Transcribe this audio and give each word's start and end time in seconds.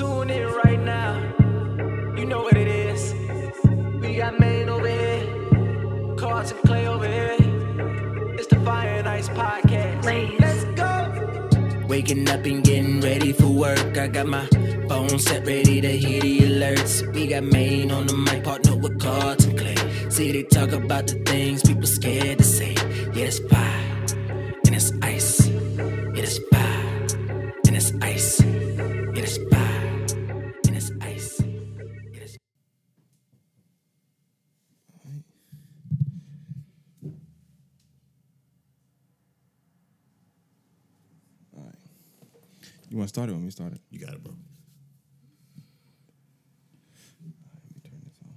Tune 0.00 0.30
in 0.30 0.48
right 0.64 0.80
now. 0.80 1.12
You 2.16 2.24
know 2.24 2.40
what 2.40 2.56
it 2.56 2.66
is. 2.66 3.12
We 4.00 4.16
got 4.16 4.40
Maine 4.40 4.70
over 4.70 4.88
here, 4.88 6.16
Cards 6.16 6.52
and 6.52 6.60
Clay 6.62 6.86
over 6.86 7.06
here. 7.06 7.36
It's 8.38 8.46
the 8.46 8.58
Fire 8.64 8.88
and 8.88 9.06
Ice 9.06 9.28
podcast. 9.28 10.40
Let's 10.40 10.64
go. 10.80 11.86
Waking 11.86 12.26
up 12.30 12.46
and 12.46 12.64
getting 12.64 13.02
ready 13.02 13.34
for 13.34 13.48
work. 13.48 13.98
I 13.98 14.08
got 14.08 14.26
my 14.26 14.46
phone 14.88 15.18
set 15.18 15.46
ready 15.46 15.82
to 15.82 15.90
hear 15.90 16.22
the 16.22 16.38
alerts. 16.48 17.12
We 17.12 17.26
got 17.26 17.44
Maine 17.44 17.90
on 17.90 18.06
the 18.06 18.14
mic, 18.14 18.42
partner 18.42 18.76
with 18.76 18.98
Cards 18.98 19.44
and 19.44 19.58
Clay. 19.58 19.76
See, 20.08 20.32
they 20.32 20.44
talk 20.44 20.72
about 20.72 21.08
the 21.08 21.16
things 21.30 21.62
people 21.62 21.86
scared 21.86 22.38
to 22.38 22.44
say. 22.44 22.72
Yeah, 23.12 23.26
it's 23.26 23.38
fire, 23.40 23.89
want 43.00 43.08
to 43.08 43.14
start 43.14 43.30
it 43.30 43.32
when 43.32 43.44
we 43.44 43.50
start 43.50 43.72
it? 43.72 43.80
You 43.90 43.98
got 43.98 44.12
it, 44.14 44.22
bro. 44.22 44.34
Let 47.22 47.74
me 47.74 47.80
turn 47.82 48.00
this 48.04 48.18
off. 48.26 48.36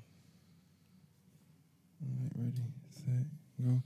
All 2.01 2.09
right, 2.21 2.31
ready, 2.37 2.63
set, 2.89 3.25
go. 3.61 3.81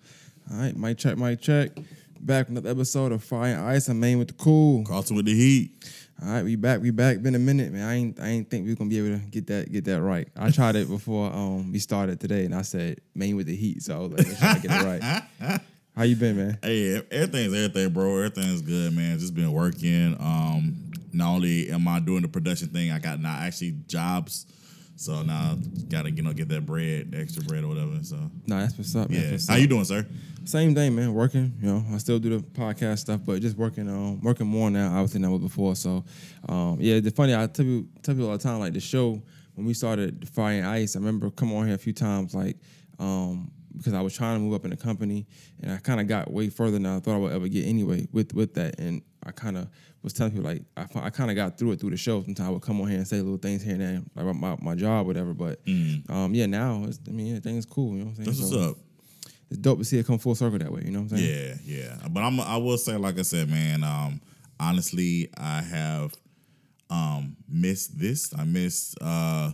All 0.51 0.61
right, 0.61 0.75
mic 0.77 0.97
check, 0.97 1.17
mic 1.17 1.41
check. 1.41 1.71
Back 2.19 2.47
with 2.49 2.57
another 2.57 2.69
episode 2.69 3.11
of 3.11 3.23
Fire 3.23 3.55
and 3.55 3.61
Ice. 3.69 3.87
I'm 3.89 3.99
Maine 3.99 4.19
with 4.19 4.29
the 4.29 4.33
cool. 4.35 4.83
Carlton 4.83 5.15
with 5.15 5.25
the 5.25 5.33
heat. 5.35 5.71
All 6.21 6.29
right, 6.29 6.43
we 6.43 6.55
back, 6.55 6.81
we 6.81 6.91
back. 6.91 7.21
Been 7.21 7.35
a 7.35 7.39
minute, 7.39 7.71
man. 7.71 7.87
I 7.87 7.93
ain't, 7.95 8.19
I 8.19 8.27
ain't 8.27 8.49
think 8.49 8.63
we 8.63 8.69
was 8.71 8.77
gonna 8.77 8.89
be 8.89 8.97
able 8.99 9.19
to 9.19 9.25
get 9.25 9.47
that, 9.47 9.71
get 9.71 9.85
that 9.85 10.01
right. 10.01 10.27
I 10.35 10.51
tried 10.51 10.75
it 10.75 10.89
before 10.89 11.31
um 11.31 11.71
we 11.71 11.79
started 11.79 12.19
today, 12.19 12.45
and 12.45 12.53
I 12.55 12.61
said 12.63 13.01
Maine 13.15 13.35
with 13.35 13.47
the 13.47 13.55
heat, 13.55 13.81
so 13.83 13.95
I 13.95 13.99
was 13.99 14.11
like, 14.11 14.27
let's 14.27 14.39
try 14.39 14.53
to 14.55 14.67
get 14.67 14.81
it 14.81 15.29
right. 15.41 15.61
How 15.97 16.03
you 16.03 16.15
been, 16.15 16.37
man? 16.37 16.59
Hey, 16.61 17.01
everything's 17.09 17.53
everything, 17.55 17.89
bro. 17.91 18.17
Everything's 18.17 18.61
good, 18.61 18.93
man. 18.95 19.17
Just 19.17 19.33
been 19.33 19.51
working. 19.51 20.15
Um, 20.19 20.91
not 21.11 21.33
only 21.35 21.71
am 21.71 21.87
I 21.87 21.99
doing 21.99 22.21
the 22.21 22.27
production 22.27 22.67
thing, 22.67 22.91
I 22.91 22.99
got 22.99 23.19
now 23.19 23.35
actually 23.39 23.77
jobs. 23.87 24.45
So 24.95 25.23
now 25.23 25.53
I 25.53 25.57
gotta 25.89 26.11
you 26.11 26.21
know 26.21 26.33
get 26.33 26.49
that 26.49 26.67
bread, 26.67 27.15
extra 27.17 27.41
bread 27.43 27.63
or 27.63 27.69
whatever. 27.69 27.97
So 28.03 28.15
Nah, 28.45 28.59
that's 28.59 28.77
what's 28.77 28.95
up. 28.95 29.09
man. 29.09 29.21
yeah, 29.23 29.31
what's 29.31 29.47
how 29.47 29.55
up. 29.55 29.59
you 29.61 29.65
doing, 29.67 29.85
sir? 29.85 30.05
Same 30.45 30.75
thing, 30.75 30.95
man. 30.95 31.13
Working, 31.15 31.53
you 31.59 31.67
know, 31.67 31.83
I 31.91 31.97
still 31.97 32.19
do 32.19 32.29
the 32.37 32.43
podcast 32.43 32.99
stuff, 32.99 33.21
but 33.25 33.41
just 33.41 33.57
working, 33.57 33.89
um, 33.89 34.21
working 34.21 34.45
more 34.47 34.69
now, 34.69 34.89
obviously 34.93 35.19
than 35.21 35.25
I 35.29 35.33
was 35.33 35.41
before. 35.41 35.75
So, 35.75 36.05
um, 36.47 36.77
yeah, 36.79 36.99
the 36.99 37.09
funny, 37.11 37.35
I 37.35 37.47
tell 37.47 37.65
you, 37.65 37.87
tell 38.03 38.13
people 38.15 38.29
all 38.29 38.37
the 38.37 38.43
time, 38.43 38.59
like 38.59 38.73
the 38.73 38.79
show 38.79 39.21
when 39.55 39.65
we 39.65 39.73
started 39.73 40.29
Fire 40.29 40.59
and 40.59 40.67
Ice. 40.67 40.95
I 40.95 40.99
remember 40.99 41.31
coming 41.31 41.57
on 41.57 41.65
here 41.65 41.75
a 41.75 41.79
few 41.79 41.91
times, 41.93 42.33
like, 42.35 42.57
um, 42.99 43.51
because 43.77 43.93
I 43.93 44.01
was 44.01 44.13
trying 44.15 44.35
to 44.37 44.39
move 44.39 44.53
up 44.53 44.65
in 44.65 44.71
the 44.71 44.77
company, 44.77 45.27
and 45.61 45.71
I 45.71 45.77
kind 45.77 46.01
of 46.01 46.07
got 46.07 46.31
way 46.31 46.49
further 46.49 46.71
than 46.71 46.85
I 46.85 46.99
thought 46.99 47.15
I 47.15 47.17
would 47.17 47.33
ever 47.33 47.47
get 47.47 47.65
anyway 47.65 48.07
with 48.11 48.33
with 48.33 48.53
that, 48.55 48.79
and 48.79 49.01
I 49.25 49.31
kind 49.31 49.57
of 49.57 49.67
was 50.03 50.13
telling 50.13 50.31
people 50.31 50.45
like 50.45 50.63
I, 50.75 50.85
I 50.95 51.09
kind 51.09 51.29
of 51.29 51.35
got 51.35 51.57
through 51.57 51.71
it 51.73 51.79
through 51.79 51.91
the 51.91 51.97
show. 51.97 52.21
Sometimes 52.23 52.47
I 52.47 52.51
would 52.51 52.61
come 52.61 52.79
on 52.81 52.87
here 52.87 52.97
and 52.97 53.07
say 53.07 53.17
little 53.21 53.37
things 53.37 53.61
here 53.63 53.73
and 53.73 53.81
there, 53.81 54.01
like 54.15 54.25
about 54.25 54.35
my, 54.35 54.71
my 54.71 54.75
job, 54.75 55.05
whatever. 55.07 55.33
But 55.33 55.59
um, 56.09 56.33
yeah, 56.33 56.45
now 56.45 56.83
it's, 56.87 56.99
I 57.07 57.11
mean, 57.11 57.27
everything's 57.35 57.65
cool. 57.65 57.93
You 57.93 57.99
know 57.99 58.05
what 58.05 58.19
I'm 58.19 58.25
saying? 58.25 58.37
That's 58.37 58.51
what's 58.51 58.71
up. 58.71 58.77
It's 59.49 59.59
dope 59.59 59.79
to 59.79 59.85
see 59.85 59.97
it 59.97 60.05
come 60.05 60.17
full 60.19 60.35
circle 60.35 60.59
that 60.59 60.71
way. 60.71 60.81
You 60.83 60.91
know 60.91 61.01
what 61.01 61.11
I'm 61.13 61.17
saying? 61.17 61.57
Yeah, 61.65 61.77
yeah. 61.99 62.07
But 62.09 62.21
I'm 62.21 62.39
I 62.39 62.57
will 62.57 62.77
say, 62.77 62.95
like 62.97 63.17
I 63.17 63.21
said, 63.21 63.49
man, 63.49 63.83
um, 63.83 64.21
honestly, 64.59 65.29
I 65.37 65.61
have 65.61 66.13
um 66.89 67.35
missed 67.49 67.97
this. 67.99 68.33
I 68.37 68.43
missed 68.43 68.97
uh 69.01 69.51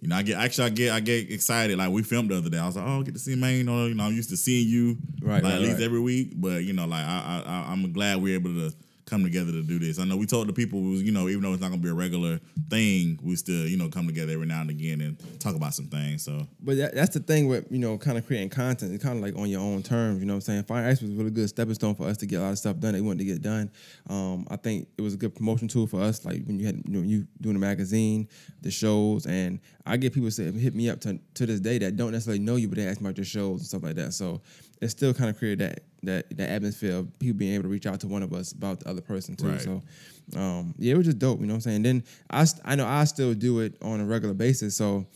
you 0.00 0.08
know, 0.08 0.16
I 0.16 0.22
get 0.22 0.38
actually 0.38 0.64
I 0.66 0.70
get 0.70 0.92
I 0.92 1.00
get 1.00 1.30
excited. 1.32 1.78
Like 1.78 1.90
we 1.90 2.02
filmed 2.02 2.30
the 2.30 2.36
other 2.38 2.50
day. 2.50 2.58
I 2.58 2.66
was 2.66 2.76
like, 2.76 2.86
oh, 2.86 3.02
get 3.02 3.14
to 3.14 3.20
see 3.20 3.34
Maine. 3.36 3.68
Or, 3.68 3.88
you 3.88 3.94
know, 3.94 4.04
I'm 4.04 4.12
used 4.14 4.30
to 4.30 4.36
seeing 4.36 4.68
you 4.68 4.98
Right, 5.22 5.42
like 5.42 5.44
right, 5.44 5.52
at 5.54 5.60
least 5.60 5.74
right. 5.74 5.82
every 5.84 6.00
week. 6.00 6.32
But 6.36 6.64
you 6.64 6.72
know, 6.74 6.86
like 6.86 7.04
I, 7.04 7.42
I 7.46 7.50
I- 7.50 7.72
I'm 7.72 7.92
glad 7.92 8.20
we're 8.22 8.34
able 8.34 8.52
to 8.54 8.74
come 9.06 9.22
together 9.22 9.52
to 9.52 9.62
do 9.62 9.78
this. 9.78 9.98
I 9.98 10.04
know 10.04 10.16
we 10.16 10.26
told 10.26 10.48
the 10.48 10.52
people, 10.52 10.80
you 10.80 11.12
know, 11.12 11.28
even 11.28 11.42
though 11.42 11.52
it's 11.52 11.60
not 11.60 11.70
gonna 11.70 11.82
be 11.82 11.88
a 11.88 11.94
regular 11.94 12.40
thing, 12.68 13.18
we 13.22 13.36
still 13.36 13.66
you 13.66 13.76
know 13.76 13.88
come 13.88 14.06
together 14.06 14.32
every 14.32 14.46
now 14.46 14.60
and 14.60 14.70
again 14.70 15.00
and 15.00 15.40
talk 15.40 15.54
about 15.54 15.74
some 15.74 15.86
things. 15.86 16.24
So 16.24 16.46
But 16.60 16.76
that, 16.78 16.94
that's 16.94 17.14
the 17.14 17.20
thing 17.20 17.48
with 17.48 17.66
you 17.70 17.78
know 17.78 17.98
kind 17.98 18.18
of 18.18 18.26
creating 18.26 18.50
content. 18.50 18.92
It's 18.92 19.02
kind 19.02 19.16
of 19.18 19.22
like 19.22 19.36
on 19.36 19.48
your 19.48 19.60
own 19.60 19.82
terms. 19.82 20.20
You 20.20 20.26
know 20.26 20.34
what 20.34 20.38
I'm 20.38 20.40
saying? 20.42 20.62
Fire 20.64 20.88
Ice 20.88 21.00
was 21.00 21.10
a 21.10 21.14
really 21.14 21.30
good 21.30 21.48
stepping 21.48 21.74
stone 21.74 21.94
for 21.94 22.06
us 22.06 22.16
to 22.18 22.26
get 22.26 22.36
a 22.36 22.42
lot 22.42 22.50
of 22.50 22.58
stuff 22.58 22.78
done 22.78 22.92
that 22.92 23.00
we 23.00 23.06
wanted 23.06 23.20
to 23.20 23.24
get 23.24 23.42
done. 23.42 23.70
Um, 24.08 24.46
I 24.50 24.56
think 24.56 24.88
it 24.96 25.02
was 25.02 25.14
a 25.14 25.18
good 25.18 25.34
promotion 25.34 25.68
tool 25.68 25.86
for 25.86 26.00
us. 26.00 26.24
Like 26.24 26.44
when 26.44 26.58
you 26.58 26.66
had 26.66 26.76
you 26.76 26.92
know 26.92 27.02
you 27.02 27.26
doing 27.40 27.54
the 27.54 27.60
magazine, 27.60 28.28
the 28.62 28.70
shows, 28.70 29.26
and 29.26 29.60
I 29.86 29.96
get 29.96 30.14
people 30.14 30.30
say 30.30 30.50
hit 30.50 30.74
me 30.74 30.88
up 30.88 31.00
to 31.02 31.18
to 31.34 31.46
this 31.46 31.60
day 31.60 31.78
that 31.78 31.96
don't 31.96 32.12
necessarily 32.12 32.42
know 32.42 32.56
you, 32.56 32.68
but 32.68 32.78
they 32.78 32.86
ask 32.86 33.00
me 33.00 33.06
about 33.06 33.18
your 33.18 33.24
shows 33.24 33.60
and 33.60 33.66
stuff 33.66 33.82
like 33.82 33.96
that. 33.96 34.12
So 34.12 34.40
it 34.80 34.88
still 34.88 35.14
kind 35.14 35.30
of 35.30 35.38
created 35.38 35.60
that 35.60 35.80
that 36.06 36.36
that 36.36 36.50
atmosphere 36.50 36.96
of 36.96 37.18
people 37.18 37.38
being 37.38 37.54
able 37.54 37.64
to 37.64 37.68
reach 37.68 37.86
out 37.86 38.00
to 38.00 38.08
one 38.08 38.22
of 38.22 38.32
us 38.32 38.52
about 38.52 38.80
the 38.80 38.88
other 38.88 39.00
person 39.00 39.36
too. 39.36 39.48
Right. 39.48 39.60
So 39.60 39.82
um, 40.36 40.74
yeah, 40.78 40.94
it 40.94 40.96
was 40.96 41.06
just 41.06 41.18
dope. 41.18 41.40
You 41.40 41.46
know 41.46 41.54
what 41.54 41.56
I'm 41.58 41.60
saying? 41.62 41.82
Then 41.82 42.04
I 42.30 42.44
st- 42.44 42.62
I 42.64 42.74
know 42.74 42.86
I 42.86 43.04
still 43.04 43.34
do 43.34 43.60
it 43.60 43.74
on 43.82 44.00
a 44.00 44.04
regular 44.04 44.34
basis. 44.34 44.76
So 44.76 45.06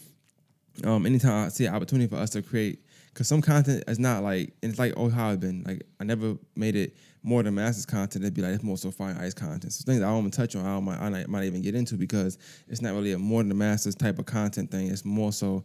um, 0.85 1.07
anytime 1.07 1.47
I 1.47 1.49
see 1.49 1.67
an 1.67 1.75
opportunity 1.75 2.09
for 2.09 2.17
us 2.17 2.31
to 2.31 2.43
create, 2.43 2.81
because 3.13 3.27
some 3.27 3.43
content 3.43 3.85
is 3.89 3.99
not 3.99 4.23
like, 4.23 4.53
and 4.63 4.71
it's 4.71 4.79
like, 4.79 4.95
oh, 4.97 5.09
how 5.09 5.31
it's 5.31 5.41
been. 5.41 5.65
Like, 5.67 5.83
I 5.99 6.05
never 6.05 6.37
made 6.55 6.77
it 6.77 6.95
more 7.25 7.43
than 7.43 7.55
masters 7.55 7.85
content. 7.85 8.25
It'd 8.25 8.35
be 8.35 8.43
like, 8.43 8.55
it's 8.55 8.63
more 8.63 8.77
so 8.77 8.91
fine 8.93 9.17
ice 9.17 9.35
content. 9.35 9.73
So 9.73 9.83
things 9.85 10.03
I 10.03 10.07
don't 10.07 10.21
even 10.21 10.31
touch 10.31 10.55
on, 10.55 10.65
I, 10.65 10.69
don't, 10.75 10.85
might, 10.85 10.99
I 11.01 11.27
might- 11.27 11.47
even 11.47 11.63
get 11.63 11.75
into 11.75 11.97
because 11.97 12.39
it's 12.69 12.81
not 12.81 12.95
really 12.95 13.13
a 13.13 13.19
more 13.19 13.41
than 13.41 13.49
the 13.49 13.55
masters 13.57 13.97
type 13.97 14.19
of 14.21 14.27
content 14.27 14.71
thing. 14.71 14.89
It's 14.89 15.05
more 15.05 15.33
so 15.33 15.65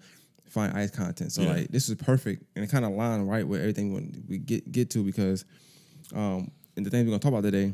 fine 0.54 0.70
ice 0.72 0.92
content. 0.92 1.32
So, 1.32 1.42
Yeah. 1.42 1.54
like, 1.54 1.68
this 1.70 1.90
is 1.90 1.96
perfect. 1.96 2.44
And 2.56 2.64
it 2.64 2.70
kind 2.70 2.86
of 2.86 2.92
aligned 2.92 3.28
right 3.30 3.48
with 3.48 3.60
everything 3.62 3.94
we- 3.94 4.24
we 4.28 4.38
get, 4.38 4.72
get 4.72 4.90
to 4.92 5.04
because, 5.04 5.46
um, 6.14 6.52
and 6.78 6.86
the 6.86 6.90
things 6.90 7.04
we're 7.06 7.10
going 7.12 7.20
to 7.20 7.24
talk 7.24 7.34
about 7.38 7.44
today, 7.44 7.74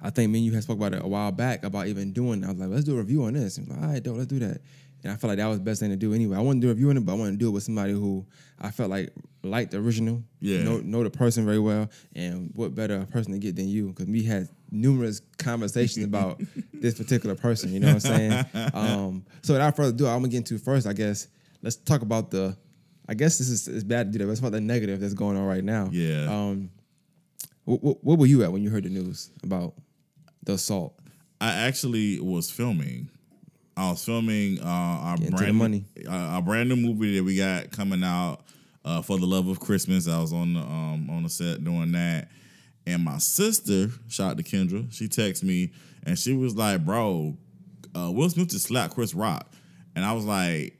I 0.00 0.10
think 0.10 0.30
me 0.30 0.38
and 0.38 0.46
you 0.46 0.52
had 0.52 0.62
spoke 0.62 0.78
about 0.78 0.94
it 0.94 1.02
a 1.02 1.08
while 1.08 1.32
back 1.32 1.64
about 1.64 1.88
even 1.88 2.12
doing. 2.12 2.44
I 2.44 2.48
was 2.50 2.58
like, 2.58 2.70
let's 2.70 2.84
do 2.84 2.94
a 2.94 2.98
review 2.98 3.24
on 3.24 3.34
this. 3.34 3.58
And 3.58 3.68
like, 3.68 3.80
all 3.82 3.88
right, 3.88 4.02
dope, 4.02 4.16
let's 4.16 4.28
do 4.28 4.38
that. 4.38 4.60
And 5.04 5.12
I 5.12 5.16
felt 5.16 5.28
like 5.28 5.38
that 5.38 5.46
was 5.46 5.58
the 5.58 5.64
best 5.64 5.80
thing 5.80 5.90
to 5.90 5.96
do 5.96 6.12
anyway. 6.12 6.36
I 6.36 6.40
wanted 6.40 6.60
to 6.62 6.66
do 6.66 6.70
a 6.70 6.74
review 6.74 6.90
on 6.90 6.96
it, 6.96 7.00
but 7.06 7.12
I 7.12 7.16
wanted 7.16 7.32
to 7.32 7.36
do 7.36 7.48
it 7.48 7.52
with 7.52 7.62
somebody 7.62 7.92
who 7.92 8.24
I 8.58 8.70
felt 8.70 8.90
like 8.90 9.12
liked 9.44 9.70
the 9.70 9.78
original, 9.78 10.22
Yeah. 10.40 10.64
know, 10.64 10.80
know 10.80 11.04
the 11.04 11.10
person 11.10 11.44
very 11.44 11.60
well, 11.60 11.88
and 12.16 12.50
what 12.54 12.74
better 12.74 13.04
person 13.06 13.32
to 13.32 13.38
get 13.38 13.54
than 13.56 13.68
you? 13.68 13.88
Because 13.88 14.06
we 14.06 14.24
had 14.24 14.48
numerous 14.72 15.20
conversations 15.38 16.04
about 16.04 16.40
this 16.74 16.94
particular 16.94 17.34
person. 17.36 17.72
You 17.72 17.80
know 17.80 17.94
what 17.94 18.04
I'm 18.06 18.16
saying? 18.16 18.44
Um, 18.74 19.24
so 19.42 19.54
without 19.54 19.76
further 19.76 19.90
ado, 19.94 20.06
I'm 20.06 20.18
gonna 20.18 20.28
get 20.28 20.38
into 20.38 20.58
first. 20.58 20.86
I 20.86 20.92
guess 20.92 21.28
let's 21.62 21.76
talk 21.76 22.02
about 22.02 22.30
the. 22.30 22.56
I 23.10 23.14
guess 23.14 23.38
this 23.38 23.48
is 23.48 23.68
it's 23.68 23.84
bad 23.84 24.06
to 24.06 24.12
do 24.12 24.18
that. 24.18 24.24
But 24.24 24.28
let's 24.28 24.40
talk 24.40 24.48
about 24.48 24.56
the 24.56 24.62
negative 24.62 25.00
that's 25.00 25.14
going 25.14 25.36
on 25.36 25.44
right 25.44 25.64
now. 25.64 25.88
Yeah. 25.90 26.26
Um, 26.30 26.70
what, 27.64 28.02
what 28.02 28.18
were 28.18 28.26
you 28.26 28.42
at 28.44 28.52
when 28.52 28.62
you 28.62 28.70
heard 28.70 28.84
the 28.84 28.90
news 28.90 29.30
about 29.42 29.74
the 30.42 30.54
assault? 30.54 30.98
I 31.40 31.52
actually 31.52 32.20
was 32.20 32.50
filming. 32.50 33.10
I 33.76 33.90
was 33.90 34.04
filming 34.04 34.60
uh, 34.60 34.64
our 34.64 35.16
brand 35.16 35.56
money. 35.56 35.84
Uh, 36.06 36.10
our 36.10 36.42
brand 36.42 36.68
new 36.68 36.76
movie 36.76 37.16
that 37.16 37.24
we 37.24 37.36
got 37.36 37.70
coming 37.70 38.02
out 38.02 38.40
uh, 38.84 39.02
for 39.02 39.18
the 39.18 39.26
love 39.26 39.48
of 39.48 39.60
Christmas. 39.60 40.08
I 40.08 40.20
was 40.20 40.32
on 40.32 40.54
the 40.54 40.60
um, 40.60 41.08
on 41.10 41.22
the 41.22 41.28
set 41.28 41.62
doing 41.62 41.92
that, 41.92 42.28
and 42.86 43.04
my 43.04 43.18
sister, 43.18 43.90
shout 44.08 44.32
out 44.32 44.36
to 44.38 44.42
Kendra, 44.42 44.92
she 44.92 45.06
texted 45.06 45.44
me 45.44 45.72
and 46.04 46.18
she 46.18 46.32
was 46.32 46.56
like, 46.56 46.84
"Bro, 46.84 47.36
uh, 47.94 48.10
Will 48.10 48.30
Smith 48.30 48.48
just 48.48 48.66
slapped 48.66 48.94
Chris 48.94 49.14
Rock," 49.14 49.52
and 49.94 50.04
I 50.04 50.12
was 50.12 50.24
like. 50.24 50.74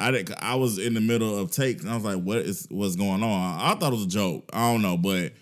I 0.00 0.10
did, 0.10 0.34
I 0.38 0.56
was 0.56 0.78
in 0.78 0.94
the 0.94 1.00
middle 1.00 1.38
of 1.38 1.50
takes 1.50 1.82
and 1.82 1.90
I 1.90 1.94
was 1.94 2.04
like, 2.04 2.22
"What 2.22 2.38
is 2.38 2.66
what's 2.70 2.96
going 2.96 3.22
on?" 3.22 3.60
I 3.60 3.74
thought 3.78 3.92
it 3.92 3.96
was 3.96 4.06
a 4.06 4.08
joke. 4.08 4.50
I 4.52 4.72
don't 4.72 4.82
know, 4.82 4.96
but 4.96 5.32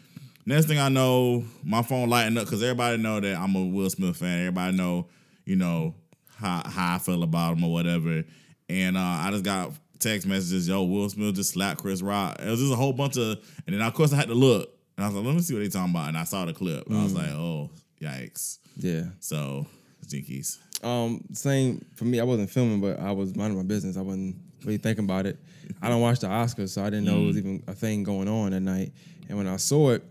Next 0.44 0.66
thing 0.66 0.78
I 0.78 0.88
know, 0.88 1.44
my 1.62 1.82
phone 1.82 2.08
lighting 2.08 2.36
up 2.36 2.44
because 2.44 2.62
everybody 2.62 2.96
know 2.96 3.20
that 3.20 3.38
I'm 3.38 3.54
a 3.54 3.64
Will 3.64 3.88
Smith 3.88 4.16
fan. 4.16 4.40
Everybody 4.40 4.76
know, 4.76 5.06
you 5.44 5.54
know, 5.54 5.94
how 6.36 6.62
how 6.66 6.96
I 6.96 6.98
feel 6.98 7.22
about 7.22 7.56
him 7.56 7.64
or 7.64 7.72
whatever. 7.72 8.24
And 8.68 8.96
uh, 8.96 9.00
I 9.00 9.28
just 9.30 9.44
got 9.44 9.72
text 10.00 10.26
messages, 10.26 10.66
yo, 10.66 10.82
Will 10.82 11.08
Smith 11.08 11.36
just 11.36 11.52
slapped 11.52 11.80
Chris 11.80 12.02
Rock. 12.02 12.40
It 12.40 12.48
was 12.48 12.58
just 12.58 12.72
a 12.72 12.76
whole 12.76 12.92
bunch 12.92 13.16
of, 13.16 13.38
and 13.66 13.74
then 13.74 13.82
of 13.82 13.94
course 13.94 14.12
I 14.12 14.16
had 14.16 14.28
to 14.28 14.34
look, 14.34 14.68
and 14.96 15.04
I 15.04 15.08
was 15.08 15.16
like, 15.16 15.24
let 15.24 15.34
me 15.36 15.42
see 15.42 15.54
what 15.54 15.60
they 15.60 15.68
talking 15.68 15.90
about, 15.90 16.08
and 16.08 16.18
I 16.18 16.24
saw 16.24 16.44
the 16.44 16.52
clip. 16.52 16.88
And 16.88 16.98
I 16.98 17.04
was 17.04 17.14
like, 17.14 17.30
oh, 17.30 17.70
yikes. 18.00 18.58
Yeah. 18.76 19.04
So, 19.20 19.66
jinkies. 20.06 20.58
Um, 20.82 21.22
same 21.32 21.84
for 21.94 22.04
me. 22.04 22.20
I 22.20 22.24
wasn't 22.24 22.50
filming, 22.50 22.80
but 22.80 22.98
I 22.98 23.12
was 23.12 23.36
minding 23.36 23.56
my 23.56 23.64
business. 23.64 23.96
I 23.96 24.00
wasn't 24.00 24.36
really 24.64 24.78
thinking 24.78 25.04
about 25.04 25.26
it. 25.26 25.38
I 25.80 25.88
don't 25.88 26.00
watch 26.00 26.20
the 26.20 26.26
Oscars, 26.26 26.70
so 26.70 26.82
I 26.82 26.90
didn't 26.90 27.04
know 27.04 27.22
it 27.22 27.26
was 27.26 27.38
even 27.38 27.62
a 27.66 27.74
thing 27.74 28.02
going 28.02 28.28
on 28.28 28.50
that 28.50 28.60
night. 28.60 28.92
And 29.28 29.38
when 29.38 29.46
I 29.46 29.56
saw 29.56 29.90
it, 29.90 30.04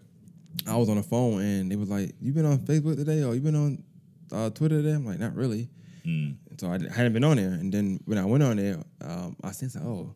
I 0.68 0.76
was 0.76 0.90
on 0.90 0.98
the 0.98 1.04
phone, 1.04 1.42
and 1.42 1.72
they 1.72 1.76
was 1.76 1.90
like, 1.90 2.14
"You 2.22 2.34
been 2.34 2.46
on 2.46 2.60
Facebook 2.60 2.96
today, 2.96 3.24
or 3.24 3.34
you 3.36 3.42
been 3.42 3.56
on 3.56 3.84
uh, 4.32 4.50
Twitter 4.50 4.82
today?" 4.82 4.94
I'm 4.96 5.06
like, 5.06 5.20
"Not 5.20 5.36
really." 5.36 5.70
And 6.50 6.60
so 6.60 6.68
I 6.68 6.80
hadn't 6.94 7.14
been 7.14 7.24
on 7.24 7.38
there. 7.38 7.52
And 7.52 7.72
then 7.72 8.00
when 8.06 8.18
I 8.18 8.26
went 8.26 8.44
on 8.44 8.58
there, 8.58 8.78
um, 9.02 9.36
I 9.44 9.52
sensed 9.52 9.76
like, 9.76 9.86
oh. 9.86 10.14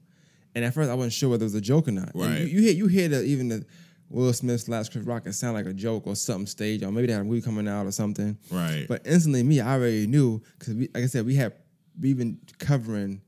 And 0.55 0.63
at 0.65 0.73
first 0.73 0.89
I 0.89 0.93
wasn't 0.93 1.13
sure 1.13 1.29
whether 1.29 1.43
it 1.43 1.47
was 1.47 1.55
a 1.55 1.61
joke 1.61 1.87
or 1.87 1.91
not. 1.91 2.11
Right. 2.15 2.39
you, 2.39 2.45
you 2.45 2.61
hear 2.61 2.73
you 2.73 2.87
hear 2.87 3.07
the 3.09 3.23
even 3.23 3.49
the 3.49 3.65
Will 4.09 4.31
Smith's 4.33 4.69
last 4.69 4.91
Chris 4.91 5.03
Rock, 5.03 5.25
it 5.25 5.33
sound 5.33 5.55
like 5.55 5.65
a 5.65 5.73
joke 5.73 6.05
or 6.05 6.15
something 6.15 6.45
staged, 6.45 6.83
or 6.83 6.91
maybe 6.91 7.07
they 7.07 7.13
had 7.13 7.23
a 7.23 7.25
movie 7.25 7.41
coming 7.41 7.67
out 7.67 7.85
or 7.85 7.91
something. 7.91 8.37
Right. 8.51 8.85
But 8.87 9.01
instantly, 9.05 9.43
me, 9.43 9.59
I 9.61 9.73
already 9.73 10.07
knew 10.07 10.41
because, 10.59 10.75
like 10.75 10.97
I 10.97 11.05
said, 11.07 11.25
we 11.25 11.35
had 11.35 11.53
we've 11.99 12.17
been 12.17 12.39
covering. 12.59 13.21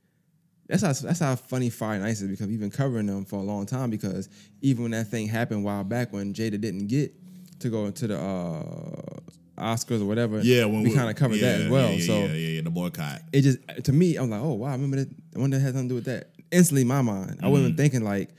That's 0.67 0.83
how 0.83 0.93
that's 0.93 1.19
how 1.19 1.35
funny 1.35 1.69
Fire 1.69 2.03
Ice 2.03 2.21
is 2.21 2.29
because 2.29 2.47
we've 2.47 2.59
been 2.59 2.71
covering 2.71 3.07
them 3.07 3.25
for 3.25 3.37
a 3.37 3.43
long 3.43 3.65
time. 3.65 3.89
Because 3.89 4.29
even 4.61 4.83
when 4.83 4.91
that 4.91 5.07
thing 5.07 5.27
happened 5.27 5.61
a 5.61 5.63
while 5.63 5.83
back 5.83 6.13
when 6.13 6.33
Jada 6.33 6.59
didn't 6.59 6.87
get 6.87 7.13
to 7.59 7.69
go 7.69 7.89
to 7.89 8.07
the 8.07 8.19
uh, 8.19 9.61
Oscars 9.61 10.01
or 10.01 10.05
whatever, 10.05 10.41
yeah, 10.41 10.65
when 10.65 10.83
we 10.83 10.93
kind 10.93 11.09
of 11.09 11.15
covered 11.15 11.39
that 11.39 11.61
as 11.61 11.69
well. 11.69 11.89
Yeah, 11.89 11.95
yeah, 11.95 12.05
so 12.05 12.19
yeah, 12.19 12.25
yeah, 12.25 12.47
yeah, 12.49 12.61
the 12.61 12.69
boycott. 12.69 13.21
it 13.33 13.41
just 13.41 13.59
to 13.85 13.93
me, 13.93 14.17
I'm 14.17 14.29
like, 14.29 14.41
oh 14.41 14.53
wow, 14.53 14.67
I 14.67 14.71
remember 14.73 14.97
that. 14.97 15.09
I 15.35 15.39
wonder 15.39 15.57
that 15.57 15.63
had 15.63 15.73
something 15.73 15.89
to 15.89 15.93
do 15.93 15.95
with 15.95 16.05
that. 16.05 16.29
Instantly, 16.51 16.83
my 16.83 17.01
mind, 17.01 17.39
I 17.41 17.47
wasn't 17.47 17.73
even 17.73 17.77
thinking 17.77 18.03
like 18.03 18.29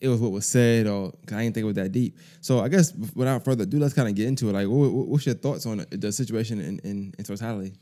it 0.00 0.08
was 0.08 0.20
what 0.20 0.30
was 0.32 0.46
said, 0.46 0.86
or 0.86 1.10
'cause 1.26 1.36
I 1.36 1.42
didn't 1.42 1.54
think 1.54 1.62
it 1.64 1.66
was 1.66 1.74
that 1.76 1.90
deep. 1.92 2.16
So 2.40 2.60
I 2.60 2.68
guess 2.68 2.92
without 3.14 3.44
further 3.44 3.64
ado, 3.64 3.78
let's 3.78 3.94
kind 3.94 4.08
of 4.08 4.14
get 4.14 4.26
into 4.28 4.48
it. 4.48 4.52
Like, 4.52 4.68
what, 4.68 4.92
what- 4.92 5.08
what's 5.08 5.26
your 5.26 5.34
thoughts 5.34 5.66
on 5.66 5.84
the- 5.90 6.12
situation 6.12 6.60
in, 6.60 6.78
in, 6.80 7.14
in 7.18 7.24
totality? 7.24 7.72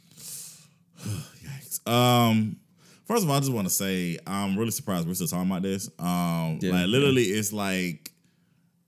Yikes. 1.05 1.87
Um, 1.91 2.57
first 3.05 3.25
of 3.25 3.31
all, 3.31 3.37
I 3.37 3.41
just 3.41 3.53
want 3.53 3.67
to 3.69 3.73
say 3.75 4.19
I'm 4.27 4.57
really 4.59 4.71
surprised 4.71 5.07
we're 5.07 5.15
still 5.15 5.27
talking 5.27 5.51
about 5.51 5.63
this. 5.63 5.89
Um, 5.99 6.59
Yeah, 6.63 6.73
like 6.73 6.87
literally, 6.89 7.25
it's 7.25 7.53
like 7.53 8.11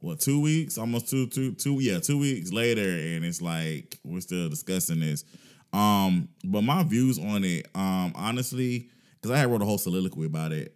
what 0.01 0.21
two 0.21 0.41
weeks, 0.41 0.79
almost 0.79 1.09
two, 1.11 1.27
two, 1.27 1.53
two, 1.53 1.79
yeah, 1.81 1.99
two 1.99 2.19
weeks 2.19 2.53
later, 2.53 2.89
and 2.89 3.25
it's 3.25 3.43
like 3.43 3.99
we're 4.05 4.21
still 4.21 4.49
discussing 4.49 5.01
this. 5.01 5.25
Um, 5.73 6.29
but 6.45 6.63
my 6.63 6.83
views 6.83 7.19
on 7.19 7.45
it, 7.45 7.67
um, 7.75 8.13
honestly, 8.15 8.89
because 9.21 9.33
I 9.37 9.39
had 9.39 9.51
wrote 9.51 9.61
a 9.61 9.67
whole 9.67 9.77
soliloquy 9.79 10.25
about 10.25 10.53
it. 10.53 10.75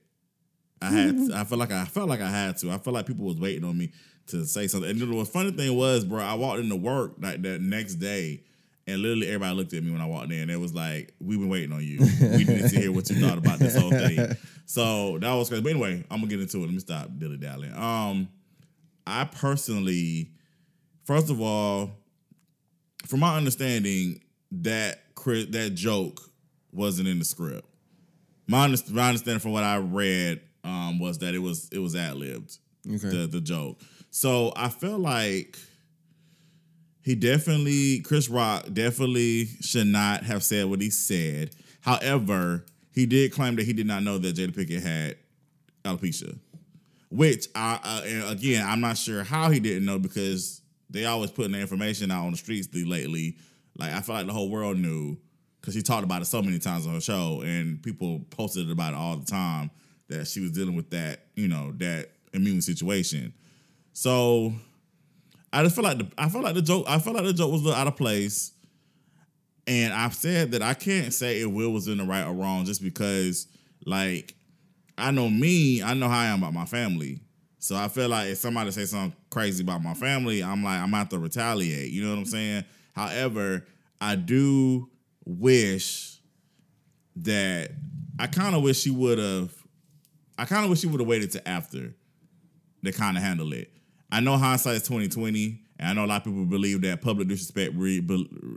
I 0.83 0.91
had, 0.91 1.17
I 1.33 1.45
felt 1.45 1.59
like 1.59 1.73
I 1.73 1.85
felt 1.85 2.09
like 2.09 2.21
I 2.21 2.31
had 2.31 2.57
to. 2.59 2.71
I 2.71 2.79
felt 2.79 2.95
like 2.95 3.07
people 3.07 3.25
was 3.25 3.39
waiting 3.39 3.65
on 3.65 3.77
me 3.79 3.93
to 4.29 4.45
say 4.45 4.67
something. 4.67 4.91
And 4.91 5.01
the 5.01 5.25
funny 5.25 5.53
thing 5.53 5.77
was, 5.77 6.05
bro, 6.05 6.21
I 6.23 6.35
walked 6.35 6.61
into 6.61 6.77
work 6.77 7.15
like 7.21 7.43
that 7.43 7.61
next 7.61 7.97
day, 7.97 8.43
and 8.87 9.01
literally 9.01 9.29
everybody 9.29 9.55
looked 9.55 9.73
at 9.73 9.83
me 9.83 9.91
when 9.91 10.01
I 10.01 10.07
walked 10.07 10.33
in. 10.33 10.41
And 10.41 10.51
It 10.51 10.59
was 10.61 10.75
like, 10.75 11.15
"We've 11.21 11.39
been 11.39 11.49
waiting 11.49 11.73
on 11.73 11.85
you. 11.85 11.99
We 12.21 12.45
need 12.45 12.69
to 12.69 12.81
hear 12.81 12.93
what 12.93 13.09
you 13.11 13.21
thought 13.21 13.39
about 13.39 13.59
this 13.59 13.77
whole 13.77 13.91
thing." 13.91 14.37
So 14.65 15.19
that 15.19 15.35
was 15.35 15.49
crazy. 15.49 15.63
But 15.63 15.71
anyway, 15.71 16.03
I'm 16.11 16.19
gonna 16.21 16.29
get 16.29 16.41
into 16.41 16.59
it. 16.59 16.61
Let 16.61 16.71
me 16.71 16.79
stop 16.79 17.11
dilly 17.19 17.37
dallying. 17.37 17.75
Um, 17.75 18.29
I 19.07 19.25
personally, 19.25 20.31
first 21.05 21.29
of 21.29 21.43
all, 21.43 21.91
from 23.07 23.21
my 23.21 23.37
understanding, 23.37 24.23
that 24.53 25.01
that 25.25 25.73
joke 25.75 26.21
wasn't 26.73 27.09
in 27.09 27.19
the 27.19 27.25
script. 27.25 27.69
My, 28.47 28.67
my 28.91 29.09
understanding 29.09 29.41
from 29.41 29.53
what 29.53 29.65
I 29.65 29.77
read 29.77 30.41
um, 30.65 30.99
was 30.99 31.19
that 31.19 31.35
it 31.35 31.41
was 31.41 31.69
it 31.73 31.79
was 31.79 31.97
ad 31.97 32.17
libbed. 32.17 32.59
Okay. 32.87 33.09
The 33.09 33.27
the 33.27 33.41
joke. 33.41 33.81
So 34.11 34.53
I 34.57 34.69
feel 34.69 34.99
like 34.99 35.59
he 37.03 37.15
definitely 37.15 38.01
Chris 38.01 38.29
Rock 38.29 38.67
definitely 38.73 39.47
should 39.61 39.87
not 39.87 40.25
have 40.25 40.43
said 40.43 40.67
what 40.67 40.81
he 40.81 40.91
said. 40.91 41.55
However, 41.81 42.65
he 42.93 43.07
did 43.07 43.33
claim 43.33 43.57
that 43.57 43.65
he 43.65 43.73
did 43.73 43.87
not 43.87 44.03
know 44.03 44.19
that 44.19 44.37
Jada 44.37 44.53
Pinkett 44.53 44.83
had 44.83 45.17
alopecia, 45.85 46.39
which 47.11 47.49
I 47.55 47.79
uh, 47.83 48.31
again 48.31 48.65
I'm 48.67 48.81
not 48.81 48.99
sure 48.99 49.25
how 49.25 49.51
he 49.51 49.61
didn't 49.61 49.85
know 49.85 49.99
because 49.99 50.61
they 50.91 51.07
always 51.07 51.31
putting 51.31 51.53
the 51.53 51.61
information 51.61 52.11
out 52.11 52.27
on 52.27 52.33
the 52.33 52.37
streets 52.37 52.69
lately. 52.73 53.37
Like 53.79 53.93
I 53.93 54.01
feel 54.01 54.15
like 54.15 54.27
the 54.27 54.33
whole 54.33 54.51
world 54.51 54.79
knew 54.79 55.17
because 55.61 55.75
she 55.75 55.83
talked 55.83 56.05
about 56.05 56.23
it 56.23 56.27
so 56.27 56.43
many 56.43 56.59
times 56.59 56.87
on 56.87 56.95
her 56.95 57.01
show, 57.01 57.43
and 57.43 57.83
people 57.83 58.21
posted 58.31 58.71
about 58.71 58.93
it 58.93 58.97
all 58.97 59.17
the 59.17 59.27
time 59.27 59.71
that 60.09 60.27
she 60.27 60.41
was 60.41 60.51
dealing 60.51 60.77
with 60.77 60.91
that, 60.91 61.27
you 61.35 61.49
know, 61.49 61.73
that 61.79 62.11
immune 62.33 62.63
situation. 62.63 63.33
So 63.93 64.53
I 65.53 65.63
just 65.63 65.75
feel 65.75 65.85
like 65.85 65.99
the 65.99 66.09
I 66.17 66.29
feel 66.29 66.43
like 66.43 66.55
the 66.55 66.63
joke 66.63 66.87
I 66.89 66.99
felt 66.99 67.17
like 67.17 67.25
the 67.25 67.33
joke 67.33 67.53
was 67.53 67.63
a 67.63 67.65
little 67.65 67.81
out 67.81 67.87
of 67.87 67.97
place. 67.97 68.53
And 69.67 69.93
I've 69.93 70.15
said 70.15 70.53
that 70.53 70.63
I 70.63 70.75
can't 70.75 71.15
say 71.15 71.41
if 71.41 71.49
Will 71.49 71.73
was 71.73 71.87
in 71.87 71.99
the 71.99 72.05
right 72.05 72.27
or 72.27 72.33
wrong 72.33 72.65
just 72.65 72.83
because 72.83 73.47
like 73.85 74.35
I 74.99 75.11
know 75.11 75.29
me, 75.29 75.83
I 75.83 75.95
know 75.95 76.09
how 76.09 76.19
I 76.19 76.27
am 76.27 76.43
about 76.43 76.55
my 76.55 76.65
family. 76.65 77.21
So 77.59 77.77
I 77.77 77.89
feel 77.89 78.09
like 78.09 78.31
if 78.31 78.39
somebody 78.39 78.73
say 78.73 78.87
something 78.87 79.17
crazy 79.31 79.63
about 79.63 79.83
my 79.83 79.95
family, 79.95 80.43
I'm 80.43 80.65
like, 80.65 80.81
I'm 80.81 80.91
gonna 80.91 81.09
to 81.11 81.19
retaliate. 81.19 81.91
You 81.93 82.03
know 82.05 82.11
what 82.11 82.19
I'm 82.19 82.25
saying? 82.25 82.65
However, 82.93 83.65
I 84.01 84.17
do 84.17 84.91
wish 85.25 86.21
that 87.17 87.71
I 88.19 88.27
kind 88.27 88.57
of 88.57 88.63
wish 88.63 88.81
she 88.81 88.91
would 88.91 89.19
have 89.19 89.55
I 90.39 90.45
kind 90.45 90.65
of 90.65 90.71
wish 90.71 90.81
she 90.81 90.87
would 90.87 91.01
have 91.01 91.09
waited 91.09 91.31
to 91.33 91.49
after 91.49 91.95
to 92.85 92.93
kind 92.93 93.17
of 93.17 93.23
handle 93.23 93.53
it. 93.53 93.71
I 94.11 94.21
know 94.21 94.37
hindsight 94.37 94.77
is 94.77 94.83
twenty 94.83 95.09
twenty, 95.09 95.61
and 95.79 95.89
I 95.89 95.93
know 95.93 96.05
a 96.05 96.09
lot 96.09 96.19
of 96.19 96.25
people 96.25 96.45
believe 96.45 96.83
that 96.83 97.01
public 97.01 97.29
disrespect 97.29 97.75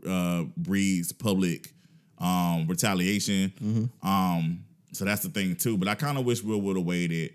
uh, 0.07 0.44
breeds 0.57 1.12
public 1.12 1.74
um, 2.18 2.68
retaliation. 2.68 3.54
Um, 4.01 4.66
so 4.92 5.06
that's 5.06 5.24
the 5.24 5.30
thing 5.30 5.56
too. 5.56 5.77
But 5.77 5.88
I 5.88 5.95
kind 5.95 6.18
of 6.18 6.25
wish 6.25 6.44
Will 6.44 6.62
would 6.62 6.77
have 6.77 6.86
waited 6.86 7.33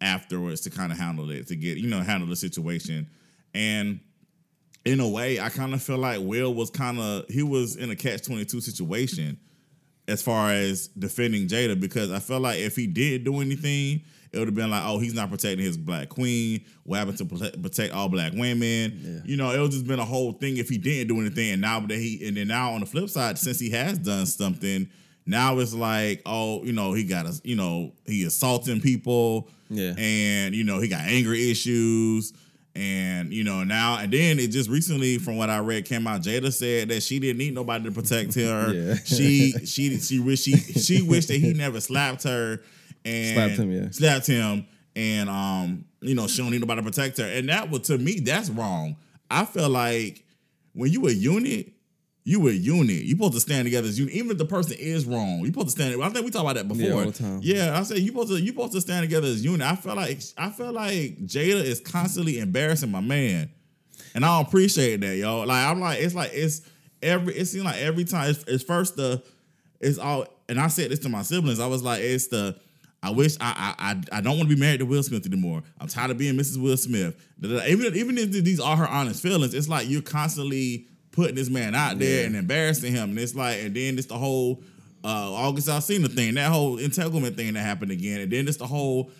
afterwards 0.00 0.60
to 0.62 0.70
kind 0.70 0.92
of 0.92 0.98
handle 0.98 1.30
it, 1.30 1.46
to 1.48 1.56
get 1.56 1.78
you 1.78 1.88
know 1.88 2.00
handle 2.00 2.28
the 2.28 2.36
situation. 2.36 3.08
And 3.54 4.00
in 4.84 5.00
a 5.00 5.08
way, 5.08 5.40
I 5.40 5.48
kind 5.48 5.74
of 5.74 5.82
feel 5.82 5.98
like 5.98 6.20
Will 6.20 6.54
was 6.54 6.70
kind 6.70 6.98
of 7.00 7.24
he 7.28 7.42
was 7.42 7.76
in 7.76 7.90
a 7.90 7.96
catch 7.96 8.22
twenty 8.22 8.44
two 8.44 8.60
situation 8.60 9.38
as 10.08 10.22
far 10.22 10.50
as 10.52 10.88
defending 10.88 11.48
Jada 11.48 11.78
because 11.78 12.10
I 12.12 12.18
felt 12.20 12.42
like 12.42 12.58
if 12.58 12.76
he 12.76 12.86
did 12.86 13.24
do 13.24 13.40
anything, 13.40 14.02
it 14.32 14.38
would 14.38 14.48
have 14.48 14.54
been 14.54 14.70
like, 14.70 14.82
oh, 14.84 14.98
he's 14.98 15.14
not 15.14 15.30
protecting 15.30 15.64
his 15.64 15.76
black 15.76 16.08
queen. 16.10 16.64
What 16.84 16.98
happened 16.98 17.18
to 17.18 17.24
protect, 17.24 17.62
protect 17.62 17.92
all 17.94 18.08
black 18.08 18.32
women? 18.34 19.22
You 19.24 19.36
know, 19.36 19.50
it 19.52 19.58
would 19.60 19.70
just 19.70 19.86
been 19.86 19.98
a 19.98 20.04
whole 20.04 20.32
thing 20.32 20.58
if 20.58 20.68
he 20.68 20.78
didn't 20.78 21.08
do 21.08 21.20
anything. 21.20 21.52
And 21.52 21.60
now 21.62 21.80
that 21.80 21.96
he, 21.96 22.26
and 22.26 22.36
then 22.36 22.48
now 22.48 22.72
on 22.72 22.80
the 22.80 22.86
flip 22.86 23.08
side, 23.08 23.38
since 23.38 23.58
he 23.58 23.70
has 23.70 23.98
done 23.98 24.26
something, 24.26 24.88
now 25.26 25.58
it's 25.58 25.74
like, 25.74 26.22
oh, 26.26 26.62
you 26.64 26.72
know, 26.72 26.92
he 26.92 27.04
got 27.04 27.26
us, 27.26 27.40
you 27.44 27.56
know, 27.56 27.92
he 28.06 28.24
assaulting 28.24 28.80
people, 28.80 29.48
Yeah. 29.70 29.94
and 29.98 30.54
you 30.54 30.62
know, 30.64 30.80
he 30.80 30.88
got 30.88 31.00
anger 31.00 31.34
issues. 31.34 32.32
And 32.76 33.32
you 33.32 33.42
know 33.42 33.64
now 33.64 33.96
and 34.00 34.12
then 34.12 34.38
it 34.38 34.48
just 34.48 34.68
recently, 34.68 35.16
from 35.16 35.38
what 35.38 35.48
I 35.48 35.60
read, 35.60 35.86
came 35.86 36.06
out. 36.06 36.20
Jada 36.20 36.52
said 36.52 36.90
that 36.90 37.02
she 37.02 37.18
didn't 37.18 37.38
need 37.38 37.54
nobody 37.54 37.84
to 37.84 37.90
protect 37.90 38.34
her. 38.34 38.72
Yeah. 38.76 38.94
She 39.02 39.52
she 39.64 39.98
she 39.98 40.18
wish 40.18 40.42
she 40.42 40.56
she 40.56 41.00
wished 41.00 41.28
that 41.28 41.38
he 41.38 41.54
never 41.54 41.80
slapped 41.80 42.24
her 42.24 42.60
and 43.06 43.34
Slapped 43.34 43.58
him, 43.58 43.70
yeah. 43.70 43.90
slapped 43.90 44.26
him, 44.26 44.66
and 44.94 45.30
um, 45.30 45.84
you 46.00 46.14
know, 46.14 46.26
she 46.26 46.42
don't 46.42 46.50
need 46.50 46.60
nobody 46.60 46.82
to 46.82 46.84
protect 46.90 47.18
her. 47.18 47.24
And 47.24 47.48
that 47.48 47.70
was 47.70 47.82
to 47.82 47.96
me, 47.96 48.20
that's 48.20 48.50
wrong. 48.50 48.96
I 49.30 49.44
feel 49.44 49.70
like 49.70 50.24
when 50.74 50.92
you 50.92 51.06
a 51.06 51.12
unit, 51.12 51.72
you 52.26 52.48
a 52.48 52.50
unit. 52.50 53.04
You 53.04 53.12
supposed 53.12 53.34
to 53.34 53.40
stand 53.40 53.66
together 53.66 53.86
as 53.86 54.00
unit. 54.00 54.12
Even 54.12 54.32
if 54.32 54.38
the 54.38 54.44
person 54.44 54.76
is 54.80 55.06
wrong, 55.06 55.38
you 55.40 55.46
supposed 55.46 55.68
to 55.68 55.70
stand. 55.70 56.02
I 56.02 56.08
think 56.08 56.24
we 56.24 56.32
talked 56.32 56.42
about 56.42 56.56
that 56.56 56.66
before. 56.66 56.84
Yeah, 56.84 56.92
all 56.92 57.04
the 57.04 57.12
time. 57.12 57.40
Yeah, 57.40 57.78
I 57.78 57.84
said 57.84 57.98
you 57.98 58.08
supposed 58.08 58.30
to 58.30 58.40
you 58.40 58.48
supposed 58.48 58.72
to 58.72 58.80
stand 58.80 59.04
together 59.04 59.28
as 59.28 59.44
unit. 59.44 59.64
I 59.64 59.76
feel 59.76 59.94
like 59.94 60.20
I 60.36 60.50
feel 60.50 60.72
like 60.72 61.18
Jada 61.18 61.62
is 61.62 61.78
constantly 61.78 62.40
embarrassing 62.40 62.90
my 62.90 63.00
man, 63.00 63.48
and 64.12 64.24
I 64.24 64.36
don't 64.36 64.48
appreciate 64.48 65.02
that, 65.02 65.16
yo. 65.16 65.42
Like 65.42 65.66
I'm 65.66 65.78
like 65.78 66.00
it's 66.00 66.16
like 66.16 66.32
it's 66.34 66.62
every 67.00 67.32
it 67.36 67.46
seems 67.46 67.64
like 67.64 67.76
every 67.76 68.02
time 68.02 68.28
it's, 68.30 68.42
it's 68.48 68.64
first 68.64 68.96
the 68.96 69.22
it's 69.80 69.98
all 69.98 70.26
and 70.48 70.58
I 70.58 70.66
said 70.66 70.90
this 70.90 70.98
to 71.00 71.08
my 71.08 71.22
siblings. 71.22 71.60
I 71.60 71.68
was 71.68 71.84
like 71.84 72.00
it's 72.00 72.26
the 72.26 72.58
I 73.04 73.10
wish 73.10 73.36
I 73.40 73.74
I 73.78 73.92
I, 73.92 74.18
I 74.18 74.20
don't 74.20 74.36
want 74.36 74.48
to 74.48 74.54
be 74.56 74.60
married 74.60 74.80
to 74.80 74.86
Will 74.86 75.04
Smith 75.04 75.26
anymore. 75.26 75.62
I'm 75.80 75.86
tired 75.86 76.10
of 76.10 76.18
being 76.18 76.34
Mrs. 76.34 76.60
Will 76.60 76.76
Smith. 76.76 77.14
Even 77.40 77.94
even 77.94 78.18
if 78.18 78.32
these 78.32 78.58
are 78.58 78.76
her 78.76 78.88
honest 78.88 79.22
feelings, 79.22 79.54
it's 79.54 79.68
like 79.68 79.88
you're 79.88 80.02
constantly 80.02 80.88
putting 81.16 81.34
this 81.34 81.48
man 81.48 81.74
out 81.74 81.98
there 81.98 82.26
and 82.26 82.36
embarrassing 82.36 82.92
him, 82.92 83.10
and 83.10 83.18
it's 83.18 83.34
like 83.34 83.58
and 83.62 83.74
then 83.74 83.98
it's 83.98 84.06
the 84.06 84.18
whole 84.18 84.62
uh, 85.02 85.32
August 85.32 85.66
Alsina 85.66 86.12
thing, 86.14 86.34
that 86.34 86.52
whole 86.52 86.78
entanglement 86.78 87.36
thing 87.36 87.54
that 87.54 87.60
happened 87.60 87.90
again, 87.90 88.20
and 88.20 88.30
then 88.30 88.46
it's 88.46 88.58
the 88.58 88.66
whole 88.66 89.10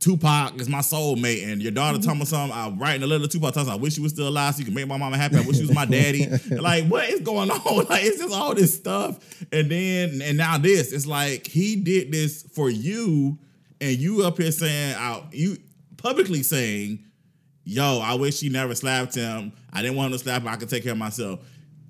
Tupac 0.00 0.60
is 0.60 0.68
my 0.68 0.80
soulmate, 0.80 1.50
and 1.50 1.62
your 1.62 1.72
daughter 1.72 1.98
told 1.98 2.18
me 2.18 2.24
something. 2.24 2.56
I'm 2.56 2.78
writing 2.78 3.02
a 3.02 3.06
letter 3.06 3.24
to 3.24 3.28
Tupac. 3.28 3.54
Tells 3.54 3.68
I 3.68 3.74
wish 3.74 3.96
you 3.96 4.02
was 4.02 4.12
still 4.12 4.28
alive 4.28 4.54
so 4.54 4.58
you 4.58 4.64
can 4.66 4.74
make 4.74 4.86
my 4.86 4.96
mama 4.96 5.16
happy. 5.16 5.36
I 5.36 5.40
wish 5.42 5.56
you 5.58 5.66
was 5.66 5.74
my 5.74 5.86
daddy. 5.86 6.26
like, 6.50 6.86
what 6.88 7.08
is 7.08 7.20
going 7.20 7.50
on? 7.50 7.60
Like, 7.88 8.04
it's 8.04 8.18
just 8.18 8.34
all 8.34 8.54
this 8.54 8.74
stuff, 8.74 9.18
and 9.52 9.70
then 9.70 10.20
and 10.22 10.36
now 10.36 10.58
this. 10.58 10.92
It's 10.92 11.06
like 11.06 11.46
he 11.46 11.76
did 11.76 12.12
this 12.12 12.42
for 12.42 12.68
you, 12.70 13.38
and 13.80 13.96
you 13.96 14.24
up 14.24 14.38
here 14.38 14.52
saying 14.52 14.94
out 14.98 15.32
you 15.32 15.56
publicly 15.96 16.42
saying, 16.42 17.02
"Yo, 17.64 18.00
I 18.00 18.14
wish 18.14 18.38
she 18.38 18.48
never 18.48 18.74
slapped 18.74 19.14
him. 19.14 19.52
I 19.74 19.82
didn't 19.82 19.96
want 19.96 20.12
him 20.12 20.18
to 20.18 20.24
slap 20.24 20.42
him. 20.42 20.48
I 20.48 20.56
could 20.56 20.68
take 20.68 20.82
care 20.82 20.92
of 20.92 20.98
myself." 20.98 21.40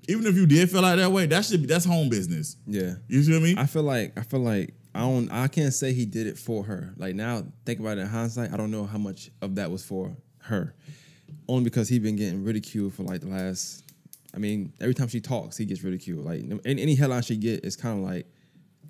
Even 0.07 0.27
if 0.27 0.35
you 0.35 0.45
did 0.45 0.69
feel 0.69 0.83
like 0.83 0.97
that 0.97 1.11
way, 1.11 1.25
that 1.25 1.45
should 1.45 1.61
be 1.61 1.67
that's 1.67 1.85
home 1.85 2.09
business. 2.09 2.57
Yeah. 2.67 2.93
You 3.07 3.23
feel 3.23 3.39
me? 3.39 3.55
I 3.57 3.65
feel 3.65 3.83
like 3.83 4.17
I 4.17 4.21
feel 4.21 4.41
like 4.41 4.73
I 4.93 4.99
don't 4.99 5.31
I 5.31 5.47
can't 5.47 5.73
say 5.73 5.93
he 5.93 6.05
did 6.05 6.27
it 6.27 6.37
for 6.37 6.63
her. 6.63 6.93
Like 6.97 7.15
now, 7.15 7.43
think 7.65 7.79
about 7.79 7.97
it 7.97 8.01
in 8.01 8.07
hindsight, 8.07 8.53
I 8.53 8.57
don't 8.57 8.71
know 8.71 8.85
how 8.85 8.97
much 8.97 9.31
of 9.41 9.55
that 9.55 9.71
was 9.71 9.83
for 9.83 10.15
her. 10.43 10.75
Only 11.47 11.63
because 11.63 11.89
he 11.89 11.97
been 11.99 12.15
getting 12.15 12.43
ridiculed 12.43 12.93
for 12.93 13.03
like 13.03 13.21
the 13.21 13.27
last 13.27 13.83
I 14.35 14.37
mean, 14.37 14.73
every 14.81 14.93
time 14.93 15.07
she 15.07 15.21
talks, 15.21 15.55
he 15.55 15.65
gets 15.65 15.81
ridiculed. 15.81 16.25
Like 16.25 16.43
any, 16.65 16.81
any 16.81 16.95
headline 16.95 17.21
she 17.21 17.37
get 17.37 17.63
is 17.63 17.77
kind 17.77 17.97
of 17.97 18.03
like, 18.03 18.27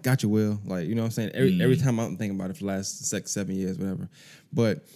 got 0.01 0.23
you, 0.23 0.29
Will. 0.29 0.59
Like, 0.65 0.87
you 0.87 0.95
know 0.95 1.03
what 1.03 1.07
I'm 1.07 1.11
saying? 1.11 1.31
Every 1.35 1.61
every 1.61 1.77
mm. 1.77 1.83
time 1.83 1.99
I'm 1.99 2.17
thinking 2.17 2.37
about 2.37 2.49
it 2.49 2.57
for 2.57 2.63
the 2.63 2.69
last 2.69 3.05
six, 3.05 3.31
seven 3.31 3.55
years, 3.55 3.77
whatever. 3.77 4.09
But 4.51 4.87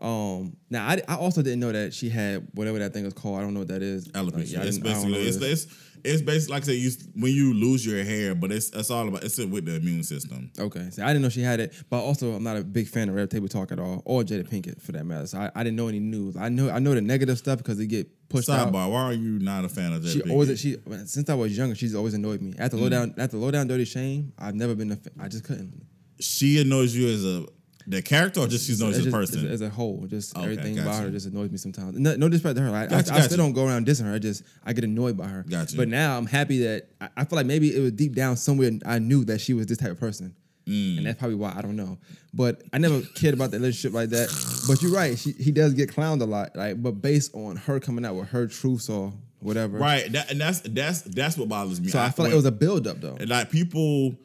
Um, 0.00 0.56
now 0.70 0.86
I, 0.86 1.00
I 1.08 1.16
also 1.16 1.42
didn't 1.42 1.60
know 1.60 1.72
that 1.72 1.92
she 1.94 2.08
had 2.08 2.46
whatever 2.54 2.78
that 2.78 2.92
thing 2.92 3.04
is 3.04 3.12
called. 3.14 3.38
I 3.38 3.42
don't 3.42 3.54
know 3.54 3.60
what 3.60 3.68
that 3.68 3.82
is. 3.82 4.08
Alopecia. 4.08 4.34
Like, 4.36 4.50
yeah, 4.52 4.62
it's 4.62 4.78
didn't- 4.78 4.90
I 4.90 4.92
don't 5.02 5.10
know 5.10 5.18
basically 5.18 5.48
it's, 5.50 5.64
it's 5.64 5.74
it's 6.04 6.22
basically 6.22 6.54
like 6.54 6.62
I 6.62 6.66
said, 6.66 6.76
you 6.76 6.90
when 7.16 7.32
you 7.32 7.52
lose 7.54 7.84
your 7.84 8.04
hair, 8.04 8.34
but 8.36 8.52
it's 8.52 8.70
it's 8.70 8.88
all 8.90 9.08
about 9.08 9.24
it's 9.24 9.36
with 9.38 9.64
the 9.64 9.74
immune 9.74 10.04
system. 10.04 10.50
Okay, 10.56 10.90
so 10.90 11.02
I 11.02 11.08
didn't 11.08 11.22
know 11.22 11.28
she 11.28 11.40
had 11.42 11.58
it, 11.58 11.74
but 11.90 12.00
also 12.00 12.32
I'm 12.34 12.44
not 12.44 12.56
a 12.56 12.62
big 12.62 12.86
fan 12.86 13.08
of 13.08 13.16
Red 13.16 13.30
Table 13.32 13.48
Talk 13.48 13.72
at 13.72 13.80
all, 13.80 14.02
or 14.04 14.22
Jada 14.22 14.48
Pinkett 14.48 14.80
for 14.80 14.92
that 14.92 15.04
matter. 15.04 15.26
So 15.26 15.38
I, 15.38 15.50
I 15.56 15.64
didn't 15.64 15.76
know 15.76 15.88
any 15.88 15.98
news. 15.98 16.36
I 16.36 16.48
know 16.50 16.70
I 16.70 16.78
know 16.78 16.94
the 16.94 17.00
negative 17.00 17.36
stuff 17.36 17.58
because 17.58 17.78
they 17.78 17.86
get 17.86 18.06
pushed 18.28 18.48
out. 18.48 18.72
Sidebar: 18.72 18.88
Why 18.92 19.02
are 19.02 19.12
you 19.12 19.40
not 19.40 19.64
a 19.64 19.68
fan 19.68 19.92
of 19.92 20.02
Jada 20.02 20.12
She 20.12 20.20
Pinkett? 20.20 20.30
always 20.30 20.60
she 20.60 20.76
since 21.06 21.28
I 21.28 21.34
was 21.34 21.58
younger, 21.58 21.74
she's 21.74 21.96
always 21.96 22.14
annoyed 22.14 22.42
me. 22.42 22.54
After 22.60 22.76
Mm. 22.76 22.80
low 22.82 22.88
down 22.90 23.14
after 23.18 23.36
low 23.36 23.50
down 23.50 23.66
dirty 23.66 23.84
shame, 23.84 24.32
I've 24.38 24.54
never 24.54 24.76
been 24.76 24.92
a 24.92 24.96
fa- 24.96 25.10
I 25.18 25.26
just 25.26 25.42
couldn't. 25.42 25.84
she 26.20 26.60
annoys 26.60 26.94
you 26.94 27.08
as 27.08 27.24
a 27.24 27.44
the 27.88 28.02
character, 28.02 28.40
or 28.40 28.46
just 28.46 28.66
she's 28.66 28.80
you 28.80 28.88
as 28.88 29.06
a 29.06 29.10
person? 29.10 29.48
as, 29.48 29.62
a 29.62 29.70
whole. 29.70 30.06
Just 30.06 30.36
Okay, 30.36 30.44
everything 30.44 30.78
about 30.78 31.02
her 31.02 31.10
just 31.10 31.26
annoys 31.26 31.50
me 31.50 31.56
sometimes. 31.56 31.98
No, 31.98 32.16
no 32.16 32.28
disrespect 32.28 32.56
to 32.56 32.62
her. 32.62 32.70
Like, 32.70 32.90
Gotcha, 32.90 33.10
I, 33.10 33.14
I 33.14 33.16
gotcha. 33.18 33.24
still 33.24 33.38
don't 33.38 33.54
go 33.54 33.66
around 33.66 33.86
dissing 33.86 34.04
her. 34.04 34.14
I 34.14 34.18
just 34.18 34.42
I 34.64 34.74
get 34.74 34.84
annoyed 34.84 35.16
by 35.16 35.26
her. 35.26 35.44
Gotcha. 35.48 35.76
But 35.76 35.88
now 35.88 36.18
I'm 36.18 36.26
happy 36.26 36.58
that 36.64 36.88
I, 37.00 37.08
I 37.16 37.24
feel 37.24 37.36
like 37.36 37.46
maybe 37.46 37.74
it 37.74 37.80
was 37.80 37.92
deep 37.92 38.14
down 38.14 38.36
somewhere 38.36 38.72
I 38.84 38.98
knew 38.98 39.24
that 39.24 39.40
she 39.40 39.54
was 39.54 39.66
this 39.66 39.78
type 39.78 39.90
of 39.90 39.98
person. 39.98 40.34
Mm. 40.66 40.98
And 40.98 41.06
that's 41.06 41.18
probably 41.18 41.36
why 41.36 41.54
I 41.56 41.62
don't 41.62 41.76
know. 41.76 41.96
But 42.34 42.62
I 42.74 42.78
never 42.78 43.00
cared 43.14 43.32
about 43.32 43.52
the 43.52 43.56
relationship 43.56 43.94
like 43.94 44.10
that. 44.10 44.28
But 44.68 44.82
you're 44.82 44.92
right. 44.92 45.18
She, 45.18 45.32
he 45.32 45.50
does 45.50 45.72
get 45.72 45.90
clowned 45.90 46.20
a 46.20 46.26
lot. 46.26 46.54
Like, 46.54 46.82
but 46.82 47.00
based 47.00 47.34
on 47.34 47.56
her 47.56 47.80
coming 47.80 48.04
out 48.04 48.16
with 48.16 48.28
her 48.28 48.46
truths 48.46 48.90
or 48.90 49.14
whatever. 49.40 49.78
right, 49.78 50.12
that, 50.12 50.30
and 50.30 50.38
that's 50.40 50.60
that's 50.60 51.02
that's 51.02 51.38
what 51.38 51.48
bothers 51.48 51.80
me. 51.80 51.88
So 51.88 51.98
I, 51.98 52.10
feel 52.10 52.26
like 52.26 52.32
it 52.32 52.36
was 52.36 52.44
a 52.44 52.52
build 52.52 52.86
up 52.86 53.00
though. 53.00 53.16
and 53.18 53.30
like 53.30 53.50
people 53.50 54.16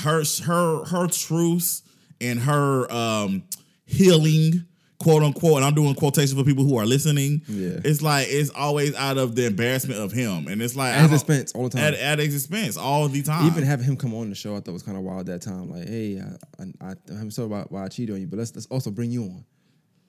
her 0.00 0.22
her 0.44 0.84
her 0.84 1.08
truths 1.08 1.82
and 2.20 2.38
her 2.40 2.90
um 2.92 3.42
healing 3.84 4.64
quote 4.98 5.22
unquote 5.22 5.56
and 5.58 5.64
i'm 5.64 5.74
doing 5.74 5.94
quotations 5.94 6.32
for 6.34 6.42
people 6.44 6.64
who 6.64 6.76
are 6.76 6.84
listening 6.84 7.40
Yeah. 7.46 7.78
it's 7.84 8.02
like 8.02 8.26
it's 8.28 8.50
always 8.50 8.94
out 8.96 9.16
of 9.16 9.36
the 9.36 9.46
embarrassment 9.46 10.00
of 10.00 10.10
him 10.10 10.48
and 10.48 10.60
it's 10.60 10.74
like 10.74 10.92
At 10.94 11.02
his 11.10 11.22
expense 11.22 11.52
all 11.52 11.68
the 11.68 11.76
time. 11.78 11.84
at, 11.84 11.94
at 11.94 12.18
his 12.18 12.34
expense 12.34 12.76
all 12.76 13.06
the 13.08 13.22
time 13.22 13.46
Even 13.46 13.62
having 13.62 13.84
him 13.86 13.96
come 13.96 14.12
on 14.14 14.28
the 14.28 14.34
show, 14.34 14.56
I 14.56 14.60
thought 14.60 14.72
was 14.72 14.82
kind 14.82 14.96
of 14.98 15.04
wild 15.04 15.26
that 15.26 15.40
time. 15.42 15.70
Like, 15.70 15.86
hey, 15.88 16.20
I, 16.58 16.64
I, 16.84 16.94
I'm 17.10 17.30
sorry 17.30 17.46
about 17.46 17.70
why 17.70 17.84
I 17.84 17.88
cheated 17.88 18.14
on 18.16 18.20
you, 18.20 18.26
but 18.26 18.38
let's 18.40 18.52
let's 18.56 18.66
also 18.66 18.90
bring 18.90 19.10
you 19.12 19.22
on. 19.22 19.44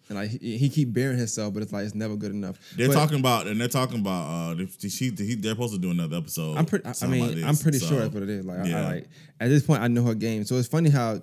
And 0.10 0.18
like 0.18 0.32
he, 0.32 0.58
he 0.58 0.70
keep 0.70 0.92
bearing 0.92 1.20
himself, 1.20 1.54
but 1.54 1.62
it's 1.62 1.72
like 1.72 1.86
it's 1.86 1.94
never 1.94 2.16
good 2.16 2.32
enough. 2.32 2.58
they're 2.76 2.88
But 2.88 2.96
talking 2.96 3.20
about 3.20 3.46
and 3.46 3.62
they're 3.62 3.68
talking 3.68 4.00
about 4.00 4.58
uh 4.60 4.66
she, 4.80 5.12
he, 5.16 5.36
they're 5.36 5.52
supposed 5.52 5.74
to 5.76 5.80
do 5.80 5.92
another 5.92 6.18
episode 6.18 6.58
I'm 6.58 6.66
pretty. 6.66 6.90
I 7.00 7.06
mean, 7.06 7.38
about 7.38 7.50
I'm 7.50 7.56
pretty 7.58 7.78
So, 7.78 7.86
sure 7.86 8.00
that's 8.00 8.14
what 8.14 8.24
it 8.24 8.30
is. 8.30 8.44
Like, 8.44 8.60
I. 8.60 8.72
I 8.72 8.82
like 8.86 9.08
at 9.40 9.50
this 9.50 9.64
point, 9.64 9.84
I 9.84 9.88
know 9.88 10.04
her 10.04 10.16
game. 10.16 10.46
So 10.46 10.56
it's 10.56 10.68
funny 10.68 10.90
how 10.90 11.22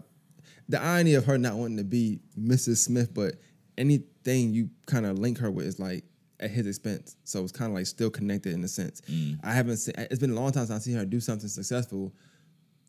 the 0.68 0.80
irony 0.80 1.14
of 1.14 1.24
her 1.26 1.38
not 1.38 1.54
wanting 1.54 1.76
to 1.78 1.84
be 1.84 2.20
Mrs. 2.38 2.78
Smith, 2.78 3.14
but 3.14 3.36
anything 3.78 4.52
you 4.52 4.70
kind 4.86 5.06
of 5.06 5.18
link 5.18 5.38
her 5.38 5.50
with 5.50 5.66
is 5.66 5.78
like 5.78 6.04
at 6.40 6.50
his 6.50 6.66
expense. 6.66 7.16
So 7.24 7.42
it's 7.42 7.52
kind 7.52 7.70
of 7.70 7.76
like 7.76 7.86
still 7.86 8.10
connected 8.10 8.52
in 8.52 8.62
a 8.64 8.68
sense. 8.68 9.02
Mm. 9.10 9.38
I 9.42 9.52
haven't 9.52 9.78
seen. 9.78 9.94
It's 9.96 10.20
been 10.20 10.30
a 10.30 10.34
long 10.34 10.52
time 10.52 10.66
since 10.66 10.76
I've 10.76 10.82
seen 10.82 10.96
her 10.96 11.04
do 11.04 11.20
something 11.20 11.48
successful 11.48 12.12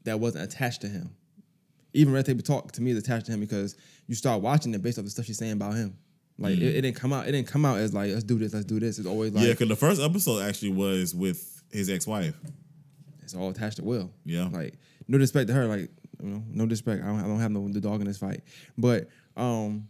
that 0.03 0.19
wasn't 0.19 0.43
attached 0.43 0.81
to 0.81 0.87
him. 0.87 1.11
Even 1.93 2.13
Red 2.13 2.25
Table 2.25 2.41
Talk 2.41 2.71
to 2.73 2.81
me 2.81 2.91
is 2.91 2.97
attached 2.97 3.25
to 3.27 3.31
him 3.31 3.39
because 3.39 3.75
you 4.07 4.15
start 4.15 4.41
watching 4.41 4.73
it 4.73 4.81
based 4.81 4.99
off 4.99 5.05
the 5.05 5.11
stuff 5.11 5.25
she's 5.25 5.37
saying 5.37 5.53
about 5.53 5.75
him. 5.75 5.97
Like 6.39 6.53
it, 6.53 6.61
it 6.61 6.81
didn't 6.81 6.97
come 6.97 7.13
out. 7.13 7.27
It 7.27 7.31
didn't 7.31 7.47
come 7.47 7.65
out 7.65 7.79
as 7.79 7.93
like 7.93 8.11
let's 8.11 8.23
do 8.23 8.37
this, 8.37 8.53
let's 8.53 8.65
do 8.65 8.79
this. 8.79 8.99
It's 8.99 9.07
always 9.07 9.33
like 9.33 9.43
yeah 9.43 9.53
because 9.53 9.69
the 9.69 9.75
first 9.75 10.01
episode 10.01 10.41
actually 10.41 10.71
was 10.71 11.15
with 11.15 11.63
his 11.71 11.89
ex-wife 11.89 12.35
it's 13.27 13.35
all 13.35 13.49
attached 13.49 13.75
to 13.75 13.83
Will. 13.83 14.09
Yeah. 14.23 14.47
Like 14.49 14.75
no 15.09 15.17
disrespect 15.17 15.49
to 15.49 15.53
her. 15.53 15.65
Like 15.65 15.89
you 16.21 16.29
know, 16.29 16.43
no 16.47 16.65
disrespect. 16.65 17.03
I 17.03 17.07
don't, 17.07 17.19
I 17.19 17.23
don't 17.27 17.39
have 17.39 17.51
no 17.51 17.67
the 17.67 17.81
dog 17.81 18.01
in 18.01 18.07
this 18.07 18.17
fight. 18.17 18.41
But 18.77 19.09
um, 19.35 19.87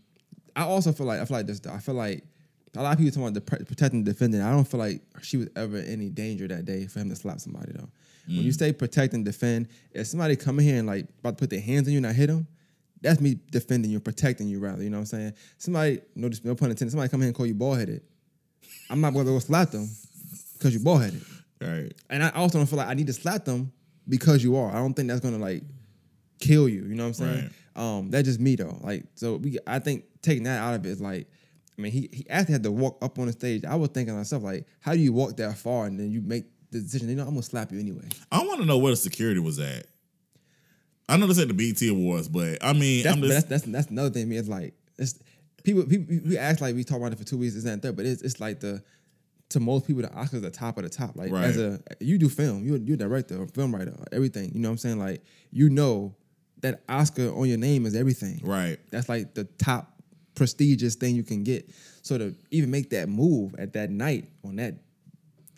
I 0.56 0.64
also 0.64 0.92
feel 0.92 1.06
like 1.06 1.20
I 1.20 1.26
feel 1.26 1.38
like 1.38 1.48
this. 1.48 1.62
I 1.70 1.80
feel 1.80 1.96
like 1.96 2.24
a 2.76 2.82
lot 2.84 2.94
of 2.94 3.00
people 3.00 3.12
talking 3.12 3.28
about 3.38 3.60
the 3.60 3.66
protecting, 3.66 4.04
defending. 4.04 4.42
I 4.42 4.52
don't 4.52 4.66
feel 4.68 4.80
like 4.80 5.02
she 5.22 5.38
was 5.38 5.48
ever 5.56 5.78
in 5.78 5.86
any 5.86 6.10
danger 6.10 6.48
that 6.48 6.66
day 6.66 6.86
for 6.88 7.00
him 7.00 7.10
to 7.10 7.16
slap 7.16 7.40
somebody 7.40 7.72
though. 7.74 7.90
When 8.28 8.38
Mm. 8.40 8.44
you 8.44 8.52
say 8.52 8.74
protect 8.74 9.14
and 9.14 9.24
defend, 9.24 9.70
if 9.94 10.06
somebody 10.08 10.36
come 10.36 10.60
in 10.60 10.66
here 10.66 10.78
and 10.80 10.86
like 10.88 11.08
about 11.20 11.38
to 11.38 11.42
put 11.42 11.50
their 11.50 11.62
hands 11.62 11.88
on 11.88 11.94
you 11.94 11.98
and 11.98 12.08
I 12.08 12.14
hit 12.14 12.28
them. 12.28 12.46
That's 13.00 13.22
me 13.22 13.38
defending 13.52 13.92
you, 13.92 14.00
protecting 14.00 14.48
you, 14.48 14.60
rather. 14.60 14.82
You 14.84 14.90
know 14.90 14.98
what 14.98 15.02
I'm 15.02 15.06
saying? 15.06 15.34
Somebody, 15.60 16.02
no, 16.16 16.30
no 16.44 16.56
pun 16.56 16.72
intended. 16.72 16.92
Somebody 16.92 17.10
come 17.10 17.22
in 17.22 17.28
and 17.28 17.36
call 17.36 17.46
you 17.46 17.54
bald 17.54 17.78
headed. 17.78 18.02
I'm 18.90 19.00
not 19.02 19.14
going 19.14 19.28
to 19.28 19.32
go 19.34 19.40
slap 19.40 19.70
them 19.70 19.88
because 20.58 20.74
you 20.74 20.80
bald 20.80 21.04
headed. 21.04 21.22
right 21.62 21.94
And 22.10 22.24
I 22.24 22.30
also 22.32 22.58
don't 22.58 22.66
feel 22.66 22.78
like 22.78 22.88
I 22.88 22.96
need 22.96 23.06
to 23.08 23.14
slap 23.14 23.46
them 23.46 23.72
because 24.10 24.44
you 24.44 24.56
are. 24.58 24.72
I 24.72 24.80
don't 24.80 24.94
think 24.96 25.08
that's 25.10 25.20
gonna 25.22 25.38
like 25.38 25.62
kill 26.40 26.68
you. 26.70 26.84
You 26.86 26.96
know 26.96 27.04
what 27.04 27.20
I'm 27.20 27.26
saying? 27.26 27.50
Um, 27.76 28.10
that's 28.10 28.28
just 28.28 28.40
me 28.40 28.56
though. 28.56 28.78
Like, 28.82 29.06
so 29.16 29.36
we, 29.36 29.58
I 29.68 29.80
think 29.80 30.06
taking 30.22 30.44
that 30.44 30.60
out 30.60 30.74
of 30.74 30.86
it 30.86 30.90
is 30.90 31.02
like, 31.02 31.28
I 31.78 31.82
mean, 31.82 31.92
he 31.92 32.10
he 32.12 32.28
actually 32.30 32.54
had 32.54 32.64
to 32.64 32.72
walk 32.72 32.98
up 33.02 33.20
on 33.20 33.28
the 33.28 33.32
stage. 33.32 33.64
I 33.66 33.76
was 33.76 33.90
thinking 33.90 34.14
to 34.14 34.18
myself 34.18 34.44
like, 34.44 34.66
how 34.80 34.94
do 34.94 35.00
you 35.00 35.14
walk 35.14 35.38
that 35.38 35.58
far 35.58 35.86
and 35.86 36.00
then 36.00 36.12
you 36.12 36.22
make 36.22 36.46
the 36.72 36.80
decision? 36.80 37.10
You 37.10 37.16
know, 37.16 37.24
I'm 37.24 37.30
gonna 37.30 37.44
slap 37.44 37.72
you 37.72 37.80
anyway. 37.80 38.06
i 38.32 38.40
want 38.40 38.60
to 38.62 38.66
know 38.66 38.78
where 38.80 38.92
the 38.92 38.98
security 38.98 39.40
was 39.40 39.60
at 39.60 39.86
i 41.08 41.16
know 41.16 41.28
this 41.28 41.40
at 41.40 41.48
the 41.48 41.54
bt 41.54 41.88
awards 41.88 42.28
but 42.28 42.58
i 42.62 42.74
mean 42.74 43.04
That's 43.04 43.16
i'm 43.16 43.22
just 43.22 43.34
that's, 43.34 43.64
that's 43.64 43.72
that's 43.72 43.88
another 43.90 44.10
thing. 44.10 44.24
To 44.24 44.30
me, 44.30 44.38
it's 44.38 44.50
like 44.50 44.74
it's 44.98 45.20
people. 45.64 45.84
People 45.84 46.18
we 46.26 46.38
act 46.38 46.62
like 46.62 46.76
we 46.76 46.84
talk 46.84 46.98
about 46.98 47.14
it 47.14 47.20
for 47.20 47.24
two 47.26 47.38
weeks, 47.38 47.56
is 47.56 47.64
that 47.66 47.82
but 47.82 48.06
it's 48.06 48.24
it's 48.24 48.40
like 48.40 48.60
the 48.60 48.84
to 49.50 49.60
most 49.60 49.88
people 49.88 50.02
the 50.02 50.10
Oscars 50.10 50.42
the 50.42 50.52
top 50.52 50.78
of 50.78 50.84
the 50.84 50.90
top. 50.90 51.16
Like 51.16 51.32
as 51.32 51.58
a 51.58 51.80
you 52.00 52.18
do 52.18 52.28
film, 52.28 52.66
you're 52.66 52.78
you're 52.78 52.96
a 52.96 52.98
director, 52.98 53.44
a 53.44 53.48
film 53.48 53.74
writer, 53.76 53.94
everything. 54.12 54.52
You 54.54 54.60
know 54.60 54.70
what 54.70 54.74
I'm 54.74 54.78
saying? 54.80 55.00
Like 55.00 55.24
you 55.52 55.70
know 55.70 56.16
that 56.62 56.82
Oscar 56.90 57.30
on 57.38 57.48
your 57.48 57.58
name 57.58 57.86
is 57.86 57.96
everything. 57.96 58.40
right 58.44 58.80
That's 58.92 59.10
like 59.10 59.34
the 59.34 59.44
top 59.44 59.92
prestigious 60.36 60.96
thing 60.96 61.16
you 61.16 61.24
can 61.24 61.44
get. 61.44 61.70
So 62.02 62.18
to 62.18 62.36
even 62.52 62.72
make 62.72 62.90
that 62.92 63.10
move 63.10 63.56
at 63.60 63.74
that 63.74 63.90
night 63.90 64.30
on 64.44 64.56
that 64.58 64.76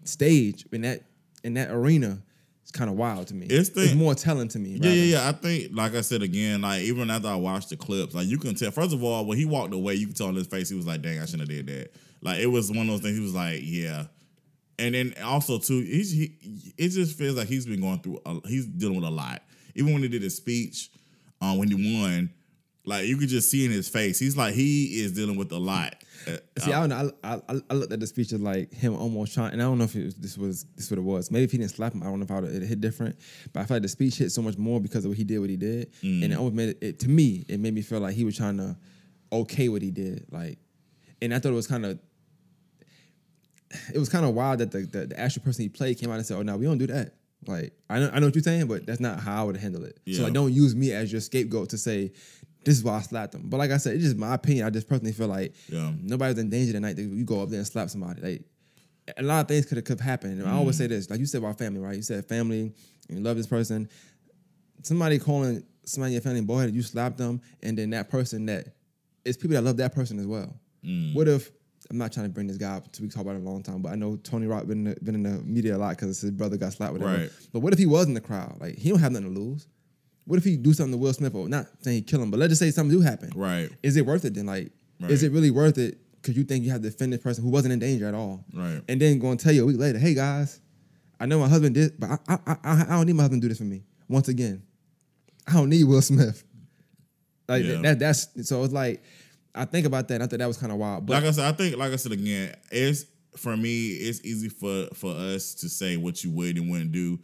stage 0.03 0.65
in 0.71 0.81
that 0.81 1.01
in 1.43 1.53
that 1.55 1.71
arena, 1.71 2.21
it's 2.63 2.71
kind 2.71 2.89
of 2.89 2.95
wild 2.97 3.27
to 3.27 3.33
me. 3.33 3.47
It's 3.49 3.69
the- 3.69 3.95
more 3.95 4.15
telling 4.15 4.47
to 4.49 4.59
me. 4.59 4.79
Yeah, 4.81 4.91
yeah, 4.91 5.03
yeah. 5.03 5.29
I 5.29 5.31
think, 5.31 5.71
like 5.73 5.95
I 5.95 6.01
said 6.01 6.21
again, 6.21 6.61
like 6.61 6.81
even 6.81 7.09
after 7.09 7.27
I 7.27 7.35
watched 7.35 7.69
the 7.69 7.77
clips, 7.77 8.13
like 8.13 8.27
you 8.27 8.37
can 8.37 8.55
tell. 8.55 8.71
First 8.71 8.93
of 8.93 9.03
all, 9.03 9.25
when 9.25 9.37
he 9.37 9.45
walked 9.45 9.73
away, 9.73 9.95
you 9.95 10.07
could 10.07 10.15
tell 10.15 10.27
on 10.27 10.35
his 10.35 10.47
face 10.47 10.69
he 10.69 10.75
was 10.75 10.87
like, 10.87 11.01
"Dang, 11.01 11.19
I 11.19 11.25
shouldn't 11.25 11.49
have 11.49 11.65
did 11.65 11.67
that." 11.67 11.93
Like 12.21 12.39
it 12.39 12.47
was 12.47 12.69
one 12.69 12.81
of 12.81 12.87
those 12.87 13.01
things. 13.01 13.15
He 13.17 13.23
was 13.23 13.33
like, 13.33 13.61
"Yeah," 13.63 14.05
and 14.77 14.93
then 14.95 15.13
also 15.23 15.57
too, 15.59 15.79
he's, 15.81 16.11
he 16.11 16.73
it 16.77 16.89
just 16.89 17.17
feels 17.17 17.35
like 17.37 17.47
he's 17.47 17.65
been 17.65 17.81
going 17.81 17.99
through. 17.99 18.19
A, 18.25 18.47
he's 18.47 18.65
dealing 18.65 18.95
with 18.97 19.05
a 19.05 19.11
lot. 19.11 19.41
Even 19.75 19.93
when 19.93 20.01
he 20.03 20.07
did 20.09 20.21
his 20.21 20.35
speech, 20.37 20.89
um, 21.41 21.57
when 21.57 21.69
he 21.69 22.01
won, 22.01 22.29
like 22.85 23.05
you 23.05 23.17
could 23.17 23.29
just 23.29 23.49
see 23.49 23.65
in 23.65 23.71
his 23.71 23.87
face, 23.89 24.19
he's 24.19 24.35
like 24.35 24.53
he 24.53 24.99
is 25.01 25.11
dealing 25.13 25.37
with 25.37 25.51
a 25.51 25.57
lot. 25.57 25.95
Uh, 26.27 26.37
See, 26.59 26.73
I 26.73 26.79
don't 26.81 26.89
know. 26.89 27.11
I, 27.23 27.35
I, 27.47 27.61
I 27.69 27.73
looked 27.73 27.93
at 27.93 27.99
the 27.99 28.07
speech 28.07 28.33
as 28.33 28.41
like 28.41 28.73
him 28.73 28.95
almost 28.95 29.33
trying, 29.33 29.53
and 29.53 29.61
I 29.61 29.65
don't 29.65 29.77
know 29.77 29.85
if 29.85 29.95
it 29.95 30.03
was, 30.05 30.15
this 30.15 30.37
was 30.37 30.65
this 30.75 30.89
what 30.91 30.97
it 30.97 31.03
was. 31.03 31.31
Maybe 31.31 31.45
if 31.45 31.51
he 31.51 31.57
didn't 31.57 31.71
slap 31.71 31.93
him, 31.93 32.01
I 32.03 32.07
don't 32.07 32.19
know 32.19 32.37
if 32.37 32.43
it 32.53 32.63
hit 32.63 32.81
different. 32.81 33.15
But 33.53 33.61
I 33.61 33.65
feel 33.65 33.75
like 33.75 33.83
the 33.83 33.89
speech 33.89 34.17
hit 34.17 34.31
so 34.31 34.41
much 34.41 34.57
more 34.57 34.81
because 34.81 35.05
of 35.05 35.09
what 35.11 35.17
he 35.17 35.23
did, 35.23 35.39
what 35.39 35.49
he 35.49 35.55
did, 35.55 35.91
and 36.01 36.25
it 36.25 36.35
almost 36.35 36.55
made 36.55 36.69
it, 36.69 36.77
it 36.81 36.99
to 37.01 37.09
me. 37.09 37.45
It 37.47 37.59
made 37.59 37.73
me 37.73 37.81
feel 37.81 37.99
like 37.99 38.15
he 38.15 38.25
was 38.25 38.35
trying 38.35 38.57
to 38.57 38.75
okay 39.31 39.69
what 39.69 39.81
he 39.81 39.91
did, 39.91 40.25
like, 40.31 40.57
and 41.21 41.33
I 41.33 41.39
thought 41.39 41.51
it 41.51 41.55
was 41.55 41.67
kind 41.67 41.85
of. 41.85 41.99
It 43.93 43.99
was 43.99 44.09
kind 44.09 44.25
of 44.25 44.33
wild 44.33 44.59
that 44.59 44.71
the, 44.71 44.79
the 44.79 45.05
the 45.07 45.19
actual 45.19 45.43
person 45.43 45.61
he 45.61 45.69
played 45.69 45.99
came 45.99 46.09
out 46.09 46.15
and 46.17 46.25
said, 46.25 46.37
"Oh, 46.37 46.41
no, 46.41 46.57
we 46.57 46.65
don't 46.65 46.79
do 46.79 46.87
that." 46.87 47.13
Like, 47.47 47.73
I 47.89 47.99
know, 47.99 48.11
I 48.13 48.19
know 48.19 48.27
what 48.27 48.35
you're 48.35 48.43
saying, 48.43 48.67
but 48.67 48.85
that's 48.85 48.99
not 48.99 49.19
how 49.19 49.41
I 49.41 49.45
would 49.45 49.57
handle 49.57 49.83
it. 49.83 49.99
So, 50.07 50.11
Yeah. 50.11 50.23
like, 50.23 50.33
don't 50.33 50.53
use 50.53 50.75
me 50.75 50.91
as 50.91 51.11
your 51.11 51.21
scapegoat 51.21 51.69
to 51.69 51.77
say, 51.77 52.11
"This 52.65 52.77
is 52.77 52.83
why 52.83 52.97
I 52.97 53.01
slapped 53.01 53.31
them. 53.31 53.43
But 53.45 53.57
like 53.57 53.71
I 53.71 53.77
said, 53.77 53.95
it's 53.95 54.03
just 54.03 54.17
my 54.17 54.33
opinion. 54.33 54.65
I 54.65 54.69
just 54.69 54.87
personally 54.87 55.13
feel 55.13 55.27
like 55.27 55.53
Yeah. 55.69 55.93
Nobody 56.01 56.33
was 56.33 56.39
in 56.39 56.49
danger 56.49 56.73
tonight. 56.73 56.95
that 56.97 57.03
you 57.03 57.23
go 57.23 57.41
up 57.41 57.49
there 57.49 57.59
and 57.59 57.67
slap 57.67 57.89
somebody. 57.89 58.21
Like 58.21 58.43
a 59.17 59.23
lot 59.23 59.41
of 59.41 59.47
things 59.47 59.65
could 59.65 59.87
have 59.87 59.99
happened. 59.99 60.39
And 60.39 60.49
I 60.49 60.53
always 60.53 60.75
mm. 60.75 60.79
say 60.79 60.87
this, 60.87 61.09
like 61.09 61.19
you 61.19 61.25
said 61.25 61.39
about 61.39 61.57
family, 61.57 61.79
right? 61.79 61.95
You 61.95 62.01
said 62.01 62.25
family 62.27 62.73
and 63.07 63.17
you 63.17 63.23
love 63.23 63.37
this 63.37 63.47
person. 63.47 63.87
Somebody 64.83 65.19
calling 65.19 65.63
somebody 65.85 66.11
in 66.11 66.13
your 66.13 66.21
family 66.21 66.41
boy, 66.41 66.65
you 66.65 66.81
slap 66.81 67.17
them, 67.17 67.41
and 67.63 67.77
then 67.77 67.89
that 67.91 68.09
person 68.09 68.45
that 68.47 68.67
it's 69.25 69.37
people 69.37 69.55
that 69.55 69.63
love 69.63 69.77
that 69.77 69.93
person 69.93 70.19
as 70.19 70.27
well. 70.27 70.55
Mm. 70.83 71.13
What 71.13 71.27
if 71.27 71.51
I'm 71.91 71.97
not 71.97 72.11
trying 72.11 72.27
to 72.27 72.29
bring 72.31 72.45
this 72.47 72.57
guy 72.57 72.75
up 72.75 72.91
to 72.93 73.01
we 73.01 73.07
talk 73.09 73.23
about 73.23 73.35
it 73.35 73.39
a 73.41 73.49
long 73.49 73.63
time, 73.63 73.81
but 73.81 73.91
I 73.91 73.95
know 73.95 74.15
Tony 74.17 74.45
Rock 74.45 74.67
been 74.67 74.85
in 74.87 74.93
the, 74.93 74.99
been 75.03 75.15
in 75.15 75.23
the 75.23 75.41
media 75.43 75.75
a 75.75 75.79
lot 75.79 75.91
because 75.97 76.21
his 76.21 76.29
brother 76.31 76.55
got 76.55 76.71
slapped 76.73 76.93
with 76.93 77.01
Right. 77.01 77.31
But 77.51 77.61
what 77.61 77.73
if 77.73 77.79
he 77.79 77.87
was 77.87 78.05
in 78.05 78.13
the 78.13 78.21
crowd? 78.21 78.57
Like 78.59 78.77
he 78.77 78.89
don't 78.89 78.99
have 78.99 79.11
nothing 79.11 79.33
to 79.33 79.39
lose. 79.39 79.67
What 80.25 80.37
if 80.37 80.43
he 80.43 80.55
do 80.57 80.73
something 80.73 80.91
to 80.91 80.97
Will 80.97 81.13
Smith 81.13 81.33
or 81.33 81.49
not 81.49 81.65
saying 81.81 81.95
he 81.95 82.01
kill 82.03 82.21
him, 82.21 82.29
but 82.29 82.39
let's 82.39 82.51
just 82.51 82.59
say 82.59 82.69
something 82.69 82.95
do 82.95 83.01
happen. 83.03 83.31
Right. 83.35 83.69
Is 83.81 83.97
it 83.97 84.05
worth 84.05 84.25
it 84.25 84.35
then? 84.35 84.45
Like, 84.45 84.71
Right. 85.01 85.09
is 85.11 85.23
it 85.23 85.31
really 85.31 85.49
worth 85.49 85.77
it? 85.79 85.97
Because 86.21 86.35
you 86.37 86.43
think 86.43 86.65
you 86.65 86.71
have 86.71 86.81
to 86.81 86.89
defend 86.89 87.13
this 87.13 87.21
person 87.21 87.43
who 87.43 87.49
wasn't 87.49 87.71
in 87.73 87.79
danger 87.79 88.05
at 88.07 88.13
all. 88.13 88.43
Right. 88.53 88.81
And 88.89 89.01
then 89.01 89.17
going 89.17 89.37
to 89.37 89.43
tell 89.43 89.53
you 89.53 89.63
a 89.63 89.65
week 89.65 89.79
later, 89.79 89.97
hey 89.97 90.13
guys, 90.13 90.59
I 91.19 91.25
know 91.25 91.39
my 91.39 91.47
husband 91.47 91.73
did, 91.75 91.97
but 91.99 92.11
I, 92.27 92.33
I, 92.45 92.57
I, 92.63 92.81
I 92.81 92.83
don't 92.97 93.05
need 93.07 93.13
my 93.13 93.23
husband 93.23 93.41
to 93.41 93.45
do 93.47 93.49
this 93.49 93.57
for 93.57 93.63
me. 93.63 93.83
Once 94.09 94.27
again, 94.27 94.61
I 95.47 95.53
don't 95.53 95.69
need 95.69 95.85
Will 95.85 96.01
Smith. 96.01 96.43
Like 97.47 97.63
Yeah. 97.63 97.81
that, 97.81 97.97
that's 97.99 98.27
so 98.47 98.63
it's 98.63 98.73
like 98.73 99.01
I 99.55 99.65
think 99.65 99.85
about 99.85 100.07
that. 100.07 100.15
and 100.15 100.23
I 100.23 100.27
thought 100.27 100.39
that 100.39 100.47
was 100.47 100.57
kind 100.57 100.71
of 100.71 100.77
wild. 100.77 101.05
But 101.05 101.13
like 101.13 101.25
I 101.25 101.31
said, 101.31 101.45
I 101.53 101.57
think, 101.57 101.77
like 101.77 101.91
I 101.91 101.95
said 101.95 102.11
again, 102.11 102.55
it's 102.71 103.05
for 103.37 103.55
me, 103.55 103.87
it's 103.89 104.23
easy 104.23 104.49
for 104.49 104.87
for 104.93 105.11
us 105.13 105.53
to 105.55 105.69
say 105.69 105.97
what 105.97 106.23
you 106.23 106.31
would 106.31 106.57
and 106.57 106.69
wouldn't 106.69 106.91
do. 106.91 107.19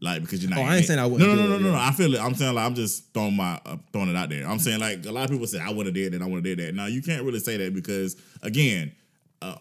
Like 0.00 0.20
because 0.22 0.42
you're 0.42 0.50
not. 0.50 0.58
Oh, 0.58 0.62
I 0.62 0.76
ain't 0.76 0.86
saying 0.86 0.98
I 0.98 1.06
wouldn't 1.06 1.28
No, 1.28 1.34
no, 1.34 1.42
do 1.42 1.48
no, 1.48 1.58
no, 1.58 1.64
no, 1.64 1.72
no. 1.72 1.78
I 1.78 1.90
feel 1.92 2.12
it. 2.14 2.20
I'm 2.20 2.34
saying 2.34 2.54
like 2.54 2.66
I'm 2.66 2.74
just 2.74 3.14
throwing 3.14 3.36
my 3.36 3.58
uh, 3.64 3.76
throwing 3.92 4.08
it 4.10 4.16
out 4.16 4.28
there. 4.28 4.46
I'm 4.46 4.58
saying 4.58 4.80
like 4.80 5.06
a 5.06 5.12
lot 5.12 5.24
of 5.24 5.30
people 5.30 5.46
say 5.46 5.60
I 5.60 5.70
would 5.70 5.86
have 5.86 5.94
did 5.94 6.12
that. 6.12 6.20
I 6.22 6.26
would 6.26 6.34
have 6.36 6.44
did 6.44 6.58
that. 6.58 6.74
Now 6.74 6.86
you 6.86 7.00
can't 7.00 7.22
really 7.24 7.38
say 7.38 7.56
that 7.56 7.72
because 7.74 8.16
again, 8.42 8.92
uh, 9.40 9.56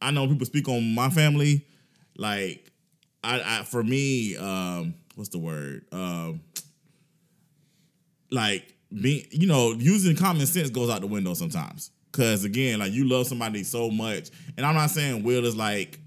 I 0.00 0.10
know 0.12 0.28
people 0.28 0.46
speak 0.46 0.68
on 0.68 0.94
my 0.94 1.10
family. 1.10 1.66
Like 2.16 2.70
I, 3.24 3.60
I 3.60 3.64
for 3.64 3.82
me, 3.82 4.36
um, 4.36 4.94
what's 5.16 5.30
the 5.30 5.38
word? 5.38 5.86
Um, 5.90 6.42
like 8.30 8.73
being, 9.00 9.26
you 9.30 9.46
know, 9.46 9.72
using 9.72 10.16
common 10.16 10.46
sense 10.46 10.70
goes 10.70 10.90
out 10.90 11.00
the 11.00 11.06
window 11.06 11.34
sometimes. 11.34 11.90
Cause 12.12 12.44
again, 12.44 12.78
like 12.78 12.92
you 12.92 13.08
love 13.08 13.26
somebody 13.26 13.64
so 13.64 13.90
much, 13.90 14.30
and 14.56 14.64
I'm 14.64 14.76
not 14.76 14.90
saying 14.90 15.24
Will 15.24 15.44
is 15.44 15.56
like 15.56 15.98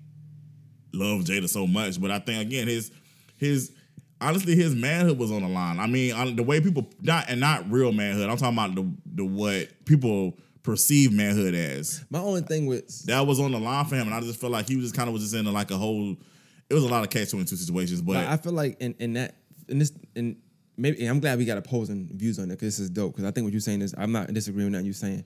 love 0.93 1.21
Jada 1.21 1.49
so 1.49 1.67
much, 1.67 1.99
but 2.01 2.11
I 2.11 2.19
think 2.19 2.41
again 2.41 2.67
his 2.67 2.91
his 3.35 3.73
honestly 4.21 4.55
his 4.55 4.73
manhood 4.73 5.17
was 5.17 5.31
on 5.31 5.41
the 5.41 5.49
line. 5.49 5.79
I 5.79 5.87
mean, 5.87 6.13
on 6.13 6.35
the 6.37 6.43
way 6.43 6.61
people 6.61 6.87
not 7.01 7.25
and 7.29 7.41
not 7.41 7.69
real 7.69 7.91
manhood. 7.91 8.29
I'm 8.29 8.37
talking 8.37 8.57
about 8.57 8.75
the 8.75 8.89
the 9.15 9.25
what 9.25 9.85
people 9.85 10.37
perceive 10.63 11.13
manhood 11.13 11.53
as. 11.53 12.03
My 12.09 12.19
only 12.19 12.41
thing 12.41 12.65
with 12.65 13.05
That 13.05 13.25
was 13.25 13.39
on 13.39 13.51
the 13.51 13.59
line 13.59 13.85
for 13.85 13.95
him, 13.95 14.07
and 14.07 14.15
I 14.15 14.21
just 14.21 14.39
felt 14.39 14.51
like 14.51 14.67
he 14.67 14.75
was 14.75 14.85
just 14.85 14.95
kind 14.95 15.07
of 15.07 15.13
was 15.13 15.23
just 15.23 15.35
in 15.35 15.51
like 15.51 15.71
a 15.71 15.77
whole. 15.77 16.15
It 16.69 16.73
was 16.73 16.83
a 16.83 16.89
lot 16.89 17.03
of 17.03 17.09
catch 17.09 17.31
twenty 17.31 17.45
two 17.45 17.55
situations, 17.55 18.01
but 18.01 18.13
But 18.13 18.27
I 18.27 18.37
feel 18.37 18.53
like 18.53 18.79
in, 18.81 18.95
in 18.99 19.13
that 19.13 19.35
in 19.67 19.79
this 19.79 19.91
in 20.15 20.37
maybe 20.77 21.05
I'm 21.05 21.19
glad 21.19 21.37
we 21.37 21.45
got 21.45 21.57
opposing 21.57 22.09
views 22.13 22.39
on 22.39 22.45
it 22.45 22.55
because 22.55 22.77
this 22.77 22.79
is 22.79 22.89
dope. 22.89 23.13
Because 23.13 23.25
I 23.25 23.31
think 23.31 23.45
what 23.45 23.53
you're 23.53 23.59
saying 23.59 23.81
is 23.81 23.93
I'm 23.97 24.11
not 24.11 24.33
disagreeing 24.33 24.71
with 24.71 24.79
that 24.79 24.85
you're 24.85 24.93
saying, 24.93 25.25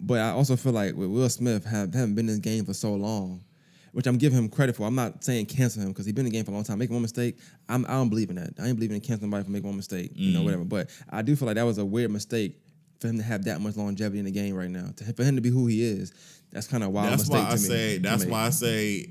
but 0.00 0.20
I 0.20 0.30
also 0.30 0.56
feel 0.56 0.72
like 0.72 0.94
with 0.94 1.10
Will 1.10 1.28
Smith 1.28 1.64
have 1.64 1.94
haven't 1.94 2.14
been 2.14 2.28
in 2.28 2.34
this 2.34 2.38
game 2.38 2.64
for 2.64 2.74
so 2.74 2.94
long, 2.94 3.44
which 3.92 4.06
I'm 4.06 4.16
giving 4.16 4.38
him 4.38 4.48
credit 4.48 4.76
for. 4.76 4.86
I'm 4.86 4.94
not 4.94 5.22
saying 5.22 5.46
cancel 5.46 5.82
him 5.82 5.88
because 5.88 6.06
he's 6.06 6.14
been 6.14 6.26
in 6.26 6.32
the 6.32 6.36
game 6.36 6.44
for 6.44 6.52
a 6.52 6.54
long 6.54 6.64
time. 6.64 6.78
Make 6.78 6.90
one 6.90 7.02
mistake, 7.02 7.38
I'm 7.68 7.84
I 7.86 7.92
don't 7.92 8.08
believe 8.08 8.30
in 8.30 8.36
that. 8.36 8.54
I 8.58 8.66
ain't 8.66 8.76
believing 8.76 8.96
in 8.96 9.00
canceling 9.00 9.20
somebody 9.20 9.44
for 9.44 9.50
making 9.50 9.68
one 9.68 9.76
mistake, 9.76 10.12
you 10.14 10.32
know, 10.32 10.40
mm. 10.40 10.44
whatever. 10.44 10.64
But 10.64 10.90
I 11.10 11.22
do 11.22 11.36
feel 11.36 11.46
like 11.46 11.56
that 11.56 11.66
was 11.66 11.78
a 11.78 11.84
weird 11.84 12.10
mistake 12.10 12.58
for 13.00 13.08
him 13.08 13.18
to 13.18 13.22
have 13.22 13.44
that 13.44 13.60
much 13.60 13.76
longevity 13.76 14.18
in 14.18 14.24
the 14.24 14.30
game 14.30 14.54
right 14.54 14.70
now. 14.70 14.90
To, 14.96 15.04
for 15.12 15.24
him 15.24 15.36
to 15.36 15.42
be 15.42 15.50
who 15.50 15.66
he 15.66 15.82
is, 15.82 16.12
that's 16.50 16.66
kind 16.66 16.82
of 16.82 16.90
wild 16.90 17.12
that's 17.12 17.28
why 17.28 17.40
I 17.40 17.56
say 17.56 17.98
that's 17.98 18.24
why 18.24 18.46
I 18.46 18.50
say 18.50 19.06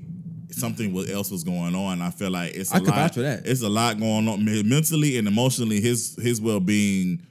something 0.50 0.96
else 1.10 1.30
was 1.30 1.44
going 1.44 1.74
on. 1.74 2.02
I 2.02 2.10
feel 2.10 2.30
like 2.30 2.54
it's 2.54 2.72
a 2.72 2.76
I 2.76 2.78
could 2.80 2.88
lot. 2.88 3.12
that. 3.14 3.46
It's 3.46 3.62
a 3.62 3.68
lot 3.68 3.98
going 3.98 4.28
on 4.28 4.44
mentally 4.68 5.18
and 5.18 5.28
emotionally. 5.28 5.80
His 5.80 6.16
his 6.20 6.40
well 6.40 6.60
being 6.60 7.22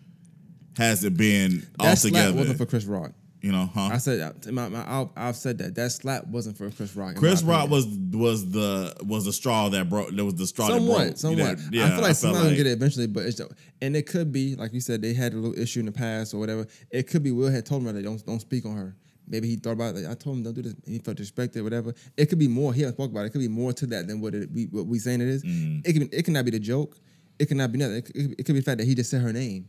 hasn't 0.78 1.18
been 1.18 1.68
all 1.80 1.88
that 1.88 1.98
slap 1.98 2.14
together. 2.14 2.38
wasn't 2.38 2.58
for 2.58 2.66
Chris 2.66 2.86
Rock. 2.86 3.12
you 3.42 3.52
know, 3.52 3.70
huh? 3.74 3.90
I 3.94 3.98
said 3.98 4.22
uh, 4.22 4.52
my, 4.52 4.70
my 4.70 4.84
I'll, 4.86 5.12
I've 5.16 5.36
said 5.36 5.58
that 5.60 5.76
that 5.76 5.92
slap 5.92 6.28
wasn't 6.28 6.58
for 6.58 6.70
Chris 6.70 6.96
Rock. 6.96 7.16
Chris 7.16 7.44
Rock 7.44 7.70
was 7.70 7.86
was 7.88 8.50
the 8.52 8.96
was 9.04 9.26
the 9.26 9.34
straw 9.34 9.70
that 9.70 9.90
broke. 9.90 10.10
That 10.16 10.26
was 10.26 10.36
the 10.36 10.48
straw 10.48 10.68
that 10.68 10.74
somewhat, 10.74 10.98
broke. 10.98 11.18
somewhat. 11.18 11.58
Yeah, 11.72 11.86
I 11.86 11.90
feel 11.92 12.02
like 12.02 12.16
someone's 12.16 12.44
gonna 12.44 12.56
get 12.56 12.68
it 12.68 12.72
eventually, 12.72 13.08
but 13.08 13.26
it's 13.26 13.42
and 13.82 13.96
it 13.96 14.08
could 14.08 14.32
be 14.32 14.56
like 14.56 14.74
you 14.74 14.82
said 14.82 15.02
they 15.02 15.14
had 15.14 15.34
a 15.34 15.38
little 15.38 15.58
issue 15.60 15.80
in 15.80 15.86
the 15.88 15.92
past 15.92 16.34
or 16.34 16.40
whatever. 16.40 16.68
It 16.92 17.08
could 17.08 17.24
be 17.24 17.32
Will 17.32 17.50
had 17.50 17.66
told 17.66 17.82
him 17.86 17.94
that 17.96 18.04
don't 18.04 18.24
don't 18.26 18.40
speak 18.40 18.66
on 18.66 18.76
her. 18.76 18.96
Maybe 19.28 19.48
he 19.50 19.56
thought 19.58 19.72
about 19.74 19.96
it. 19.96 20.06
I 20.10 20.14
told 20.14 20.38
him 20.38 20.44
don't 20.44 20.54
do 20.54 20.62
this. 20.62 20.76
He 20.88 21.00
felt 21.00 21.18
disrespected, 21.18 21.62
whatever. 21.64 21.94
It 22.16 22.28
could 22.28 22.40
be 22.40 22.48
more. 22.48 22.74
He 22.74 22.82
hasn't 22.82 22.98
spoke 22.98 23.12
about 23.12 23.22
it. 23.22 23.26
It 23.28 23.30
could 23.32 23.42
be 23.42 23.48
more 23.50 23.74
to 23.74 23.86
that 23.88 24.08
than 24.08 24.22
what 24.22 24.34
it 24.36 24.50
we 24.52 24.66
what 24.66 24.86
we 24.88 25.00
saying 25.00 25.22
it 25.22 25.28
is. 25.28 25.44
Mm. 25.44 25.86
It 25.88 25.94
can 25.94 26.10
it 26.12 26.24
cannot 26.24 26.46
be 26.46 26.52
the 26.52 26.60
joke. 26.60 26.98
It 27.40 27.48
cannot 27.48 27.72
be 27.72 27.78
nothing. 27.80 27.98
It, 27.98 28.06
could- 28.06 28.16
it 28.40 28.44
could 28.46 28.54
be 28.54 28.60
the 28.60 28.66
fact 28.66 28.78
that 28.80 28.86
he 28.88 28.96
just 28.96 29.10
said 29.12 29.22
her 29.22 29.34
name, 29.34 29.68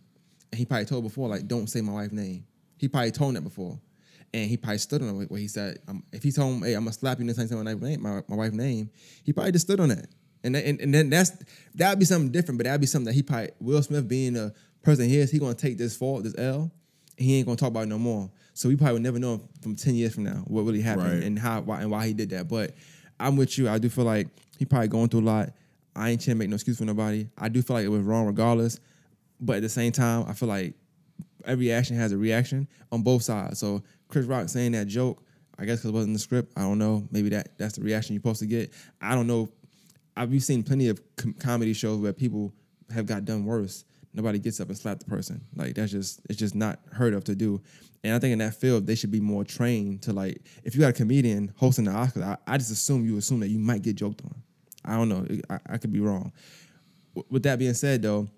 and 0.52 0.58
he 0.58 0.64
probably 0.64 0.84
told 0.86 1.04
before 1.04 1.28
like 1.28 1.46
don't 1.48 1.66
say 1.68 1.80
my 1.80 1.92
wife's 1.92 2.12
name. 2.12 2.44
He 2.78 2.88
probably 2.88 3.10
told 3.10 3.30
him 3.30 3.34
that 3.42 3.48
before. 3.48 3.80
And 4.34 4.48
he 4.48 4.58
probably 4.58 4.78
stood 4.78 5.00
on 5.02 5.22
it 5.22 5.30
where 5.30 5.40
he 5.40 5.48
said, 5.48 5.78
um, 5.88 6.04
if 6.12 6.22
he 6.22 6.30
told 6.30 6.56
him, 6.56 6.62
hey, 6.62 6.74
I'm 6.74 6.82
gonna 6.84 6.92
slap 6.92 7.18
you 7.18 7.24
next 7.24 7.38
time 7.48 7.64
my 7.64 7.72
name, 7.72 8.02
my, 8.02 8.22
my 8.28 8.36
wife's 8.36 8.54
name, 8.54 8.90
he 9.24 9.32
probably 9.32 9.52
just 9.52 9.64
stood 9.66 9.80
on 9.80 9.88
that. 9.88 10.06
And, 10.44 10.54
that- 10.54 10.66
and 10.66 10.78
and 10.82 10.92
then 10.94 11.08
that's 11.10 11.32
that 11.76 11.88
would 11.90 11.98
be 11.98 12.04
something 12.04 12.30
different, 12.30 12.58
but 12.58 12.64
that'd 12.64 12.80
be 12.80 12.86
something 12.86 13.06
that 13.06 13.14
he 13.14 13.22
probably 13.22 13.50
Will 13.58 13.82
Smith 13.82 14.06
being 14.06 14.36
a 14.36 14.52
person 14.82 15.08
he 15.08 15.16
is, 15.18 15.30
he 15.30 15.38
gonna 15.38 15.54
take 15.54 15.78
this 15.78 15.96
fault, 15.96 16.24
this 16.24 16.34
L, 16.38 16.70
he 17.18 17.36
ain't 17.36 17.46
gonna 17.46 17.56
talk 17.56 17.68
about 17.68 17.82
it 17.84 17.86
no 17.88 17.98
more. 17.98 18.30
So 18.54 18.68
we 18.68 18.76
probably 18.76 18.94
would 18.94 19.02
never 19.02 19.18
know 19.18 19.40
from 19.62 19.74
ten 19.76 19.94
years 19.94 20.14
from 20.14 20.24
now 20.24 20.42
what 20.46 20.62
really 20.62 20.80
happened 20.80 21.12
Right. 21.12 21.22
and 21.22 21.38
how 21.38 21.60
why 21.60 21.82
and 21.82 21.90
why 21.90 22.06
he 22.06 22.14
did 22.14 22.30
that. 22.30 22.48
But 22.48 22.74
I'm 23.20 23.36
with 23.36 23.58
you. 23.58 23.68
I 23.68 23.78
do 23.78 23.88
feel 23.88 24.04
like 24.04 24.28
he 24.58 24.64
probably 24.64 24.88
going 24.88 25.08
through 25.08 25.20
a 25.20 25.22
lot. 25.22 25.50
I 25.96 26.10
ain't 26.10 26.20
trying 26.22 26.36
to 26.36 26.38
make 26.38 26.48
no 26.48 26.54
excuse 26.54 26.78
for 26.78 26.84
nobody. 26.84 27.28
I 27.36 27.48
do 27.48 27.60
feel 27.62 27.74
like 27.76 27.84
it 27.84 27.88
was 27.88 28.02
wrong 28.02 28.26
regardless. 28.26 28.78
But 29.40 29.56
at 29.56 29.62
the 29.62 29.68
same 29.68 29.92
time, 29.92 30.24
I 30.28 30.32
feel 30.32 30.48
like 30.48 30.74
every 31.44 31.72
action 31.72 31.96
has 31.96 32.12
a 32.12 32.18
reaction 32.18 32.68
on 32.92 33.02
both 33.02 33.22
sides. 33.22 33.58
So 33.58 33.82
Chris 34.08 34.26
Rock 34.26 34.48
saying 34.48 34.72
that 34.72 34.86
joke, 34.86 35.22
I 35.58 35.64
guess 35.64 35.78
because 35.78 35.90
it 35.90 35.94
wasn't 35.94 36.08
in 36.10 36.12
the 36.14 36.18
script. 36.20 36.52
I 36.56 36.62
don't 36.62 36.78
know. 36.78 37.06
Maybe 37.10 37.28
that 37.30 37.56
that's 37.58 37.76
the 37.76 37.82
reaction 37.82 38.14
you're 38.14 38.20
supposed 38.20 38.40
to 38.40 38.46
get. 38.46 38.72
I 39.00 39.14
don't 39.14 39.26
know. 39.26 39.48
I've 40.16 40.42
seen 40.42 40.62
plenty 40.64 40.88
of 40.88 41.00
com- 41.16 41.34
comedy 41.34 41.72
shows 41.72 42.00
where 42.00 42.12
people 42.12 42.52
have 42.92 43.06
got 43.06 43.24
done 43.24 43.44
worse. 43.44 43.84
Nobody 44.18 44.40
gets 44.40 44.58
up 44.58 44.66
and 44.68 44.76
slap 44.76 44.98
the 44.98 45.04
person. 45.04 45.40
Like 45.54 45.76
that's 45.76 45.92
just 45.92 46.20
it's 46.28 46.38
just 46.38 46.56
not 46.56 46.80
heard 46.90 47.14
of 47.14 47.22
to 47.24 47.36
do. 47.36 47.62
And 48.02 48.14
I 48.14 48.18
think 48.18 48.32
in 48.32 48.40
that 48.40 48.54
field 48.54 48.84
they 48.84 48.96
should 48.96 49.12
be 49.12 49.20
more 49.20 49.44
trained 49.44 50.02
to 50.02 50.12
like 50.12 50.42
if 50.64 50.74
you 50.74 50.80
got 50.80 50.90
a 50.90 50.92
comedian 50.92 51.52
hosting 51.56 51.84
the 51.84 51.92
Oscars, 51.92 52.24
I, 52.24 52.36
I 52.52 52.58
just 52.58 52.72
assume 52.72 53.06
you 53.06 53.16
assume 53.16 53.38
that 53.40 53.48
you 53.48 53.60
might 53.60 53.82
get 53.82 53.94
joked 53.94 54.22
on. 54.24 54.34
I 54.84 54.96
don't 54.96 55.08
know. 55.08 55.24
I, 55.48 55.58
I 55.74 55.78
could 55.78 55.92
be 55.92 56.00
wrong. 56.00 56.32
With 57.30 57.44
that 57.44 57.60
being 57.60 57.74
said, 57.74 58.02
though, 58.02 58.28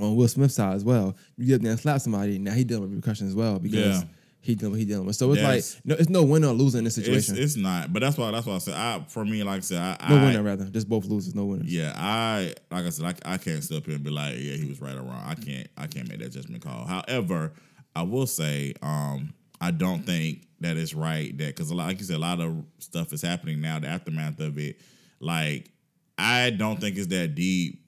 on 0.00 0.16
Will 0.16 0.26
Smith's 0.26 0.54
side 0.54 0.74
as 0.74 0.84
well, 0.84 1.16
you 1.36 1.46
get 1.46 1.54
up 1.56 1.60
there 1.62 1.70
and 1.70 1.80
slap 1.80 2.00
somebody. 2.00 2.38
Now 2.40 2.52
he 2.54 2.64
dealing 2.64 2.82
with 2.82 2.90
repercussions 2.92 3.30
as 3.30 3.36
well 3.36 3.60
because 3.60 4.00
Yeah. 4.00 4.08
He 4.42 4.54
dealing 4.56 4.72
with 4.72 4.80
he 4.80 4.84
dealing 4.86 5.06
with. 5.06 5.16
So 5.16 5.30
it's 5.32 5.40
Yes. 5.40 5.76
like 5.76 5.86
no, 5.86 5.94
it's 5.94 6.08
no 6.10 6.22
winner 6.24 6.48
or 6.48 6.52
loser 6.52 6.76
in 6.78 6.84
this 6.84 6.98
It's, 6.98 7.06
situation. 7.06 7.36
it's 7.38 7.56
not, 7.56 7.92
but 7.92 8.00
that's 8.00 8.18
why 8.18 8.30
that's 8.32 8.44
why 8.46 8.54
I 8.54 8.58
said 8.58 8.74
I 8.74 9.04
for 9.08 9.24
me 9.24 9.42
like 9.44 9.58
I 9.58 9.60
said 9.60 9.78
I, 10.00 10.08
no 10.10 10.16
I 10.18 10.24
winner 10.24 10.42
rather, 10.42 10.64
just 10.66 10.88
both 10.88 11.04
losers, 11.06 11.34
no 11.34 11.44
winners. 11.46 11.72
yeah 11.72 11.92
I 11.96 12.52
like 12.70 12.84
I 12.86 12.90
said 12.90 13.06
I, 13.24 13.34
I 13.34 13.38
can't 13.38 13.62
step 13.64 13.86
here 13.86 13.94
and 13.94 14.04
be 14.04 14.10
like 14.10 14.34
yeah 14.38 14.56
he 14.56 14.66
was 14.66 14.80
right 14.80 14.94
or 14.96 15.02
wrong 15.02 15.22
I 15.24 15.34
can't 15.36 15.68
I 15.78 15.86
can't 15.86 16.08
make 16.08 16.18
that 16.18 16.30
judgment 16.32 16.62
call. 16.62 16.84
However, 16.86 17.52
I 17.96 18.02
will 18.02 18.26
say 18.26 18.74
um 18.82 19.32
I 19.60 19.70
don't 19.70 20.04
think 20.04 20.48
that 20.60 20.76
it's 20.76 20.92
right 20.94 21.36
that 21.38 21.46
because 21.54 21.70
like 21.72 21.98
you 22.00 22.04
said 22.04 22.16
a 22.16 22.18
lot 22.18 22.40
of 22.40 22.64
stuff 22.78 23.12
is 23.12 23.22
happening 23.22 23.60
now 23.60 23.78
the 23.78 23.86
aftermath 23.88 24.40
of 24.40 24.58
it 24.58 24.80
like 25.20 25.70
I 26.18 26.50
don't 26.50 26.80
think 26.80 26.96
it's 26.96 27.06
that 27.08 27.34
deep 27.36 27.84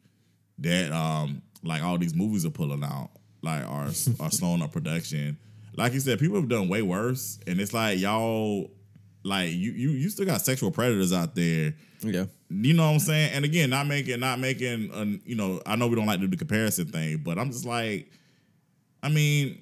that 0.58 0.92
um 0.92 1.42
like 1.64 1.82
all 1.82 1.98
these 1.98 2.14
movies 2.14 2.44
are 2.46 2.50
pulling 2.50 2.84
out 2.84 3.10
like 3.42 3.64
are 3.64 3.88
are 4.20 4.30
slowing 4.30 4.62
up 4.62 4.70
production. 4.72 5.36
Like 5.76 5.92
you 5.92 6.00
said, 6.00 6.18
people 6.18 6.36
have 6.36 6.48
done 6.48 6.68
way 6.68 6.82
worse, 6.82 7.38
and 7.46 7.60
it's 7.60 7.72
like 7.72 7.98
y'all 7.98 8.70
like 9.24 9.50
you 9.50 9.72
you 9.72 9.90
you 9.90 10.08
still 10.08 10.26
got 10.26 10.40
sexual 10.40 10.70
predators 10.70 11.12
out 11.12 11.34
there. 11.34 11.74
Yeah. 12.02 12.26
You 12.50 12.74
know 12.74 12.86
what 12.86 12.94
I'm 12.94 12.98
saying? 13.00 13.32
And 13.32 13.44
again, 13.44 13.70
not 13.70 13.86
making 13.86 14.20
not 14.20 14.38
making 14.38 14.90
an, 14.92 15.20
you 15.24 15.34
know 15.34 15.60
I 15.66 15.76
know 15.76 15.88
we 15.88 15.96
don't 15.96 16.06
like 16.06 16.20
to 16.20 16.26
do 16.26 16.30
the 16.30 16.36
comparison 16.36 16.86
thing, 16.86 17.22
but 17.24 17.38
I'm 17.38 17.50
just 17.50 17.64
like, 17.64 18.10
I 19.02 19.08
mean. 19.08 19.60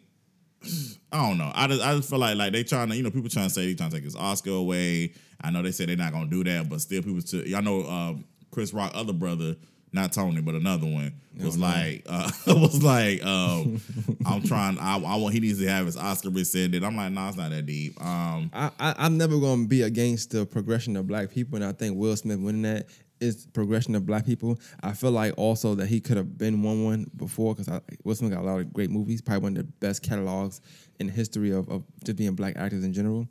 I 1.12 1.28
don't 1.28 1.36
know. 1.36 1.52
I 1.54 1.66
just, 1.66 1.82
I 1.82 1.94
just 1.94 2.08
feel 2.08 2.18
like 2.18 2.36
like 2.36 2.54
they 2.54 2.64
trying 2.64 2.88
to 2.88 2.96
you 2.96 3.02
know 3.02 3.10
people 3.10 3.28
trying 3.28 3.48
to 3.48 3.52
say 3.52 3.66
they 3.66 3.74
trying 3.74 3.90
to 3.90 3.96
take 3.96 4.04
his 4.04 4.16
Oscar 4.16 4.52
away. 4.52 5.12
I 5.42 5.50
know 5.50 5.60
they 5.60 5.72
said 5.72 5.90
they're 5.90 5.96
not 5.96 6.12
gonna 6.12 6.30
do 6.30 6.42
that, 6.44 6.70
but 6.70 6.80
still 6.80 7.02
people. 7.02 7.20
To, 7.20 7.46
y'all 7.46 7.60
know 7.60 7.82
um, 7.86 8.24
Chris 8.50 8.72
Rock 8.72 8.92
other 8.94 9.12
brother, 9.12 9.56
not 9.92 10.12
Tony, 10.12 10.40
but 10.40 10.54
another 10.54 10.86
one 10.86 11.12
was 11.38 11.58
like 11.58 12.04
uh, 12.06 12.30
was 12.46 12.82
like 12.82 13.24
um, 13.24 13.80
I'm 14.26 14.42
trying. 14.42 14.78
I, 14.78 14.96
I 14.96 15.16
want 15.16 15.34
he 15.34 15.40
needs 15.40 15.58
to 15.60 15.68
have 15.68 15.86
his 15.86 15.96
Oscar 15.96 16.30
rescinded. 16.30 16.84
I'm 16.84 16.96
like, 16.96 17.12
nah, 17.12 17.28
it's 17.28 17.36
not 17.36 17.50
that 17.50 17.66
deep. 17.66 18.00
Um, 18.00 18.50
I, 18.52 18.70
I 18.78 18.94
I'm 18.98 19.18
never 19.18 19.38
gonna 19.38 19.66
be 19.66 19.82
against 19.82 20.30
the 20.30 20.46
progression 20.46 20.96
of 20.96 21.06
black 21.06 21.30
people, 21.30 21.56
and 21.56 21.64
I 21.64 21.72
think 21.72 21.96
Will 21.96 22.16
Smith 22.16 22.38
winning 22.38 22.62
that 22.62 22.86
is 23.20 23.46
progression 23.52 23.94
of 23.94 24.04
black 24.04 24.26
people. 24.26 24.58
I 24.82 24.92
feel 24.92 25.12
like 25.12 25.34
also 25.36 25.74
that 25.76 25.86
he 25.86 26.00
could 26.00 26.16
have 26.16 26.36
been 26.36 26.62
one 26.62 26.84
one 26.84 27.10
before 27.16 27.54
because 27.54 27.80
Will 28.04 28.14
Smith 28.14 28.32
got 28.32 28.42
a 28.42 28.46
lot 28.46 28.60
of 28.60 28.72
great 28.72 28.90
movies, 28.90 29.22
probably 29.22 29.42
one 29.42 29.56
of 29.56 29.58
the 29.58 29.72
best 29.80 30.02
catalogs 30.02 30.60
in 30.98 31.06
the 31.06 31.12
history 31.12 31.52
of, 31.52 31.68
of 31.68 31.84
just 32.04 32.16
being 32.16 32.34
black 32.34 32.56
actors 32.56 32.84
in 32.84 32.92
general. 32.92 33.26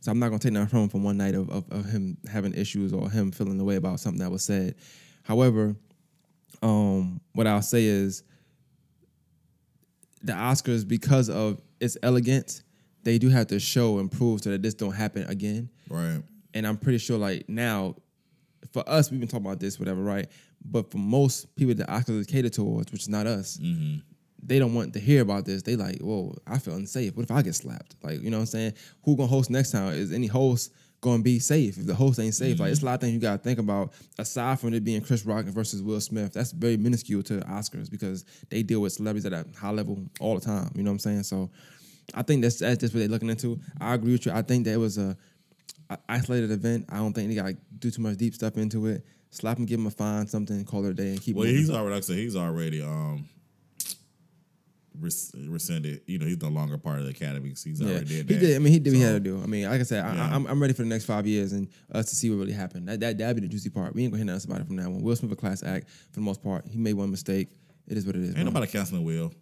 So 0.00 0.10
I'm 0.10 0.18
not 0.18 0.28
gonna 0.28 0.38
take 0.38 0.52
nothing 0.52 0.68
from 0.68 0.78
him 0.80 0.88
from 0.88 1.04
one 1.04 1.16
night 1.16 1.34
of, 1.34 1.50
of, 1.50 1.70
of 1.70 1.84
him 1.84 2.16
having 2.30 2.54
issues 2.54 2.92
or 2.92 3.10
him 3.10 3.32
feeling 3.32 3.58
the 3.58 3.64
way 3.64 3.76
about 3.76 4.00
something 4.00 4.20
that 4.20 4.30
was 4.30 4.42
said. 4.42 4.74
However, 5.22 5.76
um, 6.64 7.20
what 7.34 7.46
I'll 7.46 7.62
say 7.62 7.84
is 7.84 8.22
the 10.22 10.32
Oscars 10.32 10.88
because 10.88 11.28
of 11.28 11.60
its 11.78 11.98
elegance, 12.02 12.62
they 13.02 13.18
do 13.18 13.28
have 13.28 13.48
to 13.48 13.60
show 13.60 13.98
and 13.98 14.10
prove 14.10 14.40
so 14.42 14.50
that 14.50 14.62
this 14.62 14.72
don't 14.74 14.94
happen 14.94 15.24
again. 15.24 15.68
right. 15.88 16.22
And 16.54 16.66
I'm 16.66 16.76
pretty 16.78 16.98
sure 16.98 17.18
like 17.18 17.48
now, 17.48 17.96
for 18.72 18.88
us, 18.88 19.10
we've 19.10 19.20
been 19.20 19.28
talking 19.28 19.44
about 19.44 19.60
this, 19.60 19.78
whatever, 19.78 20.02
right? 20.02 20.26
But 20.64 20.90
for 20.90 20.98
most 20.98 21.54
people 21.56 21.74
that 21.74 21.88
Oscars 21.88 22.20
is 22.20 22.26
catered 22.26 22.52
towards, 22.52 22.90
which 22.92 23.02
is 23.02 23.08
not 23.08 23.26
us, 23.26 23.58
they 24.42 24.58
don't 24.58 24.72
want 24.72 24.92
to 24.94 25.00
hear 25.00 25.20
about 25.20 25.44
this. 25.44 25.62
They 25.62 25.76
like, 25.76 26.00
whoa, 26.00 26.34
I 26.46 26.58
feel 26.58 26.74
unsafe. 26.74 27.14
What 27.16 27.24
if 27.24 27.30
I 27.30 27.42
get 27.42 27.54
slapped? 27.54 27.96
Like, 28.02 28.22
you 28.22 28.30
know 28.30 28.38
what 28.38 28.42
I'm 28.42 28.46
saying? 28.46 28.72
Who 29.02 29.16
gonna 29.16 29.26
host 29.28 29.50
next 29.50 29.72
time? 29.72 29.92
Is 29.92 30.12
any 30.12 30.28
host 30.28 30.72
gonna 31.04 31.22
be 31.22 31.38
safe? 31.38 31.76
If 31.76 31.86
the 31.86 31.94
host 31.94 32.18
ain't 32.18 32.34
safe, 32.34 32.58
like 32.58 32.72
it's 32.72 32.80
a 32.80 32.86
lot 32.86 32.94
of 32.94 33.00
things 33.02 33.12
you 33.12 33.20
gotta 33.20 33.36
think 33.36 33.58
about 33.58 33.92
aside 34.18 34.58
from 34.58 34.72
it 34.72 34.82
being 34.82 35.02
Chris 35.02 35.26
Rock 35.26 35.44
versus 35.44 35.82
Will 35.82 36.00
Smith. 36.00 36.32
That's 36.32 36.50
very 36.50 36.78
minuscule 36.78 37.22
to 37.24 37.36
the 37.36 37.44
Oscars 37.44 37.90
because 37.90 38.24
they 38.48 38.62
deal 38.62 38.80
with 38.80 38.94
celebrities 38.94 39.26
at 39.26 39.34
a 39.34 39.46
high 39.56 39.70
level 39.70 40.02
all 40.18 40.34
the 40.34 40.40
time. 40.40 40.70
You 40.74 40.82
know 40.82 40.90
what 40.90 40.94
I'm 40.94 40.98
saying? 41.00 41.24
So 41.24 41.50
I 42.14 42.22
think 42.22 42.40
that's 42.40 42.58
that's 42.58 42.78
just 42.78 42.94
what 42.94 43.00
they're 43.00 43.08
looking 43.08 43.28
into. 43.28 43.60
I 43.78 43.92
agree 43.92 44.12
with 44.12 44.24
you. 44.24 44.32
I 44.32 44.40
think 44.40 44.64
that 44.64 44.72
it 44.72 44.78
was 44.78 44.96
a, 44.96 45.14
isolated 46.08 46.50
event. 46.50 46.86
I 46.88 46.96
don't 46.96 47.12
think 47.12 47.28
they 47.28 47.34
gotta 47.34 47.56
do 47.78 47.90
too 47.90 48.00
much 48.00 48.16
deep 48.16 48.34
stuff 48.34 48.56
into 48.56 48.86
it. 48.86 49.04
slap 49.28 49.58
him, 49.58 49.66
give 49.66 49.78
him 49.78 49.86
a 49.86 49.90
fine, 49.90 50.26
something, 50.26 50.64
call 50.64 50.86
it 50.86 50.90
a 50.90 50.94
day, 50.94 51.08
and 51.08 51.20
keep. 51.20 51.36
Well, 51.36 51.44
moving. 51.44 51.60
he's 51.60 51.70
already 51.70 51.90
like 51.90 51.98
I 51.98 52.00
said, 52.00 52.16
he's 52.16 52.36
already 52.36 52.80
um 52.80 53.28
rescinded. 54.98 56.02
You 56.06 56.18
know, 56.18 56.26
he's 56.26 56.40
no 56.40 56.48
longer 56.48 56.78
part 56.78 56.98
of 56.98 57.04
the 57.04 57.10
academy 57.10 57.48
because 57.48 57.62
he's 57.64 57.80
Yeah, 57.80 57.90
already 57.90 58.04
did 58.06 58.16
he 58.16 58.22
that. 58.34 58.40
did. 58.40 58.56
I 58.56 58.58
mean, 58.58 58.72
he 58.72 58.78
did 58.78 58.92
what 58.92 58.96
he 58.98 59.02
had 59.02 59.12
to 59.12 59.20
do. 59.20 59.40
I 59.42 59.46
mean, 59.46 59.68
like 59.68 59.80
I 59.80 59.84
said, 59.84 60.04
I, 60.04 60.14
Yeah. 60.14 60.34
I'm, 60.34 60.46
I'm 60.46 60.60
ready 60.60 60.74
for 60.74 60.82
the 60.82 60.88
next 60.88 61.04
five 61.04 61.26
years 61.26 61.52
and 61.52 61.68
us 61.92 62.06
to 62.06 62.16
see 62.16 62.30
what 62.30 62.36
really 62.36 62.52
happened. 62.52 62.88
That 62.88 63.00
that 63.00 63.18
that'd 63.18 63.36
be 63.36 63.42
the 63.42 63.48
juicy 63.48 63.70
part. 63.70 63.94
We 63.94 64.02
ain't 64.04 64.12
gonna 64.12 64.24
hear 64.24 64.32
nothing 64.32 64.50
about 64.50 64.60
it 64.62 64.66
from 64.66 64.76
now 64.76 64.86
on. 64.86 65.02
Will 65.02 65.16
Smith 65.16 65.32
a 65.32 65.36
class 65.36 65.62
act 65.62 65.88
for 65.88 66.14
the 66.14 66.20
most 66.20 66.42
part. 66.42 66.66
He 66.68 66.78
made 66.78 66.94
one 66.94 67.10
mistake. 67.10 67.48
It 67.86 67.96
is 67.96 68.06
what 68.06 68.16
it 68.16 68.22
is. 68.22 68.28
Ain't 68.28 68.36
bro. 68.36 68.44
nobody 68.44 68.66
canceling 68.66 69.04
Will. 69.04 69.32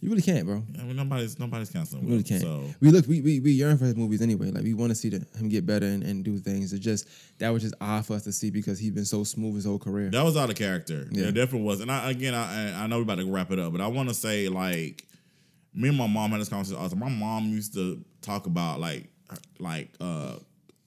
You 0.00 0.08
really 0.10 0.22
can't, 0.22 0.46
bro. 0.46 0.62
I 0.78 0.82
mean, 0.82 0.96
nobody's 0.96 1.38
nobody's 1.38 1.70
canceling 1.70 2.04
You 2.04 2.10
really 2.10 2.22
can't. 2.22 2.42
So 2.42 2.64
We 2.80 2.90
look, 2.90 3.06
we, 3.06 3.20
we 3.20 3.40
we 3.40 3.52
yearn 3.52 3.78
for 3.78 3.84
his 3.84 3.96
movies 3.96 4.22
anyway. 4.22 4.50
Like 4.50 4.62
we 4.64 4.74
want 4.74 4.90
to 4.90 4.94
see 4.94 5.08
the, 5.08 5.26
him 5.38 5.48
get 5.48 5.66
better 5.66 5.86
and, 5.86 6.02
and 6.02 6.24
do 6.24 6.38
things. 6.38 6.72
It's 6.72 6.84
just 6.84 7.08
that 7.38 7.50
was 7.50 7.62
just 7.62 7.74
odd 7.80 8.06
for 8.06 8.14
us 8.14 8.24
to 8.24 8.32
see 8.32 8.50
because 8.50 8.78
he's 8.78 8.92
been 8.92 9.04
so 9.04 9.24
smooth 9.24 9.54
his 9.56 9.64
whole 9.64 9.78
career. 9.78 10.10
that 10.10 10.24
was 10.24 10.36
out 10.36 10.50
of 10.50 10.56
character. 10.56 11.08
Yeah. 11.10 11.28
It 11.28 11.32
definitely 11.32 11.66
was. 11.66 11.80
And 11.80 11.90
I, 11.90 12.10
again, 12.10 12.34
I 12.34 12.84
I 12.84 12.86
know 12.86 12.96
we're 12.96 13.02
about 13.02 13.18
to 13.18 13.30
wrap 13.30 13.50
it 13.50 13.58
up, 13.58 13.72
but 13.72 13.80
I 13.80 13.86
want 13.86 14.08
to 14.08 14.14
say 14.14 14.48
like 14.48 15.06
me 15.74 15.88
and 15.88 15.98
my 15.98 16.06
mom 16.06 16.30
had 16.30 16.40
this 16.40 16.48
conversation. 16.48 16.88
time. 16.88 16.98
My 16.98 17.08
mom 17.08 17.48
used 17.48 17.74
to 17.74 18.04
talk 18.20 18.46
about 18.46 18.78
like 18.80 19.08
like 19.58 19.90
uh 20.00 20.36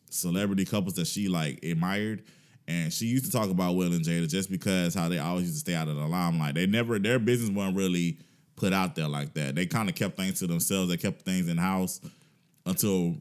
celebrity 0.09 0.65
couples 0.65 0.93
that 0.95 1.07
she 1.07 1.27
like 1.27 1.63
admired. 1.63 2.23
And 2.67 2.91
she 2.91 3.05
used 3.05 3.25
to 3.25 3.31
talk 3.31 3.51
about 3.51 3.75
Will 3.75 3.93
and 3.93 4.03
Jada 4.03 4.27
just 4.27 4.49
because 4.49 4.95
how 4.95 5.07
they 5.07 5.19
always 5.19 5.43
used 5.43 5.55
to 5.55 5.59
stay 5.59 5.75
out 5.75 5.87
of 5.87 5.95
the 5.97 6.07
limelight. 6.07 6.55
They 6.55 6.65
never 6.65 6.97
their 6.97 7.19
business 7.19 7.51
wasn't 7.51 7.77
really 7.77 8.17
put 8.55 8.73
out 8.73 8.95
there 8.95 9.07
like 9.07 9.33
that. 9.33 9.55
They 9.55 9.65
kind 9.65 9.89
of 9.89 9.95
kept 9.95 10.17
things 10.17 10.39
to 10.39 10.47
themselves. 10.47 10.89
They 10.89 10.97
kept 10.97 11.23
things 11.23 11.47
in 11.47 11.57
house 11.57 12.01
until 12.65 13.17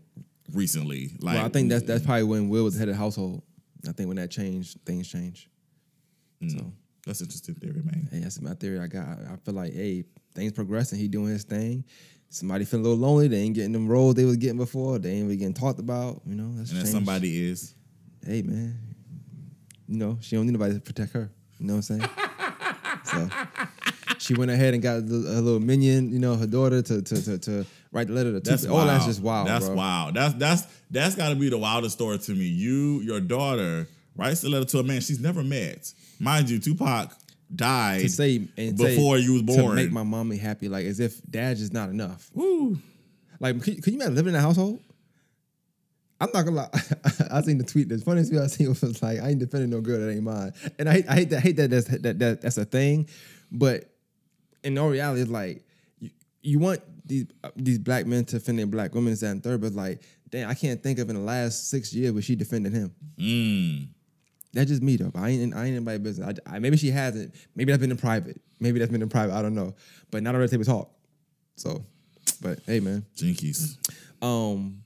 recently. 0.52 1.12
Like 1.20 1.36
well, 1.36 1.46
I 1.46 1.48
think 1.48 1.68
that's 1.70 1.84
that's 1.84 2.04
probably 2.04 2.24
when 2.24 2.48
Will 2.48 2.64
was 2.64 2.76
head 2.78 2.88
of 2.88 2.94
the 2.94 2.98
household. 2.98 3.42
I 3.88 3.92
think 3.92 4.08
when 4.08 4.16
that 4.16 4.30
changed, 4.30 4.78
things 4.84 5.08
changed. 5.08 5.48
Mm. 6.42 6.58
So 6.58 6.72
that's 7.06 7.20
interesting 7.20 7.54
theory, 7.56 7.82
man. 7.84 8.08
hey, 8.10 8.20
that's 8.20 8.40
my 8.40 8.54
theory. 8.54 8.80
I 8.80 8.86
got. 8.86 9.06
I 9.06 9.36
feel 9.44 9.54
like 9.54 9.72
hey, 9.72 10.04
things 10.34 10.52
progressing. 10.52 10.98
He 10.98 11.08
doing 11.08 11.28
his 11.28 11.44
thing. 11.44 11.84
Somebody 12.30 12.64
feeling 12.64 12.86
a 12.86 12.88
little 12.88 13.06
lonely. 13.06 13.28
They 13.28 13.38
ain't 13.38 13.54
getting 13.54 13.72
them 13.72 13.86
roles 13.86 14.14
they 14.14 14.24
was 14.24 14.36
getting 14.36 14.56
before. 14.56 14.98
They 14.98 15.10
ain't 15.12 15.24
really 15.24 15.36
getting 15.36 15.54
talked 15.54 15.78
about. 15.78 16.20
You 16.26 16.34
know, 16.34 16.50
that's 16.56 16.70
And 16.70 16.80
then 16.80 16.86
somebody 16.86 17.48
is 17.48 17.74
hey 18.26 18.42
man, 18.42 18.78
you 19.86 19.98
know, 19.98 20.18
she 20.20 20.36
don't 20.36 20.46
need 20.46 20.52
nobody 20.52 20.74
to 20.74 20.80
protect 20.80 21.12
her. 21.12 21.30
You 21.58 21.66
know 21.66 21.76
what 21.76 21.90
I'm 21.90 22.00
saying? 22.00 22.10
so 23.04 23.30
she 24.24 24.34
went 24.34 24.50
ahead 24.50 24.74
and 24.74 24.82
got 24.82 24.96
a 24.96 25.00
little, 25.00 25.42
little 25.42 25.60
minion, 25.60 26.10
you 26.10 26.18
know, 26.18 26.34
her 26.36 26.46
daughter 26.46 26.80
to 26.82 27.02
to 27.02 27.22
to, 27.24 27.38
to 27.38 27.66
write 27.92 28.06
the 28.08 28.12
letter 28.14 28.32
to 28.32 28.40
That's. 28.40 28.64
All 28.66 28.78
oh, 28.78 28.86
that's 28.86 29.04
just 29.04 29.20
wild, 29.22 29.48
That's 29.48 29.66
bro. 29.66 29.76
wild. 29.76 30.14
That's 30.14 30.34
that's 30.34 30.66
that's 30.90 31.14
got 31.14 31.28
to 31.30 31.34
be 31.34 31.48
the 31.48 31.58
wildest 31.58 31.96
story 31.96 32.18
to 32.18 32.32
me. 32.32 32.44
You, 32.46 33.00
your 33.00 33.20
daughter, 33.20 33.86
writes 34.16 34.40
the 34.40 34.48
letter 34.48 34.64
to 34.66 34.78
a 34.78 34.82
man 34.82 35.00
she's 35.00 35.20
never 35.20 35.42
met. 35.42 35.92
Mind 36.18 36.48
you, 36.48 36.58
Tupac 36.58 37.12
died 37.54 38.00
To 38.00 38.08
say 38.08 38.48
and 38.56 38.76
before 38.76 39.18
say, 39.18 39.24
you 39.24 39.32
was 39.34 39.42
to 39.42 39.46
born. 39.62 39.74
make 39.76 39.92
my 39.92 40.02
mommy 40.02 40.36
happy, 40.36 40.68
like 40.68 40.86
as 40.86 41.00
if 41.00 41.20
dad's 41.30 41.60
just 41.60 41.72
not 41.72 41.90
enough. 41.90 42.30
Woo. 42.34 42.78
Like, 43.40 43.60
could, 43.62 43.82
could 43.82 43.92
you 43.92 43.98
imagine 43.98 44.14
living 44.14 44.34
in 44.34 44.38
a 44.38 44.42
household? 44.42 44.80
I'm 46.20 46.30
not 46.32 46.44
gonna 46.44 46.56
lie. 46.56 46.70
I 47.30 47.42
seen 47.42 47.58
the 47.58 47.64
tweet. 47.64 47.88
The 47.88 47.98
funniest 47.98 48.30
tweet 48.30 48.42
I 48.42 48.46
seen 48.46 48.68
was 48.68 49.02
like, 49.02 49.20
"I 49.20 49.28
ain't 49.28 49.40
defending 49.40 49.70
no 49.70 49.80
girl 49.80 49.98
that 49.98 50.10
ain't 50.10 50.22
mine," 50.22 50.52
and 50.78 50.88
I 50.88 50.92
hate, 50.94 51.08
I 51.08 51.14
hate 51.14 51.30
that. 51.30 51.36
I 51.36 51.40
Hate 51.40 51.56
that 51.56 51.70
that's 51.70 51.86
that, 51.88 52.18
that 52.20 52.40
that's 52.40 52.56
a 52.56 52.64
thing, 52.64 53.08
but 53.50 53.90
in 54.64 54.78
all 54.78 54.88
reality, 54.88 55.22
it's 55.22 55.30
like 55.30 55.64
you, 55.98 56.10
you 56.42 56.58
want 56.58 56.80
these 57.06 57.26
uh, 57.44 57.50
these 57.54 57.78
black 57.78 58.06
men 58.06 58.24
to 58.24 58.38
defend 58.38 58.58
their 58.58 58.66
black 58.66 58.94
women, 58.94 59.14
that 59.14 59.26
and 59.26 59.42
third, 59.42 59.60
but 59.60 59.72
like, 59.74 60.02
damn, 60.30 60.48
I 60.48 60.54
can't 60.54 60.82
think 60.82 60.98
of 60.98 61.08
in 61.10 61.16
the 61.16 61.22
last 61.22 61.70
six 61.70 61.92
years 61.92 62.12
where 62.12 62.22
she 62.22 62.34
defended 62.34 62.72
him. 62.72 62.92
Mm. 63.18 63.88
That's 64.52 64.70
just 64.70 64.82
me 64.82 64.96
though. 64.96 65.12
I 65.14 65.30
ain't 65.30 65.54
I 65.54 65.66
ain't 65.66 65.76
in 65.76 65.84
my 65.84 65.98
business. 65.98 66.38
I, 66.46 66.56
I, 66.56 66.58
maybe 66.58 66.76
she 66.76 66.90
hasn't. 66.90 67.34
Maybe 67.54 67.72
that's 67.72 67.80
been 67.80 67.90
in 67.90 67.96
private. 67.96 68.40
Maybe 68.60 68.78
that's 68.78 68.90
been 68.90 69.02
in 69.02 69.08
private. 69.08 69.34
I 69.34 69.42
don't 69.42 69.54
know. 69.54 69.74
But 70.10 70.22
not 70.22 70.34
on 70.34 70.40
the 70.40 70.48
table 70.48 70.64
talk. 70.64 70.90
So, 71.56 71.84
but 72.40 72.60
hey, 72.66 72.80
man. 72.80 73.04
Jinkies. 73.16 73.76
Um, 74.22 74.84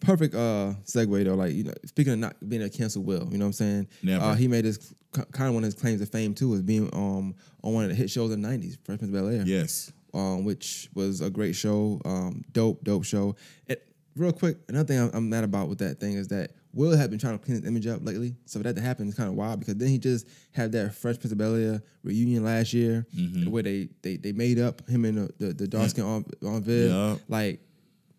perfect 0.00 0.34
uh 0.34 0.74
segue 0.84 1.24
though. 1.24 1.34
Like 1.34 1.52
you 1.52 1.64
know, 1.64 1.72
speaking 1.86 2.12
of 2.12 2.18
not 2.18 2.48
being 2.48 2.62
a 2.62 2.68
cancel 2.68 3.02
will, 3.02 3.26
you 3.30 3.38
know 3.38 3.46
what 3.46 3.48
I'm 3.48 3.52
saying? 3.54 3.88
Never. 4.02 4.24
Uh, 4.24 4.34
he 4.34 4.48
made 4.48 4.64
his 4.66 4.94
kind 5.14 5.48
of 5.48 5.54
one 5.54 5.64
of 5.64 5.66
his 5.66 5.74
claims 5.74 6.00
of 6.00 6.08
fame 6.08 6.34
too 6.34 6.48
was 6.50 6.62
being 6.62 6.88
um 6.92 7.34
on 7.62 7.72
one 7.74 7.84
of 7.84 7.90
the 7.90 7.96
hit 7.96 8.10
shows 8.10 8.32
in 8.32 8.42
the 8.42 8.48
'90s, 8.48 8.76
Fresh 8.84 8.98
Prince 8.98 9.02
of 9.04 9.12
Bel 9.12 9.28
Air. 9.28 9.42
Yes. 9.46 9.92
Um, 10.12 10.44
which 10.44 10.88
was 10.94 11.20
a 11.20 11.28
great 11.30 11.56
show. 11.56 12.00
Um, 12.04 12.44
dope, 12.52 12.84
dope 12.84 13.04
show. 13.04 13.34
And 13.68 13.78
real 14.14 14.30
quick, 14.32 14.58
another 14.68 14.86
thing 14.86 15.00
I'm, 15.00 15.10
I'm 15.12 15.28
mad 15.28 15.42
about 15.42 15.68
with 15.68 15.78
that 15.78 15.98
thing 15.98 16.12
is 16.12 16.28
that 16.28 16.52
Will 16.72 16.96
had 16.96 17.10
been 17.10 17.18
trying 17.18 17.36
to 17.38 17.44
clean 17.44 17.56
his 17.60 17.66
image 17.68 17.86
up 17.88 17.98
lately. 18.04 18.34
So 18.46 18.58
for 18.60 18.64
that 18.64 18.76
to 18.76 18.82
happen 18.82 19.08
is 19.08 19.14
kind 19.14 19.28
of 19.28 19.34
wild 19.34 19.58
because 19.60 19.74
then 19.76 19.88
he 19.88 19.98
just 19.98 20.28
had 20.52 20.70
that 20.72 20.94
Fresh 20.94 21.18
Prince 21.20 21.32
of 21.32 21.38
Bel 21.38 21.54
Air 21.56 21.82
reunion 22.04 22.44
last 22.44 22.72
year 22.72 23.06
Mm-hmm. 23.16 23.50
where 23.50 23.62
they 23.64 23.88
they 24.02 24.16
they 24.16 24.32
made 24.32 24.58
up 24.60 24.88
him 24.88 25.04
and 25.04 25.18
the 25.18 25.32
the, 25.46 25.52
the 25.52 25.66
dark 25.68 25.90
skin 25.90 26.04
on 26.04 26.24
on 26.46 26.62
Viv. 26.62 26.90
Yeah. 26.90 27.16
Like, 27.28 27.60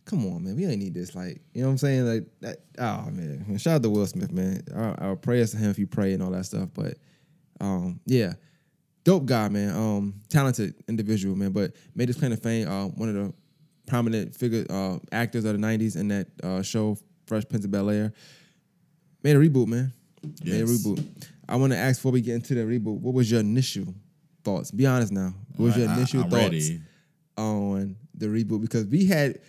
come 0.05 0.25
on, 0.27 0.43
man, 0.43 0.55
we 0.55 0.65
ain't 0.65 0.79
need 0.79 0.93
this. 0.93 1.15
Like, 1.15 1.41
you 1.53 1.61
know 1.61 1.67
what 1.67 1.71
I'm 1.71 1.77
saying? 1.79 2.05
Like 2.05 2.23
that. 2.41 2.57
Oh 2.79 3.09
man, 3.11 3.57
shout 3.57 3.75
out 3.75 3.83
to 3.83 3.89
Will 3.89 4.05
Smith, 4.05 4.31
man. 4.31 4.61
Our, 4.73 4.99
our 5.01 5.15
prayers 5.15 5.51
to 5.51 5.57
him 5.57 5.69
if 5.71 5.79
you 5.79 5.87
pray 5.87 6.13
and 6.13 6.21
all 6.23 6.31
that 6.31 6.45
stuff. 6.45 6.69
But 6.73 6.97
um, 7.59 7.99
yeah, 8.05 8.33
dope 9.03 9.25
guy, 9.25 9.49
man. 9.49 9.75
Um, 9.75 10.13
talented 10.29 10.75
individual, 10.87 11.35
man. 11.35 11.51
But 11.51 11.75
made 11.95 12.09
his 12.09 12.17
claim 12.17 12.31
to 12.31 12.37
fame. 12.37 12.67
Uh, 12.67 12.85
one 12.87 13.09
of 13.09 13.15
the 13.15 13.33
prominent 13.87 14.35
figure 14.35 14.65
uh, 14.69 14.97
actors 15.11 15.45
of 15.45 15.53
the 15.59 15.65
'90s 15.67 15.95
in 15.97 16.07
that 16.09 16.27
uh, 16.43 16.61
show, 16.61 16.97
Fresh 17.27 17.43
Prince 17.49 17.65
of 17.65 17.71
Bel 17.71 17.89
Air. 17.89 18.13
Made 19.23 19.35
a 19.35 19.39
reboot, 19.39 19.67
man. 19.67 19.91
Made 20.43 20.61
a 20.61 20.65
reboot. 20.65 21.03
I 21.49 21.55
want 21.55 21.73
to 21.73 21.77
ask 21.77 21.99
before 21.99 22.11
we 22.11 22.21
get 22.21 22.35
into 22.35 22.53
the 22.55 22.61
reboot, 22.61 22.99
what 22.99 23.13
was 23.13 23.29
your 23.29 23.39
initial 23.39 23.93
thoughts? 24.43 24.71
Be 24.71 24.85
honest 24.85 25.11
now. 25.11 25.33
What 25.55 25.65
was 25.67 25.77
your 25.77 25.87
I- 25.89 25.93
I- 25.93 25.97
initial 25.97 26.23
I'm 26.23 26.29
thoughts 26.29 26.43
ready. 26.43 26.81
on 27.37 27.95
the 28.13 28.27
reboot? 28.27 28.61
Because 28.61 28.85
we 28.85 29.05
had. 29.07 29.39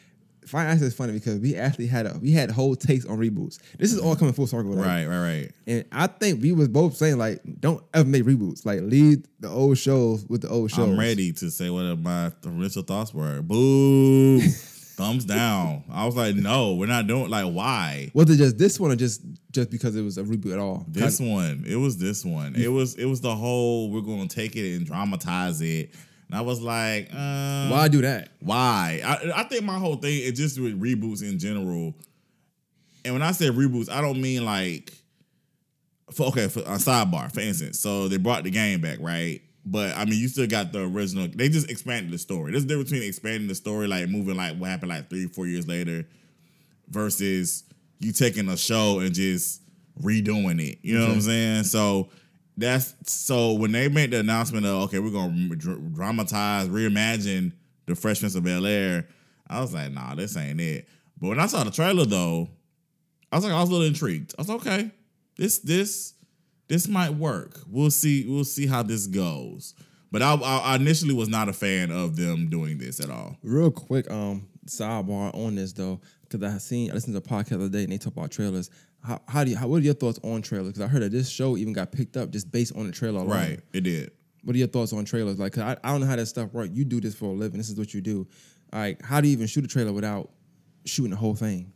Fine 0.46 0.68
Arts 0.68 0.82
is 0.82 0.94
funny 0.94 1.12
because 1.12 1.38
we 1.40 1.56
actually 1.56 1.88
had 1.88 2.06
a 2.06 2.18
we 2.20 2.32
had 2.32 2.50
whole 2.50 2.76
takes 2.76 3.04
on 3.04 3.18
reboots. 3.18 3.58
This 3.78 3.92
is 3.92 3.98
all 3.98 4.14
coming 4.14 4.32
full 4.32 4.46
circle, 4.46 4.74
right? 4.74 5.04
Right, 5.04 5.06
right, 5.06 5.20
right. 5.20 5.52
And 5.66 5.84
I 5.90 6.06
think 6.06 6.40
we 6.42 6.52
was 6.52 6.68
both 6.68 6.96
saying 6.96 7.18
like, 7.18 7.40
don't 7.60 7.82
ever 7.92 8.08
make 8.08 8.22
reboots. 8.24 8.64
Like, 8.64 8.80
leave 8.82 9.26
the 9.40 9.48
old 9.48 9.76
shows 9.76 10.24
with 10.28 10.42
the 10.42 10.48
old 10.48 10.70
shows. 10.70 10.88
I'm 10.88 10.98
ready 10.98 11.32
to 11.32 11.50
say 11.50 11.68
what 11.68 11.98
my 11.98 12.32
initial 12.44 12.82
thoughts 12.82 13.12
were. 13.12 13.42
Boo. 13.42 14.40
Thumbs 14.96 15.26
down. 15.26 15.84
I 15.92 16.06
was 16.06 16.16
like, 16.16 16.36
no, 16.36 16.74
we're 16.74 16.86
not 16.86 17.06
doing 17.06 17.28
like 17.28 17.44
why? 17.44 18.10
Was 18.14 18.30
it 18.30 18.38
just 18.38 18.56
this 18.56 18.80
one 18.80 18.92
or 18.92 18.96
just 18.96 19.20
just 19.50 19.68
because 19.70 19.94
it 19.94 20.00
was 20.00 20.16
a 20.16 20.22
reboot 20.22 20.54
at 20.54 20.58
all? 20.58 20.86
This 20.88 21.20
one. 21.20 21.64
It 21.66 21.76
was 21.76 21.98
this 21.98 22.24
one. 22.24 22.54
It 22.56 22.68
was 22.68 22.94
it 22.94 23.04
was 23.04 23.20
the 23.20 23.34
whole 23.34 23.90
we're 23.90 24.00
gonna 24.00 24.26
take 24.26 24.56
it 24.56 24.76
and 24.76 24.86
dramatize 24.86 25.60
it. 25.60 25.90
And 26.28 26.36
I 26.36 26.40
was 26.40 26.60
like, 26.60 27.08
uh, 27.12 27.68
Why 27.68 27.88
do 27.88 28.02
that? 28.02 28.30
Why? 28.40 29.00
I, 29.04 29.40
I 29.40 29.42
think 29.44 29.64
my 29.64 29.78
whole 29.78 29.96
thing 29.96 30.20
is 30.20 30.32
just 30.32 30.60
with 30.60 30.80
reboots 30.80 31.22
in 31.22 31.38
general. 31.38 31.94
And 33.04 33.14
when 33.14 33.22
I 33.22 33.32
say 33.32 33.48
reboots, 33.48 33.88
I 33.88 34.00
don't 34.00 34.20
mean 34.20 34.44
like, 34.44 34.92
for, 36.12 36.26
okay, 36.26 36.48
for 36.48 36.60
a 36.60 36.78
sidebar, 36.78 37.32
for 37.32 37.40
instance. 37.40 37.78
So 37.78 38.08
they 38.08 38.16
brought 38.16 38.44
the 38.44 38.50
game 38.50 38.80
back, 38.80 38.98
right? 39.00 39.40
But 39.64 39.96
I 39.96 40.04
mean, 40.04 40.18
you 40.18 40.28
still 40.28 40.46
got 40.46 40.72
the 40.72 40.82
original. 40.84 41.28
They 41.28 41.48
just 41.48 41.70
expanded 41.70 42.12
the 42.12 42.18
story. 42.18 42.52
There's 42.52 42.64
a 42.64 42.66
difference 42.66 42.90
between 42.90 43.08
expanding 43.08 43.48
the 43.48 43.54
story, 43.54 43.88
like 43.88 44.08
moving 44.08 44.36
like 44.36 44.56
what 44.56 44.70
happened 44.70 44.90
like 44.90 45.10
three, 45.10 45.26
four 45.26 45.46
years 45.46 45.66
later, 45.66 46.06
versus 46.88 47.64
you 47.98 48.12
taking 48.12 48.48
a 48.48 48.56
show 48.56 49.00
and 49.00 49.12
just 49.12 49.62
redoing 50.00 50.64
it. 50.64 50.78
You 50.82 50.98
know 50.98 51.06
what 51.06 51.14
I'm 51.14 51.20
saying? 51.20 51.64
So 51.64 52.10
that's 52.56 52.94
so 53.04 53.52
when 53.52 53.72
they 53.72 53.88
made 53.88 54.12
the 54.12 54.20
announcement 54.20 54.66
of 54.66 54.84
okay, 54.84 54.98
we're 54.98 55.10
gonna 55.10 55.54
dr- 55.56 55.94
dramatize, 55.94 56.68
reimagine 56.68 57.52
the 57.86 57.94
Fresh 57.94 58.20
Prince 58.20 58.34
of 58.34 58.44
Bel 58.44 58.66
Air. 58.66 59.08
I 59.48 59.60
was 59.60 59.74
like, 59.74 59.92
nah, 59.92 60.14
this 60.14 60.36
ain't 60.36 60.60
it. 60.60 60.88
But 61.20 61.28
when 61.28 61.40
I 61.40 61.46
saw 61.46 61.64
the 61.64 61.70
trailer 61.70 62.04
though, 62.04 62.48
I 63.30 63.36
was 63.36 63.44
like, 63.44 63.52
I 63.52 63.60
was 63.60 63.68
a 63.68 63.72
little 63.72 63.86
intrigued. 63.86 64.34
I 64.38 64.40
was 64.40 64.48
like, 64.48 64.60
okay, 64.60 64.90
this 65.36 65.58
this 65.58 66.14
this 66.68 66.88
might 66.88 67.10
work. 67.10 67.60
We'll 67.68 67.90
see. 67.90 68.26
We'll 68.26 68.44
see 68.44 68.66
how 68.66 68.82
this 68.82 69.06
goes. 69.06 69.74
But 70.10 70.22
I 70.22 70.34
I 70.34 70.76
initially 70.76 71.14
was 71.14 71.28
not 71.28 71.48
a 71.48 71.52
fan 71.52 71.90
of 71.90 72.16
them 72.16 72.48
doing 72.48 72.78
this 72.78 73.00
at 73.00 73.10
all. 73.10 73.36
Real 73.42 73.70
quick, 73.70 74.10
um, 74.10 74.48
sidebar 74.66 75.34
on 75.34 75.56
this 75.56 75.72
though, 75.72 76.00
because 76.22 76.42
I 76.42 76.58
seen 76.58 76.90
I 76.90 76.94
listened 76.94 77.14
to 77.14 77.18
a 77.18 77.22
podcast 77.22 77.48
the 77.50 77.56
other 77.56 77.68
day 77.68 77.84
and 77.84 77.92
they 77.92 77.98
talk 77.98 78.16
about 78.16 78.30
trailers. 78.30 78.70
How, 79.06 79.20
how 79.28 79.44
do 79.44 79.50
you 79.50 79.56
how, 79.56 79.68
what 79.68 79.76
are 79.76 79.84
your 79.84 79.94
thoughts 79.94 80.18
on 80.24 80.42
trailers? 80.42 80.68
Because 80.72 80.82
I 80.82 80.88
heard 80.88 81.02
that 81.02 81.12
this 81.12 81.28
show 81.28 81.56
even 81.56 81.72
got 81.72 81.92
picked 81.92 82.16
up 82.16 82.30
just 82.30 82.50
based 82.50 82.74
on 82.76 82.86
the 82.86 82.92
trailer 82.92 83.20
alone. 83.20 83.30
Right. 83.30 83.60
It 83.72 83.82
did. 83.82 84.10
What 84.42 84.56
are 84.56 84.58
your 84.58 84.68
thoughts 84.68 84.92
on 84.92 85.04
trailers? 85.04 85.38
Like, 85.38 85.52
'cause 85.52 85.62
I, 85.62 85.76
I 85.84 85.92
don't 85.92 86.00
know 86.00 86.06
how 86.06 86.16
that 86.16 86.26
stuff 86.26 86.52
works. 86.52 86.70
You 86.72 86.84
do 86.84 87.00
this 87.00 87.14
for 87.14 87.26
a 87.26 87.32
living. 87.32 87.58
This 87.58 87.68
is 87.68 87.76
what 87.78 87.94
you 87.94 88.00
do. 88.00 88.26
Like, 88.72 89.02
how 89.04 89.20
do 89.20 89.28
you 89.28 89.32
even 89.32 89.46
shoot 89.46 89.64
a 89.64 89.68
trailer 89.68 89.92
without 89.92 90.30
shooting 90.84 91.10
the 91.12 91.16
whole 91.16 91.34
thing? 91.34 91.72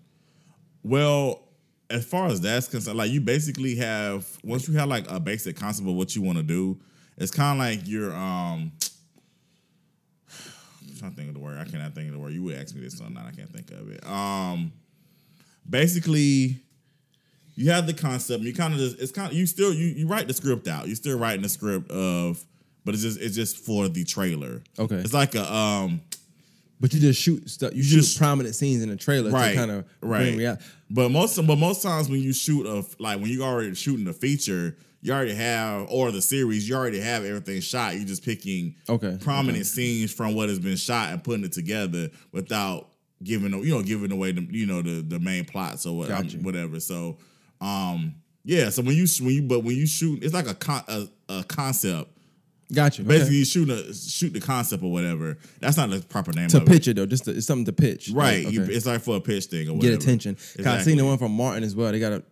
Well, 0.83 1.43
as 1.89 2.05
far 2.05 2.27
as 2.29 2.41
that's 2.41 2.69
concerned, 2.69 2.97
like 2.99 3.11
you 3.11 3.21
basically 3.21 3.77
have 3.77 4.27
once 4.45 4.67
you 4.69 4.75
have 4.75 4.89
like 4.89 5.11
a 5.11 5.21
basic 5.21 5.57
concept 5.57 5.89
of 5.89 5.95
what 5.95 6.15
you 6.17 6.23
want 6.23 6.39
to 6.39 6.45
do, 6.45 6.81
it's 7.17 7.31
kind 7.31 7.61
of 7.61 7.67
like 7.67 7.87
you're 7.89 8.13
um. 8.13 8.73
I'm 10.83 10.97
trying 10.99 11.11
to 11.13 11.17
think 11.17 11.29
of 11.29 11.35
the 11.35 11.41
word. 11.41 11.59
I 11.59 11.65
cannot 11.65 11.95
think 11.95 12.09
of 12.09 12.15
the 12.15 12.19
word. 12.19 12.33
You 12.33 12.43
would 12.45 12.57
ask 12.57 12.75
me 12.75 12.83
this, 12.83 12.99
so 12.99 13.07
now 13.09 13.25
I 13.27 13.31
can't 13.33 13.49
think 13.51 13.71
of 13.71 13.91
it. 13.91 14.05
Um, 14.07 14.73
basically, 15.69 16.61
you 17.61 17.71
have 17.71 17.87
the 17.87 17.93
concept. 17.95 18.43
You 18.43 18.55
kind 18.55 18.73
of 18.75 18.81
just 18.81 18.99
it's 19.01 19.13
kind 19.13 19.31
of 19.31 19.37
you 19.37 19.47
still 19.47 19.73
you 19.73 19.87
you 19.89 20.07
write 20.07 20.27
the 20.29 20.35
script 20.35 20.67
out. 20.67 20.87
You're 20.87 20.97
still 20.97 21.19
writing 21.19 21.43
the 21.43 21.49
script 21.49 21.91
of, 21.91 22.43
but 22.85 22.95
it's 22.95 23.03
just 23.03 23.21
it's 23.21 23.35
just 23.37 23.59
for 23.59 23.89
the 23.89 24.05
trailer. 24.05 24.63
Okay. 24.79 24.97
it's 24.97 25.13
like 25.13 25.35
a 25.35 25.53
um 25.53 26.01
But 26.81 26.95
you 26.95 27.01
just 27.01 27.21
shoot 27.21 27.49
stuff. 27.51 27.75
You 27.75 27.83
Just- 27.83 28.15
shoot 28.15 28.19
prominent 28.19 28.55
scenes 28.55 28.83
in 28.83 28.89
the 28.89 28.97
trailer 28.97 29.31
right 29.31 29.51
to 29.53 29.57
kind 29.57 29.71
of 29.71 29.85
right. 30.01 30.35
bring. 30.37 30.57
But 30.91 31.11
most 31.11 31.37
but 31.47 31.57
most 31.57 31.83
times 31.83 32.09
when 32.09 32.21
you 32.21 32.33
shoot 32.33 32.67
a 32.67 32.85
like 32.99 33.21
when 33.21 33.31
you 33.31 33.43
already 33.43 33.75
shooting 33.75 34.05
the 34.07 34.13
feature, 34.15 34.77
you 35.03 35.13
already 35.13 35.35
have 35.35 35.87
or 35.91 36.11
the 36.13 36.23
series, 36.23 36.69
you 36.69 36.75
already 36.75 37.01
have 37.01 37.25
everything 37.25 37.61
shot. 37.61 37.95
You're 37.97 38.05
just 38.07 38.25
picking 38.25 38.75
Okay, 38.89 39.19
prominent 39.21 39.67
scenes 39.67 40.13
from 40.13 40.35
what 40.35 40.49
has 40.49 40.59
been 40.59 40.77
shot 40.77 41.13
and 41.13 41.23
putting 41.23 41.45
it 41.45 41.53
together 41.53 42.09
without 42.33 42.89
giving 43.23 43.53
you 43.63 43.75
know 43.75 43.83
giving 43.83 44.11
away 44.13 44.33
the 44.33 44.41
you 44.51 44.65
know 44.67 44.81
the 44.83 45.03
the 45.03 45.19
main 45.21 45.45
plots 45.45 45.85
or 45.85 45.97
what, 45.97 46.09
Gotcha. 46.09 46.39
whatever. 46.39 46.81
So 46.81 47.19
um 47.61 48.15
yeah, 48.45 48.71
so 48.71 48.83
when 48.83 48.97
you 48.97 49.07
when 49.21 49.35
you 49.35 49.43
but 49.43 49.61
when 49.61 49.77
you 49.77 49.87
shoot, 49.87 50.25
it's 50.25 50.33
like 50.33 50.49
a 50.49 50.55
con, 50.55 50.83
a, 50.89 51.07
a 51.29 51.45
concept. 51.45 52.11
Gotcha. 52.73 53.03
Basically, 53.03 53.37
you 53.37 53.45
shoot 53.45 53.69
a 53.69 53.93
shoot 53.93 54.33
the 54.33 54.41
concept 54.41 54.83
or 54.83 54.91
whatever. 54.93 55.37
That's 55.61 55.77
not 55.77 55.91
the 55.91 56.01
proper 56.01 56.33
name 56.33 56.49
to 56.49 56.59
of 56.59 56.67
pitch 56.67 56.89
it 56.89 56.95
though, 56.97 57.05
just 57.07 57.25
to, 57.25 57.33
it's 57.33 57.47
something 57.47 57.65
to 57.67 57.73
pitch. 57.73 58.11
Right, 58.13 58.47
Okay. 58.47 58.55
you, 58.55 58.63
it's 58.63 58.87
like 58.87 59.01
for 59.03 59.17
a 59.17 59.21
pitch 59.21 59.47
thing 59.47 59.69
or 59.69 59.75
whatever. 59.75 59.95
get 59.97 60.03
attention. 60.03 60.37
'Cause 60.37 60.47
I 60.57 60.61
Exactly. 60.61 60.85
seen 60.93 60.97
the 60.99 61.05
one 61.05 61.19
from 61.19 61.33
Martin 61.33 61.65
as 61.65 61.75
well. 61.75 61.91
They 61.93 61.99
got 62.01 62.13
a 62.13 62.23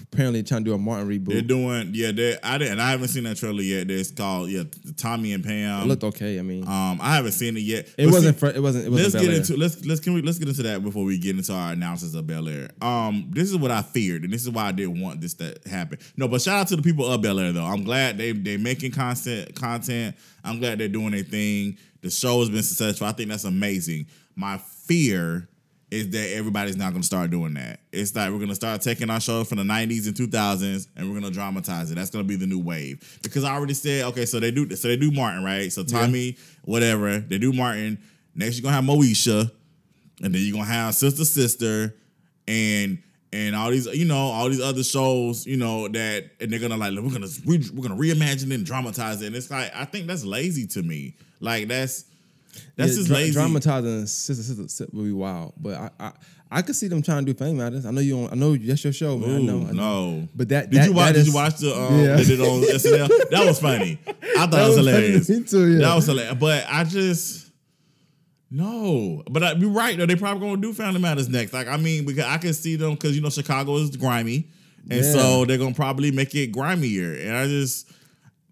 apparently 0.00 0.42
trying 0.42 0.64
to 0.64 0.70
do 0.70 0.74
a 0.74 0.78
Martin 0.78 1.08
reboot. 1.08 1.32
They're 1.32 1.42
doing 1.42 1.90
yeah. 1.94 2.12
They 2.12 2.36
I 2.42 2.58
didn't. 2.58 2.80
I 2.80 2.90
haven't 2.90 3.08
seen 3.08 3.24
that 3.24 3.36
trailer 3.36 3.62
yet. 3.62 3.90
It's 3.90 4.10
called 4.10 4.48
yeah. 4.50 4.64
Tommy 4.96 5.32
and 5.32 5.44
Pam. 5.44 5.82
it 5.82 5.86
looked 5.86 6.04
okay. 6.04 6.38
I 6.38 6.42
mean, 6.42 6.64
um, 6.64 6.98
I 7.00 7.16
haven't 7.16 7.32
seen 7.32 7.56
it 7.56 7.60
yet. 7.60 7.86
it 7.98 8.04
But 8.04 8.12
wasn't. 8.12 8.34
see, 8.36 8.40
fr- 8.40 8.46
it 8.56 8.62
wasn't. 8.62 8.86
It 8.86 8.90
wasn't. 8.90 9.12
let's 9.12 9.14
get 9.14 9.22
Bel-Air. 9.22 9.36
into 9.38 9.56
let's 9.56 9.84
let's 9.86 10.00
can 10.00 10.14
we 10.14 10.22
let's 10.22 10.38
get 10.38 10.48
into 10.48 10.62
that 10.64 10.82
before 10.82 11.04
we 11.04 11.18
get 11.18 11.36
into 11.36 11.52
our 11.52 11.72
analysis 11.72 12.14
of 12.14 12.26
Bel 12.26 12.48
Air. 12.48 12.70
Um, 12.80 13.28
this 13.32 13.48
is 13.50 13.56
what 13.56 13.70
I 13.70 13.82
feared, 13.82 14.24
and 14.24 14.32
this 14.32 14.42
is 14.42 14.50
why 14.50 14.66
I 14.66 14.72
didn't 14.72 15.00
want 15.00 15.20
this 15.20 15.34
to 15.34 15.56
happen. 15.68 15.98
No, 16.16 16.28
but 16.28 16.40
shout 16.42 16.60
out 16.60 16.68
to 16.68 16.76
the 16.76 16.82
people 16.82 17.06
of 17.06 17.22
Bel 17.22 17.38
Air 17.40 17.52
though. 17.52 17.64
I'm 17.64 17.84
glad 17.84 18.18
they 18.18 18.32
they 18.32 18.56
making 18.56 18.92
content 18.92 19.54
content. 19.54 20.16
I'm 20.44 20.58
glad 20.60 20.78
they're 20.78 20.88
doing 20.88 21.10
their 21.10 21.22
thing. 21.24 21.78
The 22.02 22.10
show 22.10 22.38
has 22.40 22.48
been 22.50 22.62
successful. 22.62 23.06
I 23.06 23.12
think 23.12 23.30
that's 23.30 23.44
amazing. 23.44 24.06
My 24.36 24.58
fear 24.58 25.48
is 25.90 26.10
that 26.10 26.30
everybody's 26.34 26.76
not 26.76 26.90
going 26.90 27.02
to 27.02 27.06
start 27.06 27.30
doing 27.30 27.54
that. 27.54 27.78
It's 27.92 28.14
like 28.14 28.30
we're 28.30 28.38
going 28.38 28.48
to 28.48 28.56
start 28.56 28.80
taking 28.80 29.08
our 29.08 29.20
show 29.20 29.44
from 29.44 29.58
the 29.58 29.64
90s 29.64 30.06
and 30.06 30.16
2000s 30.16 30.88
and 30.96 31.06
we're 31.06 31.20
going 31.20 31.30
to 31.32 31.36
dramatize 31.36 31.90
it. 31.90 31.94
That's 31.94 32.10
going 32.10 32.24
to 32.24 32.28
be 32.28 32.36
the 32.36 32.46
new 32.46 32.58
wave. 32.58 33.18
Because 33.22 33.44
I 33.44 33.54
already 33.54 33.74
said, 33.74 34.04
okay, 34.06 34.26
so 34.26 34.40
they 34.40 34.50
do 34.50 34.74
so 34.74 34.88
they 34.88 34.96
do 34.96 35.12
Martin, 35.12 35.44
right? 35.44 35.72
So 35.72 35.84
Tommy, 35.84 36.36
whatever, 36.64 37.18
they 37.18 37.38
do 37.38 37.52
Martin. 37.52 37.98
Next 38.34 38.58
you're 38.58 38.68
to 38.68 38.74
have 38.74 38.84
Moesha 38.84 39.50
and 40.22 40.34
then 40.34 40.42
you're 40.42 40.56
to 40.56 40.64
have 40.64 40.94
Sister 40.94 41.24
Sister 41.24 41.94
and 42.48 42.98
and 43.32 43.54
all 43.54 43.70
these, 43.70 43.86
you 43.86 44.06
know, 44.06 44.16
all 44.16 44.48
these 44.48 44.60
other 44.60 44.82
shows, 44.82 45.46
you 45.46 45.56
know, 45.56 45.88
that 45.88 46.30
and 46.40 46.50
they're 46.50 46.58
gonna 46.58 46.76
like, 46.76 46.92
we're 46.94 47.12
gonna 47.12 47.28
re, 47.44 47.62
we're 47.74 47.82
gonna 47.86 48.00
reimagine 48.00 48.50
it 48.50 48.54
and 48.54 48.66
dramatize 48.66 49.22
it. 49.22 49.26
And 49.26 49.36
it's 49.36 49.50
like, 49.50 49.70
I 49.74 49.84
think 49.84 50.06
that's 50.06 50.24
lazy 50.24 50.66
to 50.68 50.82
me. 50.82 51.14
Like 51.40 51.68
that's 51.68 52.06
that's 52.76 52.90
Yeah, 52.92 52.96
just 52.96 53.06
dra- 53.08 53.16
lazy. 53.16 53.32
Dramatizing 53.32 54.06
sister, 54.06 54.42
sister, 54.42 54.62
sister 54.68 54.86
would 54.92 55.04
be 55.04 55.12
wild, 55.12 55.54
but 55.56 55.74
I, 55.74 55.90
I, 56.00 56.12
I 56.50 56.62
could 56.62 56.76
see 56.76 56.86
them 56.88 57.02
trying 57.02 57.26
to 57.26 57.32
do 57.32 57.36
Family 57.38 57.54
Matters. 57.54 57.84
I 57.86 57.90
know 57.90 58.00
you. 58.00 58.16
Don't, 58.16 58.32
I 58.32 58.36
know 58.36 58.56
that's 58.56 58.84
your 58.84 58.92
show. 58.92 59.18
Man. 59.18 59.30
I 59.30 59.32
Ooh, 59.34 59.42
know. 59.42 59.58
I 59.68 59.72
know. 59.72 60.10
no. 60.20 60.28
But 60.34 60.48
that 60.50 60.70
Did 60.70 60.80
that- 60.80 60.86
you 60.88 60.92
watch? 60.94 61.12
Did 61.14 61.20
is- 61.20 61.26
you 61.28 61.34
watch 61.34 61.56
the? 61.58 61.74
Um, 61.76 61.98
Yeah. 62.00 62.16
They 62.16 62.24
did 62.24 62.40
on 62.40 62.60
SNL. 62.62 63.30
That 63.30 63.44
was 63.46 63.58
funny. 63.60 63.98
I 64.06 64.12
thought 64.46 64.54
it 64.54 64.68
was 64.68 64.68
was 64.68 64.76
hilarious. 64.76 65.28
me 65.30 65.42
too, 65.42 65.72
yeah. 65.72 65.78
That 65.88 65.94
was 65.96 66.06
hilarious. 66.06 66.34
But 66.38 66.64
I 66.68 66.84
just 66.84 67.50
no. 68.50 69.22
But 69.30 69.42
I, 69.42 69.52
you're 69.52 69.70
right 69.70 69.96
though. 69.98 70.06
They 70.06 70.14
probably 70.16 70.46
gonna 70.48 70.60
do 70.62 70.72
Family 70.72 71.00
Matters 71.00 71.28
next. 71.28 71.52
Like 71.52 71.66
I 71.68 71.76
mean, 71.76 72.04
because 72.04 72.24
I 72.24 72.38
can 72.38 72.54
see 72.54 72.76
them 72.76 72.92
because 72.94 73.14
you 73.16 73.22
know 73.22 73.30
Chicago 73.30 73.76
is 73.76 73.96
grimy, 73.96 74.48
and 74.90 75.04
Yeah. 75.04 75.12
so 75.12 75.44
they're 75.44 75.58
gonna 75.58 75.74
probably 75.74 76.10
make 76.12 76.34
it 76.34 76.52
grimier. 76.52 77.14
And 77.14 77.36
I 77.36 77.46
just. 77.46 77.90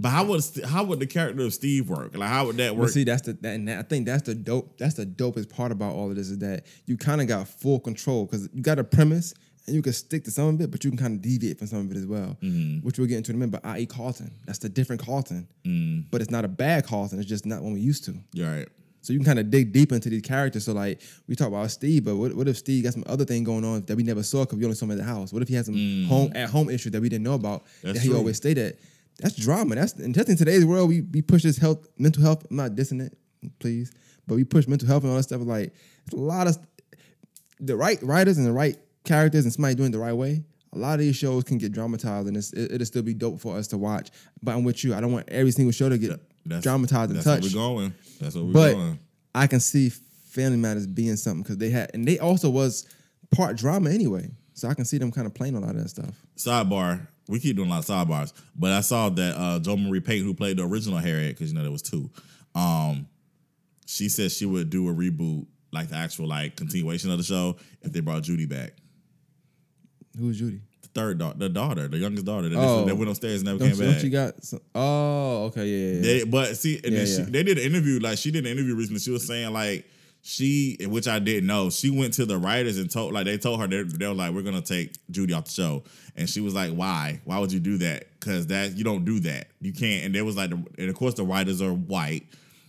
But 0.01 0.11
how 0.11 0.25
would 0.25 0.43
how 0.67 0.83
would 0.85 0.99
the 1.01 1.07
character 1.07 1.43
of 1.45 1.55
Steve 1.55 1.89
work? 1.89 2.17
Like 2.17 2.29
how 2.29 2.47
would 2.47 2.57
that 2.57 2.71
But 2.71 2.79
work? 2.79 2.91
see, 2.91 3.05
that's 3.05 3.23
the 3.23 3.35
that, 3.35 3.55
and 3.55 3.69
that, 3.69 3.79
I 3.79 3.83
think 3.83 4.07
that's 4.07 4.23
the 4.23 4.35
dope. 4.35 4.77
That's 4.77 4.95
the 4.95 5.07
dopest 5.07 5.49
part 5.51 5.71
about 5.73 5.95
all 5.95 6.11
of 6.11 6.17
this 6.17 6.31
is 6.31 6.39
that 6.39 6.67
you 6.87 6.97
kind 6.97 7.21
of 7.21 7.29
got 7.29 7.47
full 7.49 7.79
control 7.79 8.27
because 8.27 8.49
you 8.53 8.61
got 8.63 8.79
a 8.81 8.85
premise 8.85 9.35
and 9.67 9.75
you 9.77 9.83
can 9.83 9.93
stick 9.93 10.25
to 10.25 10.31
some 10.31 10.49
of 10.49 10.61
it, 10.61 10.71
but 10.71 10.85
you 10.85 10.91
can 10.91 10.99
kind 10.99 11.15
of 11.15 11.23
deviate 11.23 11.59
from 11.59 11.69
some 11.69 11.79
of 11.79 11.91
it 11.91 11.97
as 11.97 12.07
well, 12.07 12.37
Mm-hmm. 12.43 12.85
which 12.87 12.99
we'll 12.99 13.07
get 13.09 13.17
into 13.19 13.31
in 13.33 13.37
a 13.37 13.39
minute. 13.39 13.53
But 13.53 13.65
I.E. 13.65 13.87
Carlton, 13.87 14.31
that's 14.45 14.59
the 14.59 14.69
different 14.69 15.01
Carlton, 15.03 15.47
Mm. 15.65 16.05
but 16.11 16.21
it's 16.21 16.31
not 16.31 16.45
a 16.45 16.49
bad 16.49 16.85
Carlton. 16.87 17.19
It's 17.21 17.29
just 17.29 17.47
not 17.47 17.63
one 17.63 17.73
we 17.73 17.81
used 17.81 18.05
to. 18.07 18.15
You're 18.33 18.51
right. 18.51 18.69
So 19.01 19.13
you 19.13 19.19
can 19.21 19.27
kind 19.27 19.39
of 19.39 19.51
dig 19.51 19.73
deep 19.73 19.93
into 19.93 20.09
these 20.11 20.23
characters. 20.23 20.65
So 20.65 20.73
like 20.73 21.01
we 21.29 21.35
talk 21.37 21.49
about 21.49 21.71
Steve, 21.71 22.05
but 22.05 22.17
what, 22.17 22.35
what 22.35 22.49
if 22.49 22.57
Steve 22.59 22.85
got 22.85 22.95
some 22.95 23.05
other 23.07 23.25
thing 23.25 23.45
going 23.45 23.65
on 23.65 23.85
that 23.87 23.97
we 23.97 24.03
never 24.03 24.23
saw 24.23 24.45
because 24.45 24.59
we 24.59 24.65
only 24.65 24.75
saw 24.77 24.87
him 24.87 24.93
at 24.93 24.97
the 24.99 25.05
house? 25.05 25.33
What 25.33 25.41
if 25.43 25.49
he 25.49 25.55
had 25.55 25.67
some 25.67 26.05
home 26.09 26.33
at 26.35 26.49
home 26.51 26.69
issues 26.69 26.91
that 26.93 27.01
we 27.03 27.09
didn't 27.09 27.25
know 27.25 27.35
about 27.35 27.65
Mm. 27.65 27.69
That's 27.83 27.99
that 27.99 28.03
he 28.03 28.09
true. 28.09 28.17
always 28.19 28.37
stayed 28.39 28.59
at? 28.59 28.77
That's 29.21 29.37
drama. 29.37 29.75
That's 29.77 29.93
and 29.95 30.15
just 30.15 30.29
in 30.29 30.37
today's 30.37 30.65
world, 30.65 30.89
we 30.89 31.03
we 31.03 31.23
push 31.23 31.43
this 31.43 31.57
health, 31.57 31.87
mental 31.99 32.23
health. 32.23 32.45
I'm 32.51 32.57
not 32.57 32.73
dissing 32.73 33.01
it, 33.01 33.17
please, 33.61 33.93
but 34.27 34.35
we 34.35 34.45
push 34.45 34.67
mental 34.67 34.89
health 34.89 35.03
and 35.05 35.11
all 35.11 35.17
that 35.17 35.23
stuff. 35.25 35.41
Like 35.43 35.73
it's 36.05 36.15
a 36.15 36.17
lot 36.17 36.47
of 36.47 36.59
the 37.61 37.77
right 37.77 38.03
writers 38.03 38.39
and 38.39 38.47
the 38.47 38.53
right 38.53 38.77
characters 39.05 39.45
and 39.45 39.53
somebody 39.53 39.75
doing 39.75 39.91
it 39.91 39.93
the 39.93 39.99
right 39.99 40.13
way. 40.13 40.43
A 40.73 40.79
lot 40.79 40.95
of 40.95 41.01
these 41.01 41.15
shows 41.15 41.45
can 41.45 41.59
get 41.59 41.71
dramatized 41.71 42.27
and 42.27 42.37
it's, 42.37 42.53
it, 42.53 42.73
it'll 42.73 42.85
still 42.87 43.03
be 43.03 43.15
dope 43.15 43.41
for 43.41 43.57
us 43.57 43.69
to 43.69 43.79
watch. 43.79 44.11
But 44.43 44.57
I'm 44.57 44.65
with 44.65 44.83
you. 44.83 44.93
I 44.93 45.01
don't 45.01 45.13
want 45.13 45.29
every 45.29 45.53
single 45.53 45.71
show 45.71 45.89
to 45.89 45.97
get 45.97 46.19
That's 46.45 46.65
dramatized 46.65 47.13
and 47.13 47.21
touch. 47.21 47.25
That's 47.25 47.43
touched. 47.53 47.55
where 47.55 47.65
we're 47.69 47.75
going. 47.77 47.95
That's 48.21 48.35
where 48.35 48.45
we're 48.45 48.53
But 48.53 48.73
going. 48.75 48.99
I 49.37 49.47
can 49.47 49.61
see 49.61 49.91
Family 49.91 50.59
Matters 50.59 50.89
being 50.89 51.15
something 51.15 51.43
because 51.45 51.59
they 51.59 51.71
had, 51.71 51.93
and 51.95 52.09
they 52.09 52.19
also 52.19 52.51
was 52.51 52.89
part 53.31 53.57
drama 53.57 53.91
anyway. 53.91 54.33
So 54.55 54.69
I 54.69 54.75
can 54.75 54.85
see 54.85 54.99
them 54.99 55.11
kind 55.11 55.27
of 55.27 55.35
playing 55.35 55.57
a 55.57 55.61
lot 55.61 55.71
of 55.75 55.83
that 55.83 55.89
stuff. 55.89 56.15
sidebar. 56.37 57.07
We 57.29 57.41
keep 57.41 57.57
doing 57.57 57.69
a 57.69 57.73
lot 57.73 57.79
of 57.79 57.87
sidebars, 57.87 58.33
but 58.55 58.71
I 58.73 58.81
saw 58.83 59.09
that 59.09 59.37
uh, 59.37 59.59
Jo 59.59 59.77
Marie 59.77 60.01
Payton, 60.01 60.27
who 60.27 60.35
played 60.35 60.59
the 60.59 60.63
original 60.65 60.99
Harriet, 60.99 61.37
because 61.37 61.51
you 61.51 61.57
know 61.57 61.63
there 61.63 61.73
was 61.73 61.81
two. 61.83 62.11
Um, 62.55 63.09
she 63.87 64.09
said 64.11 64.31
she 64.31 64.45
would 64.47 64.69
do 64.71 64.89
a 64.89 64.93
reboot, 64.95 65.47
like 65.73 65.89
the 65.89 65.97
actual 65.97 66.29
like 66.29 66.55
continuation 66.57 67.11
of 67.11 67.17
the 67.19 67.25
show, 67.25 67.57
if 67.83 67.93
they 67.93 68.01
brought 68.01 68.23
Judy 68.23 68.45
back. 68.47 68.75
Who's 70.19 70.39
Judy? 70.39 70.61
The 70.83 70.89
third 70.89 71.19
daughter, 71.19 71.39
the 71.39 71.49
daughter, 71.49 71.89
the 71.89 71.99
youngest 71.99 72.27
daughter, 72.27 72.49
that, 72.51 72.59
Oh. 72.59 72.85
that 72.85 72.95
went 72.97 73.11
upstairs 73.11 73.41
and 73.41 73.47
never 73.47 73.59
Don't, 73.59 73.71
came 73.77 73.91
back. 73.93 74.03
you 74.03 74.11
got? 74.11 74.45
Some, 74.45 74.61
oh, 74.75 75.45
okay, 75.47 75.67
yeah, 75.67 75.87
yeah. 75.87 75.95
yeah. 75.95 76.01
They, 76.03 76.25
but 76.25 76.57
see, 76.57 76.77
and 76.85 76.93
Yeah, 76.93 77.05
then 77.05 77.07
she, 77.27 77.31
they 77.33 77.43
did 77.43 77.59
an 77.59 77.65
interview. 77.65 77.99
Like 78.01 78.19
she 78.19 78.31
did 78.31 78.45
an 78.47 78.53
interview 78.53 78.75
recently. 78.77 79.01
She 79.01 79.11
was 79.11 79.27
saying 79.27 79.53
like 79.53 79.87
she, 80.27 80.79
which 80.81 81.07
I 81.07 81.19
didn't 81.19 81.47
know. 81.47 81.69
She 81.69 81.91
went 81.91 82.15
to 82.15 82.25
the 82.25 82.39
writers 82.39 82.79
and 82.79 82.91
told 82.91 83.13
like 83.13 83.27
they 83.27 83.37
told 83.37 83.61
her 83.61 83.67
they, 83.67 83.83
they 83.83 84.09
were 84.09 84.15
like 84.15 84.33
we're 84.33 84.41
gonna 84.41 84.63
take 84.63 84.95
Judy 85.11 85.35
off 85.35 85.45
the 85.45 85.51
show, 85.51 85.85
and 86.17 86.29
she 86.29 86.41
was 86.41 86.55
like, 86.55 86.73
why? 86.73 87.21
Why 87.25 87.39
would 87.39 87.53
you 87.53 87.61
do 87.61 87.77
that? 87.79 88.07
Because 88.19 88.47
that 88.47 88.75
you 88.75 88.85
don't 88.85 89.05
do 89.05 89.21
that. 89.21 89.49
You 89.61 89.75
can't. 89.75 90.07
And 90.07 90.15
there 90.15 90.25
was 90.25 90.35
like, 90.35 90.49
the, 90.49 90.65
and 90.79 90.89
of 90.89 90.97
course 90.97 91.13
the 91.13 91.25
writers 91.25 91.61
are 91.61 91.75
white. 91.75 92.23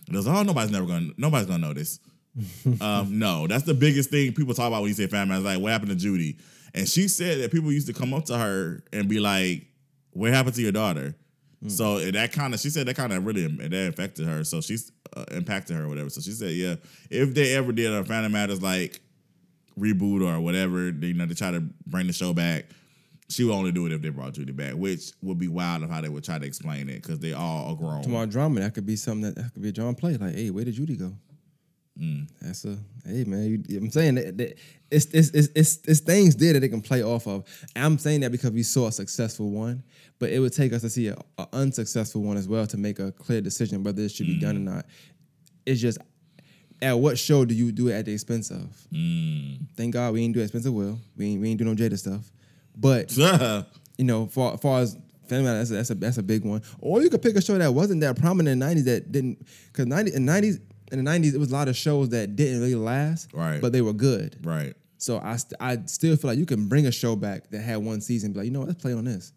And 0.06 0.14
it 0.14 0.18
was 0.18 0.26
like, 0.26 0.36
oh 0.36 0.42
nobody's 0.42 0.70
never 0.70 0.84
gonna 0.84 1.08
nobody's 1.16 1.46
gonna 1.46 1.66
notice. 1.66 1.98
um, 2.82 3.18
no, 3.18 3.46
that's 3.46 3.64
the 3.64 3.72
biggest 3.72 4.10
thing 4.10 4.34
people 4.34 4.52
talk 4.52 4.68
about 4.68 4.82
when 4.82 4.88
you 4.88 4.94
say 4.94 5.06
family. 5.06 5.34
I 5.34 5.38
was 5.38 5.46
like 5.46 5.58
what 5.58 5.72
happened 5.72 5.92
to 5.92 5.96
Judy, 5.96 6.36
and 6.74 6.86
she 6.86 7.08
said 7.08 7.40
that 7.40 7.52
people 7.52 7.72
used 7.72 7.86
to 7.86 7.94
come 7.94 8.12
up 8.12 8.26
to 8.26 8.36
her 8.36 8.84
and 8.92 9.08
be 9.08 9.18
like, 9.18 9.66
what 10.10 10.30
happened 10.30 10.56
to 10.56 10.62
your 10.62 10.72
daughter? 10.72 11.14
So 11.68 11.98
and 11.98 12.14
that 12.14 12.32
kind 12.32 12.54
of, 12.54 12.60
she 12.60 12.70
said 12.70 12.86
that 12.86 12.96
kind 12.96 13.12
of 13.12 13.24
really 13.24 13.46
that 13.46 13.88
affected 13.88 14.26
her. 14.26 14.44
So 14.44 14.60
she's 14.60 14.92
uh, 15.16 15.24
impacted 15.30 15.76
her 15.76 15.84
or 15.84 15.88
whatever. 15.88 16.10
So 16.10 16.20
she 16.20 16.32
said, 16.32 16.52
yeah, 16.52 16.76
if 17.10 17.34
they 17.34 17.54
ever 17.54 17.72
did 17.72 17.92
a 17.92 18.04
Family 18.04 18.28
Matters 18.30 18.62
like 18.62 19.00
reboot 19.78 20.26
or 20.26 20.40
whatever, 20.40 20.90
they, 20.90 21.08
you 21.08 21.14
know, 21.14 21.26
they 21.26 21.34
try 21.34 21.50
to 21.50 21.60
bring 21.86 22.06
the 22.06 22.12
show 22.12 22.32
back, 22.32 22.66
she 23.28 23.44
would 23.44 23.54
only 23.54 23.72
do 23.72 23.86
it 23.86 23.92
if 23.92 24.02
they 24.02 24.08
brought 24.08 24.34
Judy 24.34 24.52
back, 24.52 24.74
which 24.74 25.12
would 25.22 25.38
be 25.38 25.48
wild 25.48 25.82
of 25.82 25.90
how 25.90 26.00
they 26.00 26.08
would 26.08 26.24
try 26.24 26.38
to 26.38 26.46
explain 26.46 26.88
it 26.88 27.02
because 27.02 27.18
they 27.18 27.32
all 27.32 27.70
are 27.70 27.76
grown. 27.76 28.02
Tomorrow 28.02 28.26
drama 28.26 28.60
that 28.60 28.74
could 28.74 28.86
be 28.86 28.96
something 28.96 29.22
that, 29.22 29.34
that 29.34 29.52
could 29.52 29.62
be 29.62 29.70
a 29.70 29.72
drama 29.72 29.94
play. 29.94 30.16
Like, 30.16 30.34
hey, 30.34 30.50
where 30.50 30.64
did 30.64 30.74
Judy 30.74 30.96
go? 30.96 31.12
Mm. 32.00 32.28
That's 32.42 32.64
a 32.64 32.76
hey 33.06 33.24
man. 33.24 33.64
You, 33.68 33.78
I'm 33.78 33.90
saying 33.90 34.16
that, 34.16 34.36
that 34.38 34.58
it's, 34.90 35.06
it's 35.06 35.30
it's 35.30 35.48
it's 35.54 35.78
it's 35.86 36.00
things 36.00 36.36
there 36.36 36.52
that 36.52 36.60
they 36.60 36.68
can 36.68 36.82
play 36.82 37.02
off 37.02 37.26
of. 37.26 37.44
I'm 37.74 37.98
saying 37.98 38.20
that 38.20 38.32
because 38.32 38.50
we 38.50 38.62
saw 38.62 38.88
a 38.88 38.92
successful 38.92 39.50
one, 39.50 39.82
but 40.18 40.30
it 40.30 40.38
would 40.40 40.52
take 40.52 40.72
us 40.72 40.82
to 40.82 40.90
see 40.90 41.08
a, 41.08 41.16
a 41.38 41.46
unsuccessful 41.52 42.22
one 42.22 42.36
as 42.36 42.48
well 42.48 42.66
to 42.66 42.76
make 42.76 42.98
a 42.98 43.12
clear 43.12 43.40
decision 43.40 43.82
whether 43.82 44.02
it 44.02 44.10
should 44.10 44.26
be 44.26 44.38
done 44.38 44.56
or 44.56 44.60
Mm. 44.60 44.74
not. 44.74 44.86
It's 45.64 45.80
just 45.80 45.98
at 46.82 46.98
what 46.98 47.18
show 47.18 47.44
do 47.46 47.54
you 47.54 47.72
do 47.72 47.88
it 47.88 47.94
at 47.94 48.04
the 48.04 48.12
expense 48.12 48.50
of? 48.50 48.76
Mm. 48.92 49.66
Thank 49.76 49.94
God 49.94 50.12
we 50.12 50.22
ain't 50.22 50.34
do 50.34 50.40
expensive 50.40 50.74
will. 50.74 50.98
We 51.16 51.26
ain't 51.28 51.40
we 51.40 51.48
ain't 51.50 51.58
do 51.58 51.64
no 51.64 51.74
Jada 51.74 51.98
stuff. 51.98 52.30
But 52.76 53.16
you 53.96 54.04
know, 54.04 54.26
far 54.26 54.58
far 54.58 54.80
as 54.80 54.96
Family 55.28 55.46
that's 55.46 55.70
a, 55.70 55.74
that's 55.74 55.90
a 55.90 55.94
that's 55.94 56.18
a 56.18 56.22
big 56.22 56.44
one. 56.44 56.62
Or 56.78 57.02
you 57.02 57.10
could 57.10 57.20
pick 57.20 57.34
a 57.34 57.42
show 57.42 57.58
that 57.58 57.74
wasn't 57.74 58.00
that 58.02 58.16
prominent 58.16 58.52
in 58.52 58.58
the 58.60 58.66
'90s 58.82 58.84
that 58.84 59.10
didn't, 59.10 59.44
because 59.72 59.86
'90 59.86 60.14
in 60.14 60.24
'90s 60.24 60.60
in 60.92 61.02
the 61.04 61.10
'90s 61.10 61.34
it 61.34 61.38
was 61.38 61.50
a 61.50 61.54
lot 61.54 61.68
of 61.68 61.76
shows 61.76 62.10
that 62.10 62.36
didn't 62.36 62.60
really 62.60 62.74
last, 62.74 63.32
Right. 63.32 63.60
But 63.60 63.72
they 63.72 63.80
were 63.82 63.92
good. 63.92 64.38
right. 64.44 64.74
So 64.98 65.20
I 65.22 65.36
st- 65.36 65.60
I 65.60 65.78
still 65.86 66.16
feel 66.16 66.30
like 66.30 66.38
you 66.38 66.46
can 66.46 66.68
bring 66.68 66.86
a 66.86 66.92
show 66.92 67.16
back 67.16 67.50
that 67.50 67.60
had 67.60 67.76
one 67.78 68.00
season, 68.00 68.32
be 68.32 68.38
like, 68.38 68.46
you 68.46 68.50
know, 68.52 68.60
what, 68.60 68.68
let's 68.68 68.80
play 68.80 68.94
on 68.94 69.04
this. 69.04 69.32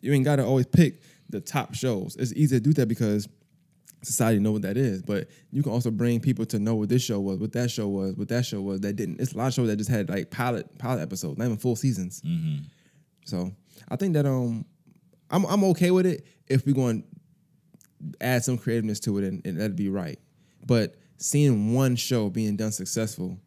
You 0.00 0.12
ain't 0.12 0.24
got 0.24 0.36
to 0.36 0.44
always 0.44 0.66
pick 0.66 1.00
the 1.30 1.40
top 1.40 1.74
shows. 1.74 2.14
It's 2.16 2.32
easy 2.34 2.56
to 2.56 2.60
do 2.60 2.72
that 2.74 2.86
because 2.86 3.26
society 4.02 4.38
know 4.38 4.52
what 4.52 4.62
that 4.62 4.76
is. 4.76 5.02
But 5.02 5.28
you 5.50 5.62
can 5.64 5.72
also 5.72 5.90
bring 5.90 6.20
people 6.20 6.46
to 6.46 6.58
know 6.60 6.74
what 6.76 6.90
this 6.90 7.02
show 7.02 7.18
was, 7.18 7.38
what 7.38 7.52
that 7.54 7.70
show 7.72 7.88
was, 7.88 8.14
what 8.14 8.28
that 8.28 8.44
show 8.46 8.60
was 8.60 8.80
that 8.82 8.94
didn't. 8.94 9.20
It's 9.20 9.32
a 9.32 9.36
lot 9.38 9.48
of 9.48 9.54
shows 9.54 9.66
that 9.66 9.76
just 9.76 9.90
had 9.90 10.08
like 10.10 10.30
pilot 10.30 10.78
pilot 10.78 11.00
episodes, 11.02 11.38
not 11.38 11.46
even 11.46 11.56
full 11.56 11.74
seasons. 11.76 12.22
So 13.24 13.50
I 13.88 13.96
think 13.96 14.14
that 14.14 14.26
um, 14.26 14.64
I'm 15.30 15.44
I'm 15.46 15.64
okay 15.64 15.90
with 15.90 16.06
it 16.06 16.24
if 16.46 16.66
we're 16.66 16.74
going 16.74 17.02
to 17.02 18.16
add 18.20 18.44
some 18.44 18.58
creativeness 18.58 19.00
to 19.00 19.18
it 19.18 19.24
and, 19.24 19.44
and 19.46 19.58
that'd 19.58 19.74
be 19.76 19.88
right. 19.88 20.18
But 20.66 20.96
seeing 21.16 21.74
one 21.74 21.96
show 21.96 22.30
being 22.30 22.56
done 22.56 22.72
successful 22.72 23.38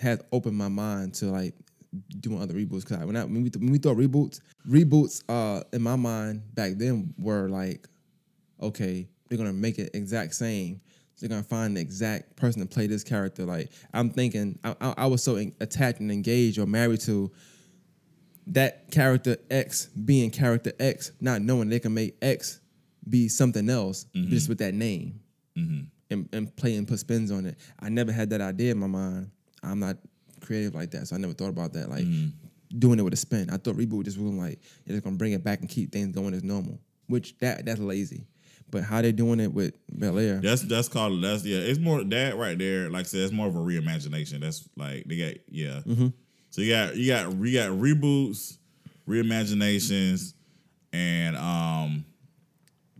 has 0.00 0.20
opened 0.32 0.56
my 0.56 0.68
mind 0.68 1.14
to 1.14 1.26
like 1.26 1.54
doing 2.20 2.40
other 2.40 2.54
reboots. 2.54 2.86
Cause 2.86 2.98
when 2.98 3.16
I 3.16 3.24
when 3.24 3.42
we 3.42 3.50
when 3.58 3.72
we 3.72 3.78
thought 3.78 3.96
reboots, 3.96 4.40
reboots 4.68 5.22
uh 5.28 5.62
in 5.72 5.82
my 5.82 5.96
mind 5.96 6.42
back 6.54 6.72
then 6.76 7.14
were 7.18 7.48
like, 7.48 7.86
okay, 8.60 9.08
they're 9.28 9.38
gonna 9.38 9.52
make 9.52 9.78
it 9.78 9.90
exact 9.94 10.34
same. 10.34 10.80
They're 11.18 11.30
gonna 11.30 11.42
find 11.42 11.76
the 11.76 11.80
exact 11.80 12.36
person 12.36 12.60
to 12.60 12.66
play 12.68 12.86
this 12.86 13.02
character. 13.02 13.44
Like 13.44 13.70
I'm 13.94 14.10
thinking, 14.10 14.58
I, 14.62 14.76
I, 14.80 14.94
I 14.98 15.06
was 15.06 15.22
so 15.22 15.36
en- 15.36 15.54
attached 15.60 16.00
and 16.00 16.12
engaged 16.12 16.58
or 16.58 16.66
married 16.66 17.00
to 17.02 17.32
that 18.48 18.90
character 18.92 19.36
X 19.50 19.86
being 19.86 20.30
character 20.30 20.72
X, 20.78 21.12
not 21.20 21.40
knowing 21.40 21.68
they 21.70 21.80
can 21.80 21.94
make 21.94 22.16
X 22.20 22.60
be 23.08 23.28
something 23.28 23.68
else 23.70 24.06
just 24.28 24.48
with 24.48 24.58
that 24.58 24.74
name 24.74 25.20
and, 26.10 26.28
and 26.32 26.54
play 26.56 26.76
and 26.76 26.86
put 26.86 26.98
spins 26.98 27.30
on 27.30 27.46
it. 27.46 27.58
I 27.80 27.88
never 27.88 28.12
had 28.12 28.30
that 28.30 28.40
idea 28.40 28.72
in 28.72 28.78
my 28.78 28.86
mind. 28.86 29.30
I'm 29.62 29.80
not 29.80 29.96
creative 30.40 30.74
like 30.74 30.90
that, 30.92 31.08
so 31.08 31.16
I 31.16 31.18
never 31.18 31.32
thought 31.32 31.48
about 31.48 31.72
that. 31.72 31.90
Like 31.90 32.04
doing 32.78 32.98
it 32.98 33.02
with 33.02 33.14
a 33.14 33.16
spin. 33.16 33.50
I 33.50 33.56
thought 33.56 33.76
reboot 33.76 34.04
just 34.04 34.18
was 34.18 34.32
like 34.32 34.60
you're 34.84 34.94
just 34.96 35.04
gonna 35.04 35.16
bring 35.16 35.32
it 35.32 35.44
back 35.44 35.60
and 35.60 35.68
keep 35.68 35.92
things 35.92 36.14
going 36.14 36.34
as 36.34 36.44
normal, 36.44 36.78
which 37.06 37.36
that 37.38 37.64
that's 37.64 37.80
lazy. 37.80 38.26
But 38.70 38.82
how 38.82 39.00
they 39.00 39.12
doing 39.12 39.38
it 39.38 39.52
with 39.52 39.74
Bel 39.90 40.18
Air? 40.18 40.40
That's 40.42 40.62
that's 40.62 40.88
called 40.88 41.22
that's 41.22 41.44
yeah. 41.44 41.58
It's 41.58 41.78
more 41.78 42.02
that 42.02 42.36
right 42.36 42.58
there. 42.58 42.90
Like 42.90 43.00
I 43.00 43.04
said, 43.04 43.20
it's 43.20 43.32
more 43.32 43.46
of 43.46 43.54
a 43.54 43.60
reimagination. 43.60 44.40
That's 44.40 44.68
like 44.76 45.04
they 45.06 45.16
got 45.16 45.34
yeah. 45.48 45.80
Mm-hmm. 45.86 46.08
So 46.50 46.62
you 46.62 46.72
got 46.72 46.96
you 46.96 47.12
got 47.12 47.32
you 47.36 47.52
got 47.52 47.70
reboots, 47.70 48.58
reimaginations, 49.08 50.34
and 50.92 51.36
um. 51.36 52.04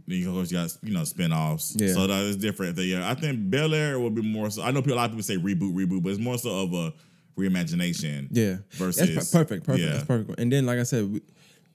Then 0.07 0.19
you 0.19 0.29
of 0.29 0.35
course 0.35 0.51
you 0.51 0.59
got 0.59 0.77
you 0.83 0.92
know 0.95 1.03
spinoffs. 1.03 1.75
Yeah. 1.81 1.95
So 1.95 2.07
that 2.07 2.23
is 2.25 2.37
different. 2.37 2.79
Yeah, 2.79 3.09
I 3.11 3.14
think 3.14 3.51
Bel 3.51 3.75
Air 3.75 3.99
will 3.99 4.11
be 4.11 4.23
more. 4.23 4.51
So 4.51 4.62
I 4.62 4.71
know 4.71 4.81
people, 4.81 4.95
a 4.95 5.01
lot 5.01 5.05
of 5.07 5.11
people 5.12 5.25
say 5.25 5.37
reboot, 5.37 5.75
reboot, 5.75 6.03
but 6.03 6.11
it's 6.11 6.21
more 6.21 6.38
so 6.38 6.62
of 6.62 6.73
a 6.73 6.92
reimagination. 7.37 8.29
Yeah, 8.31 8.57
Versus 8.71 9.14
that's 9.14 9.31
per- 9.33 9.40
perfect, 9.45 9.66
perfect. 9.66 9.85
Yeah. 9.85 9.92
That's 9.92 10.05
perfect. 10.05 10.38
And 10.40 10.51
then, 10.53 10.66
like 10.66 10.79
I 10.79 10.85
said, 10.85 11.11
we, 11.12 11.21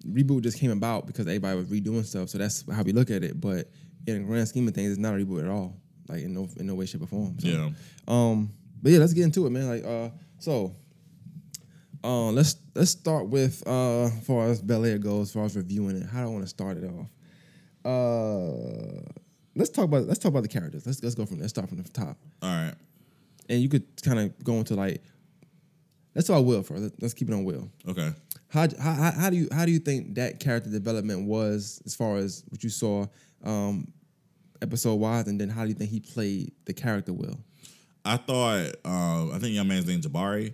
reboot 0.05 0.41
just 0.41 0.59
came 0.59 0.71
about 0.71 1.07
because 1.07 1.27
everybody 1.27 1.57
was 1.57 1.67
redoing 1.67 2.05
stuff, 2.05 2.29
so 2.29 2.37
that's 2.37 2.63
how 2.71 2.83
we 2.83 2.91
look 2.93 3.09
at 3.11 3.23
it. 3.23 3.39
But 3.39 3.69
in 4.07 4.19
the 4.21 4.27
grand 4.27 4.47
scheme 4.47 4.67
of 4.67 4.73
things, 4.73 4.91
it's 4.91 4.99
not 4.99 5.13
a 5.13 5.17
reboot 5.17 5.43
at 5.43 5.49
all. 5.49 5.75
Like 6.07 6.23
in 6.23 6.33
no 6.33 6.47
in 6.57 6.67
no 6.67 6.75
way, 6.75 6.85
shape, 6.85 7.03
or 7.03 7.07
form. 7.07 7.37
So, 7.39 7.47
Yeah. 7.47 7.69
Um. 8.07 8.49
But 8.81 8.93
yeah, 8.93 8.99
let's 8.99 9.13
get 9.13 9.25
into 9.25 9.45
it, 9.45 9.51
man. 9.51 9.67
Like, 9.69 9.85
uh, 9.85 10.09
so, 10.39 10.75
uh, 12.03 12.31
let's 12.31 12.55
let's 12.73 12.89
start 12.89 13.27
with 13.27 13.61
uh, 13.67 14.05
as 14.05 14.25
far 14.25 14.47
as 14.47 14.59
Bel 14.61 14.83
Air 14.85 14.97
goes, 14.97 15.27
as 15.29 15.33
far 15.33 15.45
as 15.45 15.55
reviewing 15.55 15.97
it. 15.97 16.07
How 16.07 16.21
do 16.23 16.29
I 16.29 16.31
want 16.31 16.43
to 16.43 16.47
start 16.49 16.77
it 16.77 16.85
off? 16.85 17.07
Uh, 17.83 19.01
let's 19.55 19.69
talk 19.69 19.85
about 19.85 20.05
let's 20.05 20.19
talk 20.19 20.29
about 20.29 20.43
the 20.43 20.49
characters. 20.49 20.85
Let's 20.85 21.01
let's 21.03 21.15
go 21.15 21.25
from 21.25 21.39
let's 21.39 21.49
start 21.51 21.69
from 21.69 21.81
the 21.81 21.89
top, 21.89 22.17
All 22.41 22.49
right. 22.49 22.73
and 23.49 23.61
you 23.61 23.69
could 23.69 23.83
kind 24.03 24.19
of 24.19 24.43
go 24.43 24.53
into 24.55 24.75
like. 24.75 25.01
Let's 26.13 26.27
talk 26.27 26.35
about 26.35 26.45
Will 26.47 26.63
first. 26.63 26.93
Let's- 27.01 27.13
keep 27.13 27.29
it 27.29 27.33
on 27.33 27.45
Will. 27.45 27.69
Okay. 27.87 28.11
How, 28.49 28.67
how 28.79 28.93
how- 28.93 29.11
how 29.11 29.29
do 29.29 29.37
you 29.37 29.47
how 29.51 29.65
do 29.65 29.71
you 29.71 29.79
think 29.79 30.15
that 30.15 30.39
character 30.41 30.69
development 30.69 31.25
was 31.25 31.81
as 31.85 31.95
far 31.95 32.17
as 32.17 32.43
what 32.49 32.61
you 32.63 32.69
saw 32.69 33.05
um, 33.45 33.87
episode 34.61 34.95
wise, 34.95 35.27
and 35.27 35.39
then 35.39 35.47
how 35.49 35.63
do 35.63 35.69
you 35.69 35.73
think 35.75 35.89
he 35.89 36.01
played 36.01 36.51
the 36.65 36.73
character 36.73 37.13
Will? 37.13 37.39
I 38.03 38.17
thought 38.17 38.75
um, 38.83 39.31
I 39.33 39.39
think 39.39 39.53
young 39.55 39.67
man's 39.69 39.87
name 39.87 40.01
Jabari. 40.01 40.53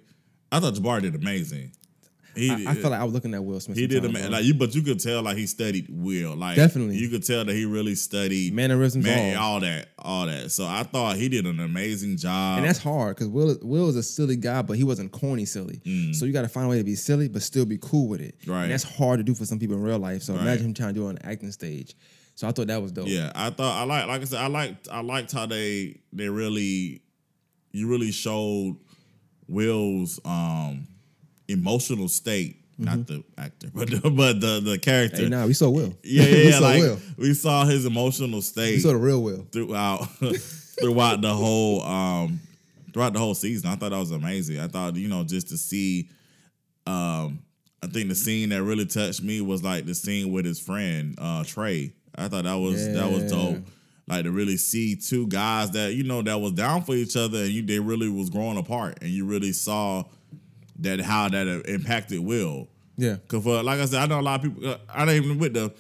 I 0.52 0.60
thought 0.60 0.76
Jabari 0.76 1.02
did 1.02 1.16
amazing. 1.16 1.72
He, 2.38 2.50
I, 2.68 2.72
I 2.72 2.74
felt 2.76 2.92
like 2.92 3.02
I 3.02 3.04
was 3.04 3.14
looking 3.14 3.34
at 3.34 3.44
Will 3.44 3.60
Smith. 3.60 3.78
he 3.78 3.88
did 3.88 4.02
bro. 4.02 4.30
like 4.30 4.44
you, 4.46 4.54
but 4.54 4.74
you 4.76 4.82
could 4.82 5.00
tell 5.00 5.22
like 5.24 5.38
he 5.38 5.46
studied 5.48 5.88
Will. 5.90 6.36
Like 6.36 6.56
Definitely. 6.56 6.98
you 6.98 7.10
could 7.10 7.26
tell 7.26 7.44
that 7.46 7.54
he 7.54 7.66
really 7.66 7.96
studied 7.96 8.54
Mannerisms, 8.54 9.04
man, 9.06 9.38
all. 9.38 9.54
all 9.56 9.60
that, 9.62 9.90
all 10.00 10.26
that. 10.28 10.52
So 10.52 10.66
I 10.66 10.84
thought 10.84 11.16
he 11.18 11.30
did 11.30 11.46
an 11.46 11.60
amazing 11.60 12.18
job. 12.18 12.58
and 12.60 12.68
that's 12.68 12.80
hard 12.80 13.16
because 13.16 13.28
Will 13.30 13.58
Will 13.62 13.90
is 13.90 13.96
a 13.96 14.04
silly 14.04 14.36
guy, 14.36 14.62
but 14.62 14.78
he 14.78 14.84
wasn't 14.84 15.12
corny 15.12 15.46
silly. 15.46 15.82
So 16.14 16.26
you 16.26 16.32
got 16.34 16.44
to 16.44 16.50
find 16.50 16.66
a 16.68 16.70
way 16.70 16.78
to 16.78 16.84
be 16.84 16.96
silly, 16.96 17.28
but 17.28 17.42
still 17.42 17.66
be 17.66 17.78
cool 17.82 18.08
with 18.08 18.22
it. 18.22 18.36
Mm. 18.46 18.54
Right. 18.54 18.64
And 18.64 18.72
that's 18.72 18.84
hard 18.84 19.20
to 19.20 19.24
do 19.24 19.34
for 19.36 19.46
some 19.46 19.60
people 19.60 19.76
in 19.76 19.82
real 19.84 20.00
life. 20.00 20.22
So 20.24 20.34
Right. 20.34 20.42
imagine 20.44 20.68
him 20.68 20.74
trying 20.74 20.94
to 20.94 21.00
do 21.00 21.06
it 21.06 21.10
on 21.10 21.16
the 21.16 21.26
acting 21.26 21.52
stage. 21.52 21.96
So 22.36 22.48
I 22.48 22.52
thought 22.52 22.68
that 22.68 22.82
was 22.82 22.92
dope. 22.92 23.08
Yeah, 23.08 23.32
I 23.34 23.50
thought 23.50 23.82
I 23.82 23.84
like 23.86 24.08
like 24.08 24.22
I 24.22 24.26
said, 24.26 24.40
I 24.40 24.48
liked 24.48 24.88
I 24.92 25.02
liked 25.02 25.32
how 25.32 25.48
they 25.48 26.02
they 26.14 26.30
really 26.30 27.02
you 27.72 27.88
really 27.90 28.12
showed 28.12 28.78
Will's 29.48 30.20
um 30.26 30.88
emotional 31.48 32.08
state, 32.08 32.58
not 32.78 33.08
the 33.08 33.24
actor, 33.38 33.70
but 33.74 33.90
the, 33.90 34.10
but 34.10 34.40
the 34.42 34.60
the 34.64 34.78
character. 34.78 35.24
Hey, 35.24 35.30
nah, 35.30 35.46
we 35.46 35.54
saw 35.54 35.70
Will. 35.70 35.94
yeah, 36.04 36.24
yeah, 36.24 36.36
we 36.46 36.52
saw 36.52 36.60
like 36.62 36.82
Will. 36.82 37.00
we 37.18 37.34
saw 37.34 37.66
his 37.66 37.86
emotional 37.86 38.42
state 38.42 38.76
We 38.76 38.80
saw 38.80 38.90
the 38.90 38.98
real 38.98 39.22
Will. 39.24 39.48
throughout 39.52 39.98
throughout 40.80 41.22
the 41.22 41.34
whole 41.34 41.82
um 41.84 42.40
throughout 42.94 43.14
the 43.14 43.20
whole 43.20 43.36
season. 43.36 43.70
I 43.70 43.76
thought 43.76 43.92
that 43.92 44.00
was 44.00 44.12
amazing. 44.12 44.60
I 44.60 44.68
thought 44.68 44.96
you 44.96 45.08
know 45.08 45.24
just 45.24 45.50
to 45.50 45.58
see 45.58 46.10
um 46.86 47.40
I 47.84 47.88
think 47.88 48.10
the 48.10 48.16
scene 48.16 48.50
that 48.50 48.64
really 48.64 48.86
touched 48.86 49.22
me 49.22 49.42
was 49.42 49.64
like 49.64 49.86
the 49.86 49.94
scene 49.96 50.32
with 50.32 50.46
his 50.46 50.60
friend 50.60 51.16
uh 51.20 51.44
Trey. 51.46 51.94
I 52.16 52.28
thought 52.28 52.46
that 52.46 52.56
was 52.56 52.86
that 52.94 53.10
was 53.12 53.32
dope. 53.32 53.64
Like 54.08 54.24
to 54.24 54.32
really 54.32 54.56
see 54.58 54.96
two 54.96 55.28
guys 55.28 55.72
that 55.72 55.94
you 55.94 56.04
know 56.04 56.22
that 56.22 56.40
was 56.40 56.54
down 56.54 56.84
for 56.84 56.96
each 56.96 57.16
other 57.18 57.40
and 57.40 57.50
you 57.50 57.62
they 57.62 57.80
really 57.80 58.08
was 58.10 58.30
growing 58.30 58.58
apart 58.58 59.00
and 59.02 59.10
you 59.12 59.26
really 59.26 59.52
saw 59.52 60.04
that 60.80 61.00
how 61.02 61.30
that 61.30 61.48
impacted 61.68 62.20
Will. 62.20 62.68
Yeah. 62.98 63.18
Cause 63.28 63.44
for 63.44 63.62
like 63.64 63.80
I 63.80 63.86
said, 63.86 64.02
I 64.02 64.06
know 64.08 64.20
a 64.20 64.22
lot 64.22 64.44
of 64.44 64.54
people. 64.54 64.70
uh, 64.70 64.78
I 64.90 65.06
don't 65.06 65.16
even 65.16 65.38
with 65.38 65.54
the 65.54 65.74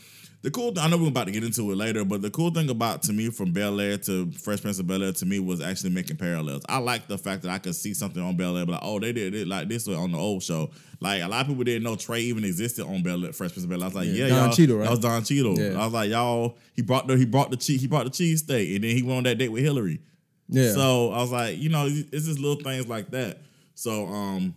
the 0.43 0.51
cool. 0.51 0.71
Th- 0.71 0.85
I 0.85 0.87
know 0.87 0.97
we're 0.97 1.07
about 1.07 1.25
to 1.25 1.31
get 1.31 1.43
into 1.43 1.71
it 1.71 1.75
later, 1.75 2.05
but 2.05 2.21
the 2.21 2.29
cool 2.29 2.51
thing 2.51 2.69
about 2.69 3.01
to 3.03 3.13
me 3.13 3.31
from 3.31 3.51
Bel 3.53 3.79
Air 3.81 3.97
to 3.97 4.29
Fresh 4.33 4.61
Prince 4.61 4.77
of 4.77 4.85
Bel 4.85 5.01
Air 5.03 5.11
to 5.13 5.25
me 5.25 5.39
was 5.39 5.61
actually 5.61 5.89
making 5.89 6.17
parallels. 6.17 6.61
I 6.69 6.77
like 6.77 7.07
the 7.07 7.17
fact 7.17 7.41
that 7.41 7.49
I 7.49 7.57
could 7.57 7.75
see 7.75 7.95
something 7.95 8.21
on 8.21 8.37
Bel 8.37 8.55
Air, 8.55 8.65
but 8.67 8.73
like, 8.73 8.81
oh, 8.83 8.99
they 8.99 9.11
did 9.13 9.33
it 9.33 9.47
like 9.47 9.67
this 9.67 9.87
on 9.87 10.11
the 10.11 10.17
old 10.17 10.43
show. 10.43 10.69
Like 10.99 11.23
a 11.23 11.27
lot 11.27 11.41
of 11.41 11.47
people 11.47 11.63
didn't 11.63 11.83
know 11.83 11.95
Trey 11.95 12.21
even 12.21 12.43
existed 12.43 12.85
on 12.85 13.01
Bel 13.01 13.25
Air, 13.25 13.33
Fresh 13.33 13.53
Prince 13.53 13.63
of 13.63 13.71
Bel 13.71 13.79
Air. 13.79 13.85
I 13.85 13.87
was 13.87 13.95
like, 13.95 14.05
Yeah, 14.07 14.13
yeah, 14.13 14.27
Don 14.29 14.45
y'all, 14.45 14.53
Cheadle, 14.55 14.77
right? 14.77 14.83
that 14.83 14.91
was 14.91 14.99
Don 14.99 15.23
Cheadle. 15.23 15.59
Yeah. 15.59 15.81
I 15.81 15.85
was 15.85 15.93
like, 15.93 16.09
y'all, 16.11 16.57
he 16.75 16.83
brought 16.83 17.07
the 17.07 17.17
he 17.17 17.25
brought 17.25 17.49
the 17.49 17.57
cheese 17.57 17.81
he 17.81 17.87
brought 17.87 18.05
the 18.05 18.11
cheese 18.11 18.41
steak, 18.43 18.75
and 18.75 18.83
then 18.83 18.95
he 18.95 19.01
went 19.01 19.17
on 19.17 19.23
that 19.23 19.39
date 19.39 19.49
with 19.49 19.63
Hillary. 19.63 20.01
Yeah. 20.49 20.71
So 20.73 21.11
I 21.11 21.17
was 21.17 21.31
like, 21.31 21.57
you 21.57 21.69
know, 21.69 21.87
it's 21.89 22.25
just 22.27 22.39
little 22.39 22.61
things 22.63 22.87
like 22.87 23.09
that. 23.09 23.39
So 23.73 24.05
um, 24.07 24.53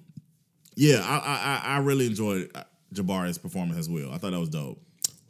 yeah, 0.80 1.00
I 1.04 1.16
I 1.18 1.34
I- 1.74 1.76
I 1.76 1.78
really 1.80 2.06
enjoyed 2.06 2.50
uh, 2.54 2.64
Jabari's 2.92 3.38
performance 3.38 3.78
as 3.78 3.88
well. 3.88 4.10
I 4.12 4.18
thought 4.18 4.32
that 4.32 4.40
was 4.40 4.48
dope. 4.48 4.80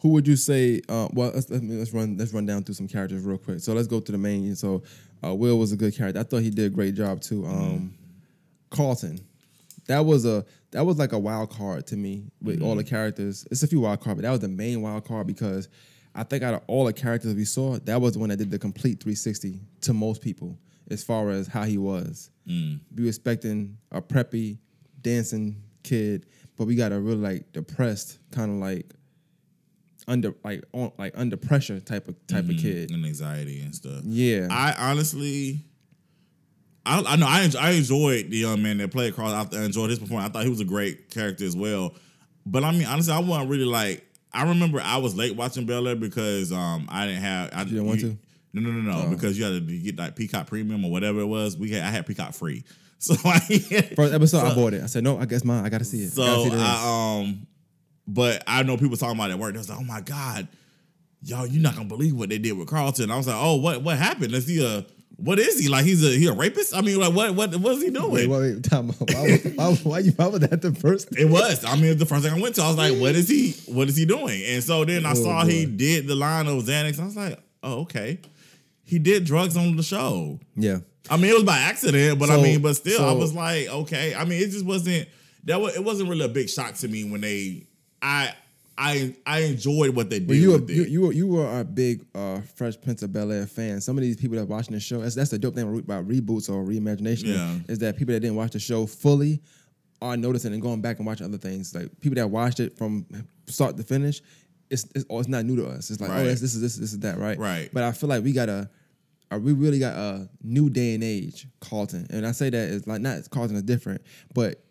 Who 0.01 0.11
would 0.11 0.27
you 0.27 0.37
say? 0.37 0.81
Uh, 0.89 1.09
well, 1.13 1.31
let's, 1.35 1.51
let's 1.51 1.93
run 1.93 2.17
let's 2.17 2.33
run 2.33 2.47
down 2.47 2.63
through 2.65 2.75
some 2.77 2.89
characters 2.89 3.23
real 3.25 3.37
quick. 3.39 3.61
So 3.61 3.75
let's 3.75 3.89
go 3.89 4.01
to 4.01 4.13
the 4.13 4.19
main. 4.19 4.55
So 4.57 4.83
uh, 5.25 5.35
Will 5.35 5.59
was 5.59 5.73
a 5.73 5.77
good 5.77 5.95
character. 5.97 6.21
I 6.21 6.23
thought 6.23 6.43
he 6.43 6.51
did 6.51 6.67
a 6.73 6.75
great 6.75 6.95
job 6.95 7.21
too. 7.21 7.45
Um, 7.47 7.95
Carlton, 8.71 9.21
that 9.89 10.05
was 10.07 10.25
a 10.25 10.45
that 10.71 10.87
was 10.87 10.99
like 10.99 11.13
a 11.13 11.19
wild 11.19 11.51
card 11.51 11.87
to 11.89 11.97
me 11.97 12.31
with 12.41 12.63
all 12.63 12.77
the 12.77 12.85
characters. 12.85 13.47
It's 13.51 13.63
a 13.63 13.67
few 13.67 13.81
wild 13.81 14.01
card, 14.01 14.17
but 14.17 14.23
that 14.23 14.31
was 14.31 14.41
the 14.41 14.49
main 14.49 14.81
wild 14.83 15.05
card 15.05 15.27
because 15.27 15.69
I 16.15 16.23
think 16.23 16.43
out 16.45 16.55
of 16.55 16.63
all 16.67 16.85
the 16.85 16.93
characters 16.93 17.35
we 17.35 17.45
saw, 17.45 17.79
that 17.81 18.01
was 18.01 18.13
the 18.15 18.21
one 18.21 18.29
that 18.31 18.37
did 18.37 18.51
the 18.51 18.59
complete 18.59 19.01
360 19.03 19.61
to 19.83 19.93
most 19.93 20.23
people 20.23 20.57
as 20.91 21.03
far 21.05 21.31
as 21.31 21.47
how 21.49 21.65
he 21.65 21.77
was. 21.79 22.31
We 22.97 23.03
were 23.05 23.09
expecting 23.09 23.77
a 23.93 24.01
preppy 24.01 24.59
dancing 25.03 25.63
kid, 25.83 26.27
but 26.57 26.67
we 26.67 26.75
got 26.75 26.93
a 26.93 27.01
really 27.01 27.21
like 27.21 27.53
depressed 27.53 28.19
kind 28.33 28.51
of 28.51 28.57
like 28.59 28.87
under 30.09 30.35
like 30.45 30.65
on 30.73 30.93
like 30.99 31.13
under 31.17 31.37
pressure 31.37 31.81
type 31.81 32.09
of 32.09 32.27
type 32.27 32.49
of 32.49 32.57
kid. 32.57 32.91
and 32.91 33.05
anxiety 33.05 33.61
and 33.61 33.75
stuff. 33.75 34.03
Yeah. 34.05 34.49
I 34.51 34.75
honestly, 34.91 35.61
I, 36.85 37.03
I 37.07 37.17
know 37.17 37.27
I, 37.27 37.49
I 37.61 37.71
enjoyed 37.73 38.31
the 38.31 38.39
young 38.39 38.63
man 38.63 38.79
that 38.79 38.91
played 38.91 39.15
Carl. 39.15 39.33
I 39.33 39.65
enjoyed 39.65 39.91
his 39.91 39.99
performance. 39.99 40.29
I 40.31 40.33
thought 40.33 40.45
he 40.45 40.51
was 40.51 40.61
a 40.61 40.65
great 40.65 41.11
character 41.11 41.45
as 41.45 41.57
well. 41.57 41.95
But 42.47 42.65
I 42.65 42.73
mean, 42.73 42.87
honestly, 42.87 43.13
I 43.13 43.19
wasn't 43.21 43.51
really 43.51 43.65
like. 43.65 44.07
I 44.33 44.45
remember 44.49 44.81
I 44.81 44.97
was 44.99 45.17
late 45.17 45.37
watching 45.37 45.67
Bel 45.67 45.87
Air 45.89 45.97
because 45.97 46.53
um 46.53 46.87
I 46.91 47.07
didn't 47.07 47.23
have. 47.23 47.51
I, 47.53 47.61
You 47.63 47.67
didn't 47.67 47.87
want 47.87 48.01
to? 48.01 48.19
No, 48.53 48.63
no, 48.63 48.71
no, 48.73 49.03
no. 49.05 49.11
Because 49.11 49.39
you 49.39 49.45
had 49.45 49.67
to 49.67 49.79
get 49.79 49.97
like 49.97 50.17
Peacock 50.17 50.47
Premium 50.49 50.85
or 50.85 50.91
whatever 50.91 51.21
it 51.21 51.27
was. 51.27 51.57
We 51.57 51.71
had 51.71 51.85
I 51.85 51.91
had 51.91 52.07
Peacock 52.07 52.33
free. 52.35 52.65
So 53.03 53.15
I 53.25 53.39
First 53.97 54.13
episode, 54.13 54.45
I 54.47 54.55
bought 54.55 54.75
it. 54.75 54.83
I 54.83 54.87
said, 54.87 55.03
no, 55.05 55.19
I 55.19 55.25
guess 55.25 55.43
mine. 55.43 55.65
I 55.65 55.71
gotta 55.71 55.85
see 55.87 56.03
it. 56.03 56.09
I 56.09 56.11
so 56.11 56.45
see. 56.45 56.51
I 56.55 57.20
um, 57.22 57.47
but 58.07 58.43
I 58.47 58.62
know 58.62 58.77
people 58.77 58.97
talking 58.99 59.16
about 59.16 59.31
it 59.31 59.35
at 59.35 59.39
work. 59.39 59.53
They 59.55 59.59
was 59.59 59.70
like, 59.70 59.79
"Oh 59.79 59.85
my 59.85 60.03
god, 60.03 60.49
y'all, 61.22 61.47
you're 61.47 61.62
not 61.62 61.77
gonna 61.77 61.89
believe 61.89 62.14
what 62.14 62.29
they 62.29 62.37
did 62.39 62.53
with 62.53 62.68
Carlton." 62.68 63.11
I 63.11 63.16
was 63.16 63.27
like, 63.27 63.37
"Oh, 63.39 63.57
what 63.57 63.83
what 63.83 63.97
happened? 63.97 64.35
Is 64.35 64.47
he 64.47 64.62
a 64.64 64.85
what 65.16 65.39
is 65.39 65.59
he 65.59 65.68
like? 65.68 65.85
He's 65.87 66.05
a 66.05 66.11
he 66.11 66.27
a 66.27 66.33
rapist? 66.33 66.77
I 66.77 66.83
mean, 66.83 67.01
like 67.01 67.14
what 67.14 67.35
what 67.35 67.57
what 67.57 67.77
is 67.77 67.83
he 67.83 67.89
doing?" 67.91 68.11
wait, 68.12 68.27
wait, 68.29 68.55
wait, 68.57 68.72
out. 68.72 68.85
Why, 68.85 69.39
why, 69.55 69.74
why, 69.77 69.99
you, 70.01 70.12
why 70.12 70.27
was 70.27 70.41
that 70.41 70.61
the 70.61 70.74
first? 70.74 71.09
It 71.16 71.24
was. 71.31 71.64
I 71.64 71.77
mean, 71.77 71.97
the 71.97 72.05
first 72.07 72.24
thing 72.24 72.35
I 72.35 72.41
went 72.41 72.57
to, 72.57 72.62
I 72.62 72.68
was 72.68 72.77
like, 72.77 72.99
"What 73.01 73.14
is 73.14 73.29
he? 73.29 73.53
What 73.72 73.89
is 73.89 73.97
he 73.97 74.05
doing?" 74.05 74.43
And 74.45 74.62
so 74.62 74.85
then 74.85 75.07
I 75.07 75.12
Oh, 75.12 75.14
saw 75.14 75.45
he 75.47 75.64
did 75.64 76.07
the 76.07 76.16
line 76.16 76.47
of 76.49 76.62
Xanax. 76.64 77.01
I 77.01 77.05
was 77.07 77.16
like, 77.16 77.39
"Oh, 77.62 77.81
okay." 77.83 78.18
He 78.85 78.99
did 78.99 79.24
drugs 79.24 79.57
on 79.57 79.77
the 79.77 79.85
show. 79.85 80.41
Yeah. 80.57 80.81
I 81.09 81.16
mean, 81.16 81.30
it 81.30 81.34
was 81.34 81.44
by 81.44 81.59
accident, 81.59 82.18
but 82.18 82.30
I 82.30 82.40
mean, 82.42 82.61
but 82.61 82.74
still, 82.74 83.05
I 83.05 83.12
was 83.12 83.34
like, 83.34 83.68
okay. 83.68 84.14
I 84.14 84.24
mean, 84.24 84.42
it 84.42 84.51
just 84.51 84.64
wasn't 84.66 85.09
that. 85.44 85.61
Was, 85.61 85.74
it 85.76 85.82
wasn't 85.84 86.09
really 86.11 86.24
a 86.24 86.28
big 86.28 86.48
shock 86.48 86.74
to 86.74 86.88
me 86.88 87.05
when 87.05 87.20
they 87.22 87.66
I 88.03 88.34
I 88.76 89.14
I 89.26 89.40
enjoyed 89.40 89.94
what 89.96 90.11
they 90.11 90.18
did 90.18 90.28
But 90.28 90.36
you 90.36 90.51
were 90.53 90.57
it. 90.62 90.70
you, 90.70 90.84
you 90.84 91.01
were 91.03 91.12
you 91.12 91.26
were 91.26 91.61
a 91.61 91.64
big 91.64 92.05
uh, 92.14 92.40
Fresh 92.55 92.80
Prince 92.82 93.03
of 93.03 93.12
Bel 93.12 93.32
Air 93.32 93.46
fan. 93.46 93.80
Some 93.80 93.96
of 93.98 94.03
these 94.03 94.16
people 94.16 94.36
that 94.36 94.42
are 94.42 94.46
watching 94.46 94.74
the 94.74 94.80
show, 94.80 95.01
that's, 95.01 95.14
that's 95.14 95.30
the 95.30 95.38
dope 95.38 95.55
thing 95.55 95.78
about 95.78 96.07
reboots 96.07 96.48
or 96.51 96.64
reimagination. 96.64 97.34
Yeah. 97.34 97.55
is 97.68 97.78
that 97.80 97.96
people 97.96 98.12
that 98.14 98.20
didn't 98.20 98.36
watch 98.36 98.53
the 98.53 98.61
show 98.61 98.86
fully 98.86 99.40
are 100.03 100.16
noticing 100.16 100.53
and 100.53 100.62
going 100.62 100.80
back 100.80 100.98
and 100.98 101.07
watching 101.07 101.26
other 101.26 101.38
things. 101.38 101.74
Like 101.74 101.88
people 102.01 102.16
that 102.16 102.28
watched 102.28 102.61
it 102.61 102.76
from 102.78 103.05
start 103.46 103.76
to 103.78 103.82
finish, 103.82 104.20
it's 104.70 104.86
it's, 104.94 105.05
oh, 105.11 105.18
it's 105.18 105.28
not 105.28 105.44
new 105.44 105.57
to 105.57 105.66
us. 105.66 105.90
It's 105.90 106.01
like 106.01 106.11
Right. 106.11 106.20
oh, 106.20 106.24
this, 106.24 106.40
this 106.40 106.55
is 106.55 106.61
this 106.61 106.76
this 106.76 106.92
is 106.92 106.98
that 107.01 107.18
right. 107.18 107.38
Right. 107.38 107.68
But 107.72 107.82
I 107.82 107.92
feel 107.92 108.09
like 108.09 108.22
we 108.22 108.32
got 108.32 108.48
a. 108.48 108.53
uh, 108.53 108.64
We 109.39 109.53
really 109.53 109.78
got 109.78 109.95
a 109.95 110.28
new 110.43 110.70
day 110.70 110.95
and 110.95 111.05
age 111.05 111.47
Carlton, 111.61 112.07
and 112.11 112.26
I 112.26 112.33
say 112.33 112.51
that 112.51 112.70
it's 112.70 112.87
like 112.87 113.01
not 113.01 113.28
Carlton 113.31 113.57
is 113.57 113.62
different, 113.62 114.03
but 114.35 114.64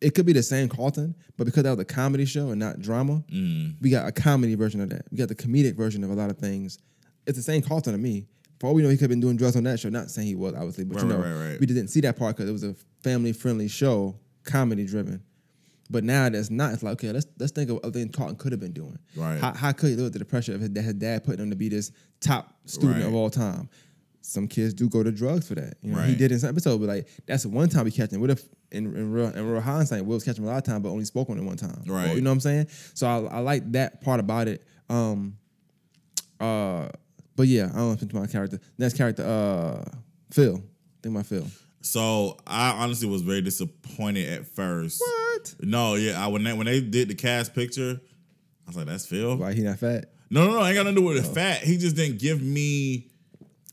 it 0.00 0.14
could 0.14 0.26
be 0.26 0.32
the 0.34 0.42
same 0.42 0.68
Carlton, 0.68 1.14
but 1.38 1.44
because 1.44 1.62
that 1.62 1.70
was 1.70 1.78
a 1.80 1.84
comedy 1.86 2.26
show 2.26 2.50
and 2.50 2.60
not 2.60 2.80
drama, 2.80 3.24
Mm. 3.32 3.76
we 3.80 3.88
got 3.88 4.06
a 4.06 4.12
comedy 4.12 4.54
version 4.54 4.80
of 4.82 4.90
that. 4.90 5.06
We 5.10 5.16
got 5.16 5.28
the 5.28 5.34
comedic 5.34 5.74
version 5.76 6.04
of 6.04 6.10
a 6.10 6.14
lot 6.14 6.28
of 6.30 6.36
things. 6.36 6.78
It's 7.26 7.38
the 7.38 7.42
same 7.42 7.62
Carlton 7.62 7.92
to 7.92 7.98
me. 7.98 8.26
For 8.60 8.66
all 8.66 8.74
we 8.74 8.82
know, 8.82 8.88
he 8.90 8.96
could 8.96 9.02
have 9.04 9.10
been 9.10 9.20
doing 9.20 9.36
drugs 9.36 9.56
on 9.56 9.64
that 9.64 9.80
show. 9.80 9.88
Not 9.88 10.10
saying 10.10 10.28
he 10.28 10.34
was, 10.34 10.52
obviously, 10.54 10.84
but 10.84 11.00
you 11.00 11.08
know, 11.08 11.16
right, 11.16 11.32
right, 11.32 11.48
right. 11.52 11.60
we 11.60 11.66
didn't 11.66 11.88
see 11.88 12.00
that 12.02 12.16
part 12.18 12.36
because 12.36 12.48
it 12.48 12.52
was 12.52 12.64
a 12.64 12.74
family 13.02 13.32
friendly 13.32 13.68
show, 13.68 14.16
comedy 14.44 14.84
driven. 14.84 15.22
But 15.90 16.02
now 16.04 16.28
that's 16.28 16.50
not. 16.50 16.72
It's 16.72 16.82
like 16.82 16.94
okay, 16.94 17.12
let's 17.12 17.26
let's 17.38 17.52
think 17.52 17.68
of 17.70 17.78
other 17.84 17.90
things 18.00 18.14
Carlton 18.14 18.36
could 18.36 18.52
have 18.52 18.60
been 18.60 18.72
doing. 18.72 18.98
Right. 19.16 19.38
How, 19.38 19.52
how 19.52 19.72
could 19.72 19.90
he 19.90 19.96
live 19.96 20.12
with 20.12 20.18
the 20.18 20.24
pressure 20.24 20.54
of 20.54 20.60
his, 20.60 20.70
that 20.70 20.82
his 20.82 20.94
dad 20.94 21.24
putting 21.24 21.42
him 21.42 21.50
to 21.50 21.56
be 21.56 21.68
this 21.68 21.92
top 22.20 22.54
student 22.64 23.00
Right. 23.00 23.06
of 23.06 23.14
all 23.14 23.28
time? 23.28 23.68
Some 24.26 24.48
kids 24.48 24.72
do 24.72 24.88
go 24.88 25.02
to 25.02 25.12
drugs 25.12 25.46
for 25.46 25.54
that. 25.56 25.74
You 25.82 25.92
know, 25.92 26.00
he 26.00 26.14
did 26.14 26.32
in 26.32 26.38
some 26.38 26.48
episode, 26.48 26.78
but 26.80 26.88
like 26.88 27.08
that's 27.26 27.42
the 27.42 27.50
one 27.50 27.68
time 27.68 27.84
we 27.84 27.90
catch 27.90 28.10
him. 28.10 28.22
What 28.22 28.30
if 28.30 28.42
in, 28.72 28.86
in 28.96 29.12
real 29.12 29.26
in 29.28 29.46
real 29.46 29.60
hindsight, 29.60 30.02
Will 30.06 30.14
was 30.14 30.24
catching 30.24 30.42
him 30.42 30.48
a 30.48 30.52
lot 30.52 30.58
of 30.58 30.64
time, 30.64 30.80
but 30.80 30.88
only 30.88 31.04
spoke 31.04 31.28
on 31.28 31.38
it 31.38 31.42
one 31.44 31.56
time. 31.58 31.82
Right. 31.86 32.10
Or, 32.10 32.14
you 32.14 32.22
know 32.22 32.30
what 32.30 32.34
I'm 32.34 32.40
saying? 32.40 32.68
So 32.94 33.06
I, 33.06 33.36
I 33.36 33.38
like 33.40 33.70
that 33.72 34.00
part 34.00 34.20
about 34.20 34.48
it. 34.48 34.66
Um, 34.88 35.36
uh, 36.40 36.88
but 37.36 37.46
yeah, 37.48 37.66
I 37.66 37.76
don't 37.76 37.86
want 37.88 37.98
to 38.00 38.04
speak 38.06 38.14
to 38.14 38.20
my 38.20 38.26
character. 38.26 38.60
Next 38.78 38.96
character, 38.96 39.24
uh, 39.24 39.84
Phil. 40.32 40.62
Think 41.02 41.14
about 41.14 41.26
Phil. 41.26 41.46
So 41.82 42.38
I 42.46 42.70
honestly 42.82 43.08
was 43.08 43.20
very 43.20 43.42
disappointed 43.42 44.26
at 44.30 44.46
first. 44.46 45.00
What? 45.00 45.54
No, 45.60 45.96
yeah, 45.96 46.24
I, 46.24 46.28
when 46.28 46.44
they 46.44 46.52
when 46.54 46.64
they 46.66 46.80
did 46.80 47.08
the 47.08 47.14
cast 47.14 47.54
picture, 47.54 48.00
I 48.00 48.68
was 48.70 48.76
like, 48.76 48.86
"That's 48.86 49.04
Phil." 49.04 49.36
Why 49.36 49.52
he 49.52 49.60
not 49.62 49.78
fat? 49.78 50.06
No, 50.30 50.46
no, 50.46 50.52
no, 50.54 50.60
I 50.60 50.68
ain't 50.70 50.76
got 50.76 50.84
nothing 50.84 50.94
to 50.96 51.00
do 51.02 51.06
with 51.08 51.18
Oh. 51.18 51.28
the 51.28 51.34
fat. 51.34 51.58
He 51.62 51.76
just 51.76 51.94
didn't 51.94 52.18
give 52.20 52.40
me. 52.40 53.10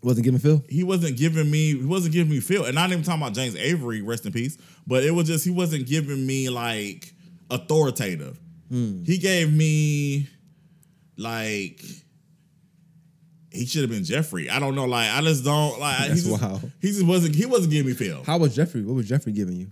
Wasn't 0.03 0.23
giving 0.23 0.39
Phil. 0.39 0.63
He 0.67 0.83
wasn't 0.83 1.17
giving 1.17 1.49
me. 1.49 1.77
He 1.77 1.85
wasn't 1.85 2.13
giving 2.13 2.31
me 2.31 2.39
Phil. 2.39 2.65
And 2.65 2.73
not 2.73 2.91
even 2.91 3.03
talking 3.03 3.21
about 3.21 3.33
James 3.33 3.55
Avery, 3.55 4.01
rest 4.01 4.25
in 4.25 4.31
peace. 4.31 4.57
But 4.87 5.03
it 5.03 5.11
was 5.11 5.27
just 5.27 5.45
he 5.45 5.51
wasn't 5.51 5.85
giving 5.85 6.25
me 6.25 6.49
like 6.49 7.13
authoritative. 7.49 8.39
Hmm. 8.69 9.03
He 9.03 9.17
gave 9.17 9.53
me 9.53 10.27
like. 11.17 11.83
He 13.53 13.65
should 13.65 13.81
have 13.81 13.91
been 13.91 14.05
Geoffrey. 14.05 14.49
I 14.49 14.59
don't 14.59 14.75
know. 14.75 14.85
Like 14.85 15.11
I 15.11 15.21
just 15.21 15.43
don't 15.43 15.79
like. 15.79 16.09
he 16.09 16.15
just, 16.15 16.41
wild. 16.41 16.71
He 16.81 16.87
just 16.87 17.05
wasn't. 17.05 17.35
He 17.35 17.45
wasn't 17.45 17.71
giving 17.71 17.87
me 17.87 17.93
Phil 17.93 18.23
How 18.23 18.37
was 18.37 18.55
Geoffrey? 18.55 18.81
What 18.81 18.95
was 18.95 19.07
Geoffrey 19.07 19.33
giving 19.33 19.57
you? 19.57 19.71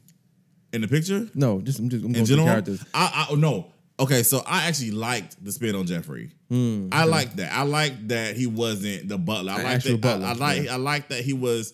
in 0.74 0.82
the 0.82 0.88
picture. 0.88 1.28
No, 1.34 1.62
just 1.62 1.80
I'm 1.80 1.90
just 1.90 2.06
I'm 2.06 2.16
in 2.16 2.26
general, 2.26 2.48
characters. 2.48 2.84
I, 2.94 3.28
I 3.30 3.36
no. 3.36 3.72
Okay, 4.00 4.24
so 4.24 4.42
I 4.48 4.68
actually 4.68 4.92
liked 4.92 5.44
the 5.44 5.52
spin 5.52 5.76
on 5.76 5.86
Geoffrey. 5.86 6.32
I 6.52 7.04
liked 7.06 7.38
that. 7.38 7.52
I 7.52 7.64
liked 7.64 8.08
that 8.10 8.36
he 8.38 8.48
wasn't 8.48 9.10
the 9.10 9.18
butler. 9.18 9.52
I 9.54 9.64
like 9.64 9.84
that. 9.84 10.02
butler, 10.02 10.26
I, 10.28 10.30
I 10.30 10.34
like. 10.34 10.64
yeah. 10.64 10.74
I 10.74 10.78
like 10.78 11.10
that 11.10 11.24
he 11.24 11.34
was 11.34 11.74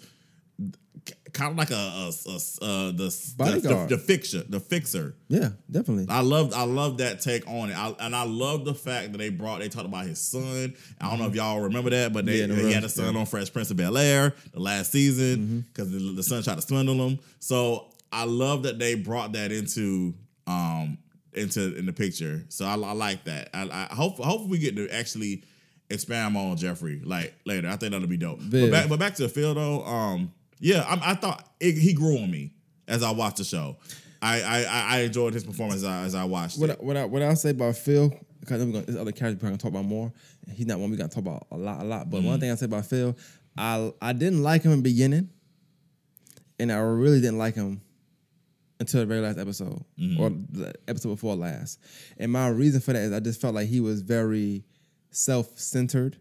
kind 1.33 1.51
of 1.51 1.57
like 1.57 1.69
a, 1.69 1.73
a, 1.75 2.07
a- 2.07 2.65
uh, 2.65 2.91
the, 2.91 3.33
the, 3.37 3.85
the 3.89 3.97
fixer. 3.97 4.41
The 4.43 4.59
fixer. 4.59 5.15
Yeah, 5.27 5.49
definitely. 5.69 6.05
I 6.09 6.21
loved. 6.21 6.53
I 6.53 6.63
love 6.63 6.97
that 6.99 7.21
take 7.21 7.47
on 7.47 7.69
it. 7.69 7.77
I, 7.77 7.93
and 7.99 8.15
I 8.15 8.23
love 8.25 8.65
the 8.65 8.73
fact 8.73 9.11
that 9.11 9.17
they 9.17 9.29
brought. 9.29 9.59
They 9.59 9.69
talked 9.69 9.85
about 9.85 10.05
his 10.05 10.19
son. 10.19 10.73
I 10.99 11.09
don't 11.09 11.19
know 11.19 11.27
if 11.27 11.35
y'all 11.35 11.61
remember 11.61 11.89
that, 11.91 12.11
but 12.13 12.25
they, 12.25 12.37
Yeah, 12.45 12.55
he 12.55 12.71
had 12.73 12.83
a 12.83 12.89
son 12.89 13.05
yeah. 13.05 13.09
Mm-hmm. 13.11 13.19
on 13.19 13.25
Fresh 13.27 13.53
Prince 13.53 13.69
of 13.71 13.77
Bel 13.77 13.97
Air 13.97 14.33
the 14.53 14.59
last 14.59 14.91
season 14.91 15.65
because 15.73 15.91
the, 15.91 15.99
the 15.99 16.23
son 16.23 16.41
tried 16.41 16.55
to 16.55 16.61
swindle 16.61 16.95
him. 17.07 17.19
So 17.39 17.91
I 18.11 18.25
love 18.25 18.63
that 18.63 18.79
they 18.79 18.95
brought 18.95 19.33
that 19.33 19.51
into 19.51 20.13
um 20.47 20.97
into 21.37 21.75
in 21.77 21.85
the 21.85 21.93
picture. 21.93 22.43
So 22.49 22.65
I, 22.65 22.73
I 22.73 22.93
like 22.93 23.25
that. 23.25 23.49
I, 23.53 23.87
I 23.91 23.93
hope 23.95 24.17
hopefully 24.17 24.49
we 24.51 24.57
get 24.59 24.75
to 24.77 24.89
actually 24.89 25.43
expand 25.89 26.33
more 26.33 26.51
on 26.51 26.57
Geoffrey 26.57 27.01
like 27.03 27.33
later. 27.45 27.67
I 27.67 27.75
think 27.75 27.91
that'll 27.91 28.07
be 28.07 28.17
dope. 28.17 28.39
But 28.49 28.71
back, 28.71 28.89
but 28.89 28.99
back 28.99 29.15
to 29.15 29.27
Phil 29.29 29.53
though. 29.53 29.83
Um, 29.85 30.31
yeah, 30.59 30.81
I, 30.87 31.11
I 31.11 31.13
thought 31.15 31.47
it, 31.59 31.73
he 31.77 31.93
grew 31.93 32.17
on 32.17 32.31
me 32.31 32.53
as 32.87 33.03
I 33.03 33.11
watched 33.11 33.37
the 33.37 33.43
show. 33.43 33.77
I 34.21 34.41
I, 34.41 34.57
I- 34.63 34.85
I 34.97 34.99
enjoyed 35.01 35.33
his 35.33 35.43
performance 35.43 35.83
as 35.83 35.87
I, 35.89 36.03
as 36.03 36.15
I 36.15 36.23
watched 36.23 36.57
What 36.57 36.69
I, 36.69 36.73
it. 36.73 36.83
what 36.83 36.97
I, 36.97 37.05
what 37.05 37.21
I'll 37.21 37.35
say 37.35 37.49
about 37.51 37.75
Phil, 37.75 38.11
because 38.39 38.63
we're 38.65 38.71
gonna, 38.71 38.85
there's 38.85 38.97
other 38.97 39.11
characters 39.11 39.43
we're 39.43 39.49
gonna 39.49 39.57
talk 39.57 39.71
about 39.71 39.85
more. 39.85 40.11
He's 40.53 40.65
not 40.65 40.79
one 40.79 40.89
we 40.91 40.97
gotta 40.97 41.09
talk 41.09 41.23
about 41.23 41.47
a 41.51 41.57
lot, 41.57 41.81
a 41.81 41.83
lot. 41.83 42.09
But 42.09 42.19
Mm-hmm. 42.19 42.27
one 42.27 42.39
thing 42.39 42.51
I 42.51 42.55
say 42.55 42.65
about 42.65 42.85
Phil, 42.85 43.15
I 43.57 43.91
I 44.01 44.13
didn't 44.13 44.41
like 44.43 44.63
him 44.63 44.71
in 44.71 44.77
the 44.79 44.83
beginning, 44.83 45.29
and 46.59 46.71
I 46.71 46.77
really 46.77 47.19
didn't 47.21 47.37
like 47.37 47.55
him 47.55 47.81
until 48.79 48.99
the 49.01 49.05
very 49.05 49.21
last 49.21 49.37
episode 49.37 49.83
Mm-hmm. 49.99 50.19
or 50.21 50.29
the 50.51 50.73
episode 50.87 51.09
before 51.09 51.35
last. 51.35 51.79
And 52.17 52.31
my 52.31 52.47
reason 52.49 52.81
for 52.81 52.93
that 52.93 53.01
is 53.03 53.13
I 53.13 53.19
just 53.19 53.39
felt 53.41 53.55
like 53.55 53.67
he 53.69 53.79
was 53.79 54.01
very 54.01 54.63
self-centered. 55.11 56.17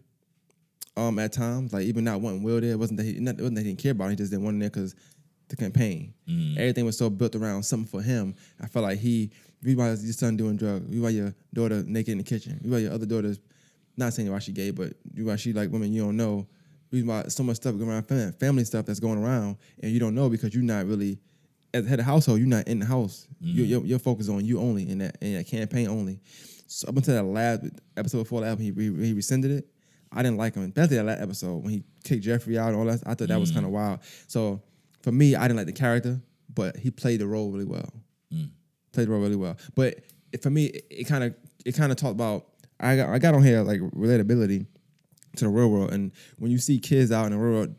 Um, 0.97 1.19
at 1.19 1.33
times, 1.33 1.73
like 1.73 1.83
even 1.83 2.05
not 2.05 2.21
wanting 2.21 2.41
Will 2.41 2.61
there, 2.61 2.71
it 2.71 2.79
wasn't 2.79 2.97
that 2.99 3.03
he 3.03 3.19
not, 3.19 3.35
it 3.37 3.41
wasn't 3.41 3.55
that 3.55 3.63
he 3.63 3.67
didn't 3.71 3.81
care 3.83 3.91
about. 3.91 4.05
Him, 4.05 4.09
he 4.11 4.15
just 4.15 4.31
didn't 4.31 4.45
want 4.45 4.53
him 4.55 4.59
there 4.61 4.69
because 4.69 4.95
the 5.49 5.57
campaign. 5.57 6.13
Everything 6.57 6.85
was 6.85 6.97
so 6.97 7.09
built 7.09 7.35
around 7.35 7.63
something 7.63 7.85
for 7.87 8.01
him. 8.01 8.33
I 8.61 8.67
felt 8.67 8.83
like 8.83 8.99
he, 8.99 9.29
you 9.61 9.75
why 9.75 9.87
your 9.89 9.97
son 9.97 10.37
doing 10.37 10.55
drugs? 10.55 10.89
You 10.89 11.01
why 11.01 11.09
your 11.09 11.35
daughter 11.53 11.83
naked 11.85 12.13
in 12.13 12.19
the 12.19 12.23
kitchen? 12.23 12.61
You 12.63 12.71
why 12.71 12.77
your 12.77 12.93
other 12.93 13.05
daughter's 13.05 13.39
not 13.97 14.13
saying 14.13 14.31
why 14.31 14.39
she 14.39 14.53
gay, 14.53 14.71
but 14.71 14.93
you 15.13 15.25
why 15.25 15.35
she 15.35 15.51
like 15.51 15.69
women 15.69 15.91
you 15.91 16.01
don't 16.05 16.15
know. 16.15 16.47
Reason 16.91 17.07
why 17.09 17.23
so 17.27 17.43
much 17.43 17.57
stuff 17.57 17.75
going 17.77 17.89
around, 17.89 18.03
fam- 18.03 18.31
family 18.31 18.63
stuff 18.63 18.85
that's 18.85 19.01
going 19.01 19.21
around, 19.21 19.57
and 19.83 19.91
you 19.91 19.99
don't 19.99 20.15
know 20.15 20.29
because 20.29 20.53
you're 20.53 20.63
not 20.63 20.85
really 20.85 21.19
as 21.75 21.87
head 21.87 21.99
of 21.99 22.05
household. 22.05 22.39
You're 22.39 22.47
not 22.47 22.67
in 22.67 22.79
the 22.79 22.85
house. 22.85 23.27
Mm-hmm. 23.43 23.57
You're 23.57 23.85
your 23.85 23.99
focus 23.99 24.25
is 24.25 24.29
on 24.29 24.45
you 24.45 24.59
only 24.59 24.89
in 24.89 24.99
that 24.99 25.17
in 25.21 25.35
that 25.35 25.47
campaign 25.47 25.87
only. 25.87 26.19
So 26.67 26.87
up 26.87 26.95
until 26.95 27.15
that 27.15 27.23
last 27.23 27.65
episode 27.95 28.19
before 28.19 28.41
that, 28.41 28.59
he 28.59 28.71
re- 28.71 29.05
he 29.05 29.13
rescinded 29.13 29.51
it. 29.51 29.67
I 30.11 30.23
didn't 30.23 30.37
like 30.37 30.55
him, 30.55 30.63
especially 30.63 30.97
that 30.97 31.03
last 31.03 31.21
episode 31.21 31.63
when 31.63 31.71
he 31.71 31.83
kicked 32.03 32.23
Geoffrey 32.23 32.57
out 32.57 32.69
and 32.69 32.77
all 32.77 32.85
that. 32.85 33.03
I 33.05 33.13
thought 33.13 33.27
that 33.27 33.39
was 33.39 33.49
mm-hmm. 33.49 33.57
kind 33.57 33.65
of 33.65 33.71
wild. 33.73 33.99
So 34.27 34.61
for 35.03 35.11
me, 35.11 35.35
I 35.35 35.43
didn't 35.43 35.57
like 35.57 35.65
the 35.65 35.73
character, 35.73 36.21
but 36.53 36.77
he 36.77 36.89
played 36.89 37.19
the 37.19 37.27
role 37.27 37.51
really 37.51 37.65
well. 37.65 37.93
Mm. 38.33 38.49
Played 38.93 39.07
the 39.07 39.11
role 39.11 39.21
really 39.21 39.35
well. 39.35 39.57
But 39.75 39.99
it, 40.31 40.41
for 40.41 40.49
me, 40.49 40.65
it 40.89 41.05
kind 41.05 41.23
of 41.23 41.35
it 41.65 41.75
kind 41.75 41.91
of 41.91 41.97
talked 41.97 42.15
about. 42.15 42.47
I 42.79 42.95
got 42.95 43.09
I 43.09 43.19
got 43.19 43.35
on 43.35 43.43
here 43.43 43.61
like 43.61 43.79
relatability 43.81 44.65
to 45.37 45.45
the 45.45 45.49
real 45.49 45.69
world, 45.69 45.91
and 45.91 46.11
when 46.39 46.51
you 46.51 46.57
see 46.57 46.79
kids 46.79 47.11
out 47.11 47.25
in 47.25 47.31
the 47.33 47.37
real 47.37 47.53
world 47.59 47.75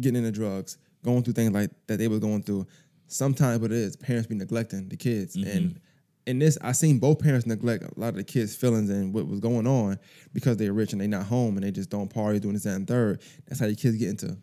getting 0.00 0.16
into 0.16 0.30
drugs, 0.30 0.78
going 1.04 1.22
through 1.22 1.34
things 1.34 1.52
like 1.52 1.70
that 1.86 1.98
they 1.98 2.08
were 2.08 2.18
going 2.18 2.42
through, 2.42 2.66
sometimes 3.12 3.60
what 3.60 3.70
it 3.72 3.78
is, 3.78 3.96
parents 3.96 4.26
be 4.26 4.34
neglecting 4.34 4.88
the 4.88 4.96
kids, 4.96 5.36
and 5.36 5.80
in 6.26 6.38
this, 6.38 6.56
I 6.62 6.72
seen 6.72 6.98
both 6.98 7.18
parents 7.18 7.46
neglect 7.46 7.82
a 7.84 8.00
lot 8.00 8.10
of 8.10 8.14
the 8.16 8.24
kids' 8.24 8.54
feelings 8.54 8.90
and 8.90 9.12
what 9.12 9.26
was 9.26 9.40
going 9.40 9.66
on 9.66 9.98
because 10.32 10.56
they're 10.56 10.72
rich 10.72 10.92
and 10.92 11.00
they 11.00 11.08
not 11.08 11.24
home 11.24 11.56
and 11.56 11.64
they 11.64 11.72
just 11.72 11.90
don't 11.90 12.08
party, 12.08 12.38
doing 12.38 12.54
this 12.54 12.62
that, 12.62 12.76
and 12.76 12.86
third. 12.86 13.20
That's 13.46 13.58
how 13.60 13.66
your 13.66 13.74
kids 13.74 13.96
get 13.96 14.08
into 14.10 14.36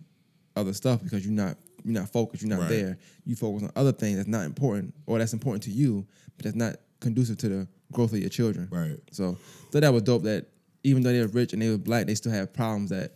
other 0.55 0.73
stuff 0.73 1.01
because 1.01 1.25
you're 1.25 1.33
not 1.33 1.55
you're 1.85 1.93
not 1.93 2.09
focused, 2.09 2.43
you're 2.43 2.49
not 2.49 2.59
Right. 2.63 2.69
there. 2.69 2.97
You 3.23 3.37
focus 3.37 3.63
on 3.63 3.71
other 3.77 3.93
things 3.93 4.17
that's 4.17 4.27
not 4.27 4.45
important 4.45 4.93
or 5.05 5.17
that's 5.17 5.31
important 5.31 5.63
to 5.63 5.71
you, 5.71 6.05
but 6.35 6.43
that's 6.43 6.55
not 6.57 6.75
conducive 6.99 7.37
to 7.37 7.47
the 7.49 7.67
growth 7.93 8.11
of 8.11 8.19
your 8.19 8.29
children. 8.29 8.67
Right. 8.69 8.99
So, 9.11 9.37
so 9.71 9.79
that 9.79 9.93
was 9.93 10.03
dope. 10.03 10.23
That 10.23 10.47
even 10.83 11.01
though 11.03 11.13
they 11.13 11.21
were 11.21 11.27
rich 11.27 11.53
and 11.53 11.61
they 11.61 11.69
were 11.69 11.77
black, 11.77 12.07
they 12.07 12.15
still 12.15 12.33
have 12.33 12.51
problems 12.51 12.89
that 12.89 13.13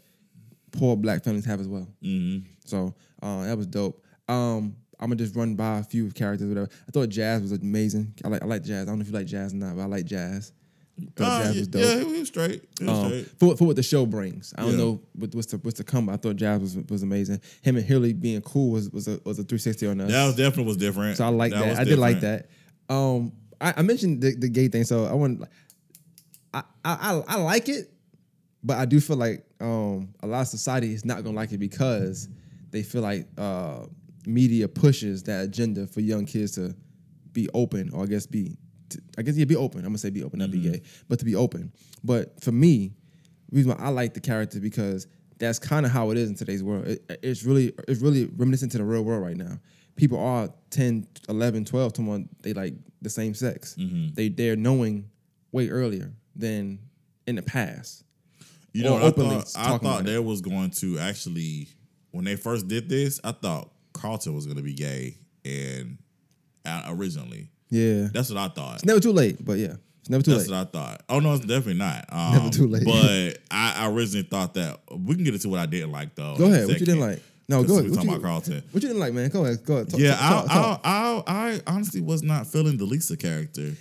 poor 0.72 0.95
black 0.95 1.26
families 1.26 1.43
have 1.45 1.60
as 1.60 1.68
well. 1.68 1.88
Mm-hmm. 2.01 2.47
So 2.64 2.95
uh, 3.22 3.43
that 3.43 3.58
was 3.58 3.68
dope. 3.68 4.01
Um, 4.30 4.78
I'm 5.04 5.10
gonna 5.10 5.18
just 5.18 5.36
run 5.36 5.56
by 5.56 5.80
a 5.80 5.84
few 5.84 6.10
characters. 6.12 6.47
Whatever. 6.47 6.70
I 6.88 6.91
thought 6.91 7.10
Jazz 7.10 7.41
was 7.41 7.51
amazing. 7.51 8.14
I 8.24 8.30
like 8.30 8.41
I 8.41 8.45
like 8.45 8.64
Jazz. 8.64 8.84
I 8.84 8.86
don't 8.91 8.99
know 8.99 9.01
if 9.04 9.08
you 9.10 9.14
like 9.14 9.28
Jazz 9.28 9.54
or 9.54 9.58
not, 9.58 9.76
but 9.76 9.84
I 9.84 9.86
like 9.86 10.06
Jazz. 10.06 10.51
Thought 11.16 11.26
Uh, 11.26 11.43
Jazz 11.43 11.56
yeah, 11.56 11.60
was 11.62 11.68
dope. 11.68 11.82
yeah, 11.82 11.99
he 12.14 12.20
was 12.20 12.28
straight. 12.28 12.64
Was 12.80 12.89
Um, 12.89 13.06
straight. 13.08 13.28
for, 13.39 13.58
for 13.58 13.66
what 13.66 13.76
the 13.76 13.82
show 13.84 14.06
brings. 14.06 14.54
I 14.58 14.62
don't 14.62 14.72
Yeah. 14.72 14.78
know 14.78 15.01
what, 15.14 15.34
what's 15.34 15.47
to 15.47 15.58
what's 15.58 15.78
to 15.78 15.84
come. 15.84 16.06
But 16.06 16.14
I 16.14 16.18
thought 16.18 16.36
Jazz 16.36 16.62
was 16.62 16.78
was 16.89 17.04
amazing. 17.04 17.41
Him 17.62 17.76
and 17.78 17.86
Hilly 17.86 18.14
being 18.14 18.41
cool 18.41 18.72
was 18.72 18.89
was 18.91 19.08
a 19.08 19.20
was 19.26 19.39
a 19.39 19.43
360 19.43 19.88
on 19.88 20.01
us. 20.01 20.12
That 20.12 20.26
was 20.26 20.36
definitely 20.36 20.66
was 20.66 20.78
different. 20.78 21.18
So 21.18 21.26
I 21.26 21.30
like 21.30 21.51
that. 21.51 21.68
was 21.68 21.80
I 21.80 21.84
did 21.84 21.99
like 21.99 22.22
that. 22.22 22.49
Um, 22.89 23.32
I, 23.60 23.74
I 23.78 23.82
mentioned 23.82 24.22
the, 24.22 24.36
the 24.36 24.49
gay 24.49 24.68
thing, 24.68 24.84
so 24.84 25.06
I 25.06 25.14
want. 25.14 25.43
I 26.54 26.64
I 26.86 27.24
I 27.28 27.36
like 27.41 27.70
it, 27.70 27.91
but 28.64 28.78
I 28.78 28.86
do 28.86 28.99
feel 28.99 29.16
like 29.18 29.45
um 29.60 30.14
a 30.22 30.28
lot 30.28 30.41
of 30.41 30.47
society 30.47 30.93
is 30.93 31.06
not 31.06 31.24
gonna 31.24 31.36
like 31.36 31.51
it 31.51 31.58
because 31.58 32.28
they 32.72 32.84
feel 32.84 33.01
like 33.01 33.28
uh 33.38 33.86
media 34.26 34.67
pushes 34.67 35.24
that 35.24 35.43
agenda 35.45 35.88
for 35.88 36.01
young 36.01 36.26
kids 36.26 36.53
to 36.53 36.76
be 37.32 37.49
open 37.53 37.89
or 37.93 38.03
I 38.03 38.05
guess 38.05 38.26
be 38.26 38.57
to, 38.89 39.01
I 39.17 39.21
guess 39.21 39.36
yeah 39.36 39.45
be 39.45 39.55
open. 39.55 39.80
I'm 39.80 39.88
gonna 39.88 39.97
say 39.97 40.09
be 40.09 40.24
open, 40.24 40.39
not 40.39 40.51
be 40.51 40.59
mm-hmm. 40.59 40.74
gay, 40.74 40.82
but 41.09 41.19
to 41.19 41.26
be 41.26 41.36
open. 41.36 41.71
But 42.03 42.41
for 42.43 42.51
me, 42.51 42.93
the 43.49 43.57
reason 43.57 43.71
why 43.71 43.84
I 43.84 43.89
like 43.89 44.13
the 44.13 44.19
character 44.19 44.59
because 44.59 45.07
that's 45.39 45.59
kind 45.59 45.86
of 45.86 45.91
how 45.91 46.11
it 46.11 46.17
is 46.17 46.30
in 46.30 46.36
today's 46.36 46.63
world. 46.63 46.88
It, 46.88 47.19
it's 47.21 47.43
really 47.43 47.74
it's 47.88 48.01
really 48.01 48.26
reminiscent 48.38 48.71
to 48.74 48.78
the 48.78 48.84
real 48.84 49.03
world 49.03 49.24
right 49.24 49.38
now. 49.38 49.59
People 49.95 50.19
are 50.19 50.49
10, 50.71 51.07
11, 51.30 51.65
12 51.65 51.93
to 51.93 52.01
one 52.01 52.30
they 52.41 52.53
like 52.53 52.74
the 53.01 53.09
same 53.09 53.34
sex. 53.34 53.76
Mm-hmm. 53.78 54.13
They 54.13 54.30
they're 54.30 54.55
knowing 54.55 55.09
way 55.51 55.69
earlier 55.69 56.13
than 56.36 56.80
in 57.28 57.36
the 57.36 57.43
past. 57.43 58.03
You 58.74 58.84
know, 58.84 58.97
I 58.97 59.11
thought, 59.11 59.53
I 59.55 59.78
thought 59.78 60.03
they 60.03 60.17
was 60.17 60.41
going 60.41 60.71
to 60.71 60.97
actually 60.97 61.67
when 62.11 62.26
they 62.26 62.36
first 62.36 62.67
did 62.67 62.89
this. 62.89 63.19
I 63.24 63.32
thought 63.32 63.71
Carlton 64.04 64.36
was 64.36 64.45
going 64.45 64.58
to 64.58 64.64
be 64.64 64.74
gay, 64.74 65.18
and 65.45 65.97
uh, 66.66 66.84
originally, 66.89 67.49
Yeah, 67.70 68.10
that's 68.14 68.30
what 68.30 68.38
I 68.38 68.49
thought. 68.49 68.76
it's 68.76 68.86
never 68.86 68.99
too 68.99 69.14
late, 69.14 69.43
but 69.43 69.58
yeah, 69.58 69.76
it's 70.01 70.10
never 70.10 70.22
too 70.22 70.32
That's 70.32 70.49
late. 70.49 70.54
That's 70.56 70.74
what 70.74 70.82
I 70.84 70.88
thought. 70.91 71.04
Oh 71.08 71.20
no, 71.20 71.34
it's 71.34 71.45
definitely 71.45 71.76
not. 71.76 72.06
Um, 72.12 72.34
Never 72.34 72.49
too 72.49 72.68
late. 72.68 72.84
But 72.86 73.38
I, 73.49 73.86
I 73.86 73.89
originally 73.89 74.28
thought 74.28 74.54
that 74.56 74.82
we 74.91 75.16
can 75.16 75.24
get 75.24 75.34
into 75.34 75.47
what 75.49 75.60
I 75.62 75.66
didn't 75.66 75.91
like 75.93 76.16
though. 76.16 76.36
Go 76.38 76.45
ahead. 76.51 76.68
What 76.68 76.80
you 76.82 76.86
didn't 76.86 76.99
like? 77.01 77.22
No, 77.47 77.64
go 77.64 77.74
ahead. 77.80 77.89
What 77.89 77.95
talking 77.95 78.10
you, 78.12 78.16
about 78.18 78.26
Carlton. 78.28 78.64
what 78.72 78.84
you 78.84 78.89
didn't 78.89 78.99
like, 78.99 79.14
man? 79.14 79.30
Go 79.30 79.45
ahead. 79.45 79.64
Go 79.66 79.76
ahead. 79.76 79.89
Talk, 79.89 79.99
Yeah, 79.99 80.16
talk, 80.16 80.22
I, 80.22 80.54
talk, 80.54 80.54
talk. 80.54 80.82
I, 80.84 81.24
I, 81.28 81.49
I 81.51 81.62
honestly 81.68 82.01
was 82.01 82.24
not 82.24 82.45
feeling 82.47 82.78
the 82.78 82.86
Lisa 82.86 83.16
character. 83.18 83.72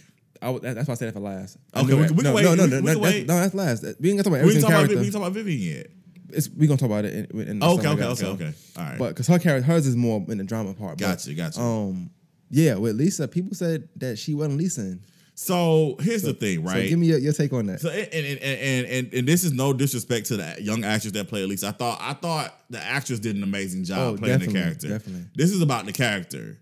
I 0.40 0.52
that's 0.58 0.88
why 0.88 0.92
I 0.92 0.96
said 0.96 1.08
that 1.08 1.12
for 1.14 1.20
last. 1.20 1.56
Okay, 1.76 1.94
we 1.94 2.06
can- 2.06 2.14
can 2.16 2.24
no, 2.24 2.32
wait. 2.34 2.44
No, 2.44 2.54
no, 2.54 2.64
We- 2.64 2.70
no, 2.70 2.76
we 2.76 2.82
no, 2.82 2.92
can 2.94 3.02
that's, 3.02 3.14
wait. 3.14 3.26
no, 3.26 3.34
that's 3.36 3.54
last. 3.54 3.82
We 3.82 3.88
ain't 3.88 4.00
gonna 4.02 4.22
talk 4.22 4.26
about 4.26 4.32
We 4.32 4.38
everything 4.40 4.56
ain't 4.56 4.62
talking 4.62 4.74
about 4.74 4.78
character. 4.78 4.96
we 4.98 5.04
ain't 5.04 5.12
talking 5.12 5.26
about 5.26 5.34
Vivian 5.34 5.76
yet. 5.76 5.86
It's, 6.34 6.48
we 6.50 6.66
gonna 6.66 6.78
talk 6.78 6.88
about 6.88 7.04
it 7.04 7.30
in, 7.30 7.40
in 7.40 7.58
the 7.58 7.66
Okay, 7.66 7.88
okay, 7.88 8.04
okay, 8.04 8.26
okay. 8.26 8.52
All 8.76 8.84
right. 8.84 8.98
But 8.98 9.08
because 9.10 9.26
her 9.28 9.38
character, 9.38 9.66
hers 9.66 9.86
is 9.86 9.96
more 9.96 10.24
in 10.28 10.38
the 10.38 10.44
drama 10.44 10.74
part. 10.74 10.98
but, 10.98 11.04
Gotcha, 11.06 11.34
gotcha. 11.34 11.60
Um, 11.60 12.10
yeah, 12.50 12.74
with 12.74 12.96
Lisa, 12.96 13.28
people 13.28 13.54
said 13.54 13.88
that 13.96 14.18
she 14.18 14.34
wasn't 14.34 14.58
Lisa. 14.58 14.98
so 15.34 15.96
here's 16.00 16.22
the 16.22 16.34
thing, 16.34 16.62
right? 16.62 16.82
So 16.84 16.88
give 16.90 16.98
me 16.98 17.06
your, 17.06 17.18
your 17.18 17.32
take 17.32 17.52
on 17.52 17.66
that. 17.66 17.80
So 17.80 17.88
and 17.88 18.08
and, 18.12 18.38
and 18.42 18.86
and 18.86 19.14
and 19.14 19.26
this 19.28 19.42
is 19.44 19.52
no 19.52 19.72
disrespect 19.72 20.26
to 20.26 20.36
the 20.36 20.56
young 20.60 20.84
actress 20.84 21.12
that 21.14 21.28
played 21.28 21.48
Lisa. 21.48 21.68
I 21.68 21.72
thought 21.72 21.98
I 22.00 22.12
thought 22.12 22.54
the 22.70 22.78
actress 22.82 23.18
did 23.20 23.36
an 23.36 23.42
amazing 23.42 23.84
job 23.84 24.14
Oh, 24.14 24.18
playing 24.18 24.40
the 24.40 24.48
character. 24.48 24.88
definitely. 24.88 25.22
Mm-hmm. 25.22 25.32
This 25.34 25.50
is 25.50 25.62
about 25.62 25.86
the 25.86 25.92
character. 25.92 26.58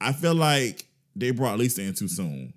I 0.00 0.12
feel 0.12 0.34
like 0.34 0.84
they 1.16 1.30
brought 1.30 1.58
Lisa 1.58 1.82
in 1.82 1.94
too 1.94 2.08
soon. 2.08 2.52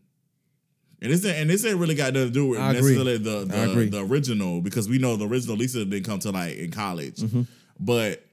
And 1.01 1.11
this 1.13 1.23
ain't, 1.25 1.37
and 1.37 1.49
this 1.49 1.65
ain't 1.65 1.77
really 1.77 1.95
got 1.95 2.13
nothing 2.13 2.27
to 2.29 2.33
do 2.33 2.47
with 2.47 2.59
I 2.59 2.73
necessarily 2.73 3.17
the 3.17 3.45
the, 3.45 3.87
the 3.89 3.99
original 4.05 4.61
because 4.61 4.89
we 4.89 4.97
know 4.97 5.15
the 5.15 5.27
original 5.27 5.55
Lisa 5.55 5.85
didn't 5.85 6.05
come 6.05 6.19
to 6.19 6.31
like 6.31 6.57
in 6.57 6.71
college. 6.71 7.17
Mm-hmm. 7.17 7.43
But 7.79 8.25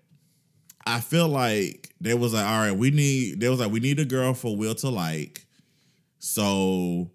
I 0.85 1.01
feel 1.01 1.29
like 1.29 1.93
they 2.01 2.14
was 2.14 2.35
like, 2.35 2.45
all 2.45 2.59
right, 2.59 2.73
we 2.77 2.91
need. 2.91 3.41
They 3.41 3.49
was 3.49 3.61
like, 3.61 3.71
we 3.71 3.81
need 3.81 4.01
a 4.01 4.05
girl 4.05 4.35
for 4.35 4.57
Will 4.57 4.75
to 4.77 4.89
like. 4.89 5.45
So 6.19 7.11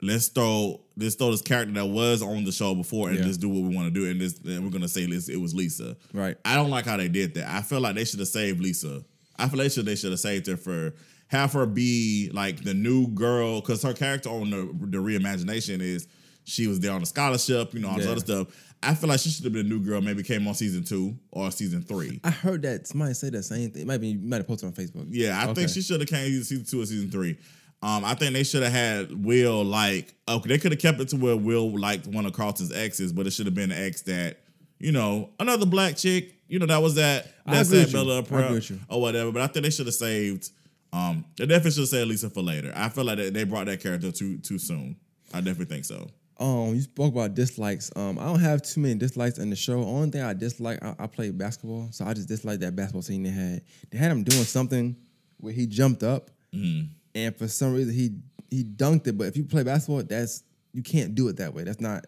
let's 0.00 0.28
throw 0.28 0.80
let's 0.96 1.14
throw 1.14 1.30
this 1.30 1.42
character 1.42 1.72
that 1.74 1.86
was 1.86 2.22
on 2.22 2.44
the 2.44 2.52
show 2.52 2.74
before 2.74 3.08
and 3.08 3.18
Yeah. 3.18 3.24
just 3.24 3.40
do 3.40 3.48
what 3.48 3.68
we 3.68 3.74
want 3.74 3.92
to 3.92 4.00
do. 4.00 4.08
And 4.10 4.20
this 4.20 4.38
and 4.44 4.64
we're 4.64 4.70
gonna 4.70 4.88
say 4.88 5.06
this 5.06 5.28
it 5.28 5.36
was 5.40 5.54
Lisa. 5.54 5.96
Right. 6.12 6.36
I 6.44 6.54
don't 6.54 6.70
like 6.70 6.84
how 6.84 6.96
they 6.96 7.08
did 7.08 7.34
that. 7.34 7.48
I 7.48 7.62
feel 7.62 7.80
like 7.80 7.94
they 7.94 8.04
should 8.04 8.18
have 8.20 8.28
saved 8.28 8.60
Lisa. 8.60 9.04
I 9.38 9.48
feel 9.48 9.58
they 9.58 9.68
should 9.68 9.86
they 9.86 9.96
should 9.96 10.10
have 10.10 10.20
saved 10.20 10.46
her 10.48 10.56
for 10.56 10.94
have 11.28 11.52
her 11.52 11.66
be 11.66 12.30
like 12.32 12.62
the 12.64 12.74
new 12.74 13.08
girl 13.08 13.60
because 13.60 13.82
her 13.82 13.92
character 13.94 14.28
on 14.30 14.50
the 14.50 14.68
the 14.86 14.98
reimagination 14.98 15.80
is 15.80 16.06
she 16.44 16.66
was 16.66 16.80
there 16.80 16.92
on 16.92 17.02
a 17.02 17.06
scholarship, 17.06 17.74
you 17.74 17.80
know, 17.80 17.88
all 17.90 17.96
this 17.96 18.06
Yeah. 18.06 18.12
other 18.12 18.20
stuff. 18.20 18.48
I 18.82 18.94
feel 18.94 19.08
like 19.08 19.20
she 19.20 19.28
should 19.30 19.44
have 19.44 19.52
been 19.52 19.66
a 19.66 19.68
new 19.68 19.80
girl. 19.80 20.00
Maybe 20.00 20.22
came 20.22 20.46
on 20.46 20.54
season 20.54 20.84
two 20.84 21.18
or 21.32 21.50
season 21.50 21.82
three. 21.82 22.20
I 22.24 22.30
heard 22.30 22.62
that 22.62 22.86
somebody 22.86 23.12
say 23.12 23.28
the 23.30 23.42
same 23.42 23.70
thing. 23.72 23.82
It 23.82 23.88
might 23.88 23.98
be 24.00 24.08
you 24.08 24.18
might 24.20 24.36
have 24.38 24.46
posted 24.46 24.68
on 24.68 24.72
Facebook. 24.72 25.06
Yeah, 25.10 25.38
I 25.38 25.44
Okay. 25.46 25.54
think 25.62 25.70
she 25.70 25.82
should 25.82 26.00
have 26.00 26.08
came 26.08 26.32
either 26.32 26.44
season 26.44 26.64
two 26.64 26.80
or 26.80 26.86
season 26.86 27.10
three. 27.10 27.36
Um, 27.82 28.04
I 28.04 28.14
think 28.14 28.32
they 28.32 28.44
should 28.44 28.62
have 28.62 28.72
had 28.72 29.24
Will 29.24 29.64
like 29.64 30.14
okay, 30.28 30.48
they 30.48 30.58
could 30.58 30.72
have 30.72 30.80
kept 30.80 31.00
it 31.00 31.08
to 31.08 31.16
where 31.16 31.36
Will 31.36 31.76
liked 31.78 32.06
one 32.06 32.24
of 32.24 32.32
Carlton's 32.32 32.72
exes, 32.72 33.12
but 33.12 33.26
it 33.26 33.30
should 33.32 33.46
have 33.46 33.54
been 33.54 33.70
an 33.72 33.84
ex 33.84 34.02
that 34.02 34.38
you 34.78 34.92
know 34.92 35.30
another 35.40 35.66
black 35.66 35.96
chick. 35.96 36.34
You 36.48 36.58
know 36.60 36.66
that 36.66 36.80
was 36.82 36.94
that 36.94 37.30
that's 37.46 37.68
that. 37.70 37.92
Bella 37.92 38.16
I 38.16 38.18
agree 38.20 38.28
Prep 38.38 38.50
with 38.52 38.70
you. 38.70 38.80
or 38.88 39.00
whatever. 39.02 39.30
But 39.32 39.42
I 39.42 39.48
think 39.48 39.64
they 39.64 39.70
should 39.70 39.86
have 39.86 39.94
saved. 39.94 40.50
Um, 40.92 41.24
they 41.36 41.46
definitely 41.46 41.72
should 41.72 41.88
saved 41.88 42.08
Lisa 42.08 42.30
for 42.30 42.42
later. 42.42 42.72
I 42.74 42.88
feel 42.88 43.04
like 43.04 43.18
they, 43.18 43.30
they 43.30 43.44
brought 43.44 43.66
that 43.66 43.80
character 43.80 44.10
too 44.10 44.38
too 44.38 44.58
soon. 44.58 44.96
I 45.34 45.38
definitely 45.40 45.66
think 45.66 45.84
so. 45.84 46.08
Um, 46.40 46.74
you 46.74 46.80
spoke 46.80 47.12
about 47.12 47.34
dislikes. 47.34 47.90
Um, 47.96 48.18
I 48.18 48.24
don't 48.26 48.38
have 48.40 48.62
too 48.62 48.80
many 48.80 48.94
dislikes 48.94 49.38
in 49.38 49.50
the 49.50 49.56
show. 49.56 49.82
Only 49.82 50.10
thing 50.10 50.22
I 50.22 50.34
dislike, 50.34 50.78
I, 50.82 50.94
I 51.00 51.06
played 51.08 51.36
basketball, 51.36 51.88
so 51.90 52.04
I 52.06 52.14
just 52.14 52.28
dislike 52.28 52.60
that 52.60 52.76
basketball 52.76 53.02
scene 53.02 53.24
they 53.24 53.30
had. 53.30 53.62
They 53.90 53.98
had 53.98 54.12
him 54.12 54.22
doing 54.22 54.44
something 54.44 54.96
where 55.38 55.52
he 55.52 55.66
jumped 55.66 56.02
up, 56.02 56.30
Mm-hmm. 56.54 56.86
and 57.14 57.36
for 57.36 57.46
some 57.48 57.74
reason 57.74 57.92
he 57.92 58.10
he 58.50 58.64
dunked 58.64 59.06
it. 59.08 59.18
But 59.18 59.26
if 59.26 59.36
you 59.36 59.44
play 59.44 59.62
basketball, 59.64 60.02
that's 60.04 60.44
you 60.72 60.82
can't 60.82 61.14
do 61.14 61.28
it 61.28 61.36
that 61.38 61.52
way. 61.52 61.64
That's 61.64 61.80
not. 61.80 62.06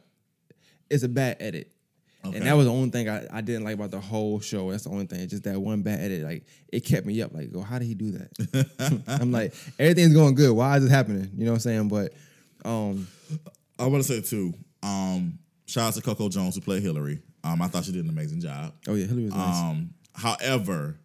It's 0.89 1.03
a 1.03 1.09
bad 1.09 1.37
edit. 1.41 1.70
Okay. 2.25 2.37
And 2.37 2.47
that 2.47 2.55
was 2.55 2.66
the 2.66 2.73
only 2.73 2.91
thing 2.91 3.09
I, 3.09 3.27
I 3.33 3.41
didn't 3.41 3.64
like 3.64 3.75
about 3.75 3.91
the 3.91 4.01
whole 4.01 4.41
show. 4.41 4.71
That's 4.71 4.85
the 4.85 4.91
only 4.91 5.07
thing. 5.07 5.27
Just 5.27 5.45
that 5.45 5.59
one 5.59 5.81
bad 5.83 6.01
edit. 6.01 6.23
Like 6.23 6.45
it 6.68 6.81
kept 6.81 7.07
me 7.07 7.21
up. 7.23 7.33
Like, 7.33 7.51
go, 7.51 7.62
how 7.62 7.79
did 7.79 7.87
he 7.87 7.95
do 7.95 8.12
that? 8.12 9.03
I'm 9.21 9.33
like, 9.33 9.55
everything's 9.79 10.14
going 10.14 10.35
good. 10.35 10.53
Why 10.53 10.77
is 10.77 10.85
it 10.85 10.91
happening? 10.91 11.31
You 11.35 11.47
know 11.47 11.53
what 11.53 11.57
I'm 11.57 11.61
saying? 11.61 11.89
But 11.89 12.12
um, 12.64 13.09
I 13.79 13.87
want 13.87 14.05
to 14.05 14.09
say 14.09 14.21
too. 14.21 14.53
Um, 14.83 15.39
shout 15.66 15.89
out 15.89 15.95
to 15.95 16.03
Coco 16.03 16.29
Jones 16.29 16.55
who 16.55 16.61
played 16.61 16.83
Hillary. 16.83 17.23
Um, 17.43 17.62
I 17.62 17.68
thought 17.68 17.85
she 17.85 17.93
did 17.93 18.05
an 18.05 18.11
amazing 18.11 18.41
job. 18.41 18.75
oh 18.87 18.95
yeah, 18.95 19.07
Hillary 19.07 19.25
was 19.25 19.35
nice. 19.35 19.57
Um, 19.57 19.95
however, 20.14 20.99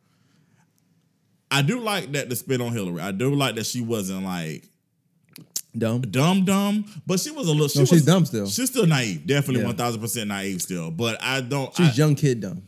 I 1.50 1.62
do 1.62 1.80
like 1.80 2.12
that 2.12 2.30
the 2.30 2.36
spin 2.36 2.60
on 2.60 2.74
Hillary. 2.74 3.02
I 3.02 3.12
do 3.12 3.34
like 3.34 3.56
that 3.56 3.66
she 3.66 3.80
wasn't 3.80 4.26
like 4.26 4.68
Dumb. 5.78 6.02
dumb 6.02 6.46
dumb, 6.46 6.86
but 7.06 7.20
she 7.20 7.32
was 7.32 7.48
a 7.48 7.52
little. 7.52 7.68
She 7.68 7.80
No, 7.80 7.84
was, 7.84 7.90
she's 7.90 8.06
dumb 8.06 8.26
still. 8.26 8.48
She's 8.48 8.70
still 8.70 8.86
naive, 8.88 9.26
definitely 9.28 9.64
one 9.66 9.76
thousand 9.76 10.02
percent 10.02 10.28
naive 10.30 10.62
still. 10.62 10.92
But 10.92 11.22
I 11.22 11.42
don't. 11.42 11.74
She's 11.76 11.90
I, 12.00 12.04
young 12.04 12.16
kid 12.16 12.42
dumb. 12.42 12.64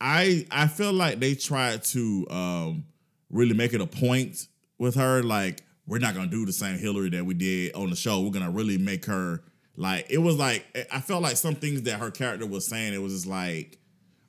I 0.00 0.46
I 0.50 0.66
feel 0.66 0.92
like 0.92 1.20
they 1.20 1.34
tried 1.34 1.84
to 1.84 2.26
um 2.30 2.84
really 3.30 3.54
make 3.54 3.72
it 3.72 3.80
a 3.80 3.86
point 3.86 4.46
with 4.78 4.94
her. 4.96 5.22
Like 5.22 5.62
we're 5.86 5.98
not 5.98 6.14
gonna 6.14 6.28
do 6.30 6.46
the 6.46 6.52
same 6.52 6.78
Hillary 6.78 7.10
that 7.10 7.24
we 7.24 7.34
did 7.34 7.74
on 7.74 7.90
the 7.90 7.96
show. 7.96 8.20
We're 8.20 8.30
gonna 8.30 8.50
really 8.50 8.78
make 8.78 9.06
her 9.06 9.42
like 9.76 10.06
it 10.10 10.18
was 10.18 10.36
like 10.36 10.64
I 10.92 11.00
felt 11.00 11.22
like 11.22 11.36
some 11.36 11.54
things 11.54 11.82
that 11.82 11.98
her 12.00 12.10
character 12.10 12.46
was 12.46 12.66
saying. 12.66 12.94
It 12.94 13.02
was 13.02 13.12
just 13.12 13.26
like, 13.26 13.78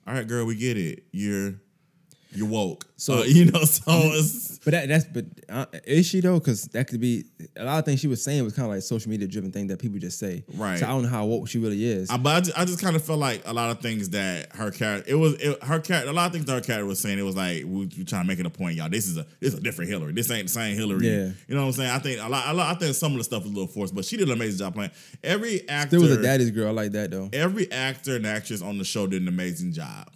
all 0.08 0.14
right, 0.14 0.28
girl, 0.28 0.46
we 0.46 0.56
get 0.56 0.78
it. 0.78 1.04
You're 1.12 1.56
you're 2.34 2.48
woke. 2.48 2.86
So- 2.98 3.18
So 3.22 3.24
you 3.24 3.46
know, 3.46 3.64
so 3.64 3.82
it's 4.14 4.60
But 4.64 4.72
that, 4.72 4.88
that's 4.88 5.06
but 5.06 5.26
uh, 5.50 5.66
is 5.86 6.06
she 6.06 6.20
though? 6.22 6.38
Because 6.40 6.66
that 6.66 6.88
could 6.88 7.02
be 7.02 7.26
a 7.56 7.64
lot 7.64 7.80
of 7.80 7.86
things 7.86 8.00
she 8.00 8.08
was 8.08 8.24
saying 8.24 8.44
was 8.44 8.54
kind 8.54 8.68
of 8.68 8.72
like 8.74 8.84
social 8.84 9.10
media 9.10 9.28
driven 9.28 9.52
thing 9.52 9.68
that 9.68 9.80
people 9.80 9.98
just 10.00 10.20
say. 10.20 10.44
Right. 10.54 10.78
So 10.78 10.86
I 10.86 10.90
don't 10.90 11.04
know 11.04 11.10
how 11.10 11.26
woke 11.26 11.48
she 11.48 11.58
really 11.58 11.84
is. 11.84 12.12
I, 12.12 12.18
but 12.18 12.36
I 12.36 12.42
just, 12.42 12.60
I 12.60 12.66
just 12.66 12.80
kind 12.82 12.96
of 12.96 13.04
felt 13.04 13.18
like 13.20 13.42
a 13.48 13.54
lot 13.54 13.72
of 13.72 13.80
things 13.82 14.10
that 14.10 14.56
her 14.56 14.70
character, 14.70 15.10
it 15.12 15.16
was 15.16 15.34
it, 15.42 15.64
her 15.64 15.80
character. 15.80 16.10
A 16.10 16.14
lot 16.14 16.28
of 16.28 16.34
things 16.34 16.46
that 16.46 16.54
her 16.54 16.62
character 16.62 16.86
was 16.86 17.00
saying, 17.00 17.18
it 17.18 17.24
was 17.24 17.36
like 17.36 17.64
we, 17.64 17.88
we 17.98 18.04
trying 18.06 18.22
to 18.24 18.28
make 18.28 18.40
it 18.40 18.46
a 18.46 18.52
point, 18.52 18.76
y'all. 18.76 18.88
This 18.90 19.08
is 19.08 19.18
a 19.18 19.26
this 19.40 19.54
is 19.54 19.60
a 19.60 19.64
different 19.64 19.90
Hillary. 19.90 20.14
This 20.14 20.30
ain't 20.30 20.44
the 20.48 20.54
same 20.54 20.76
Hillary. 20.76 21.08
Yeah. 21.08 21.30
you 21.48 21.56
know 21.56 21.62
what 21.62 21.68
I'm 21.68 21.72
saying. 21.74 21.90
I 21.90 21.98
think 22.00 22.22
a 22.22 22.30
lot, 22.30 22.48
a 22.48 22.54
lot. 22.54 22.76
I 22.76 22.78
think 22.80 22.94
some 22.96 23.14
of 23.14 23.18
the 23.18 23.24
stuff 23.24 23.42
was 23.44 23.52
a 23.52 23.56
little 23.56 23.68
forced, 23.68 23.96
but 23.96 24.06
she 24.06 24.16
did 24.18 24.28
an 24.28 24.34
amazing 24.36 24.60
job 24.60 24.76
playing. 24.76 24.92
Every 25.24 25.68
actor, 25.68 25.98
there 25.98 26.02
was 26.08 26.12
a 26.18 26.22
daddy's 26.22 26.52
girl 26.52 26.68
I 26.68 26.72
like 26.72 26.92
that 26.92 27.10
though. 27.10 27.30
every 27.34 27.72
actor 27.72 28.16
and 28.16 28.28
actress 28.28 28.62
on 28.62 28.78
the 28.78 28.84
show 28.86 29.08
did 29.08 29.24
an 29.24 29.28
amazing 29.28 29.72
job. 29.74 30.08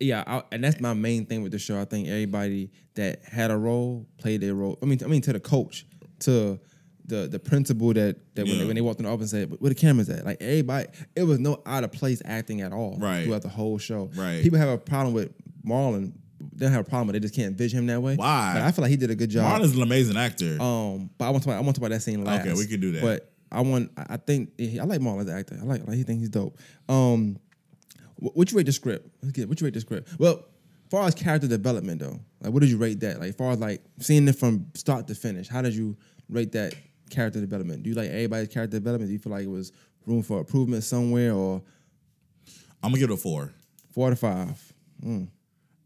Yeah, 0.00 0.24
I, 0.26 0.42
and 0.52 0.62
that's 0.62 0.80
my 0.80 0.94
main 0.94 1.26
thing 1.26 1.42
with 1.42 1.52
the 1.52 1.58
show. 1.58 1.80
I 1.80 1.84
think 1.84 2.08
everybody 2.08 2.70
that 2.94 3.24
had 3.24 3.50
a 3.50 3.56
role 3.56 4.06
played 4.18 4.40
their 4.40 4.54
role. 4.54 4.78
I 4.82 4.86
mean, 4.86 4.98
I 5.04 5.06
mean 5.08 5.22
to 5.22 5.32
the 5.32 5.40
coach, 5.40 5.86
to 6.20 6.58
the 7.06 7.28
the 7.28 7.38
principal 7.38 7.92
that 7.94 8.16
that 8.34 8.46
when, 8.46 8.58
they, 8.58 8.64
when 8.66 8.74
they 8.76 8.80
walked 8.80 9.00
in 9.00 9.06
the 9.06 9.12
office 9.12 9.32
and 9.32 9.50
said, 9.50 9.60
"Where 9.60 9.68
the 9.70 9.74
cameras 9.74 10.08
at?" 10.10 10.24
Like 10.24 10.38
everybody, 10.40 10.88
it 11.16 11.22
was 11.24 11.38
no 11.38 11.62
out 11.66 11.84
of 11.84 11.92
place 11.92 12.20
acting 12.24 12.60
at 12.60 12.72
all 12.72 12.96
Right. 12.98 13.24
throughout 13.24 13.42
the 13.42 13.48
whole 13.48 13.78
show. 13.78 14.10
Right. 14.14 14.42
People 14.42 14.58
have 14.58 14.68
a 14.68 14.78
problem 14.78 15.14
with 15.14 15.30
Marlon. 15.66 16.12
They 16.52 16.66
don't 16.66 16.72
have 16.72 16.86
a 16.86 16.88
problem. 16.88 17.12
They 17.14 17.20
just 17.20 17.34
can't 17.34 17.48
envision 17.48 17.78
him 17.80 17.86
that 17.86 18.00
way. 18.02 18.16
Why? 18.16 18.52
But 18.54 18.62
I 18.62 18.70
feel 18.72 18.82
like 18.82 18.90
he 18.90 18.96
did 18.96 19.10
a 19.10 19.14
good 19.14 19.30
job. 19.30 19.50
Marlon's 19.60 19.74
an 19.76 19.82
amazing 19.82 20.16
actor. 20.16 20.60
Um, 20.60 21.08
but 21.16 21.24
I 21.26 21.30
want 21.30 21.42
to 21.42 21.48
talk, 21.48 21.56
I 21.56 21.60
want 21.60 21.74
to 21.74 21.80
talk 21.80 21.86
about 21.86 21.94
that 21.94 22.02
scene 22.02 22.22
last. 22.22 22.46
Okay, 22.46 22.52
we 22.54 22.66
can 22.66 22.80
do 22.80 22.92
that. 22.92 23.02
But 23.02 23.30
I 23.50 23.60
want. 23.62 23.90
I 23.96 24.14
I 24.14 24.16
think 24.18 24.50
I 24.60 24.84
like 24.84 25.00
Marlon 25.00 25.22
as 25.22 25.28
an 25.28 25.38
actor. 25.38 25.58
I 25.60 25.64
like. 25.64 25.86
Like 25.86 25.96
he 25.96 26.02
think 26.02 26.20
he's 26.20 26.28
dope. 26.28 26.58
Um, 26.88 27.38
what 28.16 28.50
you 28.50 28.56
rate 28.56 28.66
the 28.66 28.72
script? 28.72 29.08
Let's 29.22 29.32
get. 29.32 29.48
What 29.48 29.60
you 29.60 29.66
rate 29.66 29.74
the 29.74 29.80
script? 29.80 30.08
Well, 30.18 30.36
as 30.38 30.90
far 30.90 31.06
as 31.06 31.14
character 31.14 31.48
development 31.48 32.00
though, 32.00 32.20
like 32.40 32.52
what 32.52 32.60
did 32.60 32.70
you 32.70 32.78
rate 32.78 33.00
that? 33.00 33.20
Like 33.20 33.30
as 33.30 33.34
far 33.36 33.52
as 33.52 33.58
like 33.58 33.82
seeing 33.98 34.28
it 34.28 34.36
from 34.36 34.66
start 34.74 35.06
to 35.08 35.14
finish, 35.14 35.48
how 35.48 35.62
did 35.62 35.74
you 35.74 35.96
rate 36.28 36.52
that 36.52 36.74
character 37.10 37.40
development? 37.40 37.82
Do 37.82 37.90
you 37.90 37.96
like 37.96 38.10
everybody's 38.10 38.48
character 38.48 38.78
development? 38.78 39.08
Do 39.08 39.12
you 39.12 39.18
feel 39.18 39.32
like 39.32 39.44
it 39.44 39.50
was 39.50 39.72
room 40.06 40.22
for 40.22 40.38
improvement 40.38 40.84
somewhere, 40.84 41.32
or 41.32 41.62
I'm 42.82 42.90
gonna 42.90 42.98
give 42.98 43.10
it 43.10 43.14
a 43.14 43.16
four. 43.16 43.52
four 43.92 44.10
to 44.10 44.16
five? 44.16 44.72
Hmm. 45.02 45.24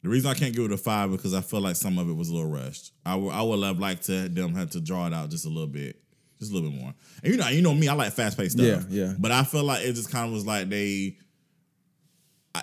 The 0.03 0.09
reason 0.09 0.31
I 0.31 0.35
can't 0.35 0.55
give 0.55 0.65
it 0.65 0.73
a 0.73 0.77
five 0.77 1.11
because 1.11 1.35
I 1.35 1.41
feel 1.41 1.61
like 1.61 1.77
some 1.77 1.99
of 1.99 2.09
it 2.09 2.13
was 2.13 2.29
a 2.29 2.35
little 2.35 2.51
rushed. 2.51 2.93
I 3.05 3.17
would 3.17 3.31
I 3.31 3.43
would 3.43 3.63
have 3.65 3.79
liked 3.79 4.05
to 4.05 4.29
them 4.29 4.55
have 4.55 4.71
to 4.71 4.81
draw 4.81 5.07
it 5.07 5.15
out 5.15 5.31
just 5.31 5.45
a 5.45 5.49
little 5.49 5.67
bit, 5.67 6.01
just 6.39 6.53
a 6.53 6.55
little 6.55 6.71
bit 6.71 6.81
more. 6.81 6.95
And 7.23 7.33
you 7.33 7.39
know, 7.39 7.49
you 7.49 7.63
know 7.63 7.75
me, 7.75 7.89
I 7.89 7.95
like 7.95 8.13
fast 8.13 8.37
paced 8.39 8.59
stuff. 8.59 8.87
Yeah, 8.89 9.07
yeah. 9.07 9.15
But 9.19 9.33
I 9.33 9.43
feel 9.43 9.65
like 9.65 9.85
it 9.85 9.95
just 9.95 10.11
kind 10.11 10.27
of 10.27 10.33
was 10.33 10.47
like 10.47 10.69
they, 10.69 11.17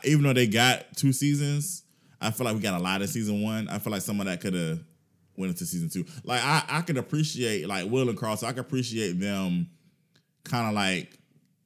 even 0.06 0.24
though 0.24 0.34
they 0.34 0.48
got 0.48 0.96
two 0.96 1.14
seasons, 1.14 1.84
I 2.22 2.32
feel 2.32 2.46
like 2.46 2.56
we 2.56 2.62
got 2.62 2.80
a 2.80 2.84
lot 2.84 3.02
of 3.02 3.10
season 3.10 3.42
one. 3.42 3.68
I 3.70 3.80
feel 3.80 3.92
like 3.92 4.02
some 4.02 4.20
of 4.20 4.26
that 4.26 4.42
could 4.42 4.54
have 4.54 4.80
went 5.38 5.52
into 5.52 5.66
season 5.66 5.90
two. 5.90 6.06
Like 6.24 6.42
I 6.44 6.64
I 6.68 6.82
could 6.82 6.98
appreciate 6.98 7.68
like 7.68 7.90
Will 7.90 8.10
and 8.10 8.18
Cross. 8.18 8.44
I 8.44 8.50
could 8.50 8.60
appreciate 8.60 9.20
them 9.20 9.70
kind 10.44 10.68
of 10.68 10.74
like 10.74 11.18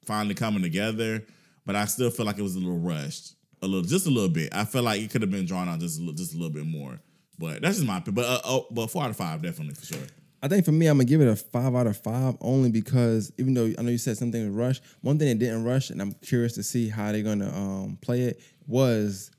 finally 0.06 0.36
coming 0.36 0.64
together, 0.64 1.24
but 1.66 1.76
I 1.76 1.86
still 1.86 2.10
feel 2.10 2.26
like 2.26 2.40
it 2.40 2.44
was 2.44 2.56
a 2.56 2.60
little 2.60 2.80
rushed, 2.80 3.36
a 3.62 3.68
little, 3.68 3.88
just 3.88 4.08
a 4.08 4.10
little 4.10 4.30
bit. 4.30 4.50
I 4.56 4.66
feel 4.66 4.82
like 4.82 5.02
it 5.02 5.12
could 5.12 5.22
have 5.22 5.32
been 5.32 5.46
drawn 5.46 5.70
out 5.70 5.80
just 5.80 6.00
a 6.00 6.02
little, 6.02 6.16
just 6.16 6.34
a 6.34 6.38
little 6.38 6.54
bit 6.54 6.66
more. 6.66 7.00
But 7.38 7.62
that's 7.62 7.78
just 7.78 7.88
my 7.88 7.98
opinion. 7.98 8.16
But 8.16 8.26
uh, 8.26 8.42
oh, 8.44 8.68
but 8.72 8.88
four 8.88 9.04
out 9.04 9.12
of 9.12 9.18
five 9.18 9.42
definitely 9.42 9.76
for 9.76 9.86
sure. 9.86 10.08
I 10.42 10.48
think 10.48 10.64
for 10.66 10.72
me, 10.72 10.88
I'm 10.88 10.98
gonna 10.98 11.06
give 11.06 11.22
it 11.22 11.28
a 11.28 11.36
five 11.36 11.76
out 11.76 11.88
of 11.88 11.98
five 11.98 12.36
only 12.42 12.72
because 12.72 13.32
even 13.38 13.54
though 13.54 13.72
I 13.78 13.82
know 13.82 13.92
you 13.92 13.98
said 13.98 14.18
something 14.18 14.46
was 14.46 14.56
rushed, 14.56 14.84
one 15.02 15.20
thing 15.20 15.28
that 15.28 15.40
didn't 15.40 15.64
rush, 15.66 15.90
and 15.90 16.02
I'm 16.02 16.14
curious 16.14 16.54
to 16.54 16.64
see 16.64 16.88
how 16.90 17.12
they're 17.12 17.24
gonna 17.24 17.50
um, 17.54 17.98
play 18.02 18.22
it 18.22 18.42
was 18.68 19.32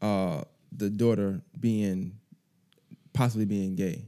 uh, 0.00 0.42
the 0.72 0.88
daughter 0.88 1.42
being 1.60 2.12
possibly 3.12 3.44
being 3.44 3.74
gay, 3.76 4.06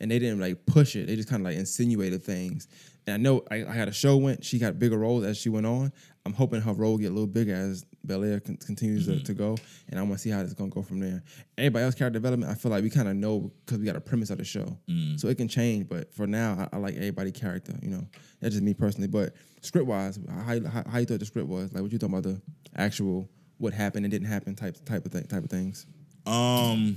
and 0.00 0.10
they 0.10 0.18
didn't 0.18 0.40
like 0.40 0.66
push 0.66 0.96
it. 0.96 1.06
They 1.06 1.16
just 1.16 1.28
kind 1.28 1.40
of 1.40 1.46
like 1.46 1.56
insinuated 1.56 2.22
things. 2.24 2.66
And 3.08 3.14
I 3.14 3.16
know 3.16 3.42
I, 3.50 3.64
I 3.64 3.72
had 3.72 3.88
a 3.88 3.92
show 3.92 4.18
went. 4.18 4.44
She 4.44 4.58
got 4.58 4.78
bigger 4.78 4.98
roles 4.98 5.24
as 5.24 5.38
she 5.38 5.48
went 5.48 5.64
on. 5.64 5.90
I'm 6.26 6.34
hoping 6.34 6.60
her 6.60 6.74
role 6.74 6.98
get 6.98 7.06
a 7.06 7.14
little 7.14 7.26
bigger 7.26 7.54
as 7.54 7.86
Bel 8.04 8.22
Air 8.22 8.38
con- 8.38 8.58
continues 8.58 9.06
to, 9.06 9.22
to 9.24 9.32
go, 9.32 9.56
and 9.88 9.98
I 9.98 10.02
want 10.02 10.14
to 10.16 10.18
see 10.18 10.28
how 10.28 10.40
it's 10.40 10.52
gonna 10.52 10.68
go 10.68 10.82
from 10.82 11.00
there. 11.00 11.22
Everybody 11.56 11.86
else 11.86 11.94
character 11.94 12.18
development, 12.18 12.52
I 12.52 12.54
feel 12.54 12.70
like 12.70 12.82
we 12.82 12.90
kind 12.90 13.08
of 13.08 13.16
know 13.16 13.50
because 13.64 13.78
we 13.78 13.86
got 13.86 13.96
a 13.96 14.00
premise 14.00 14.28
of 14.28 14.36
the 14.36 14.44
show, 14.44 14.76
so 15.16 15.28
it 15.28 15.38
can 15.38 15.48
change. 15.48 15.88
But 15.88 16.12
for 16.12 16.26
now, 16.26 16.68
I, 16.70 16.76
I 16.76 16.78
like 16.78 16.96
everybody 16.96 17.32
character. 17.32 17.72
You 17.80 17.88
know, 17.88 18.06
that's 18.40 18.52
just 18.52 18.62
me 18.62 18.74
personally. 18.74 19.08
But 19.08 19.32
script 19.62 19.86
wise, 19.86 20.18
how, 20.28 20.60
how 20.68 20.84
how 20.86 20.98
you 20.98 21.06
thought 21.06 21.20
the 21.20 21.24
script 21.24 21.48
was? 21.48 21.72
Like 21.72 21.82
what 21.82 21.90
you 21.90 21.98
talking 21.98 22.18
about 22.18 22.30
the 22.30 22.42
actual 22.76 23.30
what 23.56 23.72
happened 23.72 24.04
and 24.04 24.12
didn't 24.12 24.28
happen 24.28 24.54
type 24.54 24.76
type 24.84 25.06
of 25.06 25.12
thing 25.12 25.24
type 25.24 25.44
of 25.44 25.50
things. 25.50 25.86
Um, 26.26 26.96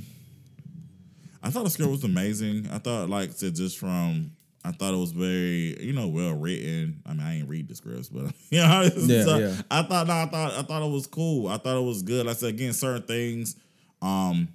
I 1.41 1.51
thought 1.51 1.63
the 1.63 1.69
script 1.69 1.89
was 1.89 2.03
amazing. 2.03 2.67
I 2.69 2.79
thought, 2.79 3.09
like 3.09 3.31
said, 3.31 3.55
just 3.55 3.79
from 3.79 4.31
I 4.63 4.71
thought 4.71 4.93
it 4.93 4.97
was 4.97 5.11
very, 5.11 5.81
you 5.81 5.93
know, 5.93 6.07
well 6.07 6.33
written. 6.33 7.01
I 7.05 7.13
mean, 7.13 7.21
I 7.21 7.37
ain't 7.39 7.49
read 7.49 7.67
the 7.67 7.75
scripts, 7.75 8.09
but 8.09 8.31
you 8.49 8.59
know, 8.59 8.83
Yeah, 8.95 9.23
so 9.23 9.37
yeah. 9.37 9.55
I 9.71 9.83
thought, 9.83 10.07
no, 10.07 10.13
I 10.13 10.25
thought, 10.27 10.53
I 10.53 10.61
thought 10.61 10.83
it 10.87 10.91
was 10.91 11.07
cool. 11.07 11.47
I 11.47 11.57
thought 11.57 11.77
it 11.77 11.85
was 11.85 12.03
good. 12.03 12.25
Like 12.25 12.35
I 12.35 12.39
said 12.39 12.49
again, 12.49 12.73
certain 12.73 13.03
things, 13.03 13.55
um, 14.01 14.49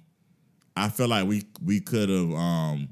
I 0.75 0.89
feel 0.89 1.07
like 1.07 1.27
we 1.27 1.43
we 1.63 1.79
could 1.79 2.09
have 2.09 2.31
um 2.33 2.89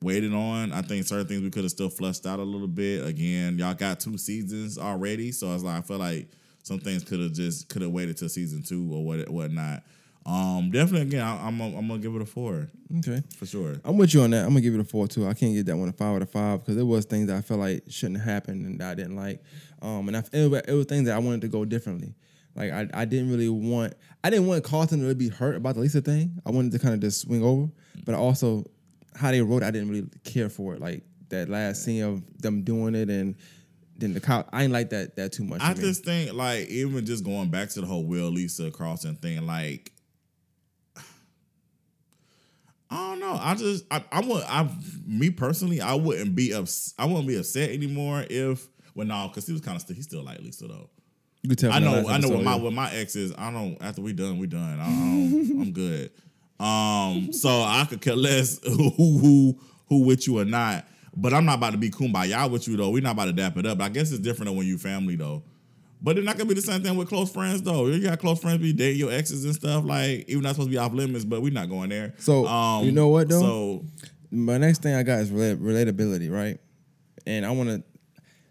waited 0.00 0.32
on. 0.32 0.72
I 0.72 0.82
think 0.82 1.04
certain 1.06 1.26
things 1.26 1.42
we 1.42 1.50
could 1.50 1.64
have 1.64 1.70
still 1.72 1.88
flushed 1.88 2.26
out 2.26 2.38
a 2.38 2.44
little 2.44 2.68
bit. 2.68 3.04
Again, 3.04 3.58
y'all 3.58 3.74
got 3.74 4.00
two 4.00 4.16
seasons 4.16 4.78
already, 4.78 5.32
so 5.32 5.52
it's 5.52 5.64
like 5.64 5.78
I 5.78 5.80
feel 5.82 5.98
like 5.98 6.28
some 6.62 6.78
things 6.78 7.04
could 7.04 7.20
have 7.20 7.32
just 7.32 7.68
could 7.68 7.82
have 7.82 7.90
waited 7.90 8.16
till 8.16 8.28
season 8.28 8.62
two 8.62 8.92
or 8.92 9.04
what 9.04 9.28
whatnot. 9.28 9.82
Um, 10.26 10.72
definitely 10.72 11.02
again, 11.02 11.22
I, 11.22 11.46
I'm 11.46 11.60
I'm 11.60 11.86
gonna 11.86 11.98
give 11.98 12.14
it 12.16 12.20
a 12.20 12.26
four 12.26 12.68
Okay. 12.98 13.22
for 13.38 13.46
sure. 13.46 13.76
I'm 13.84 13.96
with 13.96 14.12
you 14.12 14.22
on 14.22 14.30
that. 14.30 14.42
I'm 14.42 14.48
gonna 14.50 14.60
give 14.60 14.74
it 14.74 14.80
a 14.80 14.84
four 14.84 15.06
too. 15.06 15.26
I 15.26 15.34
can't 15.34 15.54
get 15.54 15.66
that 15.66 15.76
one 15.76 15.88
a 15.88 15.92
five 15.92 16.16
out 16.16 16.22
of 16.22 16.30
five 16.30 16.60
because 16.60 16.74
there 16.74 16.84
was 16.84 17.04
things 17.04 17.28
that 17.28 17.36
I 17.36 17.42
felt 17.42 17.60
like 17.60 17.84
shouldn't 17.88 18.18
have 18.18 18.28
happened 18.28 18.66
and 18.66 18.82
I 18.82 18.94
didn't 18.96 19.14
like. 19.14 19.40
Um, 19.82 20.08
and 20.08 20.16
I, 20.16 20.24
it, 20.32 20.50
was, 20.50 20.62
it 20.66 20.72
was 20.72 20.86
things 20.86 21.06
that 21.06 21.14
I 21.14 21.18
wanted 21.20 21.42
to 21.42 21.48
go 21.48 21.64
differently. 21.64 22.14
Like 22.56 22.72
I, 22.72 22.88
I 22.92 23.04
didn't 23.04 23.30
really 23.30 23.48
want 23.48 23.94
I 24.24 24.30
didn't 24.30 24.48
want 24.48 24.64
Carlton 24.64 24.98
to 24.98 25.04
really 25.04 25.14
be 25.14 25.28
hurt 25.28 25.54
about 25.54 25.76
the 25.76 25.82
Lisa 25.82 26.00
thing. 26.00 26.40
I 26.44 26.50
wanted 26.50 26.72
to 26.72 26.80
kind 26.80 26.94
of 26.94 27.00
just 27.00 27.20
swing 27.20 27.44
over, 27.44 27.70
but 28.04 28.16
also 28.16 28.64
how 29.14 29.30
they 29.30 29.42
wrote, 29.42 29.62
it, 29.62 29.66
I 29.66 29.70
didn't 29.70 29.90
really 29.90 30.08
care 30.24 30.48
for 30.48 30.74
it. 30.74 30.80
Like 30.80 31.04
that 31.28 31.48
last 31.48 31.84
scene 31.84 32.02
of 32.02 32.22
them 32.40 32.62
doing 32.62 32.94
it 32.96 33.08
and 33.10 33.36
then 33.98 34.12
the 34.12 34.20
cop. 34.20 34.48
I 34.52 34.64
ain't 34.64 34.72
like 34.72 34.90
that 34.90 35.16
that 35.16 35.32
too 35.32 35.44
much. 35.44 35.60
I 35.62 35.74
just 35.74 36.04
think 36.04 36.32
like 36.32 36.66
even 36.68 37.06
just 37.06 37.24
going 37.24 37.50
back 37.50 37.68
to 37.70 37.80
the 37.80 37.86
whole 37.86 38.04
Will 38.04 38.30
Lisa 38.30 38.70
Carlton 38.70 39.16
thing, 39.16 39.46
like 39.46 39.92
I 42.90 43.10
don't 43.10 43.20
know. 43.20 43.38
I 43.40 43.54
just 43.54 43.84
I 43.90 44.02
I 44.12 44.20
would 44.20 44.42
I 44.44 44.70
me 45.06 45.30
personally 45.30 45.80
I 45.80 45.94
wouldn't 45.94 46.34
be 46.34 46.54
ups, 46.54 46.94
I 46.98 47.06
wouldn't 47.06 47.26
be 47.26 47.36
upset 47.36 47.70
anymore 47.70 48.24
if 48.30 48.68
well 48.94 49.06
no 49.06 49.28
because 49.28 49.46
he 49.46 49.52
was 49.52 49.60
kind 49.60 49.76
of 49.76 49.82
still 49.82 49.96
he 49.96 50.02
still 50.02 50.22
like 50.22 50.40
Lisa 50.40 50.68
though. 50.68 50.88
you 51.42 51.50
could 51.50 51.58
tell. 51.58 51.72
I 51.72 51.78
know 51.80 52.08
I 52.08 52.18
know 52.18 52.28
what 52.28 52.42
my 52.44 52.54
what 52.54 52.72
my 52.72 52.92
ex 52.92 53.16
is. 53.16 53.32
I 53.36 53.50
don't 53.50 53.76
after 53.80 54.02
we 54.02 54.12
done 54.12 54.38
we 54.38 54.46
done. 54.46 54.80
I, 54.80 54.84
I 54.84 54.86
don't, 54.86 55.62
I'm 55.62 55.72
good. 55.72 56.10
Um, 56.58 57.32
so 57.32 57.48
I 57.48 57.86
could 57.88 58.00
care 58.00 58.16
less 58.16 58.58
who 58.64 58.90
who 58.90 59.58
who 59.88 60.04
with 60.04 60.26
you 60.26 60.38
or 60.38 60.44
not. 60.44 60.86
But 61.16 61.32
I'm 61.32 61.46
not 61.46 61.58
about 61.58 61.70
to 61.72 61.78
be 61.78 61.90
kumbaya 61.90 62.50
with 62.50 62.68
you 62.68 62.76
though. 62.76 62.90
We're 62.90 63.02
not 63.02 63.12
about 63.12 63.24
to 63.26 63.32
dap 63.32 63.56
it 63.56 63.66
up. 63.66 63.80
I 63.80 63.88
guess 63.88 64.10
it's 64.12 64.20
different 64.20 64.50
than 64.50 64.56
when 64.56 64.66
you 64.66 64.78
family 64.78 65.16
though. 65.16 65.42
But 66.02 66.18
it's 66.18 66.26
not 66.26 66.36
gonna 66.36 66.48
be 66.48 66.54
the 66.54 66.60
same 66.62 66.82
thing 66.82 66.96
with 66.96 67.08
close 67.08 67.30
friends 67.32 67.62
though. 67.62 67.86
You 67.86 68.00
got 68.02 68.18
close 68.18 68.38
friends 68.40 68.60
be 68.60 68.72
dating 68.72 68.98
your 69.00 69.10
exes 69.12 69.44
and 69.44 69.54
stuff. 69.54 69.84
Like 69.84 70.24
even 70.28 70.42
not 70.42 70.50
supposed 70.50 70.68
to 70.68 70.72
be 70.72 70.78
off 70.78 70.92
limits, 70.92 71.24
but 71.24 71.40
we're 71.42 71.52
not 71.52 71.68
going 71.70 71.88
there. 71.90 72.06
Um, 72.06 72.12
So, 72.18 72.80
you 72.82 72.92
know 72.92 73.08
what, 73.08 73.28
though? 73.28 73.40
So 73.40 73.84
My 74.30 74.58
next 74.58 74.82
thing 74.82 74.94
I 74.94 75.02
got 75.02 75.20
is 75.20 75.30
relat- 75.30 75.56
relatability, 75.58 76.30
right? 76.30 76.58
And 77.26 77.46
I 77.46 77.50
want 77.50 77.70
to 77.70 77.82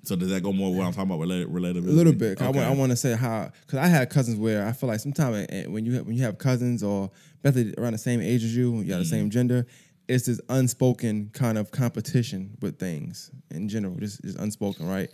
so 0.03 0.15
does 0.15 0.29
that 0.29 0.43
go 0.43 0.53
more 0.53 0.71
what 0.71 0.85
I'm 0.85 0.93
talking 0.93 1.09
about 1.09 1.19
related 1.19 1.47
relatability? 1.49 1.87
A 1.87 1.91
little 1.91 2.13
bit. 2.13 2.39
I 2.39 2.47
Okay. 2.49 2.59
want. 2.59 2.69
I 2.69 2.75
want 2.75 2.91
to 2.91 2.95
say 2.95 3.15
how 3.15 3.51
because 3.65 3.79
I 3.79 3.87
had 3.87 4.09
cousins 4.11 4.37
where 4.37 4.65
I 4.67 4.71
feel 4.71 4.87
like 4.89 4.99
sometimes 4.99 5.47
when 5.67 5.83
you 5.85 5.93
have, 5.93 6.05
when 6.05 6.15
you 6.15 6.21
have 6.23 6.37
cousins 6.37 6.83
or 6.83 7.09
especially 7.43 7.73
around 7.77 7.93
the 7.93 7.97
same 7.97 8.21
age 8.21 8.43
as 8.43 8.55
you, 8.55 8.77
you 8.81 8.83
got 8.85 8.97
the 8.99 9.03
Mm. 9.03 9.09
same 9.09 9.29
gender, 9.31 9.65
it's 10.07 10.27
this 10.27 10.39
unspoken 10.49 11.31
kind 11.33 11.57
of 11.57 11.71
competition 11.71 12.51
with 12.61 12.77
things 12.77 13.31
in 13.49 13.67
general, 13.67 13.95
just 13.95 14.21
just 14.23 14.37
unspoken, 14.37 14.87
right? 14.87 15.09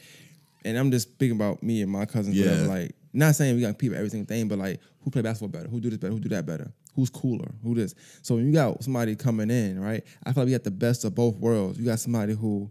And 0.63 0.77
I'm 0.77 0.91
just 0.91 1.11
speaking 1.13 1.35
about 1.35 1.63
me 1.63 1.81
and 1.81 1.91
my 1.91 2.05
cousins, 2.05 2.35
Yeah. 2.35 2.45
whatever. 2.45 2.67
Like, 2.67 2.95
not 3.13 3.35
saying 3.35 3.55
we 3.55 3.61
got 3.61 3.77
people 3.77 3.97
every 3.97 4.09
single 4.09 4.27
thing, 4.27 4.47
but 4.47 4.57
like, 4.59 4.79
who 5.01 5.09
play 5.11 5.21
basketball 5.21 5.49
better? 5.59 5.69
Who 5.69 5.79
do 5.81 5.89
this 5.89 5.97
better? 5.99 6.13
Who 6.13 6.19
do 6.19 6.29
that 6.29 6.45
better? 6.45 6.71
Who's 6.95 7.09
cooler? 7.09 7.51
Who 7.63 7.73
this? 7.75 7.95
So 8.21 8.35
when 8.35 8.45
you 8.45 8.51
got 8.53 8.83
somebody 8.83 9.15
coming 9.15 9.49
in, 9.49 9.79
right? 9.79 10.03
I 10.25 10.31
feel 10.33 10.43
like 10.43 10.47
we 10.47 10.51
got 10.51 10.63
the 10.63 10.71
best 10.71 11.03
of 11.05 11.15
both 11.15 11.35
worlds. 11.37 11.79
You 11.79 11.85
got 11.85 11.99
somebody 11.99 12.33
who 12.33 12.69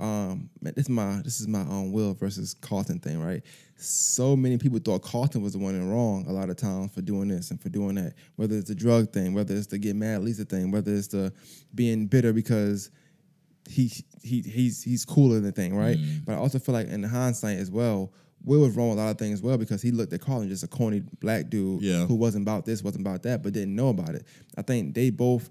um 0.00 0.48
man, 0.62 0.72
this 0.76 0.84
is 0.84 0.88
my 0.90 1.20
this 1.24 1.40
is 1.40 1.48
my 1.48 1.60
um 1.60 1.90
Will 1.92 2.14
versus 2.14 2.54
Carlton 2.54 3.00
thing, 3.00 3.20
right? 3.20 3.42
So 3.76 4.36
many 4.36 4.56
people 4.56 4.78
thought 4.78 5.02
Carlton 5.02 5.42
was 5.42 5.52
the 5.54 5.58
one 5.58 5.74
in 5.74 5.88
wrong 5.90 6.24
a 6.28 6.32
lot 6.32 6.50
of 6.50 6.56
times 6.56 6.92
for 6.94 7.00
doing 7.02 7.28
this 7.28 7.50
and 7.50 7.60
for 7.60 7.68
doing 7.68 7.96
that. 7.96 8.14
Whether 8.36 8.56
it's 8.56 8.68
the 8.68 8.74
drug 8.76 9.12
thing, 9.12 9.34
whether 9.34 9.54
it's 9.56 9.66
the 9.66 9.78
get 9.78 9.96
mad 9.96 10.22
Lisa 10.22 10.44
thing, 10.44 10.70
whether 10.70 10.92
it's 10.94 11.08
the 11.08 11.32
being 11.74 12.06
bitter 12.06 12.32
because 12.32 12.90
he 13.68 13.92
he 14.22 14.42
he's 14.42 14.82
he's 14.82 15.04
cooler 15.04 15.40
than 15.40 15.52
thing, 15.52 15.74
right? 15.74 15.96
Mm. 15.96 16.24
But 16.24 16.32
I 16.32 16.36
also 16.36 16.58
feel 16.58 16.74
like 16.74 16.88
in 16.88 17.02
hindsight 17.02 17.58
as 17.58 17.70
well, 17.70 18.12
Will 18.44 18.60
was 18.60 18.76
wrong 18.76 18.90
with 18.90 18.98
a 18.98 19.02
lot 19.02 19.10
of 19.10 19.18
things 19.18 19.34
as 19.34 19.42
well 19.42 19.58
because 19.58 19.82
he 19.82 19.90
looked 19.90 20.12
at 20.12 20.20
Carlton 20.20 20.48
just 20.48 20.64
a 20.64 20.68
corny 20.68 21.02
black 21.20 21.50
dude 21.50 21.82
Yeah. 21.82 22.06
who 22.06 22.14
wasn't 22.14 22.44
about 22.44 22.64
this, 22.64 22.82
wasn't 22.82 23.06
about 23.06 23.22
that, 23.24 23.42
but 23.42 23.52
didn't 23.52 23.74
know 23.74 23.88
about 23.88 24.14
it. 24.14 24.24
I 24.56 24.62
think 24.62 24.94
they 24.94 25.10
both 25.10 25.50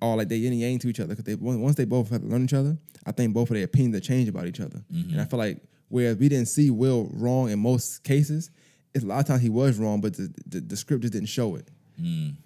are 0.00 0.16
like 0.16 0.28
they 0.28 0.36
yin 0.36 0.52
and 0.52 0.60
yang 0.60 0.78
to 0.80 0.88
each 0.88 1.00
other 1.00 1.14
because 1.14 1.24
they 1.24 1.34
once 1.34 1.76
they 1.76 1.84
both 1.84 2.10
have 2.10 2.22
to 2.22 2.26
learn 2.26 2.44
each 2.44 2.54
other, 2.54 2.76
I 3.06 3.12
think 3.12 3.34
both 3.34 3.50
of 3.50 3.54
their 3.54 3.64
opinions 3.64 3.96
have 3.96 4.04
changed 4.04 4.28
about 4.28 4.46
each 4.46 4.60
other. 4.60 4.82
And 4.90 5.12
I 5.12 5.14
mm-hmm. 5.14 5.24
feel 5.24 5.38
like 5.38 5.62
whereas 5.88 6.16
we 6.16 6.28
didn't 6.28 6.48
see 6.48 6.70
Will 6.70 7.08
wrong 7.12 7.50
in 7.50 7.58
most 7.58 8.02
cases, 8.02 8.50
it's 8.94 9.04
a 9.04 9.06
lot 9.06 9.20
of 9.20 9.26
times 9.26 9.42
he 9.42 9.48
was 9.48 9.78
wrong, 9.78 10.00
but 10.00 10.16
the, 10.16 10.32
the, 10.46 10.60
the 10.60 10.76
script 10.76 11.02
just 11.02 11.12
didn't 11.12 11.28
show 11.28 11.54
it. 11.56 11.68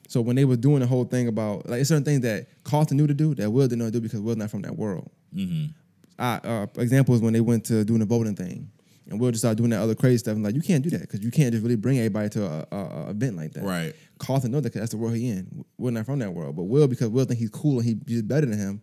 So 0.08 0.20
when 0.20 0.36
they 0.36 0.44
were 0.44 0.56
doing 0.56 0.80
the 0.80 0.86
whole 0.86 1.04
thing 1.04 1.28
about 1.28 1.68
like 1.68 1.84
certain 1.86 2.04
things 2.04 2.20
that 2.22 2.46
Carlton 2.64 2.96
knew 2.96 3.06
to 3.06 3.14
do 3.14 3.34
that 3.36 3.50
Will 3.50 3.66
didn't 3.68 3.78
know 3.80 3.86
to 3.86 3.90
do 3.90 4.00
because 4.00 4.20
Will's 4.20 4.36
not 4.36 4.50
from 4.50 4.62
that 4.62 4.76
world. 4.76 5.10
I, 6.18 6.36
uh, 6.44 6.66
example 6.78 7.14
is 7.14 7.20
when 7.20 7.32
they 7.32 7.40
went 7.40 7.64
to 7.66 7.84
doing 7.84 8.00
the 8.00 8.06
voting 8.06 8.34
thing, 8.34 8.70
and 9.08 9.20
Will 9.20 9.30
just 9.30 9.42
started 9.42 9.58
doing 9.58 9.70
that 9.70 9.80
other 9.80 9.94
crazy 9.94 10.18
stuff. 10.18 10.34
And 10.34 10.42
like, 10.44 10.54
you 10.54 10.62
can't 10.62 10.82
do 10.82 10.90
that 10.90 11.02
because 11.02 11.20
you 11.20 11.30
can't 11.30 11.52
just 11.52 11.62
really 11.62 11.76
bring 11.76 11.98
everybody 11.98 12.28
to 12.30 12.44
a, 12.46 12.66
a, 12.72 12.76
a 12.76 13.10
event 13.10 13.36
like 13.36 13.52
that. 13.52 13.64
Right. 13.64 13.94
Carlton 14.18 14.50
know 14.50 14.60
that 14.60 14.70
'cause 14.72 14.80
that's 14.80 14.92
the 14.92 14.96
world 14.96 15.14
he 15.14 15.28
in. 15.28 15.64
We're 15.78 15.90
not 15.90 16.06
from 16.06 16.18
that 16.20 16.32
world, 16.32 16.56
but 16.56 16.64
Will 16.64 16.88
because 16.88 17.08
Will 17.08 17.24
think 17.26 17.38
he's 17.38 17.50
cool 17.50 17.80
and 17.80 17.84
he- 17.88 18.00
he's 18.06 18.22
better 18.22 18.46
than 18.46 18.58
him. 18.58 18.82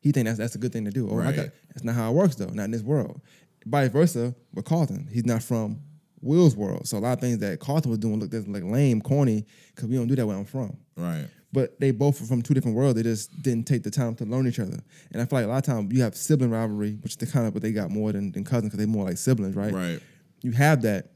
He 0.00 0.10
think 0.12 0.26
that's 0.26 0.38
that's 0.38 0.54
a 0.54 0.58
good 0.58 0.72
thing 0.72 0.84
to 0.86 0.90
do. 0.90 1.08
Oh, 1.10 1.16
Right. 1.16 1.36
got, 1.36 1.48
that's 1.68 1.84
not 1.84 1.94
how 1.94 2.10
it 2.10 2.14
works 2.14 2.34
though. 2.36 2.46
Not 2.48 2.64
in 2.64 2.70
this 2.70 2.82
world. 2.82 3.20
Vice 3.66 3.90
versa 3.90 4.34
with 4.52 4.64
Carlton. 4.64 5.08
He's 5.12 5.24
not 5.26 5.42
from 5.42 5.80
Will's 6.24 6.56
world, 6.56 6.88
so 6.88 6.98
a 6.98 7.00
lot 7.00 7.12
of 7.12 7.20
things 7.20 7.38
that 7.38 7.60
Carlton 7.60 7.90
was 7.90 7.98
doing 7.98 8.18
looked 8.18 8.32
like 8.48 8.64
lame, 8.64 9.00
corny, 9.00 9.44
because 9.74 9.88
we 9.88 9.96
don't 9.96 10.08
do 10.08 10.16
that 10.16 10.26
where 10.26 10.36
I'm 10.36 10.44
from 10.44 10.76
Right. 10.96 11.26
but 11.52 11.78
they 11.78 11.90
both 11.90 12.20
were 12.20 12.26
from 12.26 12.42
two 12.42 12.54
different 12.54 12.76
worlds. 12.76 12.96
They 12.96 13.02
just 13.02 13.42
didn't 13.42 13.66
take 13.66 13.82
the 13.84 13.90
time 13.90 14.14
to 14.16 14.24
learn 14.24 14.46
each 14.48 14.58
other. 14.58 14.78
And 15.12 15.22
I 15.22 15.24
feel 15.26 15.38
like 15.38 15.44
a 15.44 15.48
lot 15.48 15.58
of 15.58 15.64
times 15.64 15.92
you 15.94 16.02
have 16.02 16.16
sibling 16.16 16.50
rivalry, 16.50 16.94
which 17.02 17.12
is 17.12 17.16
the 17.16 17.26
kind 17.26 17.46
of, 17.46 17.54
what 17.54 17.62
they 17.62 17.70
got 17.72 17.90
more 17.90 18.10
than, 18.12 18.32
than 18.32 18.42
cousins 18.44 18.64
because 18.70 18.78
they're 18.78 18.86
more 18.86 19.04
like 19.04 19.18
siblings, 19.18 19.54
right? 19.54 19.72
Right. 19.72 20.00
You 20.42 20.50
have 20.52 20.82
that 20.82 21.10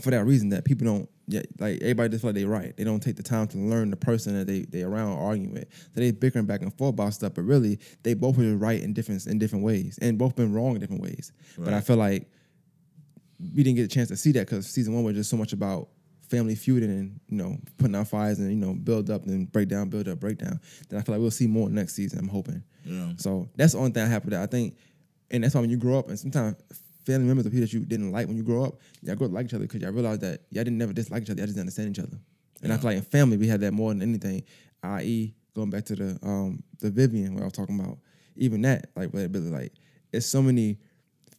for 0.00 0.10
that 0.10 0.24
reason 0.24 0.50
that 0.50 0.64
people 0.64 0.86
don't, 0.86 1.08
yeah, 1.28 1.42
like 1.58 1.80
everybody 1.82 2.10
just 2.10 2.22
feel 2.22 2.28
like 2.30 2.36
they're 2.36 2.48
right. 2.48 2.76
They 2.76 2.84
don't 2.84 3.00
take 3.00 3.16
the 3.16 3.22
time 3.22 3.48
to 3.48 3.58
learn 3.58 3.90
the 3.90 3.96
person 3.96 4.36
that 4.38 4.46
they 4.46 4.60
they 4.60 4.82
around 4.82 5.12
arguing 5.18 5.52
with. 5.52 5.66
So 5.94 6.00
they 6.00 6.10
bickering 6.12 6.46
back 6.46 6.62
and 6.62 6.72
forth 6.78 6.90
about 6.94 7.14
stuff, 7.14 7.34
but 7.34 7.42
really 7.42 7.80
they 8.04 8.14
both 8.14 8.36
were 8.36 8.54
right 8.56 8.80
in 8.80 8.92
different 8.92 9.26
in 9.26 9.38
different 9.38 9.64
ways 9.64 9.98
and 10.00 10.16
both 10.18 10.36
been 10.36 10.52
wrong 10.52 10.74
in 10.76 10.80
different 10.80 11.02
ways. 11.02 11.32
But 11.58 11.72
I 11.74 11.80
feel 11.80 11.96
like 11.96 12.30
we 13.38 13.62
didn't 13.62 13.76
get 13.76 13.84
a 13.84 13.88
chance 13.88 14.08
to 14.08 14.16
see 14.16 14.32
that 14.32 14.46
because 14.46 14.66
season 14.66 14.94
one 14.94 15.04
was 15.04 15.14
just 15.14 15.30
so 15.30 15.36
much 15.36 15.52
about 15.52 15.88
family 16.28 16.54
feuding 16.56 16.90
and 16.90 17.20
you 17.28 17.36
know 17.36 17.56
putting 17.78 17.94
out 17.94 18.08
fires 18.08 18.38
and 18.38 18.50
you 18.50 18.56
know 18.56 18.74
build 18.74 19.10
up 19.10 19.26
and 19.26 19.50
break 19.52 19.68
down, 19.68 19.88
build 19.88 20.08
up, 20.08 20.18
break 20.20 20.38
down. 20.38 20.60
Then 20.88 20.98
I 20.98 21.02
feel 21.02 21.14
like 21.14 21.22
we'll 21.22 21.30
see 21.30 21.46
more 21.46 21.68
next 21.68 21.94
season. 21.94 22.18
I'm 22.18 22.28
hoping. 22.28 22.62
Yeah. 22.84 23.12
So 23.16 23.48
that's 23.56 23.72
the 23.72 23.78
only 23.78 23.92
thing 23.92 24.02
I 24.02 24.06
have 24.06 24.24
with 24.24 24.32
that. 24.32 24.42
I 24.42 24.46
think, 24.46 24.76
and 25.30 25.44
that's 25.44 25.54
why 25.54 25.60
when 25.60 25.70
you 25.70 25.76
grow 25.76 25.98
up 25.98 26.08
and 26.08 26.18
sometimes 26.18 26.56
family 27.04 27.26
members 27.26 27.46
of 27.46 27.52
people 27.52 27.66
that 27.66 27.72
you 27.72 27.80
didn't 27.80 28.12
like 28.12 28.26
when 28.26 28.36
you 28.36 28.42
grow 28.42 28.64
up, 28.64 28.80
y'all 29.02 29.14
grow 29.14 29.28
to 29.28 29.34
like 29.34 29.46
each 29.46 29.54
other 29.54 29.64
because 29.64 29.80
y'all 29.80 29.92
realize 29.92 30.18
that 30.20 30.42
y'all 30.50 30.64
didn't 30.64 30.78
never 30.78 30.92
dislike 30.92 31.22
each 31.22 31.30
other. 31.30 31.38
Y'all 31.38 31.46
just 31.46 31.56
didn't 31.56 31.68
understand 31.68 31.96
each 31.96 32.02
other. 32.02 32.18
And 32.62 32.72
I 32.72 32.76
feel 32.76 32.90
like 32.90 32.96
in 32.96 33.02
family 33.02 33.36
we 33.36 33.46
had 33.46 33.60
that 33.60 33.72
more 33.72 33.92
than 33.92 34.02
anything. 34.02 34.42
I.e., 34.82 35.34
going 35.54 35.70
back 35.70 35.84
to 35.86 35.96
the 35.96 36.18
um 36.22 36.62
the 36.80 36.90
Vivian 36.90 37.34
what 37.34 37.42
I 37.42 37.44
was 37.44 37.52
talking 37.52 37.78
about. 37.78 37.98
Even 38.36 38.62
that 38.62 38.90
like 38.96 39.10
relatability, 39.10 39.52
like 39.52 39.72
it's 40.12 40.26
so 40.26 40.42
many 40.42 40.78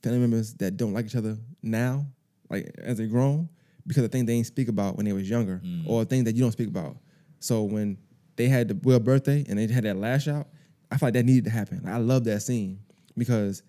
family 0.03 0.19
members 0.19 0.53
that 0.55 0.77
don't 0.77 0.93
like 0.93 1.05
each 1.05 1.15
other 1.15 1.37
now, 1.61 2.05
like 2.49 2.73
as 2.77 2.97
they 2.97 3.07
grown, 3.07 3.49
because 3.85 4.03
of 4.03 4.11
things 4.11 4.25
they 4.25 4.35
didn't 4.35 4.47
speak 4.47 4.67
about 4.67 4.95
when 4.95 5.05
they 5.05 5.13
was 5.13 5.29
younger, 5.29 5.61
mm. 5.63 5.87
or 5.87 6.05
things 6.05 6.25
that 6.25 6.35
you 6.35 6.41
don't 6.41 6.51
speak 6.51 6.67
about. 6.67 6.97
So 7.39 7.63
when 7.63 7.97
they 8.35 8.47
had 8.47 8.67
the 8.67 8.75
Will 8.75 8.99
birthday 8.99 9.45
and 9.47 9.57
they 9.57 9.67
had 9.71 9.83
that 9.83 9.97
lash 9.97 10.27
out, 10.27 10.47
I 10.91 10.97
feel 10.97 11.07
like 11.07 11.13
that 11.15 11.25
needed 11.25 11.45
to 11.45 11.49
happen. 11.49 11.83
I 11.85 11.97
love 11.97 12.23
that 12.25 12.41
scene 12.41 12.79
because 13.17 13.63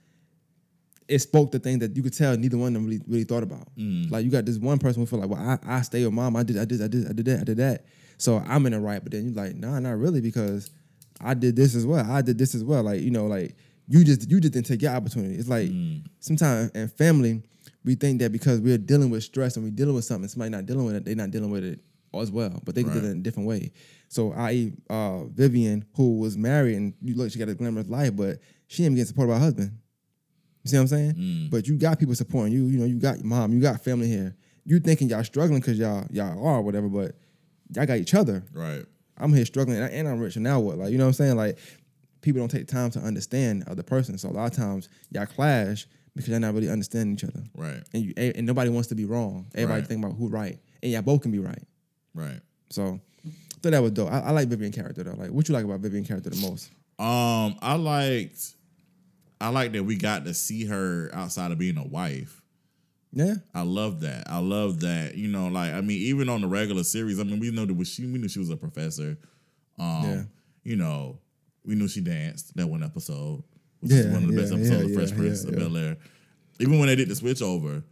it 1.09 1.19
spoke 1.21 1.51
the 1.51 1.59
thing 1.59 1.79
that 1.79 1.97
you 1.97 2.03
could 2.03 2.17
tell 2.17 2.37
neither 2.37 2.59
one 2.59 2.69
of 2.69 2.75
them 2.75 2.85
really, 2.85 3.01
really 3.07 3.25
thought 3.25 3.43
about. 3.43 3.75
Mm. 3.77 4.11
Like 4.11 4.25
you 4.25 4.31
got 4.31 4.45
this 4.45 4.59
one 4.59 4.79
person 4.79 5.03
who 5.03 5.07
feel 5.07 5.19
like, 5.19 5.31
well, 5.31 5.59
I, 5.65 5.79
I 5.79 5.81
stay 5.83 6.05
with 6.05 6.13
mom. 6.13 6.37
I 6.37 6.43
did, 6.43 6.59
I 6.59 6.65
did, 6.65 6.83
I 6.83 6.89
did, 6.89 7.09
I 7.09 7.13
did 7.13 7.25
that, 7.27 7.41
I 7.41 7.45
did 7.45 7.57
that. 7.57 7.87
So 8.19 8.43
I'm 8.47 8.67
in 8.67 8.73
the 8.73 8.81
right. 8.81 9.03
But 9.03 9.13
then 9.13 9.25
you're 9.25 9.35
like, 9.35 9.57
nah, 9.57 9.79
not 9.79 9.97
really 9.97 10.21
because 10.21 10.71
I 11.21 11.35
did 11.35 11.57
this 11.57 11.75
as 11.75 11.87
well. 11.87 12.09
I 12.09 12.21
did 12.21 12.39
this 12.39 12.55
as 12.55 12.63
well. 12.63 12.83
Like 12.83 13.01
you 13.01 13.11
know, 13.11 13.27
like 13.27 13.57
you 13.89 14.05
just 14.05 14.31
you 14.31 14.41
just 14.41 14.53
didn't 14.55 14.67
take 14.67 14.83
your 14.83 14.93
opportunity. 14.93 15.35
It's 15.35 15.49
like 15.49 15.71
sometimes 16.21 16.71
in 16.73 16.89
family 16.89 17.43
we 17.85 17.95
think 17.95 18.21
that 18.21 18.33
because 18.33 18.61
we're 18.61 18.77
dealing 18.79 19.09
with 19.11 19.23
stress 19.25 19.57
and 19.57 19.65
we're 19.65 19.71
dealing 19.71 19.95
with 19.95 20.05
something, 20.05 20.29
somebody 20.29 20.51
not 20.51 20.67
dealing 20.67 20.85
with 20.85 20.97
it, 20.97 21.05
they're 21.05 21.15
not 21.17 21.31
dealing 21.31 21.51
with 21.51 21.65
it 21.65 21.81
as 22.15 22.31
well. 22.31 22.61
But 22.65 22.75
they 22.75 22.83
can 22.83 22.93
Right. 22.93 23.01
do 23.01 23.07
it 23.07 23.11
in 23.13 23.19
a 23.19 23.23
different 23.23 23.49
way. 23.49 23.73
So 24.09 24.33
I 24.33 24.73
uh 24.91 25.25
Vivian, 25.25 25.85
who 25.95 26.19
was 26.19 26.37
married 26.37 26.77
and 26.77 26.95
you 27.03 27.15
look, 27.15 27.31
she 27.31 27.39
got 27.39 27.49
a 27.49 27.55
glamorous 27.55 27.89
life, 27.89 28.15
but 28.17 28.41
she 28.67 28.85
ain't 28.85 28.95
getting 28.95 29.07
supported 29.07 29.29
by 29.33 29.39
her 29.39 29.45
husband. 29.45 29.73
You 30.65 30.71
see 30.71 30.77
what 30.77 30.83
I'm 30.83 30.89
saying? 30.89 31.49
But 31.51 31.67
you 31.67 31.79
got 31.79 31.99
people 31.99 32.15
supporting 32.15 32.53
you. 32.53 32.67
You 32.67 32.79
know, 32.79 32.85
you 32.85 32.99
got 32.99 33.17
your 33.19 33.27
mom, 33.27 33.53
you 33.53 33.61
got 33.61 33.83
family 33.83 34.09
here. 34.09 34.37
You 34.65 34.81
thinking 34.81 35.09
y'all 35.09 35.25
struggling 35.25 35.61
because 35.61 35.79
y'all 35.79 36.05
y'all 36.11 36.33
are 36.47 36.57
or 36.59 36.63
whatever, 36.63 36.89
but 36.89 37.15
y'all 37.75 37.87
got 37.87 37.99
each 37.99 38.13
other. 38.15 38.43
Right. 38.53 38.85
I'm 39.17 39.33
here 39.33 39.47
struggling 39.47 39.79
and, 39.79 39.87
I, 39.87 39.89
and 39.89 40.07
I'm 40.09 40.19
rich 40.21 40.37
and 40.37 40.45
now 40.45 40.61
what? 40.61 40.79
Like, 40.79 40.93
you 40.93 40.99
know 40.99 41.05
what 41.05 41.09
I'm 41.09 41.15
saying? 41.15 41.37
Like, 41.37 41.59
people 42.21 42.41
don't 42.41 42.51
take 42.51 42.67
time 42.67 42.91
to 42.91 42.99
understand 43.01 43.65
other 43.69 43.83
person. 43.83 44.19
So 44.19 44.29
a 44.29 44.33
lot 44.33 44.51
of 44.51 44.57
times 44.57 44.89
y'all 45.11 45.27
clash 45.27 45.87
because 46.15 46.29
y'all 46.31 46.41
not 46.41 46.55
really 46.55 46.69
understanding 46.69 47.15
each 47.15 47.25
other. 47.25 47.45
Right. 47.57 47.83
And 47.95 48.05
you 48.05 48.13
and 48.17 48.47
nobody 48.47 48.71
wants 48.71 48.89
to 48.89 48.95
be 48.95 49.05
wrong. 49.05 49.47
Everybody 49.55 49.81
Right. 49.83 49.89
think 49.89 50.05
about 50.05 50.17
who 50.17 50.29
right. 50.29 50.59
And 50.83 50.93
y'all 50.93 51.03
both 51.03 51.23
can 51.23 51.31
be 51.31 51.39
right. 51.39 51.63
Right. 52.15 52.41
So 52.71 53.01
I 53.27 53.31
thought 53.61 53.71
that 53.73 53.83
was 53.83 53.93
dope. 53.93 54.11
I, 54.11 54.21
I 54.21 54.31
like 54.33 54.49
Vivian 54.49 54.73
character 54.73 55.03
though. 55.05 55.15
Like, 55.15 55.31
what 55.31 55.49
you 55.49 55.55
like 55.55 55.65
about 55.65 55.81
Vivian 55.81 56.05
character 56.05 56.31
the 56.31 56.37
most? 56.37 56.71
Um, 56.99 57.57
I 57.63 57.75
liked 57.75 58.55
I 59.41 59.51
like 59.51 59.73
that 59.73 59.85
we 59.85 59.97
got 59.97 60.25
to 60.25 60.35
see 60.35 60.65
her 60.65 61.11
outside 61.13 61.53
of 61.53 61.59
being 61.59 61.77
a 61.79 61.87
wife. 61.87 62.43
Yeah. 63.13 63.35
I 63.55 63.63
love 63.63 64.01
that. 64.01 64.25
I 64.29 64.39
love 64.39 64.81
that. 64.81 65.15
You 65.15 65.29
know, 65.29 65.47
like 65.49 65.73
I 65.73 65.81
mean, 65.81 66.01
even 66.03 66.29
on 66.29 66.41
the 66.41 66.49
regular 66.49 66.83
series, 66.83 67.21
I 67.21 67.23
mean, 67.23 67.39
we 67.39 67.51
know 67.53 67.65
that 67.65 67.85
she 67.87 68.05
we 68.07 68.19
knew 68.19 68.29
she 68.29 68.41
was 68.41 68.51
a 68.51 68.57
professor. 68.57 69.17
Um, 69.79 70.03
Yeah. 70.05 70.23
you 70.65 70.77
know, 70.77 71.19
we 71.69 71.75
knew 71.75 71.87
she 71.87 72.01
danced 72.01 72.57
that 72.57 72.67
one 72.67 72.83
episode, 72.83 73.45
which 73.81 73.93
is 73.93 74.07
one 74.07 74.25
of 74.25 74.31
the 74.31 74.37
best 74.37 74.53
episodes 74.53 74.85
yeah, 74.85 74.89
of 74.89 74.95
Fresh 74.95 75.11
yeah, 75.11 75.17
Prince 75.17 75.45
yeah, 75.45 75.51
of 75.51 75.59
Bel 75.59 75.77
Air. 75.77 75.97
Even 76.59 76.79
when 76.79 76.89
they 76.89 76.97
did 76.97 77.09
the 77.09 77.15
switch 77.15 77.43
over, 77.43 77.85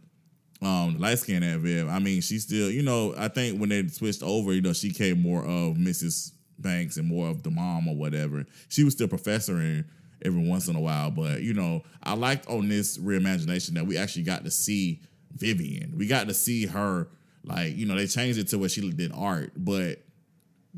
um, 0.63 0.93
the 0.95 0.99
light 0.99 1.19
skin 1.19 1.43
at 1.43 1.59
Viv, 1.59 1.87
I 1.87 1.99
mean, 1.99 2.21
she 2.21 2.39
still, 2.39 2.71
you 2.71 2.81
know, 2.81 3.13
I 3.15 3.27
think 3.27 3.59
when 3.59 3.69
they 3.69 3.87
switched 3.87 4.23
over, 4.23 4.51
you 4.51 4.61
know, 4.61 4.73
she 4.73 4.89
came 4.89 5.21
more 5.21 5.45
of 5.45 5.75
Mrs. 5.75 6.31
Banks 6.57 6.97
and 6.97 7.07
more 7.07 7.29
of 7.29 7.43
the 7.43 7.51
mom 7.51 7.87
or 7.87 7.95
whatever. 7.95 8.47
She 8.67 8.83
was 8.83 8.95
still 8.95 9.07
professoring 9.07 9.85
every 10.25 10.45
once 10.45 10.67
in 10.67 10.75
a 10.75 10.81
while, 10.81 11.11
but 11.11 11.43
you 11.43 11.53
know, 11.53 11.83
I 12.01 12.15
liked 12.15 12.47
on 12.47 12.67
this 12.67 12.97
reimagination 12.97 13.75
that 13.75 13.85
we 13.85 13.95
actually 13.95 14.23
got 14.23 14.43
to 14.43 14.49
see 14.51 15.01
Vivian. 15.35 15.93
We 15.95 16.07
got 16.07 16.27
to 16.27 16.33
see 16.33 16.65
her, 16.65 17.09
like, 17.43 17.77
you 17.77 17.85
know, 17.85 17.95
they 17.95 18.07
changed 18.07 18.39
it 18.39 18.47
to 18.47 18.57
where 18.57 18.69
she 18.69 18.89
did 18.89 19.11
art, 19.13 19.51
but 19.55 19.99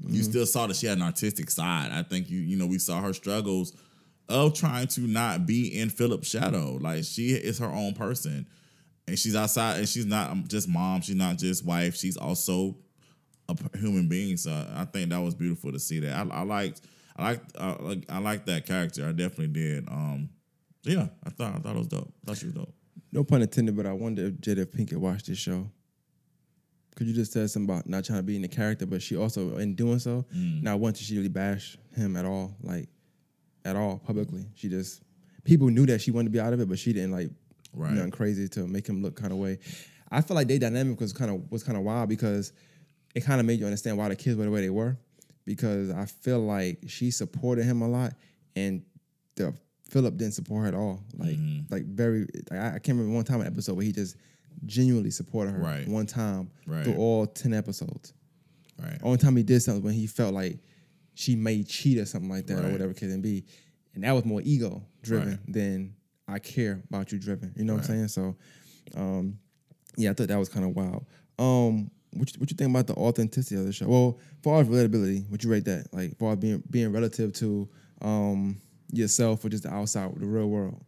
you 0.08 0.24
still 0.24 0.46
saw 0.46 0.68
that 0.68 0.76
she 0.76 0.88
had 0.88 0.98
an 0.98 1.04
artistic 1.04 1.50
side. 1.50 1.92
I 1.92 2.04
think 2.04 2.30
you, 2.30 2.40
you 2.40 2.58
know, 2.58 2.68
we 2.68 2.80
saw 2.80 3.02
her 3.02 3.14
struggles 3.14 3.74
of 4.28 4.54
trying 4.54 4.88
to 4.88 5.02
not 5.02 5.46
be 5.46 5.80
in 5.80 5.90
Philip's 5.90 6.30
shadow. 6.30 6.78
Like 6.80 7.04
she 7.04 7.30
is 7.30 7.60
her 7.60 7.68
own 7.68 7.94
person, 7.94 8.48
and 9.08 9.18
she's 9.18 9.36
outside, 9.36 9.80
and 9.80 9.90
she's 9.90 10.06
not 10.06 10.32
um, 10.32 10.46
just 10.48 10.70
mom. 10.70 11.02
She's 11.02 11.16
not 11.16 11.38
just 11.38 11.66
wife. 11.66 11.96
She's 11.96 12.18
also 12.18 12.78
a 13.50 13.78
human 13.78 14.08
being. 14.08 14.38
So 14.38 14.52
I 14.52 14.86
think 14.86 15.10
that 15.10 15.20
was 15.20 15.36
beautiful 15.36 15.72
to 15.72 15.80
see 15.80 16.00
that. 16.02 16.16
I, 16.16 16.30
I 16.30 16.42
liked, 16.44 16.82
I 17.18 17.24
liked, 17.24 17.58
uh, 17.58 17.76
like, 17.80 18.06
I 18.10 18.20
liked 18.20 18.46
that 18.46 18.66
character. 18.66 19.08
I 19.08 19.12
definitely 19.12 19.48
did. 19.48 19.88
Um, 19.88 20.30
yeah, 20.84 21.08
I 21.24 21.30
thought, 21.32 21.56
I 21.56 21.60
thought 21.60 21.76
it 21.76 21.80
was 21.80 21.88
dope. 21.88 22.14
I 22.24 22.28
thought 22.28 22.38
she 22.38 22.46
was 22.46 22.56
dope. 22.56 22.74
No 23.12 23.24
pun 23.24 23.42
intended, 23.42 23.76
but 23.76 23.88
I 23.88 23.94
wonder 23.94 24.28
if 24.28 24.34
Jada 24.36 24.66
Pinkett 24.66 24.98
watched 24.98 25.28
this 25.28 25.40
show. 25.40 25.72
Could 27.00 27.08
you 27.08 27.14
just 27.14 27.32
said 27.32 27.50
something 27.50 27.74
about 27.74 27.88
not 27.90 28.04
trying 28.04 28.20
to 28.20 28.24
be 28.24 28.36
in 28.36 28.42
the 28.44 28.48
character, 28.50 28.86
but 28.86 29.02
she 29.02 29.16
also, 29.16 29.58
in 29.58 29.74
doing 29.74 29.98
so, 30.00 30.26
Mm. 30.36 30.62
not 30.62 30.80
once 30.82 31.00
did 31.00 31.06
she 31.08 31.16
really 31.16 31.30
bash 31.30 31.78
him 31.96 32.16
at 32.18 32.26
all, 32.26 32.56
like 32.62 32.90
at 33.66 33.76
all 33.78 33.98
publicly. 34.00 34.46
She 34.56 34.68
just 34.70 35.02
people 35.46 35.70
knew 35.70 35.86
that 35.88 36.02
she 36.02 36.12
wanted 36.12 36.26
to 36.26 36.32
be 36.32 36.40
out 36.42 36.52
of 36.54 36.60
it, 36.60 36.68
but 36.70 36.78
she 36.78 36.92
didn't 36.94 37.12
like 37.12 37.30
Right. 37.74 37.94
nothing 37.94 38.12
crazy 38.12 38.48
to 38.50 38.68
make 38.68 38.86
him 38.88 39.02
look 39.02 39.16
kind 39.16 39.32
of 39.32 39.40
way. 39.40 39.60
I 40.12 40.22
feel 40.22 40.36
like 40.36 40.48
their 40.50 40.60
dynamic 40.60 41.00
was 41.00 41.14
kind 41.14 41.32
of 41.32 41.50
was 41.52 41.64
kind 41.64 41.78
of 41.78 41.84
wild 41.86 42.10
because 42.10 42.52
it 43.16 43.22
kind 43.24 43.40
of 43.40 43.46
made 43.48 43.60
you 43.60 43.66
understand 43.66 43.98
why 43.98 44.10
the 44.10 44.16
kids 44.16 44.36
were 44.38 44.44
the 44.44 44.52
way 44.52 44.62
they 44.62 44.70
were. 44.70 44.98
Because 45.46 45.90
I 45.90 46.06
feel 46.06 46.40
like 46.42 46.84
she 46.88 47.10
supported 47.12 47.64
him 47.66 47.82
a 47.82 47.88
lot, 47.88 48.14
and 48.56 48.84
the 49.36 49.54
Philip 49.90 50.18
didn't 50.18 50.34
support 50.34 50.64
her 50.64 50.68
at 50.68 50.74
all. 50.76 51.04
Like 51.18 51.38
Mm-hmm. 51.38 51.74
like 51.74 51.86
very. 51.86 52.28
Like, 52.52 52.60
I 52.60 52.68
I 52.76 52.80
can't 52.80 52.98
remember 52.98 53.14
one 53.16 53.24
time 53.24 53.42
an 53.42 53.48
episode 53.48 53.76
where 53.78 53.86
he 53.86 53.92
just 53.94 54.16
genuinely 54.66 55.12
supported 55.12 55.52
her 55.52 55.60
Right. 55.60 55.88
one 55.88 56.06
time 56.06 56.52
Right. 56.66 56.84
through 56.84 56.96
all 56.96 57.26
ten 57.28 57.54
episodes. 57.54 58.14
Right. 58.82 58.98
Only 59.04 59.18
time 59.18 59.36
he 59.36 59.44
did 59.44 59.62
something 59.62 59.84
when 59.84 59.94
he 59.94 60.08
felt 60.08 60.34
like 60.34 60.60
she 61.14 61.36
may 61.36 61.64
cheat 61.64 61.98
or 61.98 62.06
something 62.06 62.30
like 62.30 62.48
that 62.48 62.64
or 62.64 62.72
whatever 62.72 62.92
it 62.92 62.98
can 62.98 63.22
be, 63.22 63.46
and 63.94 64.04
that 64.04 64.12
was 64.14 64.24
more 64.26 64.42
ego 64.44 64.84
driven 65.02 65.30
Right. 65.32 65.54
than 65.54 65.96
I 66.28 66.40
care 66.40 66.82
about 66.90 67.12
you 67.12 67.20
driven. 67.20 67.52
You 67.58 67.66
know 67.66 67.74
what 67.74 67.82
I'm 67.82 67.88
saying? 67.88 68.08
So, 68.10 68.36
um, 68.96 69.38
yeah, 69.98 70.12
I 70.12 70.14
thought 70.14 70.28
that 70.30 70.38
was 70.40 70.48
kind 70.50 70.64
of 70.66 70.76
wild. 70.76 71.06
Um, 71.38 71.92
what 72.14 72.34
you, 72.34 72.40
what 72.40 72.50
you 72.52 72.56
think 72.58 72.70
about 72.70 72.88
the 72.88 72.94
authenticity 72.94 73.56
of 73.56 73.66
the 73.66 73.74
show? 73.74 73.88
Well, 73.88 74.20
far 74.42 74.62
as 74.62 74.68
relatability, 74.68 75.30
would 75.30 75.44
you 75.44 75.50
rate 75.52 75.66
that? 75.66 75.94
Like, 75.94 76.18
far 76.18 76.34
as 76.34 76.38
being 76.40 76.64
being 76.70 76.92
relative 76.92 77.34
to 77.34 77.68
um 78.02 78.62
yourself 78.92 79.44
or 79.44 79.50
just 79.50 79.64
the 79.64 79.74
outside, 79.74 80.12
the 80.20 80.26
real 80.26 80.50
world? 80.50 80.82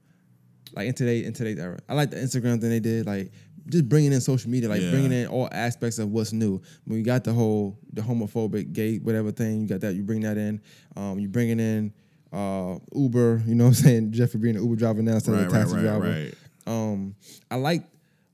Like 0.73 0.87
in 0.87 0.93
today 0.93 1.25
in 1.25 1.33
today's 1.33 1.59
era, 1.59 1.79
I 1.89 1.93
like 1.95 2.11
the 2.11 2.15
Instagram 2.17 2.61
thing 2.61 2.69
they 2.69 2.79
did. 2.79 3.05
Like 3.05 3.31
just 3.67 3.87
bringing 3.89 4.11
in 4.13 4.21
social 4.21 4.49
media, 4.49 4.67
like 4.69 4.81
Yeah. 4.81 4.91
bringing 4.91 5.11
in 5.11 5.27
all 5.27 5.47
aspects 5.51 5.99
of 5.99 6.09
what's 6.11 6.33
new. 6.33 6.61
When 6.85 6.97
you 6.97 7.03
got 7.03 7.23
the 7.23 7.33
whole 7.33 7.77
the 7.93 8.01
homophobic 8.01 8.73
gay 8.73 8.97
whatever 8.97 9.31
thing, 9.31 9.61
you 9.61 9.67
got 9.67 9.81
that. 9.81 9.95
You 9.95 10.03
bring 10.03 10.21
that 10.21 10.37
in. 10.37 10.61
Um, 10.95 11.19
you 11.19 11.27
bringing 11.29 11.59
in 11.59 11.93
uh 12.33 12.77
Uber. 12.95 13.43
You 13.45 13.55
know 13.55 13.65
what 13.65 13.77
I'm 13.77 13.83
saying? 13.85 14.11
Geoffrey 14.13 14.39
being 14.39 14.55
an 14.55 14.63
Uber 14.63 14.75
driver 14.75 15.01
now 15.01 15.13
instead 15.13 15.33
Right, 15.33 15.45
of 15.45 15.51
a 15.53 15.55
taxi 15.55 15.75
right, 15.75 15.81
driver. 15.81 16.09
right. 16.09 16.33
Um, 16.67 17.15
I 17.49 17.55
like 17.55 17.83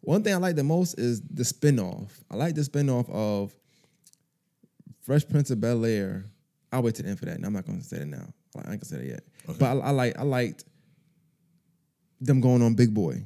one 0.02 0.24
thing 0.24 0.34
I 0.34 0.38
like 0.38 0.56
the 0.56 0.64
most 0.64 1.00
is 1.00 1.22
the 1.22 1.44
spinoff. 1.44 2.10
I 2.32 2.36
like 2.36 2.56
the 2.56 2.62
spinoff 2.62 3.10
of 3.10 3.54
Fresh 5.02 5.28
Prince 5.30 5.50
of 5.52 5.60
Bel 5.62 5.84
Air. 5.86 6.26
I'll 6.72 6.84
wait 6.84 6.96
to 6.96 7.04
the 7.04 7.10
end 7.10 7.20
for 7.20 7.26
that. 7.26 7.36
And 7.36 7.46
I'm 7.46 7.54
not 7.54 7.66
going 7.66 7.80
to 7.80 7.84
say 7.86 7.98
it 7.98 8.08
now. 8.08 8.28
I 8.56 8.60
ain't 8.72 8.82
gonna 8.82 8.86
say 8.86 8.98
it 8.98 9.06
yet. 9.06 9.24
But 9.60 9.66
I, 9.78 9.80
I 9.80 9.90
like 9.92 10.18
I 10.18 10.24
liked 10.24 10.64
them 12.20 12.42
going 12.42 12.62
on 12.62 12.74
Big 12.74 12.94
Boy. 12.94 13.24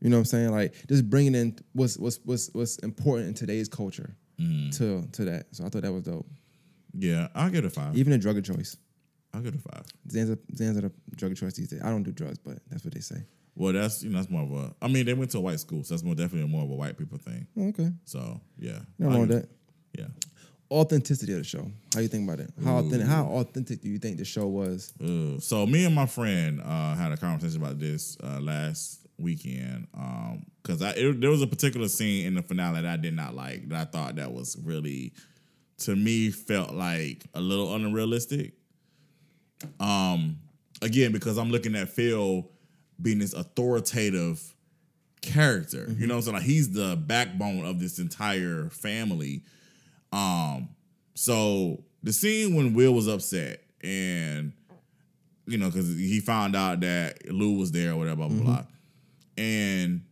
You 0.00 0.10
know 0.10 0.16
what 0.16 0.20
I'm 0.20 0.24
saying? 0.26 0.50
Like 0.50 0.74
just 0.88 1.08
bringing 1.10 1.34
in 1.34 1.58
what's 1.72 1.96
what's 1.98 2.20
what's 2.24 2.50
what's 2.52 2.76
important 2.78 3.28
in 3.28 3.34
today's 3.34 3.68
culture 3.68 4.14
to 4.38 5.08
to 5.12 5.24
that. 5.24 5.46
So 5.52 5.64
I 5.64 5.68
thought 5.68 5.82
that 5.82 5.92
was 5.92 6.04
dope. 6.04 6.26
Yeah, 6.94 7.28
I'll 7.34 7.50
give 7.50 7.64
it 7.64 7.66
a 7.66 7.70
five. 7.70 7.96
Even 7.96 8.12
a 8.12 8.18
drug 8.18 8.38
of 8.38 8.44
choice. 8.44 8.76
I'll 9.34 9.40
give 9.40 9.54
it 9.54 9.60
a 9.60 9.62
five. 9.72 9.84
Zan's 10.10 10.30
a, 10.30 10.38
Zan's 10.54 10.78
a 10.78 10.90
drug 11.16 11.32
of 11.32 11.38
choice 11.38 11.54
these 11.54 11.68
days. 11.68 11.82
I 11.82 11.90
don't 11.90 12.02
do 12.02 12.12
drugs, 12.12 12.38
but 12.38 12.58
that's 12.70 12.84
what 12.84 12.94
they 12.94 13.00
say. 13.00 13.24
Well, 13.54 13.72
that's 13.72 14.02
you 14.04 14.10
know 14.10 14.18
that's 14.18 14.30
more 14.30 14.42
of 14.42 14.52
a. 14.52 14.74
I 14.80 14.88
mean, 14.88 15.04
they 15.04 15.14
went 15.14 15.32
to 15.32 15.38
a 15.38 15.40
white 15.40 15.58
school, 15.58 15.82
so 15.82 15.94
that's 15.94 16.04
more 16.04 16.14
definitely 16.14 16.48
more 16.48 16.62
of 16.62 16.70
a 16.70 16.74
white 16.74 16.96
people 16.96 17.18
thing. 17.18 17.46
Oh, 17.58 17.68
okay. 17.68 17.90
So 18.04 18.40
yeah, 18.56 18.78
I'll 19.02 19.08
wrong 19.08 19.20
with 19.20 19.30
that. 19.30 19.48
Yeah. 19.98 20.06
Authenticity 20.70 21.32
of 21.32 21.38
the 21.38 21.44
show. 21.44 21.66
How 21.94 22.00
you 22.00 22.08
think 22.08 22.28
about 22.28 22.40
it? 22.40 22.52
How 22.62 22.76
authentic? 22.78 23.08
How 23.08 23.24
authentic 23.24 23.80
do 23.80 23.88
you 23.88 23.98
think 23.98 24.18
the 24.18 24.24
show 24.24 24.46
was? 24.46 24.92
Uh, 25.02 25.40
so 25.40 25.66
me 25.66 25.84
and 25.86 25.94
my 25.94 26.06
friend 26.06 26.60
uh, 26.62 26.94
had 26.94 27.10
a 27.10 27.16
conversation 27.16 27.60
about 27.62 27.80
this 27.80 28.16
uh, 28.22 28.38
last 28.38 29.07
weekend 29.18 29.88
because 30.62 30.80
it, 30.80 31.20
there 31.20 31.30
was 31.30 31.42
a 31.42 31.46
particular 31.46 31.88
scene 31.88 32.26
in 32.26 32.34
the 32.34 32.42
finale 32.42 32.82
that 32.82 32.86
I 32.86 32.96
did 32.96 33.14
not 33.14 33.34
like 33.34 33.68
that 33.68 33.80
I 33.80 33.84
thought 33.84 34.16
that 34.16 34.32
was 34.32 34.56
really 34.62 35.12
to 35.78 35.94
me 35.94 36.30
felt 36.30 36.72
like 36.72 37.24
a 37.34 37.40
little 37.40 37.74
unrealistic. 37.74 38.54
Um, 39.80 40.38
again 40.82 41.12
because 41.12 41.38
I'm 41.38 41.50
looking 41.50 41.74
at 41.74 41.88
Phil 41.88 42.48
being 43.00 43.18
this 43.18 43.32
authoritative 43.32 44.54
character, 45.20 45.94
you 45.98 46.06
know, 46.06 46.18
like 46.18 46.42
he's 46.42 46.70
the 46.70 46.96
backbone 46.96 47.64
of 47.64 47.80
this 47.80 47.98
entire 47.98 48.68
family. 48.70 49.42
Um, 50.12 50.70
so 51.14 51.82
the 52.02 52.12
scene 52.12 52.54
when 52.54 52.74
Will 52.74 52.94
was 52.94 53.08
upset 53.08 53.62
and 53.82 54.52
you 55.46 55.56
know, 55.56 55.70
because 55.70 55.96
he 55.96 56.20
found 56.20 56.54
out 56.54 56.80
that 56.80 57.32
Lou 57.32 57.58
was 57.58 57.72
there 57.72 57.92
or 57.92 57.96
whatever, 57.96 58.16
blah, 58.16 58.28
blah, 58.28 58.44
blah. 58.44 58.64
And 59.38 60.02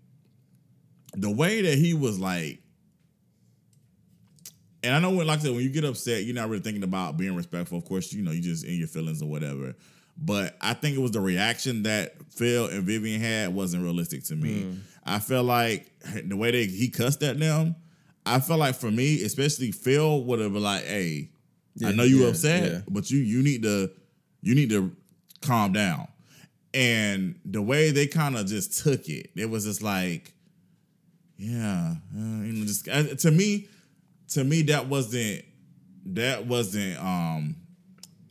the 1.15 1.31
way 1.31 1.63
that 1.63 1.77
he 1.77 1.95
was 1.95 2.21
like, 2.21 2.63
and 4.85 4.95
I 4.95 5.01
know 5.01 5.11
when, 5.11 5.27
like 5.27 5.41
I 5.41 5.43
said, 5.43 5.51
when 5.51 5.63
you 5.63 5.71
get 5.71 5.85
upset, 5.85 6.25
you're 6.25 6.35
not 6.35 6.49
really 6.49 6.63
thinking 6.63 6.85
about 6.85 7.17
being 7.17 7.35
respectful. 7.35 7.77
Of 7.77 7.85
course, 7.85 8.13
you 8.13 8.23
know, 8.23 8.31
you 8.31 8.41
just 8.41 8.65
in 8.65 8.75
your 8.75 8.87
feelings 8.87 9.21
or 9.21 9.29
whatever. 9.29 9.75
But 10.17 10.57
I 10.61 10.75
think 10.75 10.97
it 10.97 11.01
was 11.01 11.11
the 11.11 11.21
reaction 11.21 11.83
that 11.83 12.15
Phil 12.31 12.69
and 12.69 12.85
Vivian 12.85 13.21
had 13.21 13.53
wasn't 13.53 13.83
realistic 13.83 14.23
to 14.25 14.37
me. 14.37 14.63
Mm. 14.63 14.79
I 15.05 15.19
felt 15.19 15.45
like 15.45 15.91
the 16.25 16.37
way 16.37 16.53
that 16.53 16.71
he 16.71 16.89
cussed 16.89 17.23
at 17.25 17.39
them, 17.39 17.75
I 18.25 18.39
felt 18.39 18.61
like 18.61 18.77
for 18.77 18.91
me, 18.91 19.23
especially 19.23 19.73
Phil 19.73 20.23
would 20.25 20.39
have 20.39 20.53
been 20.53 20.63
like, 20.63 20.85
"Hey, 20.85 21.31
I 21.85 21.93
know 21.93 22.05
you 22.05 22.23
yeah, 22.23 22.29
upset, 22.29 22.73
yeah. 22.73 22.81
but 22.89 23.11
you 23.11 23.19
you 23.19 23.43
need 23.43 23.63
to 23.65 23.91
you 24.41 24.55
need 24.55 24.71
to 24.71 24.95
calm 25.43 25.73
down. 25.73 26.09
And 26.77 27.41
the 27.47 27.63
way 27.63 27.91
they 27.91 28.07
kind 28.07 28.37
of 28.37 28.45
just 28.47 28.85
took 28.85 29.09
it, 29.09 29.31
it 29.35 29.49
was 29.49 29.65
just 29.65 29.83
like, 29.83 30.35
yeah, 31.39 31.95
uh, 32.15 32.19
you 32.19 32.53
know, 32.53 32.67
just 32.67 32.87
uh, 32.87 33.15
to 33.15 33.31
me, 33.31 33.67
to 34.29 34.45
me 34.45 34.61
that 34.63 34.87
wasn't 34.87 35.43
that 36.05 36.47
wasn't 36.47 36.99
um 37.03 37.57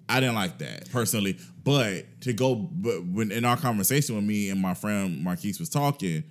I 0.07 0.19
didn't 0.19 0.35
like 0.35 0.59
that 0.59 0.91
personally. 0.91 1.39
But 1.63 2.21
to 2.21 2.33
go 2.33 2.53
but 2.53 3.03
when 3.05 3.31
in 3.31 3.45
our 3.45 3.57
conversation 3.57 4.15
with 4.15 4.23
me 4.23 4.51
and 4.51 4.61
my 4.61 4.75
friend 4.75 5.23
Marquise 5.23 5.59
was 5.59 5.69
talking, 5.69 6.23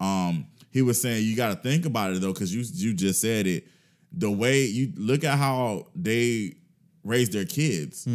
um, 0.00 0.46
he 0.72 0.82
was 0.82 1.00
saying 1.00 1.24
you 1.24 1.36
gotta 1.36 1.54
think 1.54 1.86
about 1.86 2.12
it 2.12 2.20
though, 2.20 2.32
because 2.32 2.52
you 2.52 2.64
you 2.74 2.94
just 2.94 3.20
said 3.20 3.46
it. 3.46 3.68
The 4.12 4.30
way 4.30 4.64
you 4.64 4.92
look 4.96 5.22
at 5.22 5.38
how 5.38 5.86
they 5.94 6.56
raise 7.04 7.30
their 7.30 7.44
kids. 7.44 8.08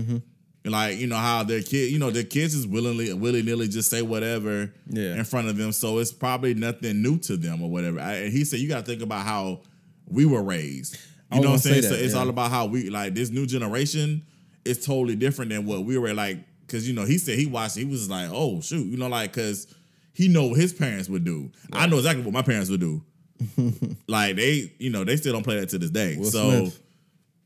Like, 0.66 0.97
you 0.97 1.07
know, 1.07 1.16
how 1.18 1.43
their 1.43 1.61
kid, 1.61 1.91
you 1.91 1.99
know, 1.99 2.09
their 2.11 2.24
kids 2.24 2.55
is 2.55 2.66
willingly 2.66 3.13
willy 3.13 3.43
nilly 3.43 3.68
just 3.68 3.89
say 3.89 4.01
whatever 4.01 4.74
Yeah. 4.89 5.16
in 5.16 5.24
front 5.24 5.47
of 5.47 5.57
them. 5.57 5.72
So 5.72 5.99
it's 5.99 6.11
probably 6.11 6.53
nothing 6.53 7.01
new 7.01 7.18
to 7.20 7.38
them 7.38 7.61
or 7.61 7.70
whatever. 7.70 7.99
I, 7.99 8.13
and 8.16 8.34
he 8.34 8.45
said 8.45 8.59
you 8.59 8.68
gotta 8.68 8.86
think 8.86 9.01
about 9.01 9.26
how 9.26 9.61
we 10.07 10.26
were 10.26 10.43
raised. 10.43 10.97
You 11.32 11.41
know 11.41 11.49
what 11.49 11.53
I'm 11.55 11.59
saying? 11.59 11.82
gonna 11.84 11.95
so 11.95 11.99
it's 12.01 12.13
yeah. 12.13 12.20
all 12.20 12.30
about 12.30 12.51
how 12.51 12.66
we 12.66 12.89
like 12.89 13.13
this 13.13 13.30
new 13.30 13.45
generation 13.45 14.26
is 14.63 14.86
totally 14.86 15.16
different 15.16 15.51
than 15.51 15.66
what 15.66 15.84
we 15.84 15.97
were 15.97 16.13
like. 16.13 16.39
Cause 16.68 16.88
you 16.88 16.93
know, 16.93 17.05
he 17.05 17.18
said 17.18 17.38
he 17.38 17.45
watched, 17.45 17.76
he 17.76 17.86
was 17.86 18.09
like, 18.09 18.30
oh 18.32 18.61
shoot, 18.61 18.88
you 18.88 18.97
know, 18.97 19.07
like 19.07 19.34
cause 19.34 19.68
he 20.13 20.28
know 20.28 20.47
what 20.47 20.59
his 20.59 20.74
parents 20.74 21.09
would 21.09 21.24
do. 21.26 21.51
I 21.74 21.88
know 21.88 21.97
exactly 21.97 22.24
what 22.24 22.34
my 22.34 22.41
parents 22.41 22.70
would 22.70 22.80
do. 22.80 23.03
like 24.07 24.38
they, 24.38 24.72
you 24.80 24.89
know, 24.89 25.03
they 25.03 25.18
still 25.18 25.34
don't 25.34 25.43
play 25.43 25.59
that 25.59 25.70
to 25.70 25.78
this 25.78 25.89
day. 25.89 26.16
Will 26.18 26.26
so 26.26 26.49
Smith. 26.49 26.80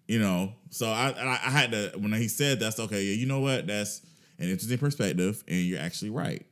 You 0.10 0.18
know, 0.18 0.52
so 0.72 0.88
I, 0.88 1.12
I 1.12 1.40
I 1.46 1.50
had 1.52 1.72
to 1.72 1.92
when 2.00 2.12
he 2.14 2.28
said 2.28 2.60
that's 2.60 2.80
okay. 2.80 3.04
Yeah, 3.04 3.14
you 3.14 3.28
know 3.28 3.42
what? 3.42 3.68
That's 3.68 4.02
an 4.40 4.50
interesting 4.50 4.80
perspective, 4.80 5.44
and 5.48 5.60
you're 5.60 5.80
actually 5.80 6.10
right. 6.10 6.44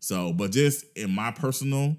So, 0.00 0.32
but 0.32 0.50
just 0.50 0.84
in 0.96 1.14
my 1.14 1.30
personal, 1.30 1.96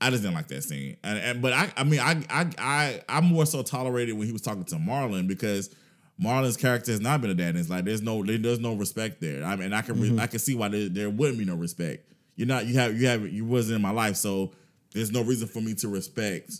I 0.00 0.08
just 0.08 0.22
didn't 0.22 0.36
like 0.36 0.48
that 0.48 0.64
scene. 0.64 0.96
And, 1.04 1.18
and 1.18 1.42
but 1.42 1.52
I, 1.52 1.70
I 1.76 1.84
mean, 1.84 2.00
I, 2.00 2.22
I, 2.30 2.50
I, 2.58 3.00
I 3.08 3.20
more 3.20 3.44
so 3.44 3.62
tolerated 3.62 4.16
when 4.16 4.26
he 4.26 4.32
was 4.32 4.40
talking 4.40 4.64
to 4.64 4.76
Marlon 4.76 5.28
because 5.28 5.74
Marlon's 6.22 6.56
character 6.56 6.92
has 6.92 7.00
not 7.00 7.20
been 7.20 7.30
a 7.30 7.34
dad. 7.34 7.50
And 7.50 7.58
it's 7.58 7.68
like 7.68 7.84
there's 7.84 8.02
no, 8.02 8.24
there's 8.24 8.58
no 8.58 8.74
respect 8.74 9.20
there. 9.20 9.44
I 9.44 9.56
mean, 9.56 9.72
I 9.72 9.82
can, 9.82 10.00
re- 10.00 10.08
mm-hmm. 10.08 10.20
I 10.20 10.28
can 10.28 10.38
see 10.38 10.54
why 10.54 10.68
there, 10.68 10.88
there 10.88 11.10
wouldn't 11.10 11.38
be 11.38 11.44
no 11.44 11.56
respect. 11.56 12.10
You're 12.36 12.48
not, 12.48 12.66
you 12.66 12.74
have, 12.74 12.98
you 12.98 13.06
have, 13.06 13.26
you 13.28 13.44
wasn't 13.44 13.76
in 13.76 13.82
my 13.82 13.90
life, 13.90 14.16
so 14.16 14.52
there's 14.94 15.10
no 15.10 15.22
reason 15.22 15.48
for 15.48 15.60
me 15.60 15.74
to 15.74 15.88
respect, 15.88 16.52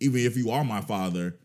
even 0.00 0.20
if 0.20 0.36
you 0.36 0.50
are 0.50 0.64
my 0.64 0.80
father. 0.80 1.36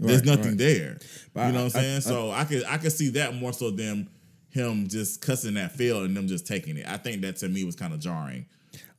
There's 0.00 0.18
Right, 0.18 0.26
nothing 0.26 0.50
right. 0.52 0.58
there. 0.58 0.98
But 1.32 1.46
you 1.46 1.52
know 1.52 1.60
I- 1.60 1.62
what 1.64 1.76
I'm 1.76 1.82
saying? 1.82 1.96
I- 1.96 2.00
so 2.00 2.30
I 2.30 2.44
could 2.44 2.64
I 2.64 2.78
could 2.78 2.92
see 2.92 3.08
that 3.10 3.34
more 3.34 3.52
so 3.52 3.70
than 3.70 4.08
him 4.50 4.86
just 4.88 5.20
cussing 5.20 5.54
that 5.54 5.72
Phil 5.76 6.02
and 6.04 6.16
them 6.16 6.28
just 6.28 6.46
taking 6.46 6.76
it. 6.76 6.86
I 6.86 6.96
think 6.96 7.22
that 7.22 7.36
to 7.38 7.48
me 7.48 7.64
was 7.64 7.74
kind 7.76 7.92
of 7.92 8.00
jarring. 8.00 8.46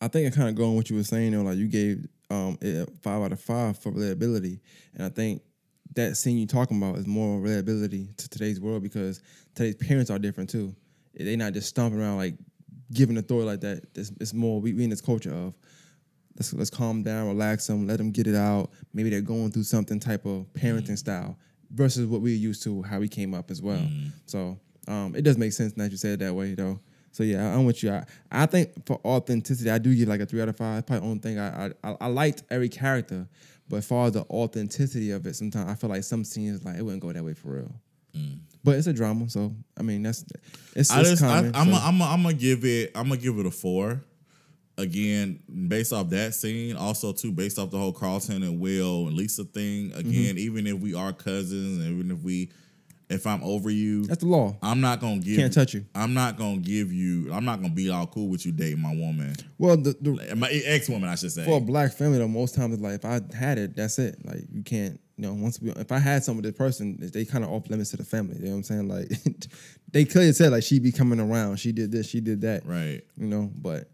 I 0.02 0.08
think 0.08 0.32
I 0.32 0.36
kind 0.36 0.50
of 0.50 0.56
go 0.56 0.68
on 0.70 0.76
what 0.76 0.90
you 0.90 0.96
were 0.96 1.04
saying, 1.04 1.32
though. 1.32 1.42
Like 1.44 1.58
you 1.58 1.68
gave 1.68 2.06
um, 2.30 2.58
it 2.62 2.90
five 3.02 3.22
out 3.22 3.32
of 3.32 3.40
five 3.40 3.78
for 3.78 3.92
reliability, 3.92 4.60
and 4.96 5.04
I 5.06 5.10
think 5.10 5.42
that 5.96 6.18
scene 6.18 6.38
you 6.38 6.46
talking 6.48 6.78
about 6.78 6.98
is 6.98 7.08
more 7.08 7.40
reliability 7.40 8.10
to 8.18 8.28
today's 8.30 8.60
world 8.60 8.84
because 8.84 9.22
today's 9.54 9.76
parents 9.76 10.10
are 10.10 10.20
different 10.20 10.50
too. 10.50 10.76
They're 11.14 11.38
not 11.38 11.54
just 11.54 11.70
stomping 11.70 12.00
around 12.02 12.18
like 12.18 12.36
giving 12.92 13.18
authority 13.18 13.46
like 13.48 13.62
that. 13.62 13.84
It's, 13.96 14.12
it's 14.20 14.34
more 14.34 14.60
we, 14.60 14.74
we 14.74 14.84
in 14.84 14.90
this 14.90 15.02
culture 15.02 15.34
of 15.34 15.54
let's 16.38 16.54
let's 16.54 16.70
calm 16.70 17.04
down, 17.04 17.28
relax 17.28 17.68
them, 17.68 17.88
let 17.88 17.98
them 17.98 18.12
get 18.12 18.28
it 18.28 18.36
out. 18.36 18.72
Maybe 18.94 19.10
they're 19.10 19.22
going 19.22 19.52
through 19.52 19.64
something 19.64 20.00
type 20.00 20.26
of 20.26 20.46
parenting 20.54 20.92
mm. 20.92 20.98
style 20.98 21.38
versus 21.72 22.06
what 22.06 22.22
we're 22.22 22.36
used 22.36 22.64
to, 22.64 22.84
how 22.84 23.00
we 23.00 23.08
came 23.08 23.34
up 23.34 23.52
as 23.52 23.62
well. 23.62 23.80
Mm. 23.80 24.12
So 24.26 24.60
um, 24.88 25.16
it 25.16 25.24
does 25.24 25.38
make 25.38 25.54
sense 25.54 25.74
that 25.74 25.92
you 25.92 25.98
said 25.98 26.14
it 26.14 26.26
that 26.26 26.34
way 26.34 26.54
though. 26.56 26.80
So 27.12 27.24
yeah, 27.24 27.50
I- 27.50 27.56
I'm 27.56 27.66
with 27.66 27.82
you. 27.84 27.92
I, 27.92 28.06
I 28.32 28.46
think 28.46 28.86
for 28.86 29.00
authenticity, 29.06 29.72
I 29.72 29.78
do 29.78 29.96
give 29.96 30.10
like 30.10 30.20
a 30.20 30.26
three 30.26 30.42
out 30.42 30.50
of 30.50 30.58
five. 30.58 30.86
Probably 30.86 31.00
the 31.00 31.06
only 31.06 31.20
thing 31.20 31.40
I, 31.40 31.72
I 31.84 31.96
I 32.02 32.08
liked 32.08 32.44
every 32.50 32.70
character, 32.70 33.28
but 33.70 33.78
as 33.78 33.88
far 33.88 34.08
as 34.08 34.14
the 34.14 34.24
authenticity 34.24 35.12
of 35.12 35.26
it, 35.26 35.36
sometimes 35.36 35.70
I 35.70 35.76
feel 35.76 35.90
like 35.90 36.04
some 36.04 36.24
scenes 36.24 36.64
like 36.66 36.78
it 36.78 36.82
wouldn't 36.82 37.02
go 37.02 37.14
that 37.14 37.24
way 37.24 37.34
for 37.34 37.50
real. 37.54 37.72
Mm. 38.16 38.40
But 38.64 38.76
it's 38.76 38.88
a 38.88 38.94
drama, 38.94 39.30
so 39.30 39.56
I 39.78 39.84
mean 39.84 40.04
that's 40.04 40.26
it's, 40.76 40.92
I 40.92 41.00
it's 41.00 41.10
just 41.12 41.24
I, 41.24 41.28
common. 41.36 41.56
I'm 41.56 41.68
so- 41.68 41.74
a, 41.74 41.80
I'm 41.80 42.02
a, 42.02 42.04
I'm 42.04 42.24
gonna 42.24 42.34
give 42.34 42.66
it 42.66 42.92
I'm 42.96 43.08
gonna 43.08 43.22
give 43.22 43.38
it 43.40 43.46
a 43.46 43.52
four. 43.52 44.04
Again, 44.78 45.40
based 45.70 45.94
off 45.94 46.10
that 46.10 46.34
scene, 46.34 46.76
also 46.76 47.14
too 47.14 47.32
based 47.32 47.58
off 47.58 47.72
the 47.72 47.78
whole 47.78 47.94
Carlton 47.94 48.44
and 48.44 48.60
Will 48.60 49.08
and 49.08 49.16
Lisa 49.16 49.46
thing. 49.46 49.92
Mm-hmm. 49.92 50.00
Again, 50.00 50.38
even 50.38 50.68
if 50.68 50.80
we 50.80 50.94
are 50.94 51.14
cousins, 51.14 51.80
and 51.84 51.98
even 51.98 52.12
if 52.12 52.22
we, 52.24 52.52
if 53.10 53.26
I'm 53.26 53.42
over 53.44 53.70
you, 53.70 54.06
that's 54.06 54.22
the 54.22 54.28
law. 54.28 54.58
I'm 54.62 54.82
not 54.82 55.00
gonna 55.00 55.20
give. 55.20 55.38
Can't 55.38 55.54
touch 55.54 55.76
you. 55.76 55.86
I'm 55.96 56.14
not 56.14 56.38
gonna 56.38 56.58
give 56.58 56.92
you. 56.92 57.32
I'm 57.32 57.46
not 57.46 57.62
gonna 57.62 57.74
be 57.74 57.90
all 57.90 58.06
cool 58.08 58.28
with 58.28 58.46
you 58.46 58.52
dating 58.52 58.82
my 58.82 58.94
woman, 58.94 59.36
Well, 59.58 59.78
the, 59.78 59.96
the 60.02 60.36
my 60.36 60.50
ex 60.50 60.90
woman, 60.90 61.08
I 61.08 61.16
should 61.16 61.32
say. 61.32 61.46
for 61.46 61.58
a 61.58 61.62
black 61.62 61.94
family 61.94 62.18
though, 62.18 62.28
most 62.28 62.56
times 62.56 62.74
it's 62.74 62.84
like 62.84 62.96
if 62.96 63.06
I 63.06 63.22
had 63.34 63.58
it, 63.58 63.78
that's 63.78 63.98
it. 63.98 64.26
Like 64.26 64.42
you 64.52 64.62
can't, 64.64 65.00
you 65.16 65.26
know, 65.26 65.34
once 65.36 65.62
we 65.62 65.70
if 65.72 65.92
I 65.94 66.00
had 66.00 66.26
some 66.26 66.36
with 66.36 66.44
this 66.44 66.58
person, 66.58 66.98
they 67.14 67.24
kind 67.24 67.46
of 67.46 67.52
off 67.52 67.70
limits 67.70 67.92
to 67.92 67.98
the 67.98 68.04
family. 68.04 68.36
You 68.40 68.46
know 68.46 68.52
what 68.52 68.58
I'm 68.58 68.64
saying? 68.64 68.88
Like 68.90 69.10
they 69.94 70.04
clearly 70.04 70.34
said 70.34 70.52
like 70.52 70.64
she 70.64 70.80
be 70.80 70.92
coming 70.92 71.22
around, 71.22 71.60
she 71.60 71.72
did 71.72 71.94
this, 71.94 72.10
she 72.10 72.20
did 72.20 72.42
that. 72.42 72.66
right. 72.66 73.02
You 73.16 73.28
know, 73.28 73.50
but 73.56 73.90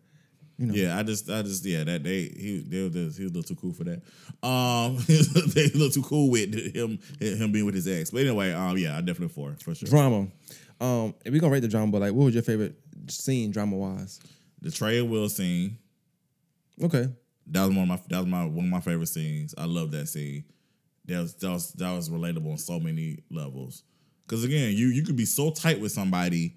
you 0.62 0.68
know, 0.68 0.74
Yeah, 0.74 0.98
I 0.98 1.04
just, 1.04 1.30
I 1.30 1.42
just, 1.42 1.66
yeah, 1.66 1.84
that 1.84 2.04
they, 2.04 2.22
he, 2.24 2.64
they, 2.66 2.84
was- 2.84 2.94
he 3.18 3.24
was 3.24 3.32
a 3.32 3.36
little 3.36 3.44
too 3.44 3.56
cool 3.56 3.74
for 3.74 3.84
that. 3.86 4.02
Um, 4.48 4.98
they 5.54 5.66
a 5.66 5.74
little 5.74 5.90
too 5.90 6.04
cool 6.04 6.30
with 6.30 6.54
him, 6.76 7.00
him 7.20 7.52
being 7.52 7.66
with 7.66 7.76
his 7.76 7.88
ex. 7.88 8.12
But 8.12 8.22
anyway, 8.22 8.52
um, 8.54 8.78
yeah, 8.78 8.98
I 8.98 9.02
definitely 9.02 9.30
for 9.30 9.56
for 9.64 9.76
sure. 9.76 9.90
drama. 9.90 10.28
Um, 10.80 11.14
if 11.26 11.32
we 11.34 11.40
gonna 11.40 11.52
rate 11.54 11.60
the 11.60 11.68
drama, 11.68 11.92
but 11.92 12.02
like, 12.02 12.14
what 12.14 12.26
was 12.26 12.34
your 12.34 12.44
favorite 12.44 12.76
scene 13.08 13.52
drama 13.52 13.76
wise? 13.78 14.20
The 14.62 14.72
Trey 14.72 15.02
Will 15.02 15.30
scene, 15.30 15.78
Okay, 16.84 17.08
that 17.48 17.62
was 17.68 17.70
one 17.76 17.84
of 17.84 17.88
my, 17.90 18.00
that 18.10 18.18
was 18.18 18.28
my 18.28 18.46
one 18.46 18.66
of 18.66 18.72
my 18.72 18.82
favorite 18.82 19.08
scenes. 19.08 19.54
I 19.58 19.66
love 19.66 19.92
that 19.92 20.08
scene. 20.08 20.44
That 21.06 21.20
was 21.20 21.34
that 21.36 21.50
was 21.52 21.72
that 21.74 21.92
was 21.92 22.10
relatable 22.10 22.52
on 22.52 22.58
so 22.58 22.80
many 22.80 23.20
levels. 23.30 23.84
Because 24.26 24.44
again, 24.44 24.76
you 24.76 24.88
you 24.88 25.04
could 25.04 25.16
be 25.16 25.26
so 25.26 25.52
tight 25.52 25.80
with 25.80 25.92
somebody, 25.92 26.56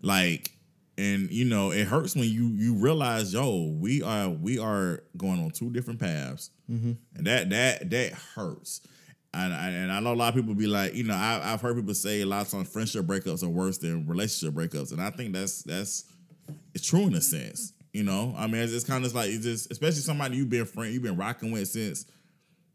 like, 0.00 0.52
and 0.96 1.30
you 1.30 1.44
know 1.44 1.70
it 1.72 1.86
hurts 1.86 2.14
when 2.14 2.28
you 2.28 2.48
you 2.48 2.74
realize, 2.74 3.32
yo, 3.32 3.74
we 3.78 4.02
are 4.02 4.28
we 4.28 4.58
are 4.58 5.02
going 5.16 5.42
on 5.42 5.50
two 5.50 5.70
different 5.70 6.00
paths, 6.00 6.50
mm-hmm. 6.70 6.92
and 7.14 7.26
that 7.26 7.50
that 7.50 7.90
that 7.90 8.12
hurts. 8.12 8.80
And, 9.36 9.52
I- 9.52 9.70
and 9.70 9.90
I 9.90 9.98
know 9.98 10.12
a 10.12 10.14
lot 10.14 10.28
of 10.28 10.36
people 10.36 10.54
be 10.54 10.68
like, 10.68 10.94
you 10.94 11.02
know, 11.02 11.14
I, 11.14 11.40
I've 11.42 11.60
heard 11.60 11.74
people 11.74 11.94
say 11.94 12.20
a 12.20 12.24
lot 12.24 12.42
of 12.42 12.52
times 12.52 12.68
friendship 12.68 13.04
breakups 13.04 13.42
are 13.42 13.48
worse 13.48 13.78
than 13.78 14.06
relationship 14.06 14.54
breakups, 14.54 14.92
and 14.92 15.02
I 15.02 15.10
think 15.10 15.32
that's 15.32 15.64
that's 15.64 16.04
it's 16.72 16.86
true 16.86 17.08
in 17.08 17.14
a 17.14 17.20
sense. 17.20 17.72
You 17.92 18.02
know, 18.02 18.34
I 18.36 18.46
mean, 18.46 18.62
it's, 18.62 18.72
it's 18.72 18.84
kind 18.84 19.04
of 19.04 19.14
like 19.14 19.30
it's 19.30 19.44
just, 19.44 19.70
especially 19.70 20.00
somebody 20.00 20.36
you've 20.36 20.50
been 20.50 20.64
friend, 20.64 20.92
you've 20.92 21.02
been 21.02 21.16
rocking 21.16 21.52
with 21.52 21.68
since 21.68 22.06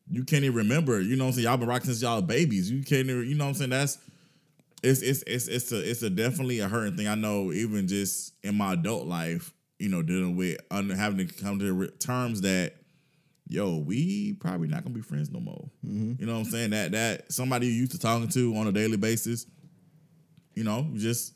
you 0.09 0.23
can't 0.23 0.43
even 0.43 0.55
remember. 0.55 1.01
You 1.01 1.15
know, 1.15 1.25
what 1.25 1.29
I'm 1.29 1.33
saying 1.35 1.45
y'all 1.45 1.57
been 1.57 1.67
rocking 1.67 1.87
since 1.87 2.01
y'all 2.01 2.21
babies. 2.21 2.71
You 2.71 2.83
can't, 2.83 3.09
even, 3.09 3.27
you 3.27 3.35
know, 3.35 3.45
what 3.45 3.49
I'm 3.49 3.55
saying 3.55 3.69
that's 3.69 3.97
it's 4.83 5.01
it's 5.01 5.23
it's 5.27 5.47
it's 5.47 5.71
a 5.71 5.89
it's 5.89 6.01
a 6.03 6.09
definitely 6.09 6.59
a 6.59 6.67
hurting 6.67 6.95
thing. 6.97 7.07
I 7.07 7.15
know, 7.15 7.51
even 7.51 7.87
just 7.87 8.33
in 8.43 8.55
my 8.55 8.73
adult 8.73 9.07
life, 9.07 9.53
you 9.77 9.89
know, 9.89 10.01
dealing 10.01 10.35
with 10.35 10.57
under, 10.71 10.95
having 10.95 11.27
to 11.27 11.33
come 11.33 11.59
to 11.59 11.87
terms 11.99 12.41
that. 12.41 12.75
Yo, 13.51 13.77
we 13.79 14.33
probably 14.33 14.67
not 14.67 14.83
gonna 14.83 14.93
be 14.93 15.01
friends 15.01 15.31
no 15.31 15.39
more. 15.39 15.67
You 15.83 16.25
know 16.27 16.33
what 16.33 16.39
I'm 16.39 16.45
saying? 16.45 16.69
That 16.69 16.91
that 16.91 17.31
somebody 17.33 17.65
you 17.65 17.73
used 17.73 17.93
to 17.93 17.97
talking 17.97 18.27
to 18.29 18.55
on 18.57 18.67
a 18.67 18.71
daily 18.71 18.95
basis, 18.97 19.47
you 20.53 20.63
know, 20.63 20.87
just 20.93 21.33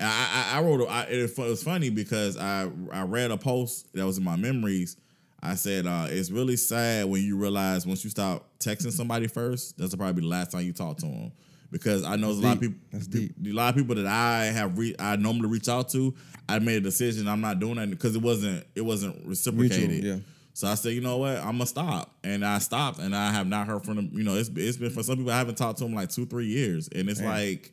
I, 0.00 0.50
I, 0.54 0.58
I 0.58 0.62
wrote. 0.62 0.84
I, 0.88 1.04
it, 1.04 1.22
was- 1.22 1.38
it 1.38 1.48
was 1.48 1.62
funny 1.62 1.90
because 1.90 2.36
I 2.36 2.68
I 2.92 3.02
read 3.02 3.30
a 3.30 3.36
post 3.36 3.92
that 3.94 4.04
was 4.04 4.18
in 4.18 4.24
my 4.24 4.34
memories. 4.34 4.96
I 5.40 5.54
said 5.54 5.86
uh, 5.86 6.06
it's 6.08 6.30
really 6.32 6.56
sad 6.56 7.06
when 7.06 7.22
you 7.22 7.36
realize 7.36 7.86
once 7.86 8.02
you 8.02 8.10
stop 8.10 8.48
texting 8.58 8.90
somebody 8.92 9.28
first, 9.28 9.78
that's 9.78 9.94
probably 9.94 10.22
the 10.22 10.28
last 10.28 10.50
time 10.52 10.62
you 10.62 10.72
talk 10.72 10.96
to 10.98 11.06
them. 11.06 11.32
Because 11.72 12.04
I 12.04 12.16
know 12.16 12.28
there's 12.28 12.38
a 12.38 12.42
lot 12.42 12.54
of 12.56 12.60
people. 12.60 12.78
That's 12.92 13.06
deep. 13.06 13.34
A 13.44 13.48
lot 13.50 13.70
of 13.70 13.76
people 13.76 13.94
that 13.96 14.06
I 14.06 14.44
have 14.44 14.78
re- 14.78 14.94
I 14.98 15.16
normally 15.16 15.48
reach 15.48 15.68
out 15.68 15.88
to. 15.90 16.14
I 16.48 16.58
made 16.58 16.76
a 16.76 16.80
decision. 16.80 17.26
I'm 17.26 17.40
not 17.40 17.58
doing 17.58 17.76
that 17.76 17.90
because 17.90 18.14
it 18.14 18.22
wasn't 18.22 18.64
it 18.74 18.82
wasn't 18.82 19.26
reciprocated. 19.26 20.04
yeah. 20.04 20.16
So 20.54 20.68
I 20.68 20.74
said, 20.74 20.92
you 20.92 21.00
know 21.00 21.16
what, 21.16 21.38
I'm 21.38 21.52
gonna 21.52 21.66
stop, 21.66 22.14
and 22.22 22.44
I 22.44 22.58
stopped, 22.58 22.98
and 22.98 23.16
I 23.16 23.32
have 23.32 23.46
not 23.46 23.66
heard 23.66 23.84
from 23.84 23.96
them. 23.96 24.10
You 24.12 24.22
know, 24.22 24.36
it's 24.36 24.50
it's 24.54 24.76
been 24.76 24.90
for 24.90 25.02
some 25.02 25.16
people 25.16 25.32
I 25.32 25.38
haven't 25.38 25.56
talked 25.56 25.78
to 25.78 25.84
them 25.84 25.94
like 25.94 26.10
two 26.10 26.26
three 26.26 26.46
years, 26.46 26.88
and 26.94 27.08
it's 27.08 27.20
Damn. 27.20 27.30
like. 27.30 27.72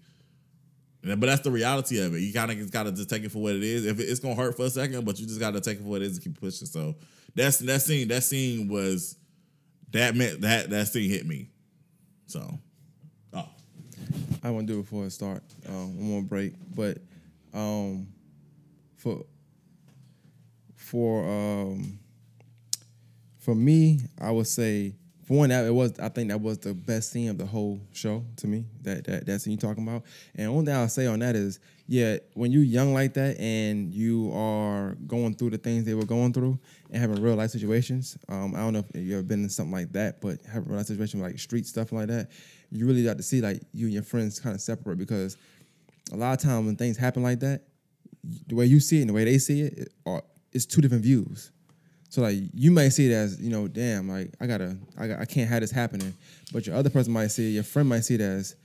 But 1.02 1.22
that's 1.22 1.42
the 1.42 1.52
reality 1.52 2.02
of 2.02 2.14
it. 2.14 2.20
You 2.20 2.34
kind 2.34 2.52
of 2.52 2.58
just 2.58 2.74
got 2.74 2.84
to 2.84 2.92
just 2.92 3.10
take 3.10 3.24
it 3.24 3.32
for 3.32 3.40
what 3.42 3.56
it 3.56 3.64
is. 3.64 3.86
If 3.86 4.02
it, 4.02 4.04
it's 4.04 4.20
gonna 4.20 4.36
hurt 4.36 4.58
for 4.58 4.66
a 4.66 4.70
second, 4.70 5.06
but 5.06 5.18
you 5.18 5.26
just 5.26 5.40
got 5.40 5.54
to 5.54 5.62
take 5.62 5.80
it 5.80 5.84
for 5.84 5.88
what 5.88 6.02
it 6.02 6.06
is 6.06 6.18
and 6.18 6.24
keep 6.24 6.40
pushing. 6.40 6.68
So 6.68 6.96
that's 7.36 7.60
that 7.60 7.82
scene. 7.82 8.10
That 8.10 8.24
scene 8.24 8.68
was 8.68 9.16
that 9.92 10.16
meant 10.16 10.42
that 10.42 10.70
that 10.70 10.88
scene 10.88 11.10
hit 11.10 11.26
me. 11.26 11.50
So, 12.28 12.60
I 14.44 14.50
want 14.52 14.68
to 14.68 14.74
do 14.74 14.80
it 14.80 14.84
before 14.84 15.06
I 15.06 15.10
start. 15.10 15.44
Um, 15.68 15.98
one 15.98 16.10
more 16.10 16.22
break, 16.22 16.54
but 16.76 16.98
um, 17.54 18.08
for 18.96 19.26
for 20.76 21.24
um, 21.24 22.00
for 23.40 23.56
me, 23.56 24.00
I 24.20 24.32
would 24.32 24.48
say 24.48 24.96
for 25.30 25.38
one, 25.38 25.50
that 25.50 25.64
it 25.64 25.74
was 25.74 26.00
I 26.00 26.10
think 26.10 26.30
that 26.30 26.42
was 26.42 26.58
the 26.58 26.74
best 26.74 27.12
scene 27.12 27.30
of 27.30 27.38
the 27.38 27.46
whole 27.46 27.80
show 27.94 28.26
to 28.38 28.48
me. 28.48 28.66
That 28.82 29.04
that 29.06 29.28
that 29.28 29.42
scene 29.42 29.52
you 29.52 29.58
talking 29.58 29.88
about. 29.88 30.04
And 30.34 30.54
one 30.56 30.66
thing 30.66 30.74
I'll 30.74 30.90
say 30.90 31.06
on 31.06 31.20
that 31.20 31.36
is, 31.36 31.60
yeah, 31.86 32.18
when 32.34 32.52
you 32.52 32.62
young 32.62 32.96
like 32.96 33.14
that 33.14 33.40
and 33.40 33.94
you 33.94 34.32
are 34.34 34.98
going 35.06 35.36
through 35.36 35.52
the 35.52 35.60
things 35.60 35.86
they 35.86 35.94
were 35.94 36.04
going 36.04 36.34
through 36.34 36.58
and 36.90 37.00
having 37.00 37.22
real 37.22 37.36
life 37.36 37.52
situations. 37.52 38.18
Um, 38.28 38.56
I 38.56 38.60
don't 38.60 38.74
know 38.74 38.84
if 38.92 39.00
you 39.00 39.14
ever 39.14 39.24
been 39.24 39.44
in 39.44 39.50
something 39.50 39.72
like 39.72 39.92
that, 39.92 40.20
but 40.20 40.40
having 40.52 40.68
real 40.68 40.78
life 40.78 40.88
situation 40.88 41.22
like 41.22 41.38
street 41.38 41.68
stuff 41.68 41.92
like 41.92 42.08
that, 42.08 42.32
you 42.72 42.86
really 42.86 43.04
got 43.04 43.18
to 43.18 43.24
see 43.24 43.42
like 43.42 43.62
you 43.74 43.86
and 43.86 43.94
your 43.94 44.04
friends 44.04 44.40
kind 44.40 44.56
of 44.56 44.62
separate 44.62 44.98
because 44.98 45.38
a 46.12 46.16
lot 46.16 46.34
of 46.34 46.44
times 46.44 46.66
when 46.66 46.76
things 46.76 46.98
happen 46.98 47.24
like 47.24 47.40
that, 47.40 47.64
the 48.48 48.56
way 48.56 48.66
you 48.66 48.80
see 48.80 48.98
it 48.98 49.02
and 49.02 49.10
the 49.10 49.14
way 49.14 49.24
they 49.24 49.38
see 49.38 49.62
it, 49.62 49.74
it 49.78 49.94
are, 50.06 50.24
it's 50.52 50.66
two 50.66 50.82
different 50.82 51.04
views. 51.04 51.52
So 52.10 52.22
like 52.22 52.38
you 52.54 52.72
might 52.72 52.90
see 52.90 53.12
it 53.12 53.14
as 53.14 53.40
you 53.40 53.50
know, 53.50 53.68
damn, 53.68 54.10
like 54.10 54.34
I 54.42 54.48
gotta, 54.48 54.78
I, 54.98 55.14
I 55.14 55.26
can't 55.26 55.50
have 55.50 55.62
this 55.62 55.72
happening. 55.72 56.14
But 56.52 56.66
your 56.66 56.76
other 56.76 56.90
person 56.90 57.14
might 57.14 57.28
see 57.28 57.50
it, 57.50 57.52
your 57.52 57.64
friend 57.64 57.88
might 57.88 58.02
see 58.02 58.16
it 58.16 58.22
as 58.22 58.56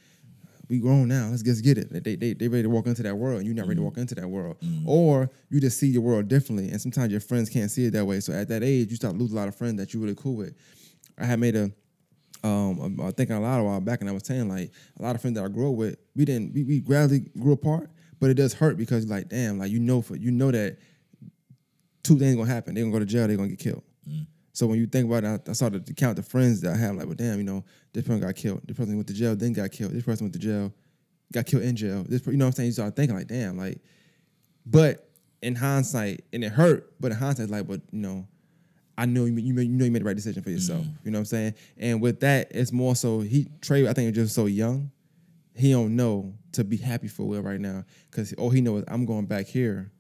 we 0.69 0.79
grown 0.79 1.09
now. 1.09 1.29
Let's 1.29 1.43
just 1.43 1.63
get 1.63 1.79
it. 1.79 1.93
They 1.93 2.17
they 2.17 2.33
they 2.33 2.49
ready 2.49 2.63
to 2.63 2.71
walk 2.71 2.87
into 2.87 3.03
that 3.03 3.17
world, 3.17 3.39
and 3.39 3.47
you're 3.47 3.55
not 3.55 3.67
ready 3.67 3.77
to 3.77 3.83
walk 3.83 3.95
mm-hmm. 3.95 4.03
into 4.03 4.15
that 4.17 4.29
world. 4.29 4.57
Mm-hmm. 4.61 4.89
Or 4.89 5.31
you 5.51 5.61
just 5.61 5.79
see 5.79 5.89
your 5.89 6.03
world 6.03 6.29
differently, 6.29 6.71
and 6.71 6.81
sometimes 6.81 7.11
your 7.11 7.21
friends 7.21 7.51
can't 7.51 7.71
see 7.71 7.87
it 7.87 7.93
that 7.93 8.05
way. 8.05 8.21
So 8.21 8.33
at 8.33 8.49
that 8.49 8.63
age, 8.63 8.91
you 8.91 8.97
start 8.97 9.15
losing 9.17 9.37
a 9.37 9.41
lot 9.41 9.49
of 9.49 9.57
friends 9.57 9.77
that 9.77 9.93
you're 9.93 10.03
really 10.03 10.15
cool 10.15 10.37
with. 10.37 10.55
I 11.19 11.27
had 11.27 11.39
made 11.39 11.55
a 11.55 11.71
um, 12.45 13.01
I 13.03 13.11
think 13.11 13.31
a 13.31 13.39
lot 13.39 13.59
a 13.59 13.65
while 13.65 13.81
back, 13.81 14.01
and 14.01 14.09
I 14.09 14.13
was 14.13 14.27
saying 14.27 14.49
like 14.49 14.71
a 14.99 15.03
lot 15.03 15.15
of 15.15 15.23
friends 15.23 15.37
that 15.37 15.45
I 15.45 15.49
grew 15.49 15.71
up 15.71 15.77
with, 15.77 15.97
we 16.15 16.25
didn't, 16.25 16.53
we, 16.53 16.63
we 16.63 16.81
gradually 16.81 17.31
grew 17.39 17.53
apart, 17.53 17.91
but 18.21 18.31
it 18.31 18.35
does 18.35 18.53
hurt 18.53 18.77
because 18.77 19.07
like, 19.07 19.29
damn, 19.29 19.59
like 19.59 19.71
you 19.71 19.81
know, 19.81 20.03
for 20.03 20.15
you 20.15 20.31
know 20.31 20.51
that 20.51 20.79
two 22.03 22.19
things 22.19 22.37
gonna 22.37 22.49
happen. 22.49 22.75
They're 22.75 22.85
gonna 22.85 22.93
go 22.93 22.99
to 23.01 23.07
jail. 23.07 23.27
They're 23.27 23.37
gonna 23.37 23.49
get 23.49 23.59
killed. 23.59 23.83
So 24.53 24.69
when 24.69 24.79
you 24.79 24.87
think 24.87 25.07
about 25.07 25.25
it, 25.25 25.49
I, 25.49 25.51
I 25.51 25.53
started 25.55 25.85
to 25.87 25.95
count 25.95 26.17
the 26.17 26.23
friends 26.23 26.61
that 26.61 26.75
I 26.75 26.77
have. 26.77 26.95
Like, 26.95 27.07
well, 27.07 27.17
damn, 27.17 27.39
you 27.39 27.45
know, 27.45 27.65
this 27.93 28.05
person 28.05 28.21
got 28.21 28.37
killed. 28.37 28.61
This 28.65 28.77
person 28.77 28.95
went 28.95 29.09
to 29.09 29.15
jail, 29.15 29.35
then 29.35 29.53
got 29.53 29.73
killed. 29.73 29.93
This 29.93 30.05
person 30.05 30.27
went 30.27 30.35
to 30.35 30.39
jail, 30.39 30.73
got 31.33 31.47
killed 31.47 31.65
in 31.65 31.75
jail. 31.75 32.05
This, 32.09 32.25
you 32.27 32.37
know 32.37 32.45
what 32.45 32.51
I'm 32.51 32.53
saying? 32.53 32.67
You 32.69 32.73
start 32.73 32.95
thinking 32.95 33.17
like, 33.17 33.27
damn, 33.27 33.57
like, 33.57 33.81
but 34.65 35.11
in 35.43 35.57
hindsight, 35.57 36.25
and 36.33 36.45
it 36.45 36.53
hurt. 36.53 36.93
But 37.01 37.11
in 37.11 37.19
hindsight, 37.19 37.51
like, 37.51 37.67
but 37.67 37.81
you 37.91 37.99
know, 38.01 38.29
I 38.97 39.07
know 39.07 39.25
you, 39.25 39.33
made- 39.33 39.45
you, 39.45 39.55
you 39.55 39.69
know 39.69 39.85
you 39.85 39.91
made 39.91 40.03
the 40.03 40.07
right 40.07 40.17
decision 40.17 40.43
for 40.43 40.51
yourself. 40.51 40.81
Mm-hmm. 40.83 40.97
You 41.05 41.11
know 41.11 41.19
what 41.19 41.21
I'm 41.21 41.27
saying? 41.27 41.55
And 41.79 42.01
with 42.01 42.21
that, 42.21 42.49
it's 42.53 42.73
more 42.73 42.95
so 42.95 43.21
he 43.21 43.49
Trey. 43.61 43.89
I 43.89 43.93
think 43.93 44.11
is 44.11 44.15
just 44.17 44.35
so 44.35 44.47
young, 44.47 44.91
he 45.55 45.73
don't 45.73 45.97
know 45.97 46.35
to 46.53 46.65
be 46.65 46.77
happy 46.77 47.09
for 47.09 47.25
Will 47.25 47.43
right 47.43 47.61
now 47.61 47.85
because 48.11 48.33
all 48.35 48.51
he 48.51 48.61
knows 48.61 48.83
is 48.83 48.85
I'm 48.89 49.05
going 49.05 49.27
back 49.27 49.47
here. 49.47 49.91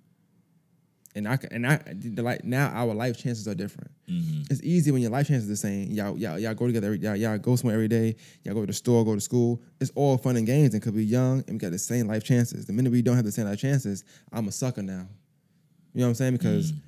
And 1.16 1.28
I 1.28 1.36
can- 1.36 1.52
and 1.52 1.64
I 1.66 1.80
the 1.94 2.22
like 2.22 2.44
now 2.44 2.68
our 2.70 2.92
life 2.92 3.16
chances 3.16 3.46
are 3.46 3.54
different. 3.54 3.90
Mm-hmm. 4.10 4.42
It's 4.50 4.60
easy 4.64 4.90
when 4.90 5.00
your 5.00 5.12
life 5.12 5.28
chances 5.28 5.48
are 5.48 5.52
the 5.52 5.56
same. 5.56 5.92
Y'all 5.92 6.18
y'all 6.18 6.38
y'all 6.38 6.54
go 6.54 6.66
together. 6.66 6.88
Every, 6.88 6.98
y'all 6.98 7.14
y'all 7.14 7.38
go 7.38 7.54
somewhere 7.54 7.76
every 7.76 7.86
day. 7.88 8.16
Y'all 8.42 8.54
go 8.54 8.60
to 8.62 8.66
the 8.66 8.72
store, 8.72 9.04
go 9.04 9.14
to 9.14 9.20
school. 9.20 9.62
It's 9.80 9.92
all 9.94 10.18
fun 10.18 10.36
and 10.36 10.46
games. 10.46 10.74
And 10.74 10.82
because 10.82 10.92
we're 10.92 11.04
young 11.04 11.44
and 11.46 11.50
we 11.50 11.58
got 11.58 11.70
the 11.70 11.78
same 11.78 12.08
life 12.08 12.24
chances. 12.24 12.66
The 12.66 12.72
minute 12.72 12.90
we 12.90 13.00
don't 13.00 13.14
have 13.14 13.24
the 13.24 13.30
same 13.32 13.46
life 13.46 13.60
chances, 13.60 14.02
I'm 14.32 14.48
a 14.48 14.52
sucker 14.52 14.82
now. 14.82 15.06
You 15.92 16.00
know 16.00 16.06
what 16.06 16.08
I'm 16.08 16.14
saying? 16.14 16.32
Because 16.32 16.72
mm. 16.72 16.78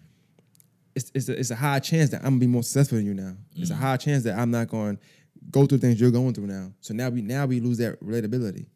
It's 0.96 1.12
it's 1.14 1.28
a, 1.28 1.38
it's 1.38 1.50
a 1.50 1.56
high 1.56 1.78
chance 1.78 2.10
that 2.10 2.18
I'm 2.18 2.30
gonna 2.30 2.38
be 2.38 2.46
more 2.46 2.62
successful 2.62 2.96
than 2.96 3.06
you 3.06 3.14
now. 3.14 3.34
It's 3.54 3.70
a 3.70 3.76
high 3.76 3.98
chance 3.98 4.24
that 4.24 4.38
I'm 4.38 4.50
not 4.50 4.68
going 4.68 4.96
to 4.96 5.02
go 5.50 5.66
through 5.66 5.78
things 5.78 6.00
you're 6.00 6.10
going 6.10 6.34
through 6.34 6.46
now. 6.46 6.72
So 6.80 6.94
now 6.94 7.10
we 7.10 7.22
now 7.22 7.46
we 7.46 7.60
lose 7.60 7.78
that 7.78 8.00
relatability. 8.00 8.66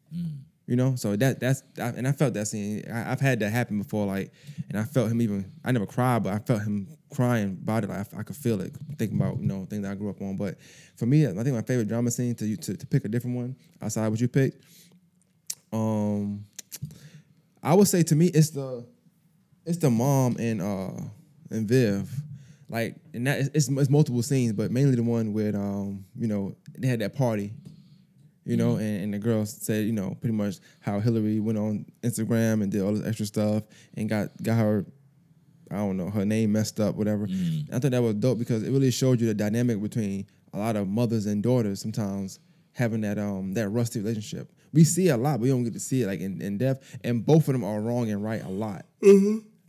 You 0.67 0.77
know, 0.77 0.95
so 0.95 1.17
that 1.17 1.39
that's 1.41 1.63
I, 1.77 1.87
and 1.87 2.07
I 2.07 2.13
felt 2.13 2.33
that 2.35 2.47
scene. 2.47 2.85
I, 2.89 3.11
I've 3.11 3.19
had 3.19 3.39
that 3.39 3.49
happen 3.49 3.79
before, 3.79 4.05
like, 4.05 4.31
and 4.69 4.79
I 4.79 4.83
felt 4.83 5.11
him 5.11 5.21
even. 5.21 5.51
I 5.65 5.71
never 5.73 5.85
cried, 5.85 6.23
but 6.23 6.33
I 6.33 6.39
felt 6.39 6.61
him 6.61 6.87
crying 7.13 7.57
about 7.61 7.83
it. 7.83 7.89
Like, 7.89 8.13
I, 8.13 8.19
I 8.19 8.23
could 8.23 8.37
feel 8.37 8.61
it, 8.61 8.73
thinking 8.97 9.19
about 9.19 9.39
you 9.39 9.47
know 9.47 9.65
things 9.65 9.81
that 9.81 9.91
I 9.91 9.95
grew 9.95 10.09
up 10.09 10.21
on. 10.21 10.37
But 10.37 10.59
for 10.95 11.07
me, 11.07 11.27
I 11.27 11.33
think 11.33 11.55
my 11.55 11.61
favorite 11.61 11.89
drama 11.89 12.11
scene 12.11 12.35
to 12.35 12.55
to, 12.55 12.77
to 12.77 12.87
pick 12.87 13.03
a 13.03 13.09
different 13.09 13.35
one 13.35 13.55
outside 13.81 14.07
what 14.07 14.21
you 14.21 14.29
picked. 14.29 14.63
Um, 15.73 16.45
I 17.61 17.73
would 17.73 17.87
say 17.87 18.03
to 18.03 18.15
me, 18.15 18.27
it's 18.27 18.51
the 18.51 18.85
it's 19.65 19.77
the 19.79 19.89
mom 19.89 20.37
and 20.39 20.61
uh 20.61 20.91
and 21.51 21.67
Viv. 21.67 22.09
Like 22.69 22.95
and 23.13 23.27
that 23.27 23.49
it's, 23.53 23.67
it's 23.67 23.89
multiple 23.89 24.21
scenes, 24.23 24.53
but 24.53 24.71
mainly 24.71 24.95
the 24.95 25.03
one 25.03 25.33
with 25.33 25.55
um, 25.55 26.05
you 26.17 26.27
know, 26.27 26.55
they 26.77 26.87
had 26.87 26.99
that 26.99 27.15
party. 27.15 27.53
You 28.43 28.57
know, 28.57 28.77
and, 28.77 29.03
and 29.03 29.13
the 29.13 29.19
girl 29.19 29.45
said, 29.45 29.85
you 29.85 29.91
know, 29.91 30.17
pretty 30.19 30.33
much 30.33 30.55
how 30.79 30.99
Hilary 30.99 31.39
went 31.39 31.59
on 31.59 31.85
Instagram 32.01 32.63
and 32.63 32.71
did 32.71 32.81
all 32.81 32.93
this 32.93 33.05
extra 33.05 33.25
stuff 33.27 33.63
and 33.95 34.09
got 34.09 34.29
got 34.41 34.57
her 34.57 34.85
I 35.69 35.75
don't 35.77 35.95
know, 35.95 36.09
her 36.09 36.25
name 36.25 36.51
messed 36.51 36.79
up, 36.79 36.95
whatever. 36.95 37.27
I 37.71 37.79
thought 37.79 37.91
that 37.91 38.01
was 38.01 38.15
dope 38.15 38.39
because 38.39 38.63
it 38.63 38.71
really 38.71 38.91
showed 38.91 39.21
you 39.21 39.27
the 39.27 39.33
dynamic 39.33 39.81
between 39.81 40.25
a 40.53 40.59
lot 40.59 40.75
of 40.75 40.87
mothers 40.87 41.27
and 41.27 41.41
daughters 41.41 41.79
sometimes 41.79 42.39
having 42.73 43.01
that 43.01 43.17
um 43.17 43.53
that 43.53 43.69
rusty 43.69 43.99
relationship. 43.99 44.51
We 44.73 44.83
see 44.83 45.09
a 45.09 45.17
lot, 45.17 45.33
but 45.33 45.41
we 45.41 45.49
don't 45.49 45.63
get 45.63 45.73
to 45.73 45.79
see 45.79 46.01
it 46.03 46.07
like 46.07 46.19
in, 46.21 46.41
in 46.41 46.57
depth. 46.57 46.97
And 47.03 47.25
both 47.25 47.47
of 47.47 47.53
them 47.53 47.63
are 47.63 47.79
wrong 47.81 48.09
and 48.09 48.23
right 48.23 48.43
a 48.43 48.49
lot. 48.49 48.85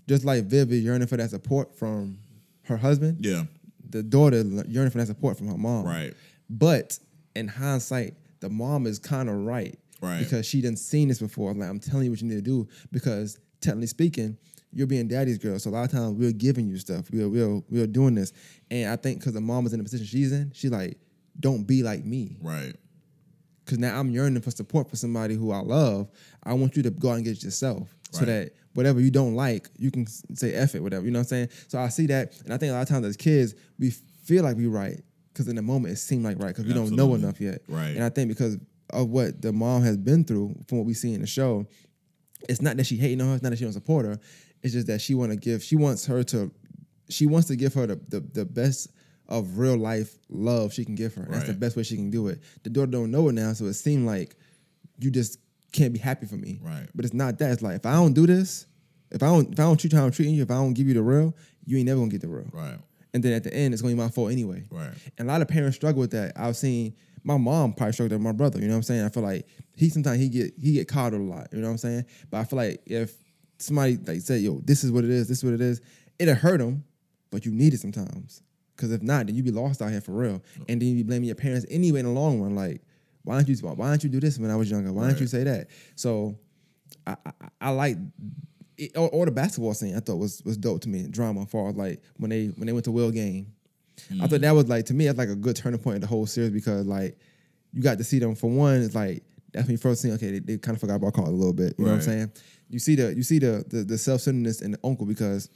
Just 0.08 0.24
like 0.24 0.44
Viv 0.44 0.72
is 0.72 0.82
yearning 0.82 1.06
for 1.08 1.16
that 1.16 1.30
support 1.30 1.76
from 1.78 2.18
her 2.64 2.76
husband, 2.76 3.24
Yeah. 3.24 3.44
the 3.88 4.02
daughter 4.02 4.42
yearning 4.68 4.90
for 4.90 4.98
that 4.98 5.06
support 5.06 5.36
from 5.38 5.48
her 5.48 5.56
mom. 5.56 5.84
Right. 5.84 6.14
But 6.50 6.98
in 7.36 7.48
hindsight, 7.48 8.14
the 8.40 8.48
mom 8.50 8.86
is 8.86 8.98
kind 8.98 9.28
of 9.28 9.36
right. 9.36 9.78
Right. 10.00 10.18
Because 10.18 10.44
she 10.46 10.60
didn't 10.60 10.80
seen 10.80 11.08
this 11.08 11.20
before. 11.20 11.54
Like, 11.54 11.68
I'm 11.68 11.78
telling 11.78 12.04
you 12.06 12.10
what 12.10 12.20
you 12.20 12.28
need 12.28 12.34
to 12.34 12.42
do. 12.42 12.66
Because 12.90 13.38
technically 13.60 13.86
speaking, 13.86 14.36
you're 14.72 14.86
being 14.88 15.06
daddy's 15.06 15.38
girl. 15.38 15.58
So 15.60 15.70
a 15.70 15.72
lot 15.72 15.84
of 15.84 15.92
times 15.92 16.16
we're 16.18 16.32
giving 16.32 16.66
you 16.66 16.76
stuff. 16.78 17.08
We're 17.12 17.28
we're 17.28 17.62
we're 17.70 17.86
doing 17.86 18.14
this. 18.16 18.32
And 18.70 18.90
I 18.90 18.96
think 18.96 19.20
because 19.20 19.34
the 19.34 19.40
mom 19.40 19.66
is 19.66 19.72
in 19.72 19.78
the 19.78 19.84
position 19.84 20.06
she's 20.06 20.32
in, 20.32 20.50
she's 20.54 20.70
like, 20.72 20.98
don't 21.38 21.62
be 21.64 21.82
like 21.84 22.04
me. 22.04 22.36
Right. 22.42 22.74
Because 23.64 23.78
now 23.78 23.98
I'm 23.98 24.10
yearning 24.10 24.42
for 24.42 24.50
support 24.50 24.90
for 24.90 24.96
somebody 24.96 25.34
who 25.36 25.52
I 25.52 25.60
love. 25.60 26.08
I 26.42 26.54
want 26.54 26.76
you 26.76 26.82
to 26.82 26.90
go 26.90 27.10
out 27.10 27.14
and 27.16 27.24
get 27.24 27.36
it 27.36 27.44
yourself. 27.44 27.94
So 28.12 28.20
Right. 28.20 28.26
that 28.26 28.52
whatever 28.74 29.00
you 29.00 29.10
don't 29.10 29.34
like, 29.34 29.68
you 29.78 29.90
can 29.90 30.06
say 30.06 30.54
F 30.54 30.74
it, 30.74 30.82
whatever. 30.82 31.04
You 31.04 31.10
know 31.10 31.18
what 31.18 31.24
I'm 31.32 31.48
saying? 31.48 31.48
So 31.68 31.78
I 31.78 31.88
see 31.88 32.06
that. 32.06 32.38
And 32.44 32.52
I 32.54 32.56
think 32.58 32.70
a 32.70 32.74
lot 32.74 32.82
of 32.82 32.88
times 32.88 33.06
as 33.06 33.16
kids, 33.16 33.54
we 33.78 33.90
feel 33.90 34.44
like 34.44 34.56
we're 34.56 34.70
right. 34.70 35.00
Because 35.32 35.48
in 35.48 35.56
the 35.56 35.62
moment 35.62 35.94
it 35.94 35.96
seemed 35.96 36.24
like 36.24 36.38
right 36.38 36.48
because 36.48 36.66
we 36.66 36.74
don't 36.74 36.90
know 36.94 37.14
enough 37.14 37.40
yet. 37.40 37.62
Right. 37.68 37.88
And 37.96 38.04
I 38.04 38.10
think 38.10 38.28
because 38.28 38.58
of 38.90 39.08
what 39.08 39.40
the 39.40 39.52
mom 39.52 39.82
has 39.82 39.96
been 39.96 40.24
through 40.24 40.54
from 40.68 40.78
what 40.78 40.86
we 40.86 40.92
see 40.94 41.14
in 41.14 41.22
the 41.22 41.26
show, 41.26 41.66
it's 42.48 42.60
not 42.60 42.76
that 42.76 42.84
she 42.84 42.96
hating 42.96 43.20
on 43.22 43.28
her, 43.28 43.34
it's 43.34 43.42
not 43.42 43.50
that 43.50 43.56
she 43.56 43.64
don't 43.64 43.72
support 43.72 44.04
her. 44.04 44.18
It's 44.62 44.74
just 44.74 44.86
that 44.88 45.00
she 45.00 45.14
want 45.14 45.32
to 45.32 45.36
give, 45.36 45.62
she 45.62 45.76
wants 45.76 46.04
her 46.06 46.22
to, 46.24 46.52
she 47.08 47.26
wants 47.26 47.48
to 47.48 47.56
give 47.56 47.72
her 47.74 47.86
the, 47.86 47.96
the, 48.08 48.20
the 48.20 48.44
best 48.44 48.88
of 49.28 49.58
real 49.58 49.76
life 49.78 50.18
love 50.28 50.74
she 50.74 50.84
can 50.84 50.94
give 50.94 51.14
her. 51.14 51.26
That's 51.30 51.46
the 51.46 51.54
best 51.54 51.76
way 51.76 51.82
she 51.82 51.96
can 51.96 52.10
do 52.10 52.28
it. 52.28 52.40
The 52.62 52.70
daughter 52.70 52.90
don't 52.90 53.10
know 53.10 53.28
it 53.28 53.32
now, 53.32 53.54
so 53.54 53.64
it 53.64 53.74
seemed 53.74 54.06
like 54.06 54.36
you 54.98 55.10
just 55.10 55.38
can't 55.72 55.92
be 55.92 55.98
happy 55.98 56.26
for 56.26 56.36
me. 56.36 56.60
Right. 56.62 56.86
But 56.94 57.04
it's 57.04 57.14
not 57.14 57.38
that. 57.38 57.50
It's 57.52 57.62
like 57.62 57.76
if 57.76 57.86
I 57.86 57.94
don't 57.94 58.12
do 58.12 58.26
this, 58.26 58.66
if 59.10 59.22
I 59.22 59.26
don't 59.26 59.52
if 59.52 59.58
I 59.58 59.64
don't 59.64 59.78
treat 59.78 59.92
you 59.92 59.98
how 59.98 60.04
I'm 60.04 60.12
treating 60.12 60.34
you, 60.34 60.42
if 60.42 60.50
I 60.50 60.54
don't 60.54 60.74
give 60.74 60.86
you 60.86 60.94
the 60.94 61.02
real, 61.02 61.34
you 61.64 61.78
ain't 61.78 61.86
never 61.86 62.00
gonna 62.00 62.10
get 62.10 62.20
the 62.20 62.28
real. 62.28 62.48
Right. 62.52 62.78
And 63.14 63.22
then 63.22 63.32
at 63.32 63.44
the 63.44 63.52
end, 63.52 63.74
it's 63.74 63.82
gonna 63.82 63.94
be 63.94 64.00
my 64.00 64.08
fault 64.08 64.32
anyway. 64.32 64.64
Right. 64.70 64.92
And 65.18 65.28
a 65.28 65.32
lot 65.32 65.42
of 65.42 65.48
parents 65.48 65.76
struggle 65.76 66.00
with 66.00 66.12
that. 66.12 66.32
I've 66.36 66.56
seen 66.56 66.94
my 67.24 67.36
mom 67.36 67.72
probably 67.72 67.92
struggle 67.92 68.16
with 68.16 68.24
my 68.24 68.32
brother. 68.32 68.58
You 68.58 68.66
know 68.66 68.72
what 68.72 68.78
I'm 68.78 68.82
saying? 68.82 69.04
I 69.04 69.08
feel 69.08 69.22
like 69.22 69.46
he 69.76 69.88
sometimes 69.88 70.18
he 70.18 70.28
get 70.28 70.54
he 70.60 70.74
get 70.74 70.88
coddled 70.88 71.22
a 71.22 71.24
lot. 71.24 71.48
You 71.52 71.58
know 71.58 71.66
what 71.66 71.72
I'm 71.72 71.78
saying? 71.78 72.04
But 72.30 72.38
I 72.38 72.44
feel 72.44 72.56
like 72.56 72.82
if 72.86 73.14
somebody 73.58 73.96
like 73.96 74.20
say, 74.20 74.38
"Yo, 74.38 74.60
this 74.64 74.84
is 74.84 74.90
what 74.90 75.04
it 75.04 75.10
is. 75.10 75.28
This 75.28 75.38
is 75.38 75.44
what 75.44 75.54
it 75.54 75.60
is," 75.60 75.80
it'll 76.18 76.34
hurt 76.34 76.60
him, 76.60 76.84
but 77.30 77.46
you 77.46 77.52
need 77.52 77.74
it 77.74 77.80
sometimes. 77.80 78.42
Because 78.76 78.90
if 78.92 79.02
not, 79.02 79.26
then 79.26 79.36
you 79.36 79.42
be 79.42 79.50
lost 79.50 79.82
out 79.82 79.90
here 79.90 80.00
for 80.00 80.12
real, 80.12 80.42
and 80.68 80.80
then 80.80 80.88
you 80.88 80.96
be 80.96 81.02
blaming 81.02 81.26
your 81.26 81.36
parents 81.36 81.66
anyway 81.70 82.00
in 82.00 82.06
the 82.06 82.12
long 82.12 82.40
run. 82.40 82.54
Like, 82.56 82.82
why 83.22 83.34
don't 83.34 83.48
you 83.48 83.56
why 83.56 83.88
don't 83.88 84.02
you 84.02 84.10
do 84.10 84.20
this 84.20 84.38
when 84.38 84.50
I 84.50 84.56
was 84.56 84.70
younger? 84.70 84.92
Why 84.92 85.08
don't 85.08 85.20
you 85.20 85.26
say 85.26 85.44
that? 85.44 85.68
So, 85.94 86.36
I 87.06 87.16
I, 87.26 87.32
I 87.60 87.70
like. 87.70 87.96
It, 88.78 88.96
or, 88.96 89.10
or 89.10 89.26
the 89.26 89.30
basketball 89.30 89.74
scene 89.74 89.94
I 89.94 90.00
thought 90.00 90.16
was 90.16 90.42
was 90.46 90.56
dope 90.56 90.80
to 90.80 90.88
me 90.88 91.06
drama 91.06 91.44
far 91.44 91.68
as 91.68 91.76
like 91.76 92.02
when 92.16 92.30
they 92.30 92.46
when 92.46 92.66
they 92.66 92.72
went 92.72 92.86
to 92.86 92.90
Will 92.90 93.10
game 93.10 93.52
I 94.20 94.26
thought 94.26 94.38
mm. 94.38 94.42
that 94.42 94.54
was 94.54 94.68
like 94.68 94.86
to 94.86 94.94
me 94.94 95.06
that's 95.06 95.18
like 95.18 95.28
a 95.28 95.36
good 95.36 95.56
turning 95.56 95.78
point 95.78 95.96
in 95.96 96.00
the 96.00 96.06
whole 96.06 96.26
series 96.26 96.50
because 96.50 96.86
like 96.86 97.18
you 97.72 97.82
got 97.82 97.98
to 97.98 98.04
see 98.04 98.18
them 98.18 98.34
for 98.34 98.50
one. 98.50 98.82
It's 98.82 98.94
like 98.94 99.22
that's 99.52 99.66
when 99.66 99.72
you 99.72 99.78
first 99.78 100.02
seen 100.02 100.12
okay 100.12 100.32
they, 100.32 100.38
they 100.38 100.58
kind 100.58 100.74
of 100.74 100.80
forgot 100.80 100.96
about 100.96 101.14
Carl 101.14 101.28
a 101.28 101.30
little 101.30 101.52
bit. 101.52 101.74
You 101.78 101.84
know 101.84 101.92
what 101.92 101.96
I'm 101.98 102.02
saying? 102.02 102.32
You 102.70 102.78
see 102.78 102.94
the 102.94 103.14
you 103.14 103.22
see 103.22 103.38
the 103.38 103.64
the, 103.68 103.84
the 103.84 103.98
self 103.98 104.20
centeredness 104.22 104.62
in 104.62 104.72
the 104.72 104.78
uncle 104.84 105.06
because 105.06 105.48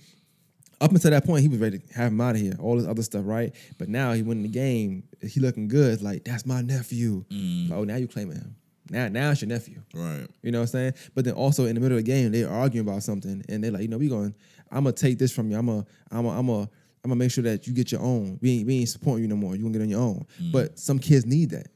up 0.81 0.91
until 0.91 1.11
that 1.11 1.25
point 1.25 1.43
he 1.43 1.49
was 1.49 1.59
ready 1.59 1.79
to 1.79 1.95
have 1.95 2.13
him 2.13 2.21
out 2.21 2.35
of 2.35 2.41
here. 2.41 2.55
All 2.59 2.77
this 2.77 2.87
other 2.87 3.03
stuff, 3.03 3.23
right? 3.25 3.55
But 3.79 3.89
now 3.89 4.13
he 4.13 4.23
went 4.23 4.39
in 4.39 4.43
the 4.43 4.49
game. 4.49 5.05
He 5.23 5.41
looking 5.41 5.69
good. 5.69 5.95
It's 5.95 6.03
like 6.03 6.25
that's 6.25 6.47
my 6.47 6.63
nephew. 6.63 7.25
Mm. 7.31 7.71
Like, 7.71 7.79
oh, 7.79 7.85
now 7.85 7.97
you 7.97 8.09
claiming 8.09 8.37
him. 8.37 8.57
Now 8.91 9.09
now 9.09 9.31
it's 9.31 9.41
your 9.41 9.49
nephew. 9.49 9.83
Right. 9.95 10.27
You 10.43 10.53
know 10.53 10.59
what 10.59 10.65
I'm 10.65 10.69
saying? 10.69 10.95
But 11.15 11.25
then 11.25 11.35
also 11.35 11.67
in 11.67 11.75
the 11.75 11.81
middle 11.81 11.99
of 11.99 12.05
the 12.05 12.11
game, 12.11 12.33
they're 12.33 12.51
arguing 12.51 12.87
about 12.87 13.03
something, 13.03 13.45
and 13.49 13.65
they're 13.65 13.71
like, 13.71 13.83
you 13.83 13.89
know, 13.89 13.99
we 13.99 14.09
going, 14.09 14.35
I'm 14.71 14.85
gonna 14.85 14.93
take 14.93 15.19
this 15.19 15.33
from 15.33 15.51
you. 15.51 15.59
I'm 15.59 15.67
gonna, 15.67 15.87
I'm 16.11 16.25
gonna, 16.25 16.39
I'm 16.39 16.47
gonna, 16.47 16.71
I'm 17.05 17.11
gonna 17.11 17.17
make 17.17 17.31
sure 17.31 17.45
that 17.45 17.67
you 17.67 17.73
get 17.73 17.91
your 17.91 18.03
own. 18.03 18.39
We 18.43 18.59
ain't, 18.59 18.67
we 18.67 18.81
ain't 18.81 18.89
supporting 18.89 19.23
you 19.23 19.29
no 19.29 19.37
more. 19.37 19.57
You 19.57 19.63
gonna 19.63 19.73
get 19.73 19.83
on 19.83 19.89
your 19.89 20.01
own. 20.01 20.27
Mm. 20.41 20.53
But 20.53 20.79
some 20.79 20.99
kids 20.99 21.25
need 21.25 21.51
that. 21.51 21.69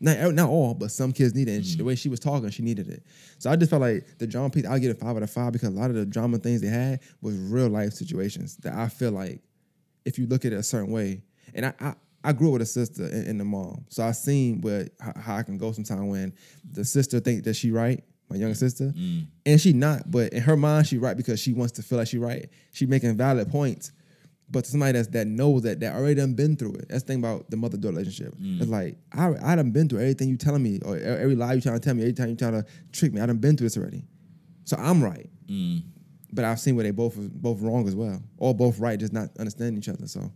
Not, 0.00 0.16
er, 0.16 0.32
not 0.32 0.48
all, 0.48 0.72
but 0.74 0.90
some 0.90 1.12
kids 1.12 1.34
need 1.34 1.48
it. 1.48 1.56
And 1.56 1.66
she, 1.66 1.76
the 1.76 1.82
mm. 1.82 1.88
way 1.88 1.94
she 1.94 2.08
was 2.08 2.20
talking, 2.20 2.48
she 2.50 2.62
needed 2.62 2.88
it. 2.88 3.04
So 3.38 3.50
I 3.50 3.56
just 3.56 3.70
felt 3.70 3.82
like 3.82 4.18
the 4.18 4.26
drama 4.26 4.48
piece, 4.48 4.66
I'll 4.66 4.78
give 4.78 4.90
it 4.90 4.98
five 4.98 5.14
out 5.14 5.22
of 5.22 5.30
five 5.30 5.52
because 5.52 5.68
a 5.68 5.78
lot 5.78 5.90
of 5.90 5.96
the 5.96 6.06
drama 6.06 6.38
things 6.38 6.62
they 6.62 6.68
had 6.68 7.00
was 7.20 7.36
real 7.36 7.68
life 7.68 7.92
situations 7.92 8.56
that 8.58 8.74
I 8.74 8.88
feel 8.88 9.12
like 9.12 9.42
if 10.04 10.18
you 10.18 10.26
look 10.26 10.44
at 10.44 10.52
it 10.52 10.56
a 10.56 10.62
certain 10.62 10.90
way, 10.90 11.22
and 11.54 11.66
I, 11.66 11.74
I 11.80 11.94
I 12.22 12.32
grew 12.32 12.48
up 12.48 12.52
with 12.54 12.62
a 12.62 12.66
sister 12.66 13.04
and, 13.04 13.26
and 13.26 13.40
the 13.40 13.44
mom, 13.44 13.84
so 13.88 14.04
I 14.04 14.12
seen 14.12 14.60
where 14.60 14.88
how, 15.00 15.36
I 15.36 15.42
can 15.42 15.58
go 15.58 15.72
sometime 15.72 16.08
when 16.08 16.34
the 16.70 16.84
sister 16.84 17.18
think 17.20 17.44
that 17.44 17.54
she 17.54 17.70
right, 17.70 18.02
my 18.28 18.36
younger 18.36 18.54
mm. 18.54 18.58
sister, 18.58 18.92
mm. 18.96 19.26
and 19.46 19.60
she 19.60 19.72
not, 19.72 20.10
but 20.10 20.32
in 20.32 20.42
her 20.42 20.56
mind 20.56 20.86
she 20.86 20.98
right 20.98 21.16
because 21.16 21.40
she 21.40 21.52
wants 21.52 21.72
to 21.72 21.82
feel 21.82 21.98
like 21.98 22.08
she 22.08 22.18
right. 22.18 22.48
She 22.72 22.86
making 22.86 23.16
valid 23.16 23.50
points, 23.50 23.92
but 24.50 24.64
to 24.64 24.70
somebody 24.70 24.92
that's 24.92 25.08
that 25.08 25.26
knows 25.26 25.62
that 25.62 25.80
that 25.80 25.94
already 25.94 26.16
done 26.16 26.34
been 26.34 26.56
through 26.56 26.74
it. 26.74 26.88
That's 26.88 27.02
the 27.04 27.08
thing 27.12 27.18
about 27.20 27.50
the 27.50 27.56
mother 27.56 27.76
daughter 27.76 27.96
relationship. 27.96 28.34
It's 28.40 28.68
like 28.70 28.96
I 29.12 29.34
I 29.42 29.54
done 29.56 29.70
been 29.70 29.88
through 29.88 30.00
everything 30.00 30.28
you 30.28 30.36
telling 30.36 30.62
me 30.62 30.80
or 30.84 30.96
every 30.98 31.36
lie 31.36 31.54
you 31.54 31.60
trying 31.60 31.76
to 31.76 31.80
tell 31.80 31.94
me, 31.94 32.02
every 32.02 32.12
time 32.14 32.28
you 32.30 32.36
trying 32.36 32.52
to 32.52 32.64
trick 32.92 33.12
me. 33.12 33.20
I 33.20 33.26
done 33.26 33.38
been 33.38 33.56
through 33.56 33.66
this 33.66 33.76
already, 33.76 34.04
so 34.64 34.76
I'm 34.76 35.02
right. 35.02 35.28
But 36.32 36.44
I've 36.44 36.60
seen 36.60 36.76
where 36.76 36.84
they 36.84 36.90
both 36.92 37.16
both 37.16 37.60
wrong 37.60 37.88
as 37.88 37.94
well, 37.96 38.22
or 38.38 38.54
both 38.54 38.78
right, 38.78 38.98
just 38.98 39.12
not 39.12 39.30
understanding 39.38 39.78
each 39.78 39.88
other. 39.88 40.06
So 40.06 40.30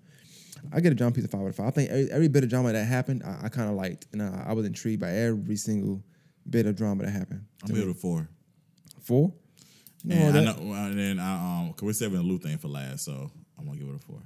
I 0.73 0.81
get 0.81 0.93
a 0.93 0.95
drama 0.95 1.12
piece 1.15 1.25
of 1.25 1.31
five 1.31 1.43
out 1.43 1.49
of 1.49 1.57
five. 1.57 1.67
I 1.69 1.71
think 1.71 1.91
every, 1.91 2.11
every 2.11 2.29
bit 2.29 2.43
of 2.43 2.51
drama 2.51 2.73
that 2.73 2.85
happened, 2.85 3.23
I, 3.25 3.47
I 3.47 3.49
kind 3.49 3.69
of 3.69 3.77
liked, 3.77 4.07
and 4.12 4.23
I, 4.23 4.47
I 4.49 4.53
was 4.55 4.67
intrigued 4.67 5.01
by 5.01 5.11
every 5.11 5.57
single 5.57 6.03
bit 6.49 6.67
of 6.67 6.75
drama 6.77 7.05
that 7.05 7.11
happened. 7.11 7.45
I'm 7.62 7.69
gonna 7.69 7.87
give 7.87 7.99
four. 7.99 8.29
Four. 9.03 9.33
No, 10.03 10.15
And 10.17 10.37
I 10.37 10.45
know, 10.45 10.73
and 10.73 10.99
then 10.99 11.19
I 11.19 11.61
um, 11.61 11.73
cause 11.75 11.83
we're 11.83 11.93
saving 11.93 12.19
the 12.19 12.25
Lou 12.25 12.39
thing 12.39 12.59
for 12.59 12.69
last, 12.69 13.05
so 13.05 13.31
I'm 13.59 13.66
gonna 13.66 13.78
give 13.78 13.88
it 13.88 13.96
a 13.96 13.98
four. 13.98 14.20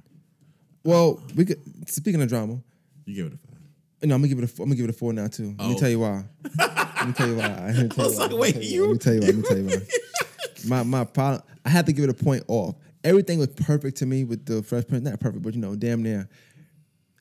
Well, 0.83 1.21
we 1.35 1.45
could. 1.45 1.89
Speaking 1.89 2.21
of 2.21 2.29
drama, 2.29 2.59
You 3.05 3.15
give 3.15 3.25
it 3.27 3.33
a 3.33 3.37
five. 3.37 3.57
no, 4.03 4.15
I'm 4.15 4.21
gonna 4.21 4.27
give 4.29 4.37
it 4.39 4.43
a. 4.45 4.47
four- 4.47 4.63
I'm 4.63 4.69
gonna 4.69 4.77
give 4.77 4.85
it 4.85 4.89
a 4.95 4.97
four 4.97 5.13
now 5.13 5.27
too. 5.27 5.55
Let 5.57 5.67
me 5.69 5.75
Oh. 5.75 5.79
tell 5.79 5.89
you 5.89 5.99
why. 5.99 6.23
Let 6.57 7.07
me 7.07 7.13
tell 7.13 7.27
you 7.27 7.35
why. 7.37 7.71
Me 7.83 7.87
tell 7.89 8.05
I 8.05 8.07
was 8.07 8.17
why. 8.17 8.25
like, 8.25 8.37
wait, 8.37 8.55
you- 8.63 8.97
tell 8.97 9.13
you 9.13 9.19
why. 9.21 9.25
Let 9.27 9.35
me 9.35 9.41
tell 9.43 9.57
you 9.57 9.63
why. 9.65 9.71
Let 9.71 9.79
me 9.79 9.79
tell 9.79 9.79
you 9.79 9.79
why. 9.79 9.85
My 10.67 10.83
my 10.83 11.03
problem. 11.05 11.41
I 11.63 11.69
had 11.69 11.85
to 11.85 11.93
give 11.93 12.03
it 12.03 12.09
a 12.09 12.13
point 12.13 12.43
off. 12.49 12.75
Everything 13.03 13.39
was 13.39 13.47
perfect 13.47 13.97
to 13.99 14.05
me 14.05 14.25
with 14.25 14.45
the 14.45 14.61
Fresh 14.61 14.87
Prince. 14.87 15.05
Not 15.05 15.17
perfect, 15.19 15.41
but 15.41 15.53
you 15.55 15.61
know, 15.61 15.73
damn 15.75 16.03
near. 16.03 16.27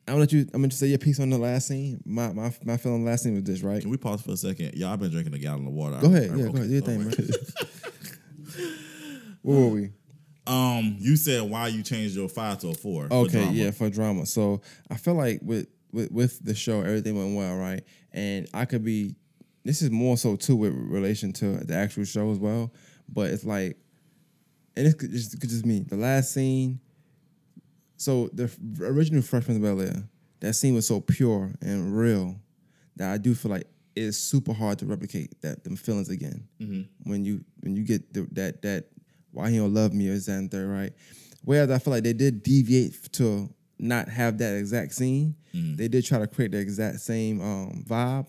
I'm 0.09 0.15
gonna 0.15 0.21
let 0.21 0.33
you. 0.33 0.41
I'm 0.41 0.61
gonna 0.63 0.69
just 0.69 0.81
say 0.81 0.89
your 0.89 0.99
piece 0.99 1.21
on 1.21 1.31
the 1.31 1.39
last 1.39 1.69
scene. 1.69 2.01
My 2.05 2.33
my 2.33 2.53
my 2.65 2.77
feeling 2.77 3.05
last 3.05 3.23
scene 3.23 3.35
was 3.35 3.45
this, 3.45 3.63
right? 3.63 3.81
Can 3.81 3.91
we 3.91 3.97
pause 3.97 4.23
for 4.23 4.33
a 4.33 4.37
second? 4.37 4.75
Y'all 4.75 4.97
been 4.97 5.11
drinking 5.13 5.35
a 5.35 5.39
gallon 5.39 5.67
of 5.69 5.73
water. 5.73 5.99
Go 6.01 6.09
ahead. 6.09 6.33
I- 6.33 6.37
Yeah, 6.37 6.45
okay, 6.47 6.53
go 6.53 6.57
ahead. 6.57 6.69
Do 6.69 6.73
your 6.75 6.83
thing, 6.83 7.07
right. 7.07 7.19
man. 7.19 7.29
Where 9.43 9.61
were 9.61 9.69
we? 9.69 9.91
Um, 10.49 10.97
you 10.99 11.17
said 11.17 11.43
why 11.43 11.69
you 11.69 11.83
changed 11.83 12.17
your 12.17 12.29
five 12.29 12.59
to 12.61 12.69
a 12.69 12.75
four. 12.75 13.07
Okay, 13.11 13.33
drama. 13.33 13.53
yeah, 13.53 13.71
for 13.71 13.91
drama. 13.91 14.27
So 14.27 14.63
I 14.91 14.97
feel 14.97 15.15
like 15.15 15.41
with, 15.43 15.67
with 15.93 16.11
with 16.11 16.45
the 16.45 16.55
show, 16.55 16.81
everything 16.81 17.17
went 17.17 17.37
well, 17.37 17.57
right? 17.57 17.83
And 18.13 18.49
I 18.55 18.65
could 18.65 18.85
be. 18.85 19.15
This 19.65 19.83
is 19.83 19.91
more 19.91 20.17
so 20.17 20.37
too 20.37 20.57
with 20.57 20.73
relation 20.73 21.33
to 21.35 21.59
the 21.59 21.75
actual 21.75 22.05
show 22.05 22.31
as 22.31 22.39
well. 22.39 22.73
But 23.09 23.31
it's 23.31 23.45
like, 23.45 23.77
and 24.77 24.87
it's 24.87 24.95
just, 25.03 25.35
it's 25.35 25.53
just 25.53 25.67
me. 25.67 25.85
The 25.87 25.97
last 25.97 26.33
scene. 26.33 26.81
So 27.97 28.31
the 28.33 28.51
original 28.81 29.23
Fresh 29.23 29.45
Prince 29.45 29.57
of 29.59 29.63
Bel 29.63 29.81
Air, 29.83 30.05
that 30.41 30.55
scene 30.55 30.75
was 30.75 30.87
so 30.87 31.01
pure 31.01 31.53
and 31.61 31.99
real 31.99 32.37
that 32.97 33.13
I 33.13 33.19
do 33.19 33.35
feel 33.35 33.51
like 33.51 33.67
it's 33.97 34.17
super 34.17 34.53
hard 34.53 34.79
to 34.79 34.87
replicate 34.87 35.41
that 35.43 35.65
them 35.65 35.77
feelings 35.77 36.09
again. 36.09 36.47
When 37.03 37.25
you 37.25 37.45
when 37.61 37.75
you 37.77 37.83
get 37.83 38.15
the, 38.15 38.27
that 38.33 38.63
that 38.63 38.85
why 39.33 39.51
he 39.51 39.57
don't 39.59 39.75
love 39.75 39.93
me 39.93 40.09
or 40.09 40.13
is 40.13 40.27
that 40.27 40.33
and 40.33 40.51
third, 40.51 40.69
right? 40.69 40.93
Whereas 41.45 41.71
I 41.71 41.79
feel 41.79 41.93
like 41.93 42.03
they 42.03 42.13
did 42.13 42.43
deviate 42.43 43.13
to 43.13 43.49
not 43.79 44.09
have 44.09 44.39
that 44.39 44.57
exact 44.57 44.93
scene. 44.95 45.35
They 45.77 45.89
did 45.89 46.05
try 46.05 46.19
to 46.19 46.27
create 46.27 46.53
the 46.53 46.59
exact 46.59 47.01
same 47.01 47.41
um, 47.41 47.85
vibe, 47.89 48.27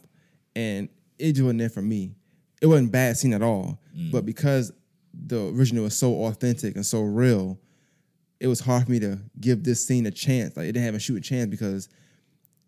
and 0.56 0.90
it 1.18 1.34
just 1.34 1.44
wasn't 1.44 1.60
there 1.60 1.70
for 1.70 1.82
me. 1.82 2.16
It 2.62 2.68
wasn't 2.68 2.90
a 2.90 2.92
bad 2.92 3.18
scene 3.18 3.34
at 3.34 3.42
all, 3.42 3.80
but 4.12 4.26
because 4.26 4.72
the 5.14 5.48
original 5.50 5.84
was 5.84 5.98
so 5.98 6.14
authentic 6.26 6.76
and 6.76 6.86
so 6.86 7.02
real, 7.02 7.60
it 8.40 8.48
was 8.48 8.60
hard 8.62 8.86
for 8.86 8.92
me 8.92 9.00
to 9.00 9.20
give 9.40 9.64
this 9.64 9.86
scene 9.86 10.06
a 10.06 10.12
chance. 10.12 10.56
Like 10.56 10.66
it 10.66 10.72
didn't 10.74 10.86
have 10.86 10.96
a 10.96 11.00
shooting 11.00 11.24
chance 11.24 11.50
because 11.50 11.90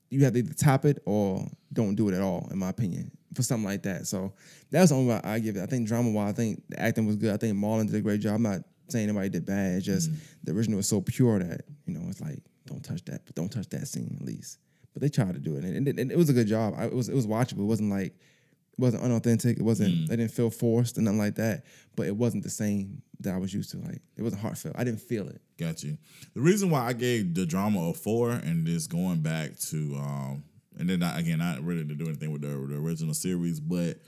you 0.09 0.23
have 0.25 0.33
to 0.33 0.39
either 0.39 0.53
top 0.53 0.83
it 0.85 1.01
or 1.05 1.47
don't 1.71 1.95
do 1.95 2.09
it 2.09 2.13
at 2.15 2.21
all, 2.21 2.47
in 2.51 2.57
my 2.57 2.69
opinion, 2.69 3.11
for 3.33 3.43
something 3.43 3.65
like 3.65 3.83
that. 3.83 4.07
So 4.07 4.33
that's 4.69 4.89
the 4.89 4.95
only 4.95 5.13
why 5.13 5.21
I 5.23 5.39
give 5.39 5.55
it. 5.55 5.61
I 5.61 5.65
think 5.65 5.87
drama 5.87 6.11
wise, 6.11 6.29
I 6.29 6.33
think 6.33 6.63
the 6.69 6.79
acting 6.79 7.05
was 7.05 7.15
good. 7.15 7.33
I 7.33 7.37
think 7.37 7.57
Marlon 7.57 7.87
did 7.87 7.95
a 7.95 8.01
great 8.01 8.21
job. 8.21 8.35
I'm 8.35 8.43
not 8.43 8.61
saying 8.89 9.09
anybody 9.09 9.29
did 9.29 9.45
bad. 9.45 9.77
It's 9.77 9.85
just 9.85 10.11
the 10.43 10.51
original 10.51 10.77
was 10.77 10.87
so 10.87 11.01
pure 11.01 11.39
that, 11.39 11.61
you 11.85 11.93
know, 11.93 12.01
it's 12.09 12.21
like, 12.21 12.39
don't 12.65 12.83
touch 12.83 13.03
that, 13.05 13.25
but 13.25 13.35
don't 13.35 13.51
touch 13.51 13.69
that 13.69 13.87
scene 13.87 14.17
at 14.19 14.25
least. 14.25 14.59
But 14.93 15.01
they 15.01 15.09
tried 15.09 15.33
to 15.33 15.39
do 15.39 15.55
it. 15.55 15.63
And 15.63 15.87
it, 15.87 15.99
and 15.99 16.11
it 16.11 16.17
was 16.17 16.29
a 16.29 16.33
good 16.33 16.47
job. 16.47 16.73
I, 16.77 16.85
it 16.85 16.93
was 16.93 17.07
it 17.07 17.15
was 17.15 17.25
watchable. 17.25 17.61
It 17.61 17.65
wasn't 17.65 17.91
like 17.91 18.07
it 18.07 18.79
wasn't 18.79 19.03
unauthentic. 19.03 19.57
It 19.57 19.63
wasn't 19.63 20.09
they 20.09 20.17
didn't 20.17 20.31
feel 20.31 20.49
forced 20.49 20.97
and 20.97 21.05
nothing 21.05 21.19
like 21.19 21.35
that. 21.35 21.63
But 21.95 22.07
it 22.07 22.15
wasn't 22.15 22.43
the 22.43 22.49
same 22.49 23.01
that 23.21 23.33
I 23.33 23.37
was 23.37 23.53
used 23.53 23.71
to. 23.71 23.77
Like 23.77 24.01
it 24.17 24.21
wasn't 24.21 24.41
heartfelt. 24.41 24.75
I 24.77 24.83
didn't 24.83 25.01
feel 25.01 25.29
it. 25.29 25.41
Got 25.57 25.83
you. 25.83 25.97
The 26.33 26.41
reason 26.41 26.69
why 26.69 26.85
I 26.85 26.93
gave 26.93 27.33
the 27.33 27.45
drama 27.45 27.89
a 27.89 27.93
four, 27.93 28.31
and 28.31 28.67
this 28.67 28.87
going 28.87 29.21
back 29.21 29.57
to, 29.69 29.95
um, 29.95 30.43
and 30.81 30.89
then 30.89 31.03
I, 31.03 31.19
again, 31.19 31.41
I 31.41 31.59
really 31.59 31.83
didn't 31.83 31.99
do 31.99 32.07
anything 32.07 32.31
with 32.31 32.41
the, 32.41 32.47
the 32.47 32.81
original 32.81 33.13
series, 33.13 33.59
but 33.59 33.99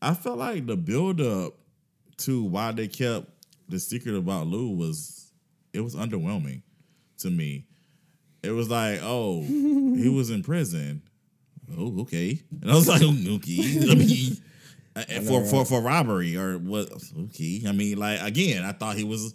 I 0.00 0.14
felt 0.14 0.38
like 0.38 0.64
the 0.64 0.76
build 0.76 1.20
up 1.20 1.54
to 2.18 2.44
why 2.44 2.70
they 2.70 2.86
kept 2.86 3.26
the 3.68 3.80
secret 3.80 4.14
about 4.14 4.46
Lou 4.46 4.70
was 4.76 5.32
it 5.72 5.80
was 5.80 5.96
underwhelming 5.96 6.62
to 7.18 7.30
me. 7.30 7.66
It 8.44 8.52
was 8.52 8.70
like, 8.70 9.00
oh, 9.02 9.42
he 9.42 10.08
was 10.08 10.30
in 10.30 10.44
prison. 10.44 11.02
Oh, 11.76 12.02
okay. 12.02 12.40
And 12.62 12.70
I 12.70 12.74
was 12.76 12.86
like, 12.86 13.02
okay. 13.02 13.90
I 13.90 13.94
mean, 13.96 14.36
for, 15.26 15.44
for 15.46 15.64
for 15.64 15.80
robbery 15.80 16.36
or 16.36 16.58
what? 16.58 16.92
Okay. 17.24 17.64
I 17.66 17.72
mean, 17.72 17.98
like 17.98 18.22
again, 18.22 18.64
I 18.64 18.70
thought 18.70 18.96
he 18.96 19.04
was. 19.04 19.34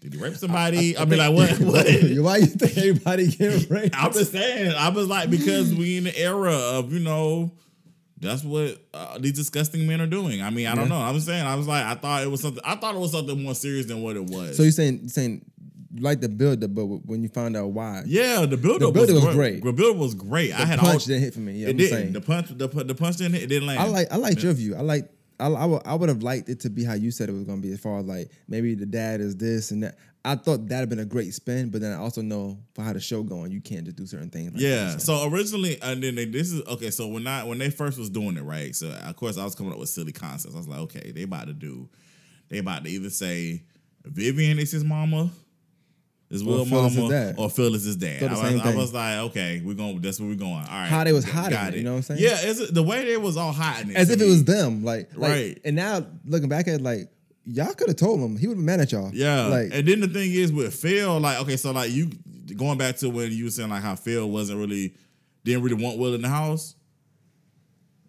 Did 0.00 0.14
he 0.14 0.18
rape 0.18 0.34
somebody? 0.36 0.96
I, 0.96 1.04
mean, 1.04 1.18
like 1.18 1.34
what? 1.34 1.50
what? 1.60 1.86
Why 2.24 2.36
you 2.38 2.46
think 2.46 2.76
everybody 2.78 3.28
getting 3.28 3.68
raped? 3.74 3.94
I'm 3.96 4.12
just 4.12 4.32
saying. 4.32 4.72
I 4.74 4.88
was 4.88 5.06
like, 5.06 5.28
because 5.30 5.74
we 5.74 5.98
in 5.98 6.04
the 6.04 6.18
era 6.18 6.54
of 6.54 6.92
you 6.92 7.00
know, 7.00 7.52
that's 8.18 8.42
what 8.42 8.78
uh, 8.94 9.18
these 9.18 9.34
disgusting 9.34 9.86
men 9.86 10.00
are 10.00 10.06
doing. 10.06 10.42
I 10.42 10.50
mean, 10.50 10.66
I 10.66 10.74
don't 10.74 10.88
know. 10.88 11.00
I 11.00 11.10
was 11.10 11.24
saying, 11.26 11.44
I 11.46 11.54
was 11.54 11.66
like, 11.66 11.84
I 11.84 11.94
thought 11.94 12.22
it 12.22 12.30
was 12.30 12.40
something. 12.40 12.62
I 12.64 12.76
thought 12.76 12.94
it 12.94 12.98
was 12.98 13.12
something 13.12 13.42
more 13.42 13.54
serious 13.54 13.86
than 13.86 14.02
what 14.02 14.16
it 14.16 14.24
was. 14.24 14.56
So 14.56 14.62
you're 14.62 14.72
saying 14.72 15.00
you're 15.02 15.08
saying 15.10 15.44
you 15.92 16.02
like 16.02 16.20
the 16.20 16.28
build 16.30 16.64
up, 16.64 16.74
but 16.74 16.86
when 16.86 17.22
you 17.22 17.28
found 17.28 17.56
out 17.56 17.66
why, 17.68 18.02
yeah, 18.06 18.46
the 18.46 18.56
build 18.56 18.80
The 18.80 18.88
up 18.88 18.94
build-up 18.94 19.14
was, 19.16 19.24
was 19.26 19.34
great. 19.34 19.62
The 19.62 19.72
build 19.72 19.98
was 19.98 20.14
great. 20.14 20.54
I 20.54 20.60
the 20.60 20.66
had 20.66 20.78
punch 20.78 20.92
all. 20.92 20.98
didn't 21.08 21.22
hit 21.24 21.34
for 21.34 21.40
me. 21.40 21.52
Yeah, 21.54 21.66
it 21.66 21.70
I'm 21.72 21.76
didn't. 21.76 21.98
saying. 21.98 22.12
The 22.14 22.20
punch. 22.22 22.48
The, 22.48 22.68
the 22.68 22.94
punch 22.94 23.16
didn't. 23.16 23.34
Hit. 23.34 23.42
It 23.42 23.46
didn't 23.48 23.66
land. 23.68 23.80
I 23.80 23.84
like 23.86 24.12
I 24.12 24.16
liked 24.16 24.42
your 24.42 24.52
view. 24.54 24.76
I 24.76 24.80
like 24.80 25.10
I 25.40 25.46
I 25.48 25.64
would 25.64 25.82
I 25.86 25.94
would 25.94 26.08
have 26.08 26.22
liked 26.22 26.48
it 26.48 26.60
to 26.60 26.70
be 26.70 26.84
how 26.84 26.94
you 26.94 27.10
said 27.10 27.28
it 27.28 27.32
was 27.32 27.44
gonna 27.44 27.60
be 27.62 27.72
as 27.72 27.80
far 27.80 27.98
as 27.98 28.06
like 28.06 28.30
maybe 28.48 28.74
the 28.74 28.86
dad 28.86 29.20
is 29.20 29.36
this 29.36 29.70
and 29.70 29.82
that. 29.84 29.96
I 30.22 30.34
thought 30.34 30.68
that'd 30.68 30.80
have 30.80 30.88
been 30.90 30.98
a 30.98 31.06
great 31.06 31.32
spin, 31.32 31.70
but 31.70 31.80
then 31.80 31.92
I 31.94 31.96
also 31.96 32.20
know 32.20 32.58
for 32.74 32.82
how 32.82 32.92
the 32.92 33.00
show 33.00 33.22
going, 33.22 33.52
you 33.52 33.62
can't 33.62 33.84
just 33.84 33.96
do 33.96 34.04
certain 34.04 34.28
things. 34.28 34.52
Like 34.52 34.60
Yeah. 34.60 34.90
that, 34.92 35.00
So 35.00 35.26
originally, 35.26 35.80
and 35.80 36.02
then 36.02 36.14
they, 36.14 36.26
this 36.26 36.52
is 36.52 36.60
okay. 36.66 36.90
So 36.90 37.06
when 37.08 37.26
I 37.26 37.42
when 37.44 37.56
they 37.56 37.70
first 37.70 37.96
was 37.98 38.10
doing 38.10 38.36
it, 38.36 38.42
right? 38.42 38.76
So 38.76 38.90
of 38.90 39.16
course 39.16 39.38
I 39.38 39.44
was 39.44 39.54
coming 39.54 39.72
up 39.72 39.78
with 39.78 39.88
silly 39.88 40.12
concepts. 40.12 40.54
I 40.54 40.58
was 40.58 40.68
like, 40.68 40.80
okay, 40.80 41.10
they 41.10 41.22
about 41.22 41.46
to 41.46 41.54
do, 41.54 41.88
they 42.50 42.58
about 42.58 42.84
to 42.84 42.90
either 42.90 43.08
say 43.08 43.62
Vivian 44.04 44.58
is 44.58 44.70
his 44.72 44.84
mama, 44.84 45.30
Or 46.32 46.36
real 46.36 46.64
Phil 46.64 46.86
is 46.86 46.96
mama, 46.96 47.14
is 47.14 47.38
or 47.38 47.50
Phyllis 47.50 47.80
is 47.80 47.86
his 47.86 47.96
dad. 47.96 48.22
I 48.22 48.52
was, 48.52 48.60
I 48.62 48.74
was 48.76 48.94
like, 48.94 49.18
okay, 49.30 49.60
we're 49.64 49.74
going. 49.74 50.00
That's 50.00 50.20
where 50.20 50.28
we're 50.28 50.36
going. 50.36 50.52
All 50.52 50.60
right. 50.60 50.86
How 50.86 51.02
they 51.02 51.12
was 51.12 51.24
hiding 51.24 51.58
it, 51.58 51.74
you 51.74 51.82
know 51.82 51.94
what 51.94 52.10
I'm 52.10 52.18
saying? 52.18 52.20
Yeah, 52.20 52.52
the 52.70 52.84
way 52.84 53.04
they 53.04 53.16
was 53.16 53.36
all 53.36 53.52
hiding 53.52 53.90
it, 53.90 53.96
as 53.96 54.10
if 54.10 54.20
it 54.20 54.26
was 54.26 54.44
them. 54.44 54.84
Like, 54.84 55.10
like 55.16 55.30
Right. 55.30 55.60
And 55.64 55.74
now 55.74 56.06
looking 56.24 56.48
back 56.48 56.68
at 56.68 56.74
it, 56.74 56.82
like 56.82 57.10
y'all 57.44 57.74
could 57.74 57.88
have 57.88 57.96
told 57.96 58.20
him. 58.20 58.36
He 58.36 58.46
would 58.46 58.52
have 58.52 58.58
been 58.58 58.66
mad 58.66 58.80
at 58.80 58.92
y'all. 58.92 59.10
Yeah. 59.12 59.46
Like 59.46 59.70
and 59.72 59.88
then 59.88 60.00
the 60.00 60.06
thing 60.06 60.32
is 60.32 60.52
with 60.52 60.72
Phil, 60.72 61.18
like, 61.18 61.40
okay, 61.40 61.56
so 61.56 61.72
like 61.72 61.90
you 61.90 62.10
going 62.56 62.78
back 62.78 62.96
to 62.98 63.10
when 63.10 63.32
you 63.32 63.44
were 63.44 63.50
saying 63.50 63.70
like 63.70 63.82
how 63.82 63.96
Phil 63.96 64.28
wasn't 64.30 64.60
really 64.60 64.94
didn't 65.44 65.64
really 65.64 65.82
want 65.82 65.98
Will 65.98 66.14
in 66.14 66.22
the 66.22 66.28
house. 66.28 66.76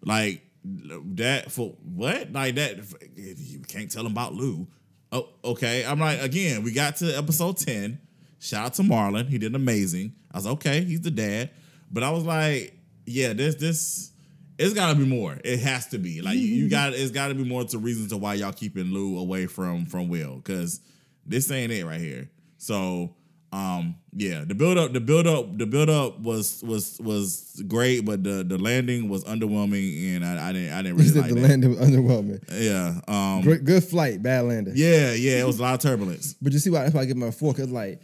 Like 0.04 0.42
that 0.64 1.50
for 1.50 1.74
what? 1.82 2.32
Like 2.32 2.54
that 2.54 2.78
you 3.16 3.60
can't 3.66 3.90
tell 3.90 4.06
him 4.06 4.12
about 4.12 4.34
Lou. 4.34 4.68
Oh, 5.10 5.28
okay. 5.44 5.84
I'm 5.84 6.00
like, 6.00 6.22
again, 6.22 6.62
we 6.62 6.72
got 6.72 6.96
to 6.96 7.16
episode 7.16 7.58
10. 7.58 7.98
Shout 8.42 8.66
out 8.66 8.74
to 8.74 8.82
Marlon. 8.82 9.28
He 9.28 9.38
did 9.38 9.54
amazing. 9.54 10.14
I 10.32 10.38
was 10.38 10.46
like, 10.46 10.54
okay, 10.54 10.80
he's 10.82 11.00
the 11.00 11.12
dad. 11.12 11.50
But 11.92 12.02
I 12.02 12.10
was 12.10 12.24
like, 12.24 12.76
yeah, 13.06 13.34
this 13.34 13.54
this 13.54 14.10
it's 14.58 14.74
gotta 14.74 14.98
be 14.98 15.04
more. 15.06 15.38
It 15.44 15.60
has 15.60 15.86
to 15.88 15.98
be. 15.98 16.22
Like 16.22 16.34
you, 16.34 16.46
you 16.46 16.68
got 16.68 16.92
it's 16.92 17.12
gotta 17.12 17.34
be 17.34 17.44
more 17.44 17.62
to 17.64 17.78
reasons 17.78 18.08
to 18.10 18.16
why 18.16 18.34
y'all 18.34 18.52
keeping 18.52 18.86
Lou 18.92 19.16
away 19.18 19.46
from 19.46 19.86
from 19.86 20.08
Will. 20.08 20.40
Cause 20.42 20.80
this 21.24 21.50
ain't 21.52 21.70
it 21.70 21.86
right 21.86 22.00
here. 22.00 22.28
So 22.58 23.14
um 23.52 23.94
yeah, 24.12 24.44
the 24.44 24.56
build 24.56 24.76
up, 24.76 24.92
the 24.92 25.00
build 25.00 25.28
up, 25.28 25.56
the 25.56 25.66
build 25.66 25.88
up 25.88 26.18
was 26.18 26.64
was 26.64 26.98
was 27.00 27.62
great, 27.68 28.04
but 28.04 28.24
the 28.24 28.42
the 28.42 28.58
landing 28.58 29.08
was 29.08 29.22
underwhelming 29.22 30.16
and 30.16 30.24
I, 30.24 30.48
I 30.48 30.52
didn't 30.52 30.72
I 30.72 30.82
didn't 30.82 30.96
really 30.96 31.10
like 31.12 31.28
the 31.28 31.34
that. 31.36 31.48
landing 31.48 31.70
was 31.70 31.78
underwhelming. 31.78 32.42
Yeah. 32.50 33.00
Um 33.06 33.42
Great, 33.42 33.64
good 33.64 33.84
flight, 33.84 34.20
bad 34.20 34.46
landing. 34.46 34.74
yeah, 34.76 35.12
yeah, 35.12 35.40
it 35.40 35.46
was 35.46 35.60
a 35.60 35.62
lot 35.62 35.74
of 35.74 35.80
turbulence. 35.80 36.34
But 36.42 36.52
you 36.52 36.58
see 36.58 36.70
why 36.70 36.82
that's 36.82 36.94
why 36.94 37.02
I 37.02 37.04
give 37.04 37.20
a 37.22 37.30
four, 37.30 37.54
cause 37.54 37.68
like 37.70 38.00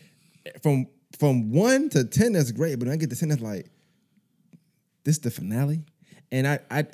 from 0.63 0.87
from 1.19 1.51
one 1.51 1.89
to 1.91 2.05
ten 2.05 2.33
that's 2.33 2.53
great, 2.53 2.79
but 2.79 2.89
I 2.89 2.97
get 2.97 3.11
to 3.11 3.17
ten, 3.17 3.31
it's 3.31 3.43
like 3.43 3.71
this 5.05 5.17
is 5.17 5.21
the 5.21 5.31
finale. 5.31 5.85
And 6.31 6.47
I 6.47 6.59
I 6.71 6.85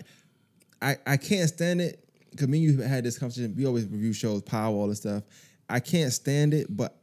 I, 0.81 0.97
I 1.07 1.17
can't 1.17 1.49
stand 1.49 1.81
it. 1.81 2.01
Cause 2.37 2.49
me 2.49 2.67
and 2.67 2.79
you 2.79 2.83
had 2.83 3.05
this 3.05 3.19
conversation. 3.19 3.55
We 3.57 3.67
always 3.67 3.87
review 3.87 4.13
shows, 4.13 4.43
power, 4.43 4.75
all 4.75 4.89
this 4.89 4.99
stuff. 4.99 5.23
I 5.69 5.81
can't 5.81 6.13
stand 6.13 6.53
it, 6.53 6.67
but 6.69 6.97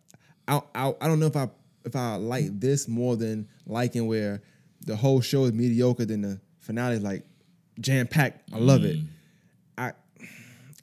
I 0.48 0.62
I, 0.76 0.94
I 1.02 1.08
don't 1.08 1.20
know 1.20 1.28
if 1.28 1.36
I 1.36 1.50
if 1.86 1.96
I 1.96 2.16
like 2.16 2.60
this 2.60 2.88
more 2.88 3.16
than 3.16 3.48
liking 3.66 4.08
where 4.08 4.42
the 4.86 4.96
whole 4.96 5.22
show 5.22 5.46
is 5.46 5.54
mediocre, 5.54 6.06
then 6.06 6.22
the 6.22 6.42
finale 6.60 6.96
is 6.96 7.02
like 7.02 7.26
jam 7.80 8.08
packed. 8.08 8.50
I 8.54 8.58
love 8.58 8.84
it. 8.84 8.98
Mm. 8.98 9.08
I 9.78 9.92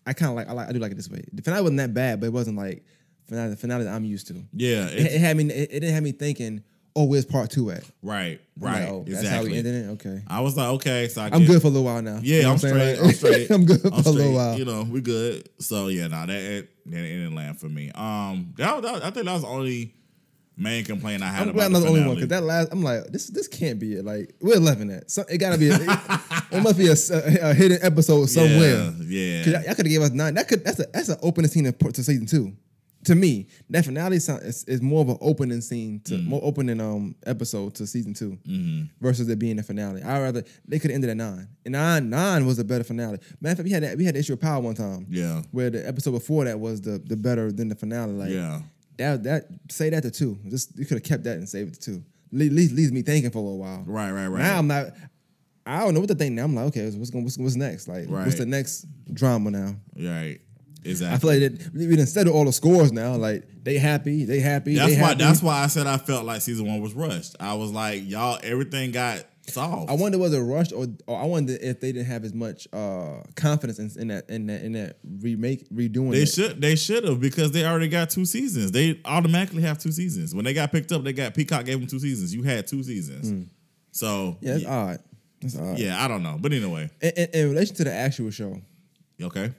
I 0.07 0.13
kind 0.13 0.31
of 0.31 0.37
like 0.37 0.49
I 0.49 0.53
like 0.53 0.69
I 0.69 0.73
do 0.73 0.79
like 0.79 0.93
it 0.93 0.97
this 0.97 1.11
way. 1.11 1.25
The 1.33 1.43
finale 1.43 1.63
wasn't 1.63 1.79
that 1.79 1.95
bad, 1.95 2.21
but 2.21 2.27
it 2.27 2.33
wasn't 2.33 2.57
like 2.57 2.85
finale 3.29 3.57
finale 3.57 3.85
that 3.85 3.95
I'm 3.95 4.05
used 4.05 4.27
to. 4.29 4.43
Yeah, 4.53 4.87
It, 4.89 5.07
it 5.15 5.21
had 5.21 5.37
me. 5.37 5.45
It, 5.45 5.71
it 5.71 5.81
didn't 5.81 5.95
have 5.95 6.03
me 6.03 6.13
thinking. 6.13 6.63
Oh, 6.97 7.05
where's 7.05 7.25
part 7.27 7.51
two 7.51 7.71
at? 7.71 7.85
right, 8.03 8.41
I'm 8.57 8.63
like, 8.63 8.75
right, 8.75 8.89
oh, 8.89 9.05
exactly. 9.07 9.13
That's 9.15 9.29
how 9.29 9.43
we 9.45 9.57
ended 9.57 9.75
it. 9.75 9.89
Okay. 9.91 10.23
I 10.27 10.41
was 10.41 10.57
like, 10.57 10.67
okay, 10.77 11.07
so 11.07 11.23
I 11.23 11.27
I'm 11.27 11.41
get- 11.43 11.47
good 11.47 11.61
for 11.63 11.69
a 11.69 11.71
little 11.71 11.85
while 11.85 12.03
now. 12.03 12.19
Yeah, 12.21 12.39
You 12.39 12.43
know 12.43 12.51
I'm 12.53 12.59
straight. 12.59 12.73
Like- 12.97 13.05
I'm 13.05 13.13
straight. 13.13 13.51
I'm 13.53 13.65
good 13.67 13.81
for 13.83 13.89
I'm 13.95 14.05
a 14.05 14.11
little 14.11 14.33
while. 14.35 14.59
You 14.59 14.65
know, 14.65 14.83
we 14.83 15.01
good. 15.01 15.49
So 15.61 15.87
yeah, 15.89 16.09
nah, 16.09 16.27
that 16.27 16.35
it, 16.35 16.71
that 16.87 16.97
didn't 16.97 17.37
land 17.37 17.61
for 17.61 17.69
me. 17.69 17.93
Um, 17.95 18.53
that, 18.57 18.83
that 18.83 19.05
I 19.05 19.11
think 19.11 19.27
that 19.27 19.33
was 19.33 19.43
the 19.43 19.49
only 19.49 19.95
main 20.57 20.85
complaint 20.85 21.23
I 21.23 21.27
had 21.29 21.43
I'm 21.43 21.49
about 21.51 21.55
glad 21.55 21.67
I'm 21.67 21.73
not 21.75 21.81
the 21.83 21.89
only 21.89 22.01
one 22.01 22.15
because 22.17 22.29
that 22.31 22.43
last 22.43 22.71
I'm 22.73 22.83
like 22.83 23.07
this 23.13 23.29
this 23.29 23.47
can't 23.47 23.79
be 23.79 23.95
it. 23.95 24.05
Like 24.05 24.35
we're 24.41 24.57
11 24.57 24.91
at 24.91 25.09
so 25.09 25.23
it 25.31 25.39
gotta 25.39 25.57
be. 25.57 25.69
A, 25.69 25.75
it, 25.77 25.81
it 26.51 26.63
must 26.65 26.79
be 26.79 26.89
a 26.89 27.55
hidden 27.55 27.79
episode 27.81 28.27
somewhere. 28.29 28.93
Yeah, 29.05 29.45
Cause 29.45 29.53
yeah. 29.53 29.63
y'all 29.67 29.75
could 29.77 29.87
have 29.87 29.93
gave 29.93 30.03
us 30.03 30.11
nine. 30.11 30.35
That 30.35 30.49
could 30.49 30.65
that's 30.65 30.81
a 30.81 30.87
that's 30.93 31.11
an 31.11 31.19
opening 31.23 31.49
scene 31.49 31.63
to, 31.65 31.71
to 31.73 32.03
season 32.03 32.27
two. 32.27 32.55
To 33.09 33.15
me, 33.15 33.47
that 33.71 33.85
finale 33.85 34.19
sound, 34.19 34.43
is, 34.43 34.65
is 34.65 34.81
more 34.83 35.01
of 35.03 35.09
an 35.09 35.19
opening 35.21 35.61
scene 35.61 36.01
to 36.05 36.15
Mm. 36.15 36.25
more 36.27 36.41
opening 36.43 36.81
um 36.81 37.15
episode 37.27 37.75
to 37.77 37.87
season 37.87 38.13
2 38.15 38.31
Mm-hmm. 38.47 38.83
versus 39.01 39.29
it 39.29 39.39
being 39.39 39.57
the 39.57 39.63
finale. 39.63 40.03
I 40.03 40.21
rather 40.21 40.45
they 40.67 40.79
could 40.79 40.91
have 40.91 40.97
ended 40.97 41.11
at 41.11 41.17
nine. 41.17 41.49
And 41.65 41.73
nine 41.73 42.11
nine 42.11 42.45
was 42.47 42.59
a 42.59 42.65
better 42.65 42.85
finale. 42.85 43.19
Matter 43.41 43.53
of 43.53 43.57
fact, 43.59 43.65
we 43.65 43.71
had 43.71 43.83
that 43.83 43.97
we 43.99 44.05
had 44.05 44.15
the 44.15 44.19
issue 44.19 44.35
of 44.35 44.41
power 44.41 44.61
one 44.61 44.75
time. 44.75 45.07
Yeah. 45.09 45.43
where 45.53 45.71
the 45.71 45.87
episode 45.89 46.13
before 46.13 46.45
that 46.45 46.59
was 46.61 46.81
the 46.83 46.99
the 46.99 47.17
better 47.17 47.51
than 47.51 47.69
the 47.69 47.75
finale. 47.75 48.13
Like 48.13 48.31
Yeah. 48.31 48.61
that 48.99 49.23
that 49.25 49.43
say 49.71 49.89
that 49.91 50.03
to 50.03 50.11
two. 50.11 50.39
Just 50.49 50.79
you 50.79 50.85
could 50.85 50.97
have 50.99 51.05
kept 51.05 51.25
that 51.25 51.39
and 51.39 51.49
saved 51.49 51.75
it 51.77 51.81
to 51.81 51.93
two. 51.93 52.05
Le- 52.33 52.53
leaves 52.59 52.73
leaves 52.73 52.93
me 52.93 53.03
thinking 53.03 53.31
for 53.31 53.39
a 53.39 53.43
little 53.43 53.59
while. 53.59 53.85
Right, 53.87 54.13
right, 54.13 54.27
right. 54.29 54.43
Now 54.43 54.59
I'm 54.59 54.67
not. 54.67 54.87
I 55.65 55.81
don't 55.85 55.93
know 55.95 56.01
what 56.01 56.09
to 56.09 56.15
think 56.15 56.35
now. 56.35 56.45
I'm 56.45 56.55
like, 56.55 56.67
okay, 56.67 56.85
what's 56.91 57.11
going 57.11 57.25
what's, 57.25 57.37
what's 57.39 57.55
next? 57.57 57.89
Like, 57.89 58.07
Right. 58.09 58.25
what's 58.27 58.39
the 58.39 58.47
next 58.47 58.87
drama 59.13 59.51
now? 59.51 59.77
Right. 59.97 60.41
Exactly. 60.85 61.15
I 61.15 61.19
feel 61.39 61.49
like 61.49 61.59
that 61.61 61.73
we 61.75 61.97
done 61.97 62.07
settled 62.07 62.35
all 62.37 62.45
the 62.45 62.53
scores 62.53 62.93
now. 62.93 63.15
Like 63.17 63.45
they 63.65 63.79
happy, 63.79 64.25
they 64.25 64.41
happy. 64.41 64.75
that's 64.77 64.95
they 64.95 65.01
why. 65.01 65.09
happy. 65.09 65.19
That's 65.25 65.43
why 65.43 65.63
I 65.63 65.67
said 65.67 65.87
I 65.87 65.97
felt 65.99 66.25
like 66.25 66.41
season 66.43 66.67
one 66.67 66.81
was 66.81 66.95
rushed. 66.95 67.37
I 67.41 67.55
was 67.55 67.71
like, 67.73 68.09
y'all, 68.09 68.39
everything 68.43 68.93
got 68.93 69.25
solved. 69.49 69.91
I 69.91 69.95
wonder 69.95 70.19
was 70.19 70.33
it 70.35 70.41
rushed 70.41 70.73
or, 70.73 70.87
or 71.07 71.19
I 71.19 71.25
wonder 71.25 71.57
if 71.61 71.81
they 71.81 71.91
didn't 71.93 72.07
have 72.07 72.23
as 72.25 72.33
much 72.35 72.69
uh, 72.73 73.23
confidence 73.35 73.79
in, 73.79 73.91
in 74.01 74.09
that 74.09 74.31
in 74.31 74.47
that 74.47 74.63
in 74.63 74.73
that 74.73 74.99
remake 75.21 75.69
redoing. 75.71 76.13
They 76.13 76.23
it. 76.23 76.27
should 76.29 76.61
they 76.61 76.77
should 76.77 77.05
have 77.05 77.21
because 77.21 77.51
they 77.53 77.65
already 77.67 77.89
got 77.89 78.11
two 78.11 78.25
seasons. 78.25 78.73
They 78.73 79.01
automatically 79.05 79.63
have 79.63 79.79
two 79.79 79.93
seasons. 79.93 80.35
When 80.35 80.45
they 80.45 80.55
got 80.55 80.71
picked 80.71 80.93
up, 80.93 81.03
they 81.03 81.13
got 81.13 81.35
Peacock 81.35 81.65
gave 81.65 81.81
them 81.81 81.89
two 81.89 81.99
seasons. 82.01 82.35
You 82.35 82.43
had 82.45 82.67
two 82.67 82.83
seasons. 82.83 83.49
So 83.91 84.33
Hmm. 84.41 84.47
Yeah, 84.47 84.53
that's 84.53 84.63
yeah, 84.65 84.71
odd. 84.77 84.99
That's 85.41 85.59
odd. 85.59 85.79
yeah, 85.79 86.05
I 86.05 86.09
don't 86.09 86.23
know. 86.23 86.37
But 86.41 86.53
anyway, 86.53 86.89
In, 87.03 87.11
in, 87.17 87.29
in 87.35 87.51
relation 87.51 87.75
to 87.77 87.85
the 87.85 87.93
actual 87.93 88.31
show, 88.31 88.61
okay. 89.23 89.53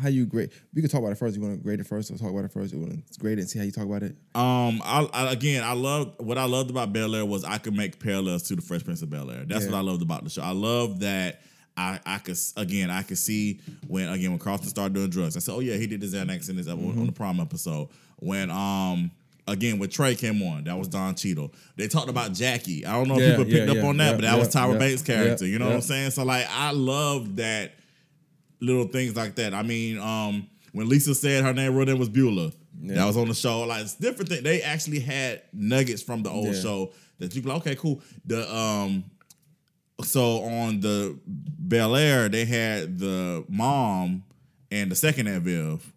How 0.00 0.08
you 0.08 0.26
grade? 0.26 0.50
We 0.74 0.82
could 0.82 0.90
talk 0.90 1.00
about 1.00 1.12
it 1.12 1.18
first. 1.18 1.36
You 1.36 1.42
want 1.42 1.54
to 1.56 1.62
grade 1.62 1.80
it 1.80 1.86
first, 1.86 2.10
or 2.10 2.16
talk 2.18 2.30
about 2.30 2.44
it 2.44 2.52
first? 2.52 2.72
You 2.72 2.80
want 2.80 2.92
to 3.12 3.18
grade 3.20 3.38
it 3.38 3.42
and 3.42 3.50
see 3.50 3.58
how 3.58 3.64
you 3.64 3.70
talk 3.72 3.84
about 3.84 4.02
it? 4.02 4.16
Um, 4.34 4.80
I, 4.84 5.08
I 5.12 5.32
again, 5.32 5.62
I 5.64 5.72
love 5.72 6.14
what 6.18 6.38
I 6.38 6.44
loved 6.44 6.70
about 6.70 6.92
Bel 6.92 7.14
Air 7.14 7.24
was 7.24 7.44
I 7.44 7.58
could 7.58 7.74
make 7.76 7.98
parallels 8.00 8.42
to 8.44 8.56
the 8.56 8.62
Fresh 8.62 8.84
Prince 8.84 9.02
of 9.02 9.10
Bel 9.10 9.30
Air. 9.30 9.44
That's 9.46 9.64
Yeah. 9.64 9.72
what 9.72 9.78
I 9.78 9.82
loved 9.82 10.02
about 10.02 10.24
the 10.24 10.30
show. 10.30 10.42
I 10.42 10.50
love 10.52 11.00
that 11.00 11.42
I 11.76 12.00
I 12.06 12.18
could 12.18 12.38
again 12.56 12.90
I 12.90 13.02
could 13.02 13.18
see 13.18 13.60
when 13.86 14.08
again 14.08 14.30
when 14.30 14.38
Carlton 14.38 14.68
started 14.68 14.94
doing 14.94 15.10
drugs. 15.10 15.36
I 15.36 15.40
said, 15.40 15.52
oh 15.54 15.60
yeah, 15.60 15.74
he 15.76 15.86
did 15.86 16.00
the 16.00 16.06
Xanax 16.06 16.48
in 16.50 16.56
this 16.56 16.66
episode 16.68 16.88
Mm-hmm. 16.90 17.00
on 17.00 17.06
the 17.06 17.12
prom 17.12 17.40
episode. 17.40 17.88
When 18.16 18.50
um. 18.50 19.10
Again, 19.46 19.78
when 19.78 19.88
Trey 19.88 20.14
came 20.14 20.42
on, 20.42 20.64
that 20.64 20.76
was 20.76 20.88
Don 20.88 21.14
Cheadle. 21.14 21.54
They 21.74 21.88
talked 21.88 22.10
about 22.10 22.34
Jackie. 22.34 22.84
I 22.84 22.92
don't 22.92 23.08
know 23.08 23.14
if 23.14 23.20
Yeah, 23.22 23.30
people 23.30 23.44
picked 23.46 23.64
yeah, 23.64 23.70
up 23.70 23.76
yeah, 23.78 23.86
on 23.86 23.96
that, 23.96 24.12
but 24.16 24.20
that 24.20 24.38
was 24.38 24.54
Tyra 24.54 24.78
Banks' 24.78 25.00
character. 25.00 25.46
you 25.46 25.58
know 25.58 25.68
what. 25.68 25.76
I'm 25.76 25.80
saying? 25.80 26.10
So 26.10 26.22
like, 26.22 26.46
I 26.50 26.72
love 26.72 27.36
that 27.36 27.72
little 28.60 28.86
things 28.88 29.16
like 29.16 29.34
that. 29.36 29.54
I 29.54 29.62
mean, 29.62 29.98
um, 29.98 30.46
when 30.72 30.88
Lisa 30.88 31.14
said 31.14 31.44
her 31.44 31.52
name 31.52 31.74
real 31.76 31.86
name 31.86 31.98
was 31.98 32.08
Beulah, 32.08 32.52
that 32.82 33.04
was 33.06 33.16
on 33.16 33.28
the 33.28 33.34
show. 33.34 33.62
Like 33.62 33.82
it's 33.82 33.94
different 33.94 34.28
thing. 34.30 34.42
They 34.42 34.62
actually 34.62 35.00
had 35.00 35.42
nuggets 35.52 36.02
from 36.02 36.22
the 36.22 36.30
old 36.30 36.54
Yeah. 36.54 36.60
show 36.60 36.92
that 37.18 37.34
you 37.34 37.42
like, 37.42 37.58
okay, 37.58 37.74
cool. 37.76 38.00
The 38.26 38.52
um, 38.54 39.04
so 40.02 40.42
on 40.44 40.80
the 40.80 41.18
Bel 41.26 41.96
Air, 41.96 42.28
they 42.28 42.44
had 42.44 42.98
the 42.98 43.44
mom 43.48 44.22
and 44.70 44.90
the 44.90 44.94
second 44.94 45.26
Aunt 45.26 45.42
Viv 45.44 45.92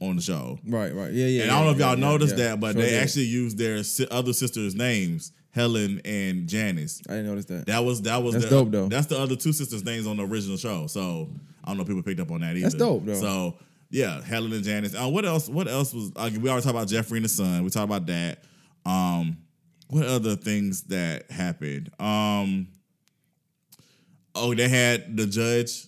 on 0.00 0.16
the 0.16 0.22
show. 0.22 0.58
Right, 0.66 0.94
right, 0.94 1.12
yeah, 1.12 1.26
yeah. 1.26 1.42
And 1.42 1.50
I 1.52 1.56
don't 1.58 1.66
know 1.66 1.72
if 1.72 1.78
y'all 1.78 1.98
yeah, 1.98 2.08
noticed 2.08 2.36
yeah. 2.38 2.48
that, 2.48 2.60
but 2.60 2.72
Sure 2.72 2.82
they 2.82 2.90
did. 2.90 3.02
actually 3.02 3.24
used 3.26 3.58
their 3.58 3.84
si- 3.84 4.08
other 4.10 4.32
sisters' 4.32 4.74
names, 4.74 5.32
Helen 5.50 6.00
and 6.04 6.48
Janice. 6.48 7.02
I 7.08 7.12
didn't 7.12 7.26
notice 7.26 7.44
that. 7.46 7.66
That 7.66 7.84
was 7.84 8.02
that 8.02 8.22
was 8.22 8.32
That's 8.34 8.46
the, 8.46 8.50
dope, 8.50 8.70
though. 8.70 8.88
That's 8.88 9.06
the 9.06 9.18
other 9.18 9.36
two 9.36 9.52
sisters' 9.52 9.84
names 9.84 10.06
on 10.06 10.16
the 10.16 10.26
original 10.26 10.56
show. 10.56 10.86
So 10.88 11.28
I 11.64 11.68
don't 11.68 11.76
know 11.76 11.82
if 11.82 11.88
people 11.88 12.02
picked 12.02 12.20
up 12.20 12.30
on 12.30 12.40
that 12.40 12.56
either. 12.56 12.62
That's 12.62 12.74
dope, 12.74 13.04
though. 13.04 13.14
So 13.14 13.56
yeah, 13.90 14.22
Helen 14.22 14.52
and 14.52 14.64
Janice. 14.64 14.94
Uh, 14.94 15.08
what 15.08 15.24
else? 15.24 15.48
What 15.48 15.68
else 15.68 15.92
was? 15.92 16.12
Uh, 16.14 16.30
we 16.40 16.48
already 16.48 16.62
talked 16.62 16.76
about 16.76 16.88
Geoffrey 16.88 17.18
and 17.18 17.24
the 17.24 17.28
son. 17.28 17.64
We 17.64 17.70
talked 17.70 17.84
about 17.84 18.06
that. 18.06 18.44
Um, 18.86 19.38
what 19.88 20.06
other 20.06 20.36
things 20.36 20.82
that 20.84 21.30
happened? 21.30 21.90
Um, 21.98 22.68
oh, 24.34 24.54
they 24.54 24.68
had 24.68 25.16
the 25.16 25.26
judge. 25.26 25.86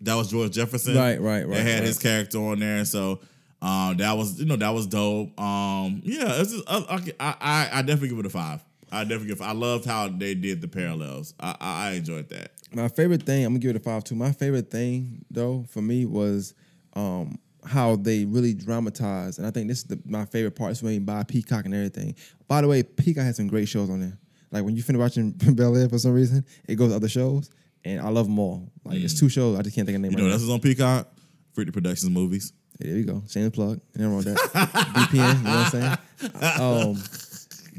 That 0.00 0.14
was 0.14 0.30
George 0.30 0.52
Jefferson. 0.52 0.96
Right, 0.96 1.20
right, 1.20 1.46
right, 1.46 1.56
They 1.56 1.62
had 1.62 1.78
right. 1.78 1.84
his 1.84 1.98
character 1.98 2.38
on 2.38 2.58
there, 2.58 2.84
so 2.84 3.20
um, 3.62 3.96
that 3.98 4.16
was 4.16 4.40
you 4.40 4.46
know 4.46 4.56
that 4.56 4.70
was 4.70 4.86
dope. 4.86 5.38
Um, 5.40 6.02
yeah, 6.04 6.40
it's 6.40 6.52
just, 6.52 6.64
I, 6.68 7.00
I, 7.20 7.36
I 7.40 7.68
I 7.78 7.82
definitely 7.82 8.08
give 8.10 8.18
it 8.18 8.26
a 8.26 8.30
five. 8.30 8.62
I 8.90 9.04
definitely 9.04 9.28
give. 9.28 9.42
I 9.42 9.52
loved 9.52 9.84
how 9.84 10.08
they 10.08 10.34
did 10.34 10.60
the 10.60 10.68
parallels. 10.68 11.34
I, 11.40 11.56
I, 11.60 11.88
I 11.88 11.92
enjoyed 11.92 12.28
that. 12.30 12.52
My 12.76 12.88
favorite 12.88 13.22
thing, 13.22 13.42
I'm 13.46 13.52
gonna 13.52 13.60
give 13.60 13.70
it 13.70 13.76
a 13.76 13.80
five 13.80 14.04
too. 14.04 14.14
My 14.14 14.32
favorite 14.32 14.70
thing 14.70 15.24
though 15.30 15.64
for 15.70 15.80
me 15.80 16.04
was 16.04 16.52
um, 16.92 17.38
how 17.64 17.96
they 17.96 18.26
really 18.26 18.52
dramatized, 18.52 19.38
and 19.38 19.46
I 19.46 19.50
think 19.50 19.68
this 19.68 19.78
is 19.78 19.84
the, 19.84 19.98
my 20.04 20.26
favorite 20.26 20.54
part. 20.56 20.72
It's 20.72 20.82
made 20.82 21.06
by 21.06 21.22
Peacock 21.22 21.64
and 21.64 21.74
everything. 21.74 22.14
By 22.46 22.60
the 22.60 22.68
way, 22.68 22.82
Peacock 22.82 23.24
has 23.24 23.36
some 23.38 23.48
great 23.48 23.66
shows 23.66 23.88
on 23.88 24.00
there. 24.00 24.18
Like 24.50 24.62
when 24.62 24.76
you 24.76 24.82
finish 24.82 25.00
watching 25.00 25.30
Bel 25.54 25.74
Air 25.74 25.88
for 25.88 25.98
some 25.98 26.12
reason, 26.12 26.44
it 26.68 26.74
goes 26.74 26.90
to 26.90 26.96
other 26.96 27.08
shows, 27.08 27.48
and 27.82 27.98
I 27.98 28.10
love 28.10 28.26
them 28.26 28.38
all. 28.38 28.70
Like 28.84 28.98
it's 28.98 29.18
two 29.18 29.30
shows, 29.30 29.58
I 29.58 29.62
just 29.62 29.74
can't 29.74 29.86
think 29.86 29.96
of 29.96 30.02
the 30.02 30.08
name. 30.08 30.12
Mm. 30.12 30.18
You 30.18 30.24
know, 30.24 30.30
right 30.30 30.34
this 30.34 30.42
is 30.42 30.50
on 30.50 30.60
Peacock. 30.60 31.08
Freaky 31.54 31.70
Productions 31.70 32.10
movies. 32.10 32.52
There 32.78 32.94
you 32.94 33.04
go. 33.04 33.22
Shameless 33.26 33.54
plug. 33.54 33.80
Nothing 33.94 34.12
wrong 34.12 34.20
that. 34.20 34.36
VPN, 34.36 35.38
you 35.38 35.44
know 35.44 35.50
what 35.50 35.64
I'm 35.64 35.70
saying? 35.70 35.98
Um, 36.60 37.02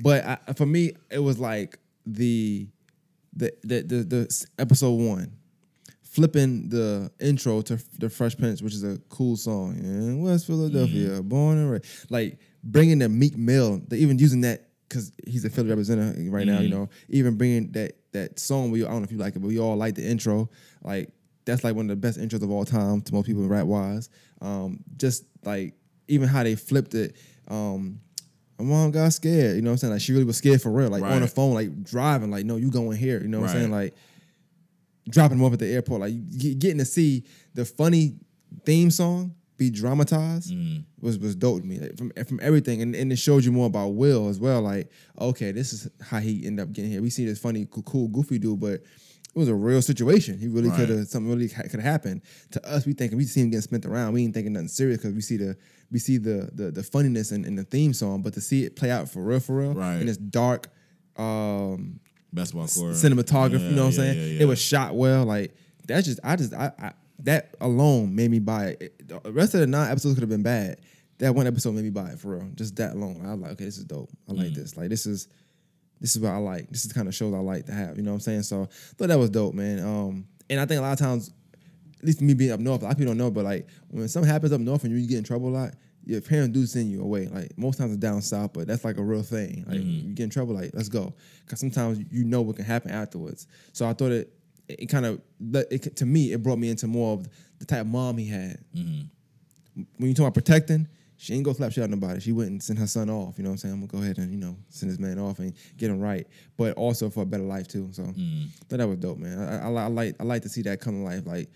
but 0.01 0.25
I, 0.25 0.53
for 0.53 0.65
me, 0.65 0.93
it 1.11 1.19
was 1.19 1.37
like 1.37 1.77
the 2.07 2.67
the 3.37 3.53
the 3.63 3.81
the, 3.83 4.03
the 4.03 4.45
episode 4.59 4.93
one, 4.93 5.31
flipping 6.03 6.69
the 6.69 7.11
intro 7.19 7.61
to 7.61 7.77
the 7.99 8.09
Fresh 8.09 8.37
Prince, 8.37 8.61
which 8.61 8.73
is 8.73 8.83
a 8.83 8.97
cool 9.09 9.35
song. 9.35 9.77
In 9.77 10.21
West 10.21 10.47
Philadelphia, 10.47 11.09
Mm-hmm. 11.19 11.27
born 11.27 11.57
and 11.57 11.71
raised. 11.71 12.11
Like 12.11 12.39
bringing 12.63 12.99
the 12.99 13.09
Meek 13.09 13.37
Mill, 13.37 13.81
they 13.87 13.97
even 13.97 14.17
using 14.19 14.41
that 14.41 14.69
because 14.89 15.11
he's 15.25 15.45
a 15.45 15.49
Philly 15.49 15.69
representative 15.69 16.31
right 16.31 16.45
now. 16.45 16.59
You 16.59 16.69
Mm-hmm. 16.69 16.77
know, 16.79 16.89
even 17.09 17.35
bringing 17.37 17.71
that 17.73 17.93
that 18.13 18.39
song. 18.39 18.71
We 18.71 18.83
I 18.83 18.87
don't 18.89 18.99
know 18.99 19.03
if 19.03 19.11
you 19.11 19.17
like 19.17 19.35
it, 19.35 19.39
but 19.39 19.47
we 19.47 19.59
all 19.59 19.75
like 19.75 19.95
the 19.95 20.07
intro. 20.07 20.49
Like 20.83 21.09
that's 21.45 21.63
like 21.63 21.75
one 21.75 21.85
of 21.85 21.89
the 21.89 21.95
best 22.07 22.19
intros 22.19 22.41
of 22.43 22.51
all 22.51 22.65
time 22.65 23.01
to 23.01 23.13
most 23.13 23.25
people 23.27 23.47
rap 23.47 23.65
wise. 23.65 24.09
Um, 24.41 24.83
just 24.97 25.23
like 25.45 25.75
even 26.07 26.27
how 26.27 26.43
they 26.43 26.55
flipped 26.55 26.93
it. 26.93 27.15
Um, 27.47 28.01
my 28.59 28.65
mom 28.65 28.91
got 28.91 29.13
scared. 29.13 29.55
You 29.55 29.61
know 29.61 29.69
what 29.69 29.73
I'm 29.73 29.77
saying? 29.77 29.93
Like 29.93 30.01
she 30.01 30.13
really 30.13 30.25
was 30.25 30.37
scared 30.37 30.61
for 30.61 30.71
real. 30.71 30.89
Like 30.89 31.03
on 31.03 31.21
the 31.21 31.27
phone, 31.27 31.53
like 31.53 31.83
driving. 31.83 32.31
Like 32.31 32.45
no, 32.45 32.55
you 32.57 32.71
going 32.71 32.97
here. 32.97 33.21
You 33.21 33.27
know 33.27 33.41
what 33.41 33.49
I'm 33.51 33.55
saying? 33.55 33.71
Like 33.71 33.93
dropping 35.09 35.37
them 35.37 35.45
off 35.45 35.53
at 35.53 35.59
the 35.59 35.67
airport. 35.67 36.01
Like 36.01 36.13
getting 36.59 36.77
to 36.79 36.85
see 36.85 37.23
the 37.53 37.65
funny 37.65 38.15
theme 38.65 38.91
song 38.91 39.33
be 39.57 39.69
dramatized 39.71 40.53
Mm. 40.53 40.83
was 41.01 41.17
was 41.17 41.35
dope 41.35 41.61
to 41.61 41.67
me 41.67 41.79
like, 41.79 41.97
from 41.97 42.11
from 42.27 42.39
everything, 42.43 42.81
and, 42.83 42.95
and 42.95 43.11
it 43.11 43.15
showed 43.17 43.43
you 43.43 43.51
more 43.51 43.65
about 43.67 43.89
Will 43.89 44.27
as 44.29 44.39
well. 44.39 44.61
Like 44.61 44.91
okay, 45.19 45.51
this 45.51 45.73
is 45.73 45.87
how 46.01 46.19
he 46.19 46.45
ended 46.45 46.63
up 46.63 46.71
getting 46.73 46.91
here. 46.91 47.01
We 47.01 47.09
see 47.09 47.25
this 47.25 47.39
funny, 47.39 47.67
cool, 47.71 48.07
goofy 48.07 48.39
dude, 48.39 48.59
but. 48.59 48.81
It 49.35 49.39
was 49.41 49.49
a 49.49 49.53
real 49.53 49.83
situation. 49.83 50.39
He 50.39 50.47
really 50.47 50.69
Right. 50.69 50.87
could 50.87 50.89
have 50.89 51.07
something 51.09 51.31
really 51.31 51.47
could 51.47 51.69
have 51.69 51.81
happened 51.81 52.21
to 52.51 52.65
us. 52.67 52.87
We 52.87 52.93
thinking 52.93 53.19
we 53.19 53.23
see 53.25 53.41
him 53.41 53.51
getting 53.51 53.61
spent 53.61 53.85
around. 53.85 54.13
We 54.13 54.23
ain't 54.23 54.33
thinking 54.33 54.53
nothing 54.53 54.67
serious 54.69 54.97
because 54.97 55.13
we 55.13 55.21
see 55.21 55.37
the 55.37 55.55
we 55.91 55.99
see 55.99 56.17
the 56.17 56.49
the, 56.53 56.71
the 56.71 56.83
funniness 56.83 57.31
in, 57.31 57.45
in 57.45 57.55
the 57.55 57.63
theme 57.63 57.93
song, 57.93 58.21
but 58.21 58.33
to 58.33 58.41
see 58.41 58.63
it 58.65 58.75
play 58.75 58.91
out 58.91 59.09
for 59.09 59.21
real, 59.23 59.39
for 59.39 59.55
real, 59.57 59.73
Right. 59.73 59.99
in 60.01 60.07
this 60.07 60.17
dark, 60.17 60.67
um, 61.15 61.99
Basketball 62.33 62.67
court. 62.67 62.93
cinematography. 62.95 63.69
you 63.69 63.75
know 63.75 63.83
what 63.83 63.87
I'm 63.87 63.91
saying? 63.93 64.17
yeah, 64.17 64.25
yeah, 64.25 64.41
It 64.41 64.45
was 64.45 64.59
shot 64.61 64.95
well. 64.95 65.25
Like 65.25 65.55
that's 65.87 66.05
just 66.07 66.19
I 66.23 66.35
just 66.35 66.53
I, 66.53 66.71
I 66.79 66.91
that 67.23 67.55
alone 67.61 68.13
made 68.15 68.29
me 68.29 68.39
buy 68.39 68.67
it. 68.67 68.81
It- 68.81 69.07
The 69.23 69.31
rest 69.31 69.53
of 69.53 69.61
the 69.61 69.67
nine 69.67 69.89
episodes 69.91 70.15
could 70.15 70.21
have 70.21 70.29
been 70.29 70.43
bad. 70.43 70.79
That 71.19 71.33
one 71.33 71.47
episode 71.47 71.71
made 71.73 71.83
me 71.85 71.89
buy 71.89 72.09
it 72.11 72.19
for 72.19 72.35
real. 72.37 72.47
Just 72.53 72.75
that 72.75 72.93
alone. 72.93 73.23
I 73.25 73.31
was 73.31 73.39
like, 73.41 73.51
okay, 73.53 73.65
this 73.65 73.77
is 73.79 73.85
dope. 73.85 74.09
I 74.29 74.33
Mm. 74.33 74.37
like 74.37 74.53
this. 74.53 74.77
Like 74.77 74.89
this 74.89 75.05
is 75.07 75.27
this 75.99 76.15
is 76.15 76.21
what 76.21 76.31
I 76.31 76.37
like. 76.37 76.69
This 76.69 76.81
is 76.83 76.89
the 76.89 76.93
kind 76.93 77.07
of 77.07 77.15
shows 77.15 77.33
I 77.33 77.39
like 77.39 77.65
to 77.67 77.71
have. 77.71 77.97
You 77.97 78.03
know 78.03 78.11
what 78.11 78.15
I'm 78.15 78.21
saying? 78.21 78.43
So 78.43 78.63
I 78.63 78.65
thought 78.97 79.07
that 79.07 79.17
was 79.17 79.31
dope, 79.31 79.55
man. 79.55 79.79
Um, 79.79 80.27
and 80.49 80.59
I 80.59 80.65
think 80.67 80.77
a 80.77 80.81
lot 80.83 80.93
of 80.93 80.99
times, 80.99 81.31
at 81.99 82.05
least 82.05 82.21
me 82.21 82.33
being 82.33 82.51
up 82.51 82.59
north, 82.59 82.81
a 82.81 82.85
lot 82.85 82.91
of 82.91 82.97
people 82.97 83.11
don't 83.11 83.17
know, 83.17 83.31
but 83.31 83.43
like 83.43 83.67
when 83.89 84.07
something 84.07 84.31
happens 84.31 84.51
up 84.53 84.61
north 84.61 84.83
and 84.83 84.97
you 84.99 85.07
get 85.07 85.17
in 85.17 85.23
trouble 85.23 85.49
a 85.49 85.55
lot, 85.57 85.73
your 86.05 86.21
parents 86.21 86.53
do 86.57 86.65
send 86.65 86.89
you 86.91 87.01
away. 87.01 87.27
Like 87.27 87.57
most 87.57 87.77
times 87.77 87.91
it's 87.91 87.99
down 87.99 88.21
south, 88.21 88.53
but 88.53 88.67
that's 88.67 88.85
like 88.85 88.97
a 88.97 89.03
real 89.03 89.23
thing. 89.23 89.65
Like 89.67 89.79
Mm-hmm. 89.79 90.07
you 90.09 90.13
get 90.15 90.23
in 90.23 90.29
trouble, 90.29 90.55
like 90.55 90.71
let's 90.73 90.89
go, 90.89 91.13
because 91.45 91.59
sometimes 91.59 91.99
you 92.11 92.23
know 92.23 92.41
what 92.41 92.55
can 92.55 92.65
happen 92.65 92.91
afterwards. 92.91 93.47
So 93.73 93.87
I 93.87 93.93
thought 93.93 94.11
it 94.11 94.33
it 94.69 94.87
kind 94.87 95.05
of 95.05 95.21
it, 95.71 95.95
to 95.97 96.05
me 96.05 96.33
it 96.33 96.43
brought 96.43 96.59
me 96.59 96.69
into 96.69 96.87
more 96.87 97.13
of 97.13 97.27
the 97.59 97.65
type 97.65 97.81
of 97.81 97.87
mom 97.87 98.17
he 98.17 98.27
had. 98.27 98.59
Mm-hmm. 98.75 99.81
When 99.97 100.09
you 100.09 100.13
talk 100.13 100.23
about 100.23 100.33
protecting. 100.33 100.87
She 101.19 101.33
ain't 101.33 101.43
go 101.43 101.51
slap 101.51 101.71
shit 101.71 101.83
out 101.83 101.89
nobody. 101.89 102.19
She 102.19 102.31
wouldn't 102.31 102.61
send 102.61 102.77
her 102.77 102.85
son 102.85 103.09
off. 103.09 103.39
You 103.39 103.43
know 103.43 103.49
what 103.49 103.53
I'm 103.53 103.57
saying? 103.57 103.73
I'm 103.73 103.79
gonna 103.87 103.91
go 103.91 104.03
ahead 104.03 104.19
and 104.19 104.31
you 104.31 104.37
know 104.37 104.55
send 104.69 104.91
this 104.91 104.99
man 104.99 105.17
off 105.17 105.39
and 105.39 105.51
get 105.75 105.89
him 105.89 105.99
right, 105.99 106.27
but 106.57 106.75
also 106.77 107.09
for 107.09 107.23
a 107.23 107.25
better 107.25 107.41
life 107.41 107.67
too. 107.67 107.89
So, 107.91 108.13
but 108.69 108.77
that 108.77 108.87
was 108.87 108.99
dope, 108.99 109.17
man. 109.17 109.39
I, 109.39 109.67
I, 109.67 109.85
I 109.85 109.87
like 109.87 110.15
I 110.19 110.23
like 110.23 110.43
to 110.43 110.49
see 110.49 110.61
that 110.61 110.79
come 110.79 110.93
to 110.93 111.03
life. 111.03 111.25
Like 111.25 111.49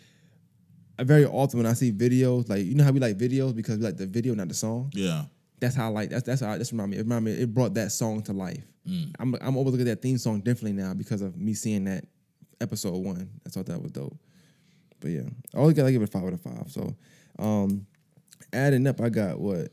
very 1.08 1.26
often 1.26 1.60
when 1.60 1.66
I 1.66 1.74
see 1.74 1.92
videos, 1.92 2.50
like 2.50 2.64
you 2.64 2.76
know 2.76 2.84
how 2.84 2.92
we 2.92 3.00
like 3.00 3.18
videos 3.18 3.56
because 3.56 3.78
we 3.78 3.86
like 3.86 3.98
the 3.98 4.08
video, 4.08 4.34
not 4.36 4.48
the 4.48 4.54
song. 4.54 4.92
Yeah. 4.94 5.26
That's 5.60 5.76
how 5.76 5.86
I 5.86 5.90
like. 5.90 6.10
That's 6.10 6.24
that's 6.24 6.42
how. 6.42 6.58
That's 6.58 6.72
remind 6.72 6.92
me. 6.92 6.98
It 6.98 7.02
remind 7.02 7.26
me. 7.26 7.32
It 7.34 7.54
brought 7.54 7.76
that 7.76 7.92
song 7.92 8.24
to 8.24 8.34
life. 8.34 8.64
I'm 9.20 9.36
I'm 9.42 9.56
always 9.58 9.74
looking 9.74 9.88
at 9.88 9.98
that 9.98 10.02
theme 10.02 10.18
song 10.18 10.42
differently 10.42 10.82
now 10.82 10.94
because 10.94 11.22
of 11.22 11.38
me 11.38 11.54
seeing 11.54 11.84
that 11.86 12.06
episode 12.60 12.98
one. 12.98 13.30
I 13.46 13.50
thought 13.50 13.68
that 13.68 13.82
was 13.82 13.92
dope. 13.92 14.18
But 15.00 15.12
yeah, 15.12 15.30
I 15.54 15.58
always 15.58 15.76
gotta 15.76 15.92
give 15.92 16.02
it 16.02 16.10
a 16.10 16.12
five 16.12 16.24
out 16.24 16.34
of 16.34 16.42
five. 16.42 16.72
So, 16.72 16.96
um, 17.40 17.86
adding 18.54 18.88
up, 18.88 19.02
I 19.02 19.10
got 19.10 19.40
what? 19.40 19.72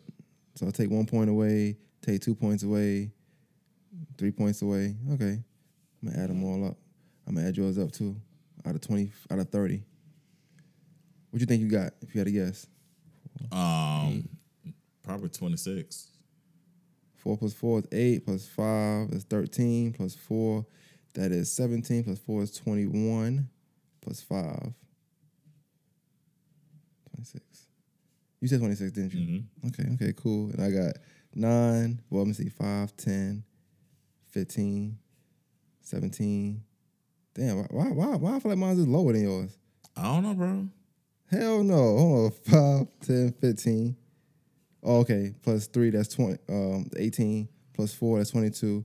So 0.56 0.66
I'll 0.66 0.72
take 0.72 0.90
one 0.90 1.06
point 1.06 1.30
away, 1.30 1.76
take 2.02 2.20
two 2.20 2.34
points 2.34 2.62
away, 2.64 3.10
three 4.18 4.30
points 4.30 4.62
away. 4.62 4.94
Okay, 5.12 5.38
I'm 6.02 6.08
gonna 6.08 6.22
add 6.22 6.30
them 6.30 6.44
all 6.44 6.66
up. 6.66 6.76
I'm 7.26 7.34
gonna 7.34 7.48
add 7.48 7.56
yours 7.56 7.78
up 7.78 7.92
too. 7.92 8.16
Out 8.66 8.74
of 8.74 8.80
twenty, 8.80 9.10
out 9.30 9.38
of 9.38 9.48
thirty. 9.48 9.84
What 11.30 11.38
do 11.38 11.40
you 11.40 11.46
think 11.46 11.62
you 11.62 11.68
got? 11.68 11.92
If 12.00 12.14
you 12.14 12.20
had 12.20 12.26
to 12.26 12.32
guess, 12.32 12.66
Um, 13.52 14.28
probably 15.02 15.28
twenty 15.28 15.56
six. 15.56 16.08
four 17.16 17.36
plus 17.36 17.52
four 17.52 17.80
is 17.80 17.86
eight, 17.92 18.24
plus 18.24 18.46
five 18.46 19.10
is 19.10 19.24
thirteen, 19.24 19.92
plus 19.92 20.14
four, 20.14 20.66
that 21.14 21.30
is 21.32 21.52
seventeen, 21.52 22.04
plus 22.04 22.18
four 22.18 22.42
is 22.42 22.50
twenty-one, 22.52 23.48
plus 24.00 24.20
five. 24.22 24.72
26. 27.14 27.66
You 28.40 28.46
said 28.48 28.60
26, 28.60 28.92
didn't 28.92 29.12
you? 29.14 29.42
Okay, 29.66 29.88
okay, 29.94 30.12
cool. 30.16 30.50
And 30.50 30.62
I 30.62 30.70
got 30.70 30.92
nine, 31.34 32.00
well, 32.08 32.20
let 32.22 32.28
me 32.28 32.32
see, 32.34 32.48
5, 32.48 32.96
10, 32.96 33.42
15, 34.28 34.98
17. 35.80 36.62
Damn, 37.34 37.56
why, 37.58 37.66
why, 37.70 37.88
why, 37.90 38.16
why 38.16 38.36
I 38.36 38.38
feel 38.40 38.50
like 38.52 38.58
mine's 38.58 38.78
is 38.78 38.86
lower 38.86 39.12
than 39.12 39.22
yours? 39.24 39.58
I 39.96 40.04
don't 40.04 40.22
know, 40.22 40.34
bro. 40.34 40.68
Hell 41.30 41.62
no. 41.62 41.74
Hold 41.76 42.24
on. 42.24 42.30
5, 43.00 43.06
10, 43.06 43.32
15. 43.40 43.96
Oh, 44.82 44.96
okay. 45.00 45.34
Plus 45.42 45.66
3, 45.66 45.90
that's 45.90 46.08
20, 46.14 46.38
um, 46.48 46.90
18. 46.96 47.48
Plus 47.74 47.94
4, 47.94 48.18
that's 48.18 48.30
22. 48.30 48.84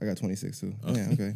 I 0.00 0.04
got 0.06 0.16
26 0.16 0.60
too. 0.60 0.74
Yeah, 0.86 1.08
okay. 1.12 1.34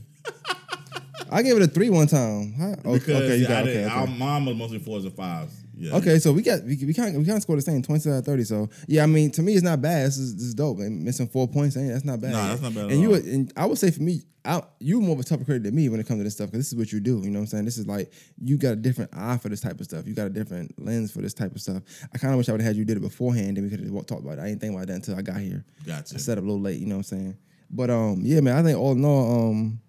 I 1.30 1.42
gave 1.42 1.56
it 1.56 1.62
a 1.62 1.66
3 1.66 1.90
one 1.90 2.06
time. 2.06 2.52
How- 2.52 2.74
oh, 2.84 2.94
Because 2.94 3.22
okay, 3.22 3.36
you 3.38 3.46
I 3.46 3.48
got 3.48 3.62
okay, 3.62 3.72
didn't- 3.74 3.86
okay. 3.90 3.94
Our 4.00 4.06
mom 4.06 4.46
was 4.46 4.56
mostly 4.56 4.78
fours 4.78 5.04
and 5.04 5.14
fives. 5.14 5.54
Yeah. 5.76 5.96
Okay, 5.96 6.18
so 6.20 6.32
we 6.32 6.42
got 6.42 6.62
we 6.62 6.76
we 6.84 6.94
kind 6.94 7.16
we 7.18 7.24
kind 7.24 7.36
of 7.36 7.42
scored 7.42 7.58
the 7.58 7.62
same 7.62 7.82
twenty 7.82 8.08
out 8.08 8.18
of 8.18 8.24
thirty. 8.24 8.44
So 8.44 8.70
yeah, 8.86 9.02
I 9.02 9.06
mean 9.06 9.32
to 9.32 9.42
me 9.42 9.54
it's 9.54 9.64
not 9.64 9.82
bad. 9.82 10.06
This 10.06 10.18
is, 10.18 10.34
this 10.36 10.44
is 10.44 10.54
dope. 10.54 10.78
And 10.78 11.02
missing 11.02 11.26
four 11.26 11.48
points, 11.48 11.76
ain't 11.76 11.88
that's 11.88 12.04
not 12.04 12.20
bad. 12.20 12.30
Nah, 12.30 12.46
that's 12.48 12.62
not 12.62 12.74
bad 12.74 12.92
And 12.92 13.00
you 13.00 13.08
would- 13.10 13.24
and 13.24 13.52
I 13.56 13.66
would 13.66 13.78
say 13.78 13.90
for 13.90 14.00
me, 14.02 14.22
I, 14.44 14.62
you 14.78 15.00
more 15.00 15.14
of 15.14 15.20
a 15.20 15.24
tougher 15.24 15.44
critic 15.44 15.62
than 15.62 15.74
me 15.74 15.88
when 15.88 16.00
it 16.00 16.06
comes 16.06 16.20
to 16.20 16.24
this 16.24 16.34
stuff 16.34 16.48
because 16.50 16.60
this 16.60 16.72
is 16.72 16.78
what 16.78 16.92
you 16.92 17.00
do. 17.00 17.20
You 17.22 17.30
know 17.30 17.38
what 17.38 17.44
I'm 17.44 17.46
saying? 17.46 17.64
This 17.64 17.78
is 17.78 17.86
like 17.86 18.12
you 18.38 18.58
got 18.58 18.72
a 18.72 18.76
different 18.76 19.10
eye 19.16 19.38
for 19.38 19.48
this 19.48 19.60
type 19.60 19.80
of 19.80 19.86
stuff. 19.86 20.06
You 20.06 20.14
got 20.14 20.26
a 20.26 20.30
different 20.30 20.74
lens 20.82 21.10
for 21.12 21.22
this 21.22 21.32
type 21.32 21.54
of 21.54 21.60
stuff. 21.62 21.82
I 22.12 22.18
kind 22.18 22.32
of 22.34 22.38
wish 22.38 22.48
I 22.48 22.52
would 22.52 22.60
have 22.60 22.68
had 22.68 22.76
you 22.76 22.84
did 22.84 22.98
it 22.98 23.00
beforehand 23.00 23.56
and 23.56 23.64
we 23.64 23.70
could 23.74 23.80
have 23.80 24.06
talked 24.06 24.22
about 24.22 24.38
it. 24.38 24.42
I 24.42 24.48
didn't 24.48 24.60
think 24.60 24.74
about 24.74 24.88
that 24.88 24.94
until 24.94 25.16
I 25.16 25.22
got 25.22 25.38
here. 25.38 25.64
Gotcha. 25.86 26.16
I 26.16 26.18
set 26.18 26.36
up 26.36 26.44
a 26.44 26.46
little 26.46 26.60
late. 26.60 26.78
You 26.78 26.86
know 26.86 26.96
what 26.96 27.10
I'm 27.12 27.18
saying? 27.18 27.36
But 27.70 27.90
um, 27.90 28.20
yeah, 28.22 28.40
man. 28.40 28.56
I 28.58 28.62
think 28.62 28.78
all 28.78 28.92
in 28.92 29.04
all, 29.04 29.48
um, 29.50 29.80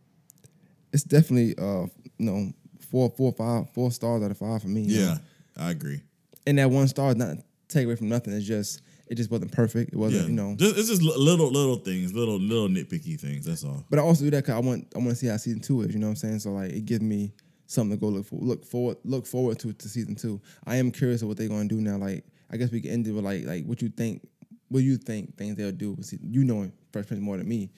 it's 0.94 1.04
definitely 1.04 1.56
uh, 1.58 1.88
you 2.18 2.26
know, 2.26 2.52
four, 2.90 3.10
four, 3.18 3.34
five, 3.34 3.70
four 3.72 3.92
stars 3.92 4.24
out 4.24 4.32
of 4.32 4.38
five 4.38 4.62
for 4.62 4.70
me. 4.70 4.82
you 4.84 5.02
know? 5.02 5.08
Yeah, 5.08 5.18
I 5.66 5.72
agree. 5.72 6.02
and 6.48 6.58
that 6.60 6.70
one 6.70 6.88
star 6.88 7.10
is 7.10 7.18
not 7.18 7.38
take 7.68 7.86
away 7.86 7.96
from 7.96 8.08
nothing. 8.10 8.34
It's 8.34 8.46
just 8.46 8.82
it 9.08 9.16
just 9.16 9.30
wasn't 9.32 9.52
perfect. 9.52 9.94
It 9.94 9.98
wasn't 9.98 10.24
Yeah, 10.24 10.28
you 10.30 10.34
know. 10.34 10.56
just, 10.56 10.78
it's 10.78 10.90
just 10.90 11.02
little 11.02 11.50
little 11.52 11.78
things, 11.78 12.14
little 12.14 12.40
little 12.40 12.68
nitpicky 12.68 13.20
things. 13.20 13.46
That's 13.46 13.64
all. 13.64 13.86
but 13.90 14.00
I 14.00 14.02
also 14.02 14.24
do 14.26 14.32
that 14.32 14.44
because 14.46 14.56
I 14.56 14.60
want 14.60 14.88
I 14.96 15.00
want 15.00 15.10
to 15.12 15.16
see 15.16 15.28
how 15.28 15.38
season 15.38 15.60
two 15.62 15.82
is. 15.82 15.94
You 15.94 16.00
know 16.00 16.08
what 16.08 16.12
I'm 16.12 16.16
saying? 16.18 16.40
So 16.40 16.52
like 16.52 16.72
it 16.72 16.86
gives 16.86 17.02
me 17.02 17.34
something 17.68 17.98
to 17.98 18.02
go 18.02 18.08
look 18.10 18.26
for, 18.26 18.36
look 18.40 18.66
forward 18.66 18.98
look 19.04 19.26
forward 19.26 19.60
to 19.60 19.74
to 19.74 19.90
season 19.90 20.16
two. 20.16 20.42
I 20.66 20.78
am 20.78 20.92
curious 20.92 21.22
of 21.22 21.28
what 21.28 21.38
they're 21.38 21.50
gonna 21.50 21.68
do 21.68 21.82
now. 21.82 21.98
Like 21.98 22.26
I 22.52 22.58
guess 22.58 22.72
we 22.72 22.82
can 22.82 22.92
end 22.92 23.08
it 23.08 23.12
with 23.12 23.24
like 23.26 23.46
like 23.46 23.66
what 23.66 23.82
you 23.82 23.90
think. 23.90 24.28
What 24.70 24.80
do 24.80 24.86
you 24.86 24.98
think 24.98 25.38
things 25.38 25.56
they'll 25.56 25.72
do? 25.72 25.92
with 25.94 26.06
season- 26.08 26.34
You 26.34 26.44
know 26.44 26.72
Fresh 26.92 27.08
Prince 27.08 27.22
more 27.22 27.38
than 27.38 27.48
me. 27.48 27.70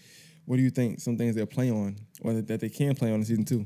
What 0.46 0.56
do 0.56 0.62
you 0.64 0.70
think? 0.70 1.02
Some 1.02 1.18
things 1.18 1.36
they'll 1.36 1.46
play 1.46 1.70
on, 1.70 1.98
or 2.22 2.34
that 2.34 2.48
that 2.48 2.62
they 2.62 2.70
can 2.70 2.96
play 2.96 3.10
on 3.12 3.16
in 3.20 3.26
season 3.26 3.44
two. 3.44 3.66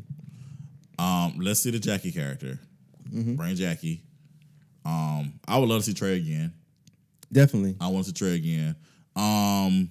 Um, 0.98 1.36
let's 1.40 1.60
see 1.60 1.70
the 1.72 1.80
Jackie 1.80 2.12
character. 2.12 2.60
Mm-hmm. 3.14 3.36
Bring 3.36 3.56
Jackie. 3.56 4.04
Um, 4.86 5.34
I 5.48 5.58
would 5.60 5.70
love 5.70 5.82
to 5.82 5.86
see 5.86 5.94
Trey 5.94 6.16
again. 6.18 6.54
Definitely. 7.32 7.76
I 7.80 7.88
want 7.88 8.06
to 8.06 8.14
Trey 8.14 8.36
again. 8.36 8.76
Um, 9.16 9.90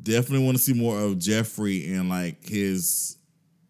definitely 0.00 0.44
want 0.44 0.56
to 0.56 0.62
see 0.62 0.74
more 0.74 0.98
of 0.98 1.18
Geoffrey 1.18 1.92
and 1.94 2.08
like 2.08 2.46
his 2.46 3.16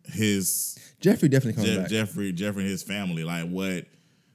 his 0.04 0.78
Geoffrey 1.00 1.28
definitely 1.28 1.62
comes 1.62 1.68
Je- 1.68 1.78
back. 1.78 1.88
Geoffrey 1.88 2.32
Geoffrey 2.32 2.62
and 2.62 2.70
his 2.70 2.82
family. 2.82 3.24
Like 3.24 3.48
what 3.48 3.86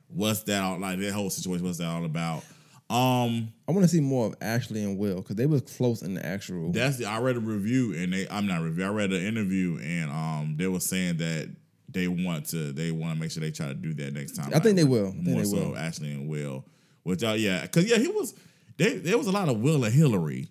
what's 0.08 0.44
that 0.44 0.64
all 0.64 0.80
like? 0.80 1.00
That 1.00 1.14
whole 1.14 1.30
situation. 1.30 1.66
What's 1.66 1.78
that 1.80 1.88
all 1.88 2.06
about? 2.06 2.44
Um, 2.90 3.52
I 3.68 3.74
want 3.74 3.84
to 3.84 3.90
see 3.90 4.00
more 4.00 4.28
of 4.28 4.36
Ashley 4.40 4.82
and 4.82 4.98
Will 4.98 5.18
because 5.18 5.36
they 5.36 5.46
was 5.46 5.62
close 5.62 6.02
in 6.02 6.14
the 6.14 6.26
actual. 6.26 6.72
That's 6.72 6.98
the, 6.98 7.06
I 7.06 7.20
read 7.20 7.36
a 7.36 7.42
review 7.42 7.94
and 7.94 8.14
they 8.14 8.28
I'm 8.30 8.48
not 8.48 8.62
review. 8.62 8.86
I 8.86 8.90
read 8.90 9.12
an 9.12 9.22
interview 9.26 9.78
and 9.84 10.10
um 10.10 10.56
they 10.58 10.68
were 10.68 10.80
saying 10.80 11.18
that 11.18 11.50
they 11.90 12.08
want 12.08 12.46
to 12.48 12.72
they 12.72 12.92
want 12.92 13.16
to 13.16 13.20
make 13.20 13.32
sure 13.32 13.42
they 13.42 13.52
try 13.52 13.68
to 13.68 13.74
do 13.74 13.94
that 13.96 14.14
next 14.14 14.36
time. 14.36 14.52
I 14.54 14.60
think 14.60 14.78
they 14.78 14.84
will. 14.86 15.08
I 15.08 15.12
think 15.12 15.24
more 15.24 15.42
they 15.42 15.46
so 15.46 15.70
will. 15.70 15.78
Ashley 15.78 16.12
and 16.12 16.30
Will. 16.30 16.64
Which 17.08 17.24
uh, 17.24 17.36
yeah, 17.38 17.62
because 17.62 17.90
yeah, 17.90 17.98
he 18.00 18.10
was 18.10 18.34
they, 18.76 18.98
there 18.98 19.18
was 19.18 19.28
a 19.28 19.32
lot 19.32 19.48
of 19.48 19.60
Will 19.62 19.86
and 19.86 19.94
Hilary. 19.94 20.50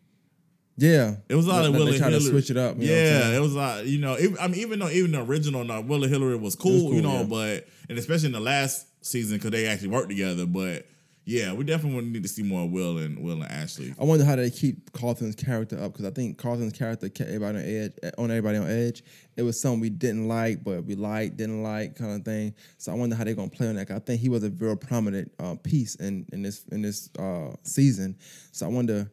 yeah, 0.78 1.16
It 1.28 1.34
was 1.34 1.46
a 1.46 1.50
lot 1.50 1.60
Like- 1.60 1.68
of 1.68 1.74
Will 1.76 1.88
and 1.88 1.96
try 1.98 2.08
to 2.10 2.20
switch 2.20 2.48
it 2.50 2.56
up. 2.56 2.76
you 2.78 2.86
know 2.88 2.92
what 2.94 2.98
I'm 2.98 3.30
yeah, 3.32 3.36
it 3.36 3.40
was 3.40 3.52
a 3.54 3.58
lot. 3.58 3.86
You 3.86 3.98
know, 3.98 4.14
it, 4.14 4.30
I 4.40 4.48
mean, 4.48 4.60
even 4.60 4.78
though 4.78 4.88
even 4.88 5.12
the 5.12 5.20
original 5.22 5.64
no, 5.64 5.82
Will 5.82 6.02
and 6.02 6.10
Hilary 6.12 6.36
was 6.36 6.54
cool, 6.56 6.72
was 6.72 6.82
cool, 6.82 6.94
you 6.94 7.02
know, 7.02 7.18
yeah. 7.18 7.22
but 7.24 7.68
and 7.90 7.98
especially 7.98 8.28
in 8.28 8.32
the 8.32 8.40
last 8.40 8.86
season 9.04 9.36
because 9.36 9.50
they 9.50 9.66
actually 9.66 9.88
worked 9.88 10.08
together. 10.08 10.46
But 10.46 10.86
yeah, 11.28 11.52
we 11.52 11.64
definitely 11.64 12.02
need 12.02 12.22
to 12.22 12.28
see 12.28 12.44
more 12.44 12.68
Will 12.68 12.98
and 12.98 13.18
Will 13.18 13.42
and 13.42 13.50
Ashley. 13.50 13.92
I 14.00 14.04
wonder 14.04 14.24
how 14.24 14.36
they 14.36 14.48
keep 14.48 14.92
Carlton's 14.92 15.34
character 15.34 15.76
up 15.76 15.92
because 15.92 16.06
I 16.06 16.10
think 16.10 16.38
Carlton's 16.38 16.72
character 16.72 17.08
kept 17.08 17.28
everybody 17.28 17.58
on 17.58 17.64
edge, 17.64 17.92
on 18.16 18.30
everybody 18.30 18.58
on 18.58 18.70
edge. 18.70 19.02
It 19.36 19.42
was 19.42 19.60
something 19.60 19.80
we 19.80 19.90
didn't 19.90 20.28
like, 20.28 20.62
but 20.62 20.84
we 20.84 20.94
liked, 20.94 21.36
didn't 21.36 21.64
like, 21.64 21.96
kind 21.96 22.14
of 22.14 22.24
thing. 22.24 22.54
So 22.78 22.92
I 22.92 22.94
wonder 22.94 23.16
how 23.16 23.24
they're 23.24 23.34
gonna 23.34 23.50
play 23.50 23.66
on 23.66 23.74
that. 23.74 23.90
I 23.90 23.98
think 23.98 24.20
he 24.20 24.28
was 24.28 24.44
a 24.44 24.48
very 24.48 24.76
prominent 24.76 25.32
uh, 25.40 25.56
piece 25.56 25.96
in 25.96 26.26
in 26.32 26.42
this 26.42 26.64
in 26.70 26.80
this 26.80 27.10
uh, 27.18 27.54
season. 27.64 28.16
So 28.52 28.64
I 28.64 28.68
wonder 28.68 29.10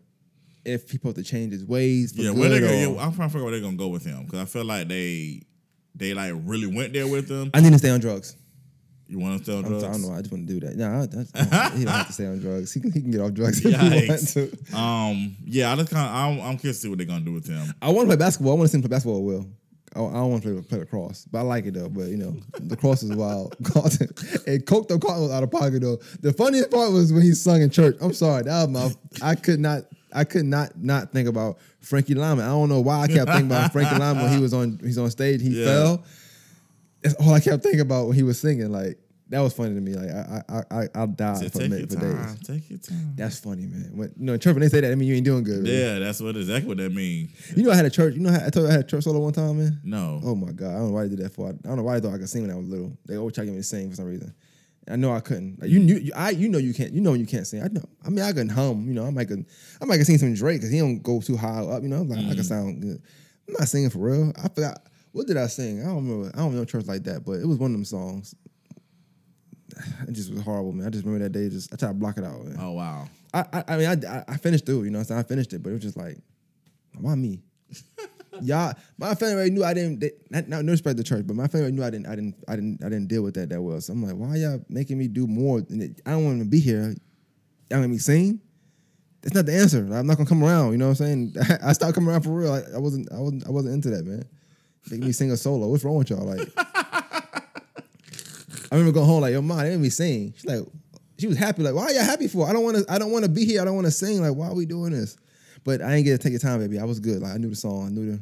if 0.65 0.87
people 0.87 1.09
have 1.09 1.15
to 1.15 1.23
change 1.23 1.51
his 1.51 1.65
ways. 1.65 2.13
For 2.15 2.21
Yeah, 2.21 2.29
where 2.29 2.49
they 2.49 2.59
gonna, 2.59 2.75
yeah, 2.75 3.01
I'm 3.01 3.15
trying 3.15 3.27
to 3.27 3.33
figure 3.33 3.39
out 3.39 3.43
where 3.45 3.51
they're 3.53 3.61
gonna 3.61 3.75
go 3.75 3.87
with 3.87 4.05
him 4.05 4.25
because 4.25 4.39
I 4.39 4.45
feel 4.45 4.65
like 4.65 4.87
they 4.87 5.41
they 5.95 6.13
like 6.13 6.33
really 6.45 6.67
went 6.67 6.93
there 6.93 7.07
with 7.07 7.27
him. 7.27 7.49
I 7.55 7.61
need 7.61 7.71
to 7.71 7.79
stay 7.79 7.89
on 7.89 7.99
drugs. 7.99 8.37
You 9.07 9.19
want 9.19 9.39
to 9.39 9.45
tell 9.45 9.59
I'm 9.59 9.65
drugs? 9.67 9.83
I 9.83 9.91
don't 9.91 10.01
know. 10.01 10.13
I 10.13 10.19
just 10.19 10.31
want 10.31 10.47
to 10.47 10.53
do 10.53 10.59
that. 10.65 10.75
No, 10.75 11.01
I, 11.01 11.05
that's, 11.05 11.31
he 11.77 11.85
don't 11.85 11.93
have 11.93 12.07
to 12.07 12.13
stay 12.13 12.25
on 12.25 12.39
drugs. 12.39 12.73
He 12.73 12.79
can, 12.79 12.91
he 12.91 13.01
can 13.01 13.11
get 13.11 13.21
off 13.21 13.33
drugs 13.33 13.63
if 13.63 13.79
he 13.79 14.07
wants 14.07 14.33
to. 14.33 14.77
Um, 14.77 15.35
yeah, 15.45 15.71
I 15.71 15.75
just 15.75 15.91
kind 15.91 16.07
of 16.07 16.15
I'm, 16.15 16.49
I'm 16.51 16.57
curious 16.57 16.77
to 16.77 16.81
see 16.83 16.89
what 16.89 16.97
they're 16.97 17.07
gonna 17.07 17.25
do 17.25 17.33
with 17.33 17.47
him. 17.47 17.73
I 17.81 17.89
want 17.89 18.05
to 18.09 18.15
play 18.15 18.15
basketball. 18.15 18.53
I 18.53 18.55
want 18.55 18.67
to 18.67 18.71
see 18.71 18.77
him 18.77 18.81
play 18.83 18.89
basketball. 18.95 19.23
Will. 19.23 19.45
I, 19.95 19.99
I 19.99 20.13
don't 20.13 20.31
want 20.31 20.43
to 20.43 20.53
play 20.53 20.61
play 20.63 20.79
lacrosse, 20.79 21.25
but 21.31 21.39
I 21.39 21.41
like 21.41 21.65
it 21.65 21.73
though. 21.75 21.89
But 21.89 22.07
you 22.07 22.17
know, 22.17 22.35
the 22.59 22.75
cross 22.77 23.03
is 23.03 23.11
wild. 23.11 23.55
Carlton 23.73 24.07
and 24.47 24.65
Coke 24.65 24.87
the 24.87 24.97
Carlton 24.97 25.23
was 25.23 25.31
out 25.31 25.43
of 25.43 25.51
pocket 25.51 25.81
though. 25.81 25.97
The 26.21 26.33
funniest 26.33 26.71
part 26.71 26.91
was 26.91 27.11
when 27.13 27.21
he 27.21 27.33
sung 27.33 27.61
in 27.61 27.69
church. 27.69 27.97
I'm 28.01 28.13
sorry, 28.13 28.43
that 28.43 28.69
was 28.69 28.95
my. 29.21 29.27
I 29.27 29.35
could 29.35 29.59
not. 29.59 29.83
I 30.15 30.23
could 30.23 30.45
not 30.45 30.77
not 30.81 31.11
think 31.11 31.27
about 31.27 31.57
Frankie 31.81 32.13
Lymon. 32.15 32.45
I 32.45 32.49
don't 32.49 32.69
know 32.69 32.81
why 32.81 33.01
I 33.01 33.07
kept 33.07 33.29
thinking 33.29 33.47
about 33.47 33.71
Frankie 33.71 33.95
Lymon 33.99 34.23
when 34.23 34.31
he 34.33 34.39
was 34.39 34.53
on. 34.53 34.79
He's 34.81 34.97
on 34.97 35.11
stage. 35.11 35.41
He 35.41 35.49
Yeah. 35.59 35.65
fell. 35.65 36.03
That's 37.03 37.15
all 37.15 37.33
I 37.33 37.39
kept 37.39 37.63
thinking 37.63 37.81
about 37.81 38.07
when 38.07 38.15
he 38.15 38.23
was 38.23 38.39
singing. 38.39 38.71
Like 38.71 38.97
that 39.29 39.39
was 39.41 39.53
funny 39.53 39.73
to 39.73 39.81
me. 39.81 39.93
Like 39.93 40.09
I 40.09 40.43
I 40.47 40.83
I 40.83 40.87
I 40.95 41.05
died 41.07 41.37
So 41.37 41.49
for, 41.49 41.59
take 41.59 41.71
your 41.71 41.87
for 41.87 41.95
time. 41.95 42.25
days. 42.25 42.47
Take 42.47 42.69
your 42.69 42.79
time. 42.79 43.13
That's 43.15 43.39
funny, 43.39 43.65
man. 43.65 43.91
When 43.93 44.13
you 44.17 44.25
know, 44.25 44.33
in 44.33 44.39
church 44.39 44.53
when 44.53 44.61
they 44.61 44.69
say 44.69 44.81
that, 44.81 44.91
I 44.91 44.95
mean 44.95 45.07
you 45.07 45.15
ain't 45.15 45.25
doing 45.25 45.43
good. 45.43 45.65
Yeah, 45.65 45.99
that's 45.99 46.21
what 46.21 46.37
exactly 46.37 46.67
what 46.67 46.77
that 46.77 46.93
means. 46.93 47.31
You 47.55 47.63
know, 47.63 47.71
I 47.71 47.75
had 47.75 47.85
a 47.85 47.89
church. 47.89 48.13
You 48.13 48.21
know, 48.21 48.33
I 48.33 48.49
told 48.49 48.65
you 48.65 48.69
I 48.69 48.73
had 48.73 48.81
a 48.81 48.87
church 48.87 49.03
solo 49.03 49.19
one 49.19 49.33
time, 49.33 49.57
man. 49.57 49.81
No. 49.83 50.21
Oh 50.23 50.35
my 50.35 50.51
god, 50.51 50.69
I 50.69 50.77
don't 50.77 50.87
know 50.87 50.93
why 50.93 51.03
they 51.03 51.15
did 51.15 51.25
that 51.25 51.33
for. 51.33 51.49
I 51.49 51.51
don't 51.51 51.77
know 51.77 51.83
why 51.83 51.99
they 51.99 52.07
thought 52.07 52.15
I 52.15 52.19
could 52.19 52.29
sing 52.29 52.43
when 52.43 52.51
I 52.51 52.55
was 52.55 52.67
little. 52.67 52.97
They 53.05 53.17
always 53.17 53.33
try 53.35 53.43
to 53.43 53.45
get 53.47 53.53
me 53.53 53.59
to 53.59 53.63
sing 53.63 53.89
for 53.89 53.95
some 53.95 54.05
reason. 54.05 54.33
I 54.89 54.97
know 54.97 55.13
I 55.13 55.21
couldn't. 55.21 55.61
Like, 55.61 55.69
you 55.69 55.79
knew, 55.79 55.95
you, 55.95 56.11
I 56.13 56.31
you 56.31 56.49
know 56.49 56.57
you 56.57 56.73
can't. 56.73 56.91
You 56.91 57.01
know 57.01 57.13
you 57.13 57.25
can't 57.25 57.47
sing. 57.47 57.63
I 57.63 57.67
know. 57.67 57.83
I 58.05 58.09
mean, 58.09 58.21
I 58.21 58.33
can 58.33 58.49
hum. 58.49 58.85
You 58.87 58.93
know, 58.93 59.05
I 59.05 59.09
might 59.09 59.27
can. 59.29 59.45
I 59.81 59.85
might 59.85 59.95
can 59.95 60.05
sing 60.05 60.17
some 60.17 60.33
Drake 60.33 60.59
because 60.59 60.71
he 60.71 60.79
don't 60.79 61.01
go 61.01 61.21
too 61.21 61.37
high 61.37 61.61
up. 61.61 61.81
You 61.81 61.89
know, 61.89 62.01
like 62.03 62.19
I 62.19 62.21
can 62.21 62.37
mm. 62.37 62.45
sound 62.45 62.81
good. 62.81 63.01
I'm 63.47 63.53
not 63.57 63.67
singing 63.67 63.89
for 63.89 63.99
real. 63.99 64.31
I 64.37 64.49
forgot 64.49 64.87
what 65.13 65.25
did 65.27 65.37
I 65.37 65.47
sing. 65.47 65.81
I 65.81 65.85
don't 65.85 66.05
remember. 66.07 66.31
I 66.35 66.39
don't 66.39 66.53
know 66.55 66.65
church 66.65 66.85
like 66.85 67.03
that, 67.05 67.23
but 67.25 67.33
it 67.39 67.47
was 67.47 67.57
one 67.57 67.71
of 67.71 67.75
them 67.77 67.85
songs. 67.85 68.35
it 70.07 70.11
just 70.11 70.31
was 70.31 70.41
horrible, 70.41 70.73
man. 70.73 70.85
I 70.87 70.89
just 70.89 71.05
remember 71.05 71.23
that 71.23 71.31
day. 71.31 71.49
Just 71.49 71.73
I 71.73 71.77
tried 71.77 71.89
to 71.89 71.93
block 71.95 72.17
it 72.17 72.23
out. 72.23 72.43
Man. 72.45 72.57
Oh 72.59 72.71
wow. 72.71 73.07
I, 73.33 73.45
I, 73.51 73.63
I 73.69 73.77
mean, 73.77 73.87
I, 74.05 74.17
I- 74.19 74.23
I 74.27 74.37
finished 74.37 74.65
through. 74.65 74.83
You 74.83 74.91
know, 74.91 74.99
what 74.99 75.03
I'm 75.03 75.07
saying 75.07 75.19
I 75.21 75.23
finished 75.23 75.53
it, 75.53 75.63
but 75.63 75.69
it 75.69 75.73
was 75.73 75.81
just 75.81 75.97
like, 75.97 76.17
why 76.99 77.15
me? 77.15 77.41
Y'all, 78.41 78.73
my 78.97 79.13
family 79.15 79.35
already 79.35 79.51
knew 79.51 79.63
I 79.63 79.73
didn't. 79.75 79.99
They, 79.99 80.11
not, 80.31 80.47
not 80.47 80.65
no 80.65 80.71
respect 80.71 80.97
to 80.97 81.03
church, 81.03 81.25
but 81.27 81.35
my 81.35 81.47
family 81.47 81.71
knew 81.71 81.83
I 81.83 81.89
didn't. 81.91 82.07
I 82.07 82.15
didn't. 82.15 82.35
I 82.47 82.55
didn't. 82.55 82.83
I 82.83 82.89
didn't 82.89 83.07
deal 83.07 83.21
with 83.21 83.35
that 83.35 83.49
that 83.49 83.61
well. 83.61 83.79
So 83.81 83.93
I'm 83.93 84.03
like, 84.03 84.15
why 84.15 84.35
y'all 84.37 84.63
making 84.69 84.97
me 84.97 85.07
do 85.07 85.27
more? 85.27 85.59
And 85.69 85.83
it- 85.83 86.01
I 86.05 86.11
don't 86.11 86.25
want 86.25 86.39
to 86.39 86.45
be 86.45 86.59
here. 86.59 86.95
Y'all 87.69 87.79
let 87.79 87.89
me 87.89 87.99
sing. 87.99 88.39
That's 89.21 89.35
not 89.35 89.45
the 89.45 89.53
answer. 89.53 89.79
I'm 89.93 90.05
not 90.07 90.17
gonna 90.17 90.27
come 90.27 90.43
around. 90.43 90.71
You 90.73 90.77
know 90.79 90.89
what 90.89 90.99
I'm 91.01 91.31
saying? 91.31 91.35
I 91.63 91.73
stopped 91.73 91.93
coming 91.93 92.09
around 92.09 92.23
for 92.23 92.31
real. 92.31 92.51
I, 92.51 92.61
I 92.75 92.79
wasn't. 92.79 93.11
I 93.13 93.19
wasn't. 93.19 93.47
I 93.47 93.51
wasn't 93.51 93.75
into 93.75 93.89
that, 93.91 94.03
man. 94.05 94.23
Making 94.89 95.07
me 95.07 95.11
sing 95.13 95.31
a 95.31 95.37
solo. 95.37 95.67
What's 95.67 95.83
wrong 95.83 95.95
with 95.97 96.09
y'all? 96.09 96.25
Like, 96.25 96.49
I 96.57 97.41
remember 98.71 98.91
going 98.91 99.07
home 99.07 99.21
like, 99.21 99.33
yo, 99.33 99.41
mom, 99.41 99.59
they 99.59 99.69
made 99.69 99.79
me 99.79 99.89
sing. 99.89 100.33
She's 100.35 100.45
like, 100.45 100.65
she 101.17 101.27
was 101.27 101.37
happy. 101.37 101.63
Like, 101.63 101.73
why 101.73 101.83
are 101.83 101.91
y'all 101.91 102.03
happy 102.03 102.27
for? 102.27 102.47
I 102.49 102.53
don't 102.53 102.63
want 102.63 102.77
to. 102.77 102.85
I 102.91 102.97
don't 102.97 103.11
want 103.11 103.23
to 103.23 103.31
be 103.31 103.45
here. 103.45 103.61
I 103.61 103.65
don't 103.65 103.75
want 103.75 103.85
to 103.85 103.91
sing. 103.91 104.21
Like, 104.21 104.35
why 104.35 104.47
are 104.47 104.55
we 104.55 104.65
doing 104.65 104.91
this? 104.91 105.15
But 105.63 105.81
I 105.81 105.93
ain't 105.93 106.05
get 106.05 106.11
to 106.11 106.17
take 106.17 106.31
your 106.31 106.39
time, 106.39 106.59
baby. 106.59 106.79
I 106.79 106.83
was 106.83 106.99
good. 106.99 107.21
Like, 107.21 107.33
I 107.33 107.37
knew 107.37 107.49
the 107.49 107.55
song. 107.55 107.87
I 107.87 107.89
knew 107.89 108.11
the. 108.11 108.19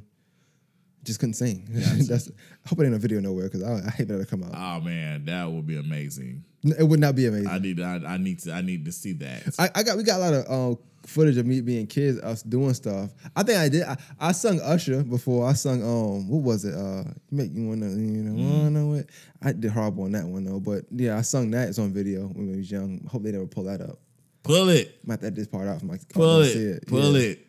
Just 1.04 1.20
couldn't 1.20 1.34
sing. 1.34 1.66
That's. 1.72 2.30
I 2.30 2.70
hope 2.70 2.80
it 2.80 2.86
ain't 2.86 2.94
a 2.94 3.00
video 3.00 3.20
nowhere 3.20 3.46
because 3.46 3.64
I, 3.64 3.88
I 3.88 3.90
hate 3.90 4.08
that 4.10 4.20
it 4.20 4.30
come 4.30 4.44
out. 4.44 4.52
Oh 4.54 4.82
man, 4.82 5.26
that 5.26 5.50
would 5.50 5.66
be 5.66 5.78
amazing. 5.78 6.44
it 6.64 6.84
would 6.88 7.00
not 7.00 7.16
be 7.16 7.26
amazing. 7.26 7.48
I 7.48 7.58
need 7.58 7.82
I, 7.82 7.96
I 8.06 8.18
need 8.18 8.40
to 8.40 8.54
I 8.54 8.62
need 8.62 8.86
to 8.86 8.92
see 8.92 9.14
that. 9.14 9.56
I, 9.58 9.70
I 9.74 9.84
got 9.84 9.98
we 9.98 10.04
got 10.04 10.18
a 10.18 10.24
lot 10.24 10.34
of 10.34 10.52
um, 10.52 10.80
footage 11.06 11.38
of 11.38 11.46
me 11.46 11.62
being 11.62 11.88
kids, 11.88 12.20
us 12.20 12.44
doing 12.44 12.74
stuff. 12.74 13.10
I 13.36 13.44
think 13.44 13.58
I 13.58 13.70
did. 13.70 13.84
I, 13.84 13.98
I 14.20 14.32
sung 14.34 14.60
Usher 14.62 15.04
before. 15.04 15.48
I 15.48 15.54
sung 15.54 15.82
um 15.84 16.28
what 16.30 16.42
was 16.44 16.66
it? 16.66 16.74
Uh, 16.76 17.04
make 17.32 17.54
you 17.54 17.68
wanna 17.68 17.90
you 17.90 18.24
know 18.24 18.32
Mm. 18.42 18.64
wanna 18.64 18.86
what? 18.88 19.06
I 19.42 19.52
did 19.54 19.72
horrible 19.72 20.04
on 20.06 20.12
that 20.14 20.26
one 20.26 20.44
though. 20.46 20.60
But 20.60 20.86
yeah, 20.92 21.18
I 21.18 21.22
sung 21.22 21.50
that. 21.52 21.70
It's 21.70 21.80
on 21.80 21.92
video 21.94 22.28
when 22.28 22.54
I 22.54 22.58
was 22.58 22.70
young. 22.72 23.06
Hope 23.10 23.24
they 23.24 23.32
never 23.32 23.48
pull 23.48 23.64
that 23.66 23.82
up. 23.82 24.00
Pull 24.44 24.70
it. 24.70 25.00
Might 25.06 25.14
have 25.14 25.20
to 25.22 25.26
edit 25.28 25.36
this 25.36 25.48
part 25.48 25.68
out 25.68 25.80
from 25.80 25.90
my 25.90 25.98
Pull 26.14 26.44
see 26.46 26.60
it. 26.60 26.88
Pull 26.88 27.18
Yeah. 27.18 27.30
it. 27.30 27.48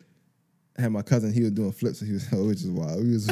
I 0.77 0.81
had 0.81 0.91
my 0.91 1.03
cousin. 1.03 1.31
He 1.31 1.41
was 1.41 1.51
doing 1.51 1.71
flips. 1.71 1.99
So 1.99 2.05
he 2.05 2.13
was 2.13 2.27
oh, 2.33 2.45
which 2.47 2.57
is 2.63 2.69
wild. 2.69 2.97
Was, 3.07 3.27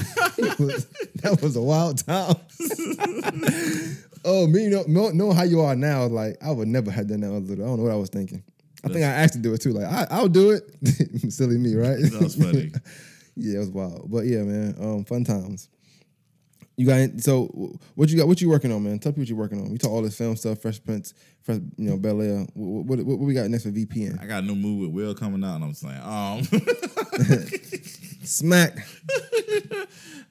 was- 0.59 0.85
that 1.23 1.39
was 1.41 1.55
a 1.55 1.61
wild 1.61 2.05
time. 2.05 2.35
oh, 4.25 4.47
me 4.47 4.63
you 4.65 4.69
know, 4.69 4.83
know 4.87 5.09
knowing 5.09 5.35
how 5.35 5.43
you 5.43 5.61
are 5.61 5.75
now, 5.75 6.05
like 6.05 6.37
I 6.43 6.51
would 6.51 6.67
never 6.67 6.91
have 6.91 7.07
done 7.07 7.21
that 7.21 7.27
when 7.27 7.35
I 7.37 7.39
was 7.39 7.49
little. 7.49 7.65
I 7.65 7.67
don't 7.69 7.77
know 7.77 7.83
what 7.83 7.91
I 7.93 7.95
was 7.95 8.09
thinking. 8.09 8.43
I 8.83 8.87
think 8.87 9.05
I 9.05 9.09
asked 9.09 9.33
to 9.33 9.39
do 9.39 9.53
it 9.53 9.61
too. 9.61 9.73
Like 9.73 9.85
I, 9.85 10.07
I'll 10.09 10.27
do 10.27 10.51
it. 10.51 11.31
Silly 11.31 11.57
me, 11.57 11.75
right? 11.75 11.99
That 11.99 12.21
was 12.21 12.35
funny. 12.35 12.71
yeah, 13.35 13.57
it 13.57 13.59
was 13.59 13.69
wild. 13.69 14.09
But 14.09 14.25
yeah, 14.25 14.43
man, 14.43 14.75
um, 14.79 15.05
fun 15.05 15.23
times. 15.23 15.69
You 16.77 16.87
got 16.87 17.19
so 17.19 17.77
what 17.95 18.09
you 18.09 18.17
got? 18.17 18.27
What 18.27 18.41
you 18.41 18.49
working 18.49 18.71
on, 18.71 18.83
man? 18.83 18.97
Tell 18.97 19.11
people 19.11 19.21
what 19.21 19.29
you 19.29 19.35
working 19.35 19.61
on. 19.61 19.69
We 19.71 19.77
talk 19.77 19.91
all 19.91 20.01
this 20.01 20.17
film 20.17 20.35
stuff, 20.35 20.59
Fresh 20.59 20.83
Prince, 20.83 21.13
Fresh, 21.43 21.59
you 21.77 21.89
know, 21.89 21.97
Bel 21.97 22.21
Air. 22.21 22.47
What, 22.53 22.85
what, 22.85 22.97
what, 22.99 23.19
what 23.19 23.27
we 23.27 23.35
got 23.35 23.47
next 23.49 23.63
for 23.63 23.71
VPN? 23.71 24.19
I 24.21 24.25
got 24.25 24.43
a 24.43 24.45
new 24.45 24.55
movie 24.55 24.87
with 24.87 24.95
Will 24.95 25.13
coming 25.13 25.43
out, 25.43 25.55
and 25.55 25.65
I'm 25.65 25.73
saying, 25.73 26.01
um, 26.01 26.41
Smack. 28.23 28.77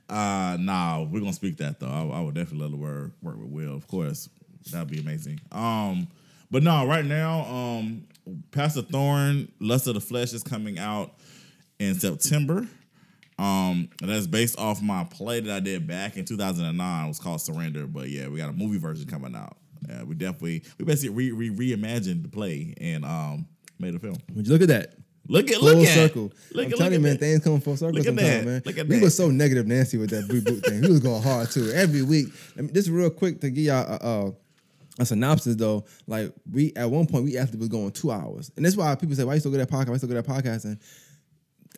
uh, 0.08 0.56
nah, 0.58 1.02
we're 1.02 1.20
gonna 1.20 1.32
speak 1.32 1.58
that 1.58 1.78
though. 1.78 1.86
I, 1.86 2.18
I 2.18 2.20
would 2.20 2.34
definitely 2.34 2.62
love 2.62 2.72
to 2.72 2.78
work 2.78 3.12
work 3.22 3.36
with 3.36 3.48
Will, 3.48 3.76
of 3.76 3.86
course. 3.86 4.28
That'd 4.72 4.90
be 4.90 4.98
amazing. 4.98 5.40
Um, 5.52 6.08
but 6.50 6.64
no, 6.64 6.84
right 6.86 7.04
now, 7.04 7.42
um, 7.44 8.06
Pastor 8.50 8.82
Thorn, 8.82 9.50
Lust 9.60 9.86
of 9.86 9.94
the 9.94 10.00
Flesh 10.00 10.32
is 10.32 10.42
coming 10.42 10.78
out 10.78 11.14
in 11.78 11.94
September. 11.94 12.66
Um, 13.38 13.88
that's 14.02 14.26
based 14.26 14.58
off 14.58 14.82
my 14.82 15.04
play 15.04 15.40
that 15.40 15.56
I 15.56 15.60
did 15.60 15.86
back 15.86 16.16
in 16.16 16.24
2009. 16.26 17.04
It 17.04 17.08
was 17.08 17.18
called 17.18 17.40
Surrender, 17.40 17.86
but 17.86 18.10
yeah, 18.10 18.28
we 18.28 18.36
got 18.36 18.50
a 18.50 18.52
movie 18.52 18.78
version 18.78 19.08
coming 19.08 19.34
out. 19.34 19.56
We 20.06 20.14
definitely 20.14 20.62
we 20.78 20.84
basically 20.84 21.32
re, 21.32 21.50
re 21.50 21.74
reimagined 21.74 22.22
the 22.22 22.28
play 22.28 22.74
and 22.80 23.04
um 23.04 23.46
made 23.78 23.94
a 23.94 23.98
film. 23.98 24.16
Would 24.34 24.46
you 24.46 24.52
look 24.52 24.62
at 24.62 24.68
that? 24.68 24.94
Look 25.26 25.48
at 25.50 25.56
Full 25.56 25.64
look 25.74 25.86
at 25.86 25.94
circle. 25.94 26.32
Look 26.52 26.66
I'm 26.66 26.72
at, 26.72 26.78
telling 26.78 26.92
you, 26.94 26.98
man, 27.00 27.12
that. 27.12 27.20
things 27.20 27.44
come 27.44 27.60
full 27.60 27.76
circle 27.76 27.94
Look 27.94 28.00
at 28.06 28.06
sometimes, 28.06 28.28
that. 28.30 28.44
man. 28.46 28.62
Look 28.64 28.78
at 28.78 28.88
we 28.88 28.96
that. 28.96 29.02
was 29.02 29.16
so 29.16 29.30
negative 29.30 29.66
Nancy 29.66 29.96
with 29.96 30.10
that 30.10 30.24
reboot 30.24 30.64
thing. 30.66 30.80
We 30.82 30.88
was 30.88 31.00
going 31.00 31.22
hard 31.22 31.50
too. 31.50 31.70
Every 31.72 32.02
week. 32.02 32.28
I 32.58 32.62
mean, 32.62 32.74
just 32.74 32.88
real 32.88 33.10
quick 33.10 33.40
to 33.40 33.50
give 33.50 33.64
y'all 33.64 33.86
a, 33.86 34.26
a, 34.28 34.32
a 34.98 35.06
synopsis 35.06 35.56
though. 35.56 35.84
Like 36.06 36.32
we 36.50 36.72
at 36.76 36.90
one 36.90 37.06
point 37.06 37.24
we 37.24 37.38
actually 37.38 37.58
was 37.58 37.68
going 37.68 37.90
two 37.92 38.10
hours, 38.10 38.50
and 38.56 38.64
that's 38.64 38.76
why 38.76 38.94
people 38.96 39.14
say, 39.16 39.24
"Why 39.24 39.34
you 39.34 39.40
still 39.40 39.52
good 39.52 39.60
at 39.60 39.70
podcast? 39.70 39.86
Why 39.88 39.92
you 39.94 39.98
still 39.98 40.08
good 40.08 40.18
at 40.18 40.26
podcasting?" 40.26 40.78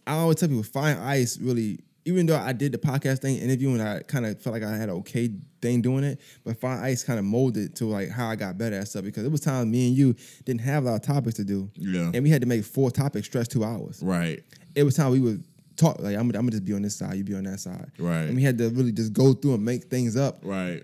I 0.06 0.14
always 0.14 0.36
tell 0.38 0.48
people, 0.48 0.62
Fine 0.62 0.96
Ice 0.98 1.38
really. 1.38 1.80
Even 2.04 2.26
though 2.26 2.36
I 2.36 2.52
did 2.52 2.72
the 2.72 2.78
podcast 2.78 3.20
thing, 3.20 3.36
interviewing, 3.38 3.80
I 3.80 4.00
kind 4.00 4.26
of 4.26 4.42
felt 4.42 4.54
like 4.54 4.64
I 4.64 4.72
had 4.76 4.88
an 4.88 4.96
okay 4.96 5.30
thing 5.60 5.80
doing 5.82 6.02
it. 6.02 6.20
But 6.42 6.58
Fine 6.58 6.78
Ice 6.82 7.04
kind 7.04 7.16
of 7.20 7.24
molded 7.24 7.76
to 7.76 7.84
like 7.86 8.08
how 8.10 8.26
I 8.28 8.34
got 8.34 8.58
better 8.58 8.74
at 8.74 8.88
stuff 8.88 9.04
because 9.04 9.24
it 9.24 9.30
was 9.30 9.40
time 9.40 9.70
me 9.70 9.86
and 9.86 9.96
you 9.96 10.16
didn't 10.44 10.62
have 10.62 10.82
a 10.84 10.90
lot 10.90 10.94
of 10.96 11.02
topics 11.02 11.36
to 11.36 11.44
do, 11.44 11.70
Yeah. 11.76 12.10
and 12.12 12.24
we 12.24 12.30
had 12.30 12.40
to 12.40 12.48
make 12.48 12.64
four 12.64 12.90
topics 12.90 13.28
stretch 13.28 13.46
two 13.50 13.62
hours 13.62 14.00
Right. 14.02 14.42
it 14.74 14.82
was 14.82 14.96
time 14.96 15.12
we 15.12 15.20
would 15.20 15.44
talk 15.76 16.00
like 16.00 16.16
I'm, 16.16 16.22
I'm 16.22 16.32
gonna 16.32 16.50
just 16.50 16.64
be 16.64 16.72
on 16.72 16.82
this 16.82 16.96
side, 16.96 17.14
you 17.14 17.22
be 17.22 17.34
on 17.36 17.44
that 17.44 17.60
side, 17.60 17.92
Right. 18.00 18.22
And 18.22 18.34
we 18.34 18.42
had 18.42 18.58
to 18.58 18.70
really 18.70 18.90
just 18.90 19.12
go 19.12 19.32
through 19.32 19.54
and 19.54 19.64
make 19.64 19.84
things 19.84 20.16
up, 20.16 20.40
Right. 20.42 20.82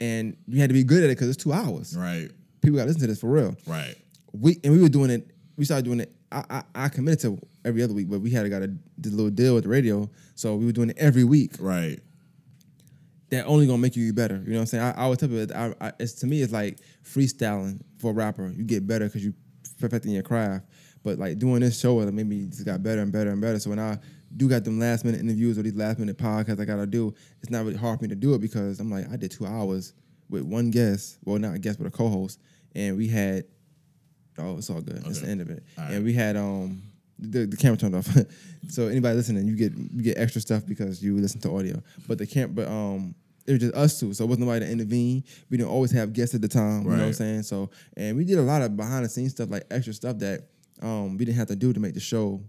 And 0.00 0.36
you 0.46 0.60
had 0.60 0.70
to 0.70 0.74
be 0.74 0.84
good 0.84 1.02
at 1.02 1.10
it 1.10 1.16
because 1.16 1.28
it's 1.28 1.42
two 1.42 1.52
hours. 1.52 1.96
Right. 1.96 2.30
People 2.62 2.78
got 2.78 2.84
to 2.84 2.88
listen 2.88 3.02
to 3.02 3.06
this 3.06 3.20
for 3.20 3.30
real. 3.30 3.56
Right. 3.66 3.94
We 4.32 4.58
and 4.64 4.72
we 4.72 4.80
were 4.80 4.88
doing 4.88 5.10
it. 5.10 5.30
We 5.56 5.64
started 5.64 5.84
doing 5.84 6.00
it. 6.00 6.14
I 6.32 6.44
I, 6.50 6.62
I 6.74 6.88
committed 6.88 7.20
to 7.20 7.38
every 7.64 7.82
other 7.82 7.94
week, 7.94 8.10
but 8.10 8.20
we 8.20 8.30
had 8.30 8.48
got 8.50 8.62
a 8.62 8.74
this 8.98 9.12
little 9.12 9.30
deal 9.30 9.54
with 9.54 9.64
the 9.64 9.70
radio, 9.70 10.10
so 10.34 10.56
we 10.56 10.66
were 10.66 10.72
doing 10.72 10.90
it 10.90 10.98
every 10.98 11.24
week. 11.24 11.52
Right. 11.58 12.00
That 13.30 13.46
only 13.46 13.66
gonna 13.66 13.78
make 13.78 13.96
you 13.96 14.12
better. 14.12 14.36
You 14.36 14.52
know 14.52 14.56
what 14.56 14.60
I'm 14.60 14.66
saying? 14.66 14.84
I, 14.84 15.04
I 15.04 15.08
would 15.08 15.18
tell 15.18 15.28
people, 15.28 15.46
that 15.46 15.56
I, 15.56 15.86
I, 15.88 15.92
it's 15.98 16.12
to 16.14 16.26
me, 16.26 16.42
it's 16.42 16.52
like 16.52 16.78
freestyling 17.04 17.80
for 17.98 18.10
a 18.10 18.14
rapper. 18.14 18.48
You 18.48 18.64
get 18.64 18.86
better 18.86 19.06
because 19.06 19.24
you 19.24 19.34
perfecting 19.78 20.12
your 20.12 20.22
craft. 20.22 20.66
But 21.02 21.18
like 21.18 21.38
doing 21.38 21.60
this 21.60 21.78
show, 21.78 22.00
it 22.00 22.12
made 22.12 22.26
me 22.26 22.46
just 22.46 22.64
got 22.64 22.82
better 22.82 23.02
and 23.02 23.12
better 23.12 23.30
and 23.30 23.40
better. 23.40 23.58
So 23.58 23.70
when 23.70 23.78
I 23.78 23.98
do 24.36 24.48
got 24.48 24.64
them 24.64 24.78
last 24.78 25.04
minute 25.04 25.20
interviews 25.20 25.58
or 25.58 25.62
these 25.62 25.76
last 25.76 25.98
minute 25.98 26.18
podcasts 26.18 26.60
I 26.60 26.64
gotta 26.64 26.86
do, 26.86 27.14
it's 27.40 27.50
not 27.50 27.64
really 27.64 27.76
hard 27.76 27.98
for 27.98 28.04
me 28.04 28.08
to 28.08 28.14
do 28.16 28.34
it 28.34 28.40
because 28.40 28.80
I'm 28.80 28.90
like 28.90 29.10
I 29.10 29.16
did 29.16 29.30
two 29.30 29.46
hours 29.46 29.92
with 30.28 30.42
one 30.42 30.70
guest, 30.70 31.18
well 31.24 31.38
not 31.38 31.54
a 31.54 31.58
guest 31.58 31.78
but 31.78 31.86
a 31.86 31.90
co-host, 31.90 32.40
and 32.74 32.96
we 32.96 33.08
had 33.08 33.44
oh 34.38 34.58
it's 34.58 34.70
all 34.70 34.80
good. 34.80 35.02
It's 35.06 35.20
the 35.20 35.28
end 35.28 35.40
of 35.40 35.50
it, 35.50 35.62
All 35.78 35.84
and 35.84 36.04
we 36.04 36.12
had 36.12 36.36
um 36.36 36.82
the, 37.18 37.46
the 37.46 37.56
camera 37.56 37.76
turned 37.76 37.94
off. 37.94 38.08
so 38.68 38.88
anybody 38.88 39.16
listening, 39.16 39.46
you 39.46 39.56
get 39.56 39.72
you 39.76 40.02
get 40.02 40.18
extra 40.18 40.40
stuff 40.40 40.66
because 40.66 41.02
you 41.02 41.16
listen 41.16 41.40
to 41.42 41.56
audio. 41.56 41.82
But 42.08 42.18
the 42.18 42.26
camp, 42.26 42.54
but 42.54 42.66
um, 42.68 43.14
it 43.46 43.52
was 43.52 43.60
just 43.60 43.74
us 43.74 44.00
two, 44.00 44.12
so 44.14 44.24
it 44.24 44.26
wasn't 44.26 44.46
nobody 44.46 44.66
to 44.66 44.72
intervene. 44.72 45.24
We 45.50 45.56
didn't 45.58 45.70
always 45.70 45.92
have 45.92 46.12
guests 46.12 46.34
at 46.34 46.40
the 46.40 46.48
time. 46.48 46.82
You 46.82 46.90
know 46.90 46.96
what 46.96 47.06
I'm 47.06 47.12
saying? 47.12 47.42
So 47.42 47.70
and 47.96 48.16
we 48.16 48.24
did 48.24 48.38
a 48.38 48.42
lot 48.42 48.62
of 48.62 48.76
behind 48.76 49.04
the 49.04 49.08
scenes 49.08 49.32
stuff, 49.32 49.50
like 49.50 49.64
extra 49.70 49.92
stuff 49.92 50.18
that 50.18 50.48
um 50.82 51.16
we 51.16 51.24
didn't 51.24 51.38
have 51.38 51.48
to 51.48 51.56
do 51.56 51.72
to 51.72 51.80
make 51.80 51.94
the 51.94 52.00
show 52.00 52.42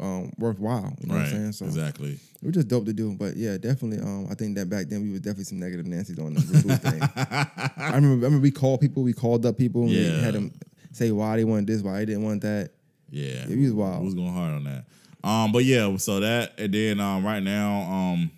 um 0.00 0.32
worthwhile. 0.38 0.96
You 1.00 1.08
know 1.08 1.14
right. 1.14 1.20
what 1.20 1.28
I'm 1.28 1.32
saying? 1.32 1.52
So 1.52 1.66
exactly. 1.66 2.12
it 2.12 2.46
was 2.46 2.54
just 2.54 2.68
dope 2.68 2.86
to 2.86 2.92
do. 2.92 3.14
But 3.14 3.36
yeah, 3.36 3.58
definitely. 3.58 4.00
Um, 4.00 4.28
I 4.30 4.34
think 4.34 4.56
that 4.56 4.68
back 4.68 4.88
then 4.88 5.02
we 5.02 5.10
was 5.10 5.20
definitely 5.20 5.44
some 5.44 5.60
negative 5.60 5.86
Nancy's 5.86 6.18
on 6.18 6.34
the 6.34 6.40
reboot 6.40 6.80
thing. 6.80 7.00
I 7.76 7.94
remember, 7.94 8.24
I 8.24 8.28
remember 8.28 8.38
we 8.40 8.50
called 8.50 8.80
people, 8.80 9.02
we 9.02 9.12
called 9.12 9.44
up 9.46 9.58
people, 9.58 9.82
and 9.82 9.90
we 9.90 10.22
had 10.22 10.34
them 10.34 10.52
say 10.92 11.12
why 11.12 11.36
they 11.36 11.44
wanted 11.44 11.66
this, 11.66 11.82
why 11.82 11.98
they 11.98 12.06
didn't 12.06 12.24
want 12.24 12.42
that. 12.42 12.70
Yeah, 13.10 13.46
Yeah, 13.48 13.56
he 13.56 13.64
was 13.64 13.72
wild. 13.72 14.00
We 14.00 14.06
was 14.06 14.14
going 14.14 14.32
hard 14.32 14.54
on 14.54 14.64
that. 14.64 14.84
Um, 15.22 15.52
but 15.52 15.64
yeah, 15.64 15.96
so 15.96 16.20
that 16.20 16.58
and 16.58 16.72
then 16.72 17.00
um, 17.00 17.24
right 17.24 17.42
now, 17.42 17.82
um, 17.82 18.30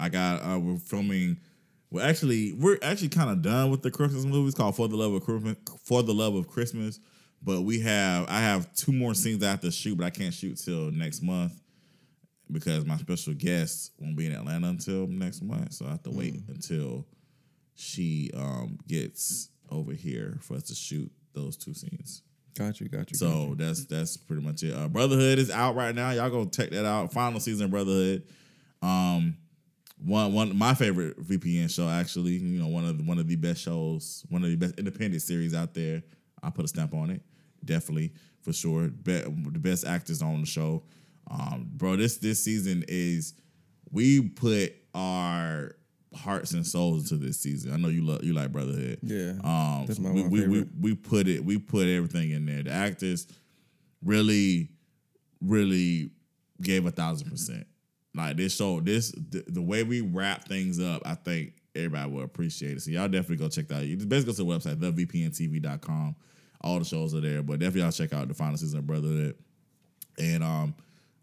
I 0.00 0.08
got 0.08 0.42
uh, 0.42 0.58
we're 0.58 0.78
filming. 0.78 1.38
We're 1.90 2.04
actually 2.04 2.52
we're 2.52 2.78
actually 2.82 3.08
kind 3.10 3.30
of 3.30 3.42
done 3.42 3.70
with 3.70 3.82
the 3.82 3.90
Christmas 3.90 4.24
movies 4.24 4.54
called 4.54 4.76
For 4.76 4.88
the 4.88 4.96
Love 4.96 5.12
of 5.12 5.24
Christmas. 5.24 5.56
For 5.84 6.02
the 6.02 6.12
Love 6.12 6.34
of 6.34 6.48
Christmas, 6.48 7.00
but 7.42 7.62
we 7.62 7.80
have 7.80 8.26
I 8.28 8.40
have 8.40 8.72
two 8.74 8.92
more 8.92 9.14
scenes 9.14 9.42
I 9.42 9.50
have 9.50 9.60
to 9.60 9.70
shoot, 9.70 9.96
but 9.96 10.04
I 10.06 10.10
can't 10.10 10.34
shoot 10.34 10.56
till 10.58 10.90
next 10.90 11.22
month 11.22 11.52
because 12.50 12.84
my 12.86 12.96
special 12.96 13.34
guest 13.34 13.92
won't 13.98 14.16
be 14.16 14.26
in 14.26 14.32
Atlanta 14.32 14.68
until 14.68 15.06
next 15.06 15.42
month. 15.42 15.72
So 15.74 15.86
I 15.86 15.90
have 15.90 16.02
to 16.04 16.10
wait 16.10 16.34
Mm. 16.34 16.48
until 16.54 17.06
she 17.74 18.30
um, 18.34 18.78
gets 18.88 19.50
over 19.70 19.92
here 19.92 20.38
for 20.40 20.54
us 20.56 20.64
to 20.64 20.74
shoot 20.74 21.10
those 21.34 21.56
two 21.56 21.74
scenes. 21.74 22.22
Got 22.56 22.80
you, 22.80 22.88
got 22.88 22.98
you. 22.98 23.04
got 23.04 23.10
you. 23.12 23.16
So 23.18 23.54
that's 23.56 23.84
that's 23.84 24.16
pretty 24.16 24.42
much 24.42 24.62
it. 24.64 24.74
Uh, 24.74 24.88
Brotherhood 24.88 25.38
is 25.38 25.50
out 25.50 25.76
right 25.76 25.94
now. 25.94 26.10
Y'all 26.10 26.30
go 26.30 26.44
check 26.46 26.70
that 26.70 26.84
out. 26.84 27.12
Final 27.12 27.38
season 27.38 27.66
of 27.66 27.70
Brotherhood. 27.70 28.24
Um, 28.82 29.36
one 30.04 30.32
one 30.32 30.56
my 30.56 30.74
favorite 30.74 31.20
VPN 31.24 31.72
show 31.72 31.88
actually. 31.88 32.32
You 32.32 32.60
know 32.60 32.68
one 32.68 32.84
of 32.84 32.98
the, 32.98 33.04
one 33.04 33.18
of 33.18 33.28
the 33.28 33.36
best 33.36 33.60
shows, 33.62 34.24
one 34.28 34.42
of 34.42 34.50
the 34.50 34.56
best 34.56 34.74
independent 34.78 35.22
series 35.22 35.54
out 35.54 35.74
there. 35.74 36.02
I 36.42 36.50
put 36.50 36.64
a 36.64 36.68
stamp 36.68 36.94
on 36.94 37.10
it, 37.10 37.20
definitely 37.64 38.12
for 38.42 38.52
sure. 38.52 38.88
Be, 38.88 39.20
the 39.20 39.58
best 39.58 39.86
actors 39.86 40.22
on 40.22 40.40
the 40.40 40.46
show, 40.46 40.82
um, 41.30 41.68
bro. 41.74 41.96
This 41.96 42.18
this 42.18 42.42
season 42.42 42.84
is 42.88 43.34
we 43.90 44.20
put 44.28 44.74
our 44.94 45.74
hearts 46.14 46.52
and 46.52 46.66
souls 46.66 47.10
into 47.10 47.24
this 47.24 47.38
season. 47.40 47.72
I 47.72 47.76
know 47.76 47.88
you 47.88 48.04
love 48.04 48.24
you 48.24 48.32
like 48.32 48.52
Brotherhood. 48.52 48.98
Yeah, 49.02 49.32
Um, 49.44 49.84
that's 49.86 49.98
my 49.98 50.10
we, 50.10 50.22
we, 50.22 50.46
we 50.48 50.66
we 50.80 50.94
put 50.94 51.28
it 51.28 51.44
we 51.44 51.58
put 51.58 51.86
everything 51.86 52.30
in 52.30 52.46
there. 52.46 52.62
The 52.62 52.70
actors 52.72 53.26
really, 54.04 54.70
really 55.40 56.10
gave 56.62 56.86
a 56.86 56.90
thousand 56.90 57.30
percent. 57.30 57.66
Like 58.14 58.36
this 58.36 58.56
show, 58.56 58.80
this 58.80 59.12
the, 59.12 59.44
the 59.46 59.62
way 59.62 59.82
we 59.82 60.00
wrap 60.00 60.48
things 60.48 60.80
up, 60.80 61.02
I 61.04 61.14
think 61.14 61.52
everybody 61.74 62.10
will 62.10 62.24
appreciate 62.24 62.78
it. 62.78 62.82
So 62.82 62.90
y'all 62.90 63.08
definitely 63.08 63.36
go 63.36 63.48
check 63.48 63.68
that 63.68 63.76
out. 63.76 63.84
You 63.84 63.96
just 63.96 64.08
basically 64.08 64.32
go 64.32 64.36
to 64.52 64.62
the 64.62 64.70
website, 64.70 64.76
thevpntv.com. 64.80 66.16
All 66.60 66.78
the 66.78 66.84
shows 66.84 67.14
are 67.14 67.20
there, 67.20 67.42
but 67.42 67.60
definitely 67.60 67.82
y'all 67.82 67.92
check 67.92 68.12
out 68.12 68.26
the 68.28 68.34
final 68.34 68.56
season 68.56 68.80
of 68.80 68.86
Brotherhood. 68.86 69.36
And 70.18 70.42
um, 70.42 70.74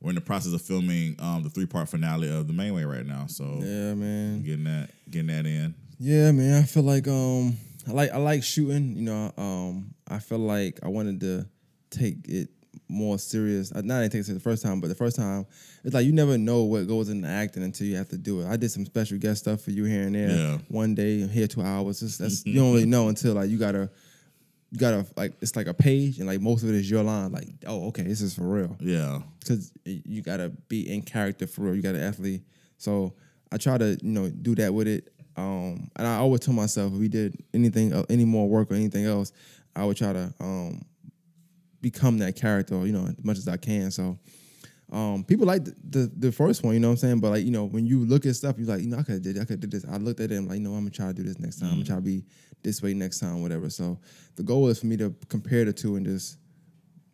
we're 0.02 0.10
in 0.10 0.16
the 0.16 0.22
process 0.22 0.54
of 0.54 0.62
filming 0.62 1.16
um 1.20 1.44
the 1.44 1.50
three 1.50 1.66
part 1.66 1.90
finale 1.90 2.30
of 2.30 2.48
the 2.48 2.54
main 2.54 2.74
way 2.74 2.84
right 2.86 3.06
now. 3.06 3.26
So 3.28 3.44
Yeah, 3.44 3.94
man. 3.96 4.44
getting 4.44 4.64
that 4.66 4.92
getting 5.10 5.28
that 5.28 5.46
in. 5.46 5.76
Yeah, 6.00 6.32
man. 6.32 6.62
I 6.62 6.66
feel 6.66 6.84
like 6.84 7.08
um 7.08 7.58
I 7.88 7.92
like 7.92 8.12
I 8.12 8.18
like 8.18 8.44
shooting, 8.44 8.96
you 8.96 9.04
know, 9.04 9.32
um 9.38 9.94
I 10.08 10.20
feel 10.20 10.40
like 10.40 10.80
I 10.84 10.88
wanted 10.88 11.20
to 11.22 11.46
take 11.90 12.28
it 12.28 12.50
more 12.88 13.18
serious. 13.18 13.74
Not 13.74 13.98
I 13.98 14.02
didn't 14.04 14.12
take 14.14 14.30
it 14.30 14.34
the 14.34 14.40
first 14.40 14.62
time, 14.64 14.80
but 14.80 14.88
the 14.88 14.96
first 14.96 15.16
time 15.16 15.46
it's 15.84 15.94
like 15.94 16.06
you 16.06 16.14
never 16.14 16.38
know 16.38 16.64
what 16.64 16.88
goes 16.88 17.10
into 17.10 17.28
acting 17.28 17.64
until 17.64 17.88
you 17.88 17.96
have 17.96 18.10
to 18.10 18.18
do 18.18 18.42
it. 18.42 18.48
I 18.48 18.58
did 18.58 18.70
some 18.72 18.86
special 18.86 19.18
guest 19.18 19.42
stuff 19.42 19.62
for 19.62 19.72
you 19.72 19.86
here 19.86 20.04
and 20.04 20.16
there. 20.16 20.30
Yeah. 20.30 20.58
One 20.68 20.94
day, 20.96 21.26
here 21.28 21.48
two 21.48 21.62
hours. 21.62 22.00
That's 22.18 22.46
you 22.46 22.54
don't 22.60 22.74
really 22.74 22.86
know 22.86 23.08
until 23.08 23.34
like 23.34 23.50
you 23.50 23.58
gotta 23.58 23.90
you 24.76 24.80
gotta 24.80 25.06
like 25.16 25.32
it's 25.42 25.56
like 25.56 25.68
a 25.68 25.74
page 25.74 26.18
and 26.18 26.28
like 26.28 26.42
most 26.42 26.62
of 26.62 26.68
it 26.68 26.76
is 26.76 26.92
your 26.92 27.02
line. 27.02 27.32
Like, 27.32 27.48
oh, 27.66 27.88
okay, 27.88 28.04
this 28.04 28.20
is 28.20 28.36
for 28.36 28.44
real 28.44 28.76
Yeah. 28.82 29.22
because 29.40 29.72
you 29.86 30.22
gotta 30.22 30.50
be 30.68 30.92
in 30.94 31.02
character 31.02 31.48
for 31.48 31.62
real. 31.62 31.76
You 31.76 31.82
gotta 31.82 32.02
athlete. 32.04 32.42
So 32.78 33.14
I 33.54 33.58
try 33.58 33.78
to 33.78 33.98
you 34.02 34.12
know 34.12 34.30
do 34.30 34.54
that 34.56 34.74
with 34.74 34.90
it. 34.90 35.14
Um, 35.38 35.90
and 35.96 36.06
I 36.06 36.18
always 36.18 36.42
tell 36.42 36.54
myself 36.54 36.92
if 36.94 37.00
we 37.00 37.08
did 37.08 37.42
anything, 37.54 37.94
uh, 37.94 38.04
any 38.10 38.26
more 38.26 38.50
work 38.50 38.70
or 38.70 38.76
anything 38.76 39.06
else, 39.06 39.32
I 39.78 39.86
would 39.86 39.96
try 39.96 40.12
to 40.12 40.34
um, 40.42 40.82
become 41.80 42.18
that 42.18 42.36
character. 42.36 42.86
You 42.86 42.92
know, 42.92 43.06
as 43.08 43.24
much 43.24 43.38
as 43.38 43.48
I 43.48 43.56
can. 43.56 43.92
So. 43.92 44.20
Um, 44.92 45.24
people 45.24 45.48
like 45.48 45.66
the, 45.66 45.76
the 45.90 46.12
the 46.18 46.32
first 46.32 46.64
one, 46.64 46.74
you 46.76 46.80
know 46.80 46.90
what 46.90 46.94
I'm 46.94 46.98
saying? 46.98 47.20
But 47.20 47.32
like, 47.32 47.44
you 47.46 47.52
know, 47.52 47.66
when 47.66 47.86
you 47.88 48.06
look 48.06 48.26
at 48.26 48.36
stuff, 48.36 48.58
you're 48.60 48.68
like, 48.68 48.82
you 48.82 48.88
know, 48.88 48.98
I 48.98 49.04
could 49.04 49.14
have 49.16 49.22
did, 49.24 49.40
I 49.40 49.46
could 49.46 49.60
did 49.60 49.72
this. 49.72 49.84
I 49.90 49.98
looked 49.98 50.20
at 50.20 50.32
it 50.32 50.36
and 50.36 50.48
like, 50.48 50.58
you 50.60 50.64
know, 50.64 50.72
I'm 50.74 50.82
gonna 50.82 50.92
try 50.92 51.08
to 51.08 51.14
do 51.14 51.24
this 51.24 51.40
next 51.40 51.60
time. 51.60 51.70
I'm 51.70 51.76
gonna 51.76 51.86
try 51.86 51.96
to 51.96 52.02
be 52.02 52.24
this 52.64 52.82
way 52.82 52.94
next 52.94 53.20
time, 53.20 53.42
whatever. 53.42 53.70
So 53.70 53.98
the 54.36 54.44
goal 54.44 54.68
is 54.68 54.80
for 54.80 54.86
me 54.86 54.96
to 54.98 55.14
compare 55.28 55.66
the 55.66 55.74
two 55.74 55.96
and 55.96 56.06
just, 56.06 56.38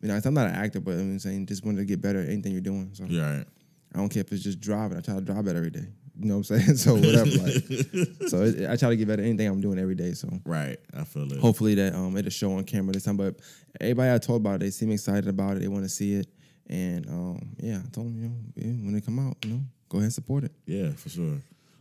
you 0.02 0.08
know, 0.08 0.20
I'm 0.22 0.34
not 0.34 0.48
an 0.48 0.54
actor, 0.54 0.80
but 0.80 0.92
I'm 0.92 1.18
saying 1.18 1.46
just 1.46 1.64
wanted 1.64 1.78
to 1.78 1.84
get 1.86 2.00
better 2.02 2.20
at 2.20 2.28
anything 2.28 2.52
you're 2.52 2.60
doing. 2.60 2.90
So 2.92 3.04
Yeah. 3.08 3.36
Right. 3.38 3.46
I 3.94 3.98
don't 3.98 4.08
care 4.08 4.20
if 4.22 4.32
it's 4.32 4.42
just 4.42 4.60
driving. 4.60 4.96
I 4.98 5.00
try 5.00 5.14
to 5.14 5.20
drive 5.20 5.46
it 5.46 5.56
every 5.56 5.70
day. 5.70 5.86
You 6.18 6.28
know 6.28 6.38
what 6.38 6.50
I'm 6.50 6.60
saying? 6.60 6.76
So 6.76 6.94
whatever. 6.94 7.24
like, 7.24 8.28
so 8.28 8.42
it, 8.42 8.68
I 8.70 8.76
try 8.76 8.90
to 8.90 8.96
get 8.96 9.08
better 9.08 9.22
at 9.22 9.28
anything 9.28 9.48
I'm 9.48 9.60
doing 9.62 9.78
every 9.78 9.94
day. 9.94 10.12
So 10.12 10.28
Right. 10.44 10.78
I 10.94 11.04
feel 11.04 11.30
it. 11.32 11.38
hopefully 11.38 11.74
that 11.76 11.94
um 11.94 12.16
it'll 12.18 12.30
show 12.30 12.52
on 12.52 12.64
camera 12.64 12.92
this 12.92 13.04
time. 13.04 13.16
But 13.16 13.40
everybody 13.80 14.12
I 14.12 14.18
told 14.18 14.42
about 14.42 14.56
it, 14.56 14.60
they 14.60 14.70
seem 14.70 14.90
excited 14.90 15.28
about 15.28 15.56
it. 15.56 15.60
They 15.60 15.68
want 15.68 15.84
to 15.84 15.88
see 15.90 16.14
it, 16.14 16.26
and 16.72 17.06
um 17.08 17.38
yeah, 17.58 17.78
I 17.84 17.90
told 17.90 18.08
him, 18.08 18.16
you 18.16 18.28
know 18.28 18.34
yeah, 18.56 18.84
when 18.84 18.94
they 18.94 19.00
come 19.00 19.18
out, 19.18 19.36
you 19.44 19.50
know, 19.50 19.60
go 19.88 19.98
ahead 19.98 20.04
and 20.04 20.12
support 20.12 20.42
it. 20.44 20.52
Yeah, 20.66 20.90
for 20.92 21.10
sure. 21.10 21.36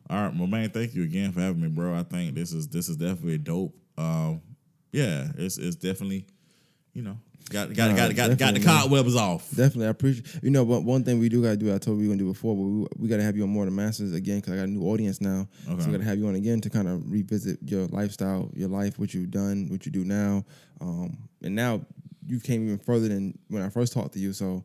All 0.09 0.23
right, 0.23 0.35
my 0.35 0.45
man, 0.45 0.69
thank 0.69 0.93
you 0.93 1.03
again 1.03 1.31
for 1.31 1.39
having 1.39 1.61
me, 1.61 1.69
bro. 1.69 1.95
I 1.97 2.03
think 2.03 2.35
this 2.35 2.51
is 2.51 2.67
this 2.67 2.89
is 2.89 2.97
definitely 2.97 3.37
dope. 3.37 3.73
Um, 3.97 4.41
yeah, 4.91 5.29
it's 5.37 5.57
it's 5.57 5.77
definitely, 5.77 6.25
you 6.93 7.01
know, 7.03 7.17
got 7.49 7.73
got 7.73 7.91
Nah, 7.91 7.95
got 7.95 8.15
got 8.15 8.37
got 8.37 8.53
the 8.53 8.59
cobwebs 8.59 9.15
off. 9.15 9.49
Definitely, 9.51 9.87
I 9.87 9.91
appreciate. 9.91 10.43
You 10.43 10.49
know, 10.49 10.65
but 10.65 10.83
one 10.83 11.05
thing 11.05 11.19
we 11.19 11.29
do 11.29 11.41
gotta 11.41 11.55
do, 11.55 11.73
I 11.73 11.77
told 11.77 11.97
you 11.97 12.01
we 12.01 12.07
gonna 12.07 12.19
do 12.19 12.33
before, 12.33 12.53
but 12.53 12.61
we, 12.63 12.87
we 13.03 13.07
gotta 13.07 13.23
have 13.23 13.37
you 13.37 13.43
on 13.43 13.49
more 13.49 13.63
than 13.63 13.73
masters 13.75 14.13
again 14.13 14.41
because 14.41 14.51
I 14.51 14.57
got 14.57 14.63
a 14.63 14.67
new 14.67 14.83
audience 14.83 15.21
now. 15.21 15.47
So 15.65 15.75
we 15.77 15.91
gotta 15.93 16.03
have 16.03 16.17
you 16.17 16.27
on 16.27 16.35
again 16.35 16.59
to 16.59 16.69
kind 16.69 16.89
of 16.89 17.09
revisit 17.09 17.59
your 17.65 17.85
lifestyle, 17.87 18.51
your 18.53 18.67
life, 18.67 18.99
what 18.99 19.13
you've 19.13 19.31
done, 19.31 19.67
what 19.69 19.85
you 19.85 19.91
do 19.93 20.03
now, 20.03 20.43
um, 20.81 21.17
and 21.41 21.55
now 21.55 21.79
you 22.25 22.39
came 22.39 22.65
even 22.65 22.77
further 22.77 23.07
than 23.07 23.37
when 23.47 23.61
I 23.61 23.69
first 23.69 23.93
talked 23.93 24.13
to 24.13 24.19
you. 24.19 24.33
So 24.33 24.63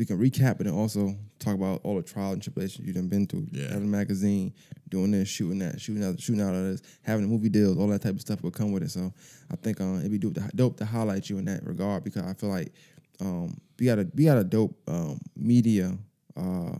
we 0.00 0.06
can 0.06 0.18
recap 0.18 0.60
and 0.60 0.70
also 0.70 1.14
talk 1.38 1.54
about 1.54 1.80
all 1.84 1.96
the 1.96 2.02
trials 2.02 2.34
and 2.34 2.42
tribulations 2.42 2.86
you've 2.86 2.96
done 2.96 3.08
been 3.08 3.26
through. 3.26 3.46
Yeah. 3.52 3.68
Having 3.68 3.84
a 3.84 3.90
magazine, 3.90 4.54
doing 4.88 5.10
this, 5.10 5.28
shooting 5.28 5.58
that, 5.58 5.80
shooting 5.80 6.02
out, 6.02 6.18
shooting 6.18 6.40
out 6.40 6.54
of 6.54 6.64
this, 6.64 6.82
having 7.02 7.22
the 7.22 7.28
movie 7.28 7.50
deals, 7.50 7.76
all 7.76 7.86
that 7.88 8.00
type 8.00 8.14
of 8.14 8.20
stuff 8.22 8.42
will 8.42 8.50
come 8.50 8.72
with 8.72 8.82
it. 8.82 8.90
So 8.90 9.12
I 9.52 9.56
think 9.56 9.80
uh, 9.80 9.98
it'd 9.98 10.10
be 10.10 10.18
dope 10.18 10.34
to, 10.34 10.50
dope 10.54 10.76
to 10.78 10.86
highlight 10.86 11.28
you 11.28 11.36
in 11.38 11.44
that 11.46 11.66
regard 11.66 12.04
because 12.04 12.22
I 12.22 12.32
feel 12.32 12.48
like 12.48 12.72
um, 13.20 13.60
we 13.78 13.86
got 13.86 13.98
a 13.98 14.08
we 14.14 14.24
got 14.24 14.38
a 14.38 14.44
dope 14.44 14.74
um, 14.88 15.20
media 15.36 15.96
uh, 16.36 16.78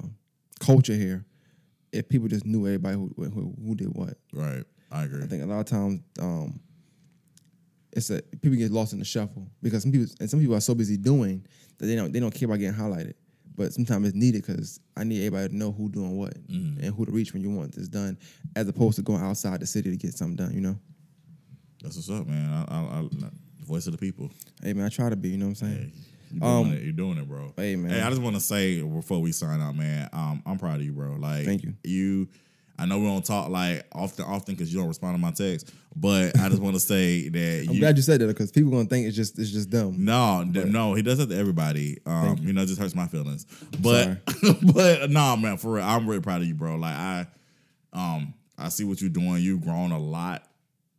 culture 0.59 0.95
here. 0.95 1.27
If 1.93 2.09
people 2.09 2.29
just 2.29 2.47
knew 2.47 2.67
everybody 2.67 2.97
who, 2.97 3.13
who 3.17 3.55
who 3.63 3.75
did 3.75 3.89
what, 3.89 4.15
Right, 4.33 4.65
I 4.91 5.05
agree. 5.05 5.23
I 5.23 5.27
think 5.27 5.43
a 5.43 5.47
lot 5.47 5.61
of 5.61 5.67
times 5.67 6.01
um, 6.21 6.61
it's 7.93 8.11
a 8.11 8.23
people 8.23 8.57
get 8.57 8.71
lost 8.71 8.93
in 8.93 8.99
the 8.99 9.05
shuffle 9.05 9.49
because 9.63 9.83
some 9.83 9.93
people 9.93 10.07
and 10.21 10.31
some 10.31 10.41
people 10.41 10.55
are 10.55 10.61
so 10.61 10.75
busy 10.75 10.97
doing 10.97 11.45
that 11.79 11.87
they 11.87 11.97
don't 11.97 12.13
they 12.13 12.21
don't 12.21 12.33
care 12.35 12.47
about 12.47 12.59
getting 12.59 12.79
highlighted. 12.79 13.15
But 13.57 13.73
sometimes 13.75 14.07
it's 14.09 14.17
needed 14.17 14.47
because 14.47 14.81
I 14.97 15.05
need 15.05 15.19
everybody 15.27 15.49
to 15.49 15.57
know 15.57 15.71
who 15.73 15.89
doing 15.91 16.17
what 16.17 16.35
and 16.49 16.83
who 16.95 17.05
to 17.05 17.13
reach 17.13 17.33
when 17.35 17.43
you 17.43 17.51
want 17.51 17.75
this 17.75 17.89
done, 17.89 18.17
as 18.57 18.67
opposed 18.69 18.97
to 18.97 19.03
going 19.03 19.21
outside 19.23 19.61
the 19.61 19.67
city 19.67 19.91
to 19.91 19.97
get 19.97 20.15
something 20.15 20.37
done. 20.37 20.55
You 20.55 20.61
know, 20.63 20.79
That's 21.83 21.97
what's 21.97 22.09
up, 22.11 22.27
man. 22.27 22.49
I, 22.69 22.75
I, 22.75 23.01
I, 23.01 23.09
voice 23.67 23.87
of 23.87 23.93
the 23.93 23.99
people. 23.99 24.31
hey 24.63 24.73
man, 24.73 24.87
I 24.87 24.89
try 24.89 25.11
to 25.11 25.17
be. 25.17 25.29
You 25.31 25.37
know 25.39 25.49
what 25.49 25.63
I'm 25.63 25.69
Hey, 25.69 25.75
saying? 25.77 25.93
you 26.33 26.41
doing 26.41 26.53
Um, 26.67 26.73
it. 26.73 26.83
You're 26.85 26.93
doing 26.93 27.19
it, 27.19 27.29
bro. 27.29 27.53
hey, 27.57 27.77
man. 27.77 27.91
Hey, 27.91 28.01
I 28.01 28.09
just 28.09 28.23
want 28.23 28.37
to 28.37 28.41
say 28.41 28.81
before 28.83 29.21
we 29.21 29.33
sign 29.33 29.61
out, 29.61 29.77
man. 29.77 30.09
Um, 30.13 30.43
I'm 30.47 30.59
proud 30.59 30.77
of 30.77 30.83
you, 30.87 30.93
bro. 30.93 31.17
Like, 31.17 31.45
Thank 31.45 31.63
you. 31.65 31.75
You, 31.85 32.29
I 32.81 32.87
know 32.87 32.99
we 32.99 33.07
don't 33.07 33.25
talk 33.25 33.51
like 33.51 33.87
often, 33.93 34.25
often 34.25 34.55
because 34.55 34.73
you 34.73 34.79
don't 34.81 34.89
respond 34.89 35.15
to 35.15 35.21
my 35.21 35.33
text. 35.33 35.71
But 35.95 36.39
I 36.39 36.49
just 36.49 36.63
want 36.63 36.75
to 36.77 36.81
say 36.81 37.29
that 37.29 37.67
I'm 37.69 37.75
you, 37.75 37.81
glad 37.81 37.97
you 37.97 38.03
said 38.03 38.21
that 38.21 38.27
because 38.29 38.51
people 38.51 38.71
gonna 38.71 38.85
think 38.87 39.07
it's 39.07 39.17
just 39.17 39.39
it's 39.39 39.51
just 39.51 39.71
dumb. 39.71 40.05
No, 40.05 40.49
th- 40.51 40.67
no, 40.67 40.95
he 40.95 41.03
does 41.03 41.19
that 41.19 41.29
to 41.29 41.37
everybody. 41.37 41.99
Um, 42.07 42.39
you. 42.41 42.53
know, 42.53 42.63
it 42.63 42.67
just 42.67 42.81
hurts 42.81 42.95
my 42.95 43.07
feelings. 43.07 43.47
But 43.81 44.19
but 44.75 45.11
no, 45.11 45.37
man, 45.37 45.57
for 45.59 45.73
real, 45.73 45.85
I'm 45.85 46.09
really 46.09 46.23
proud 46.23 46.41
of 46.43 46.47
you, 46.49 46.55
bro. 46.55 46.77
Like 46.77 46.95
I 46.97 47.27
um 47.93 48.35
I 48.57 48.69
see 48.69 48.85
what 48.85 49.01
you're 49.01 49.11
doing. 49.11 49.39
You've 49.43 49.63
grown 49.63 49.93
a 49.93 49.99
lot. 49.99 50.45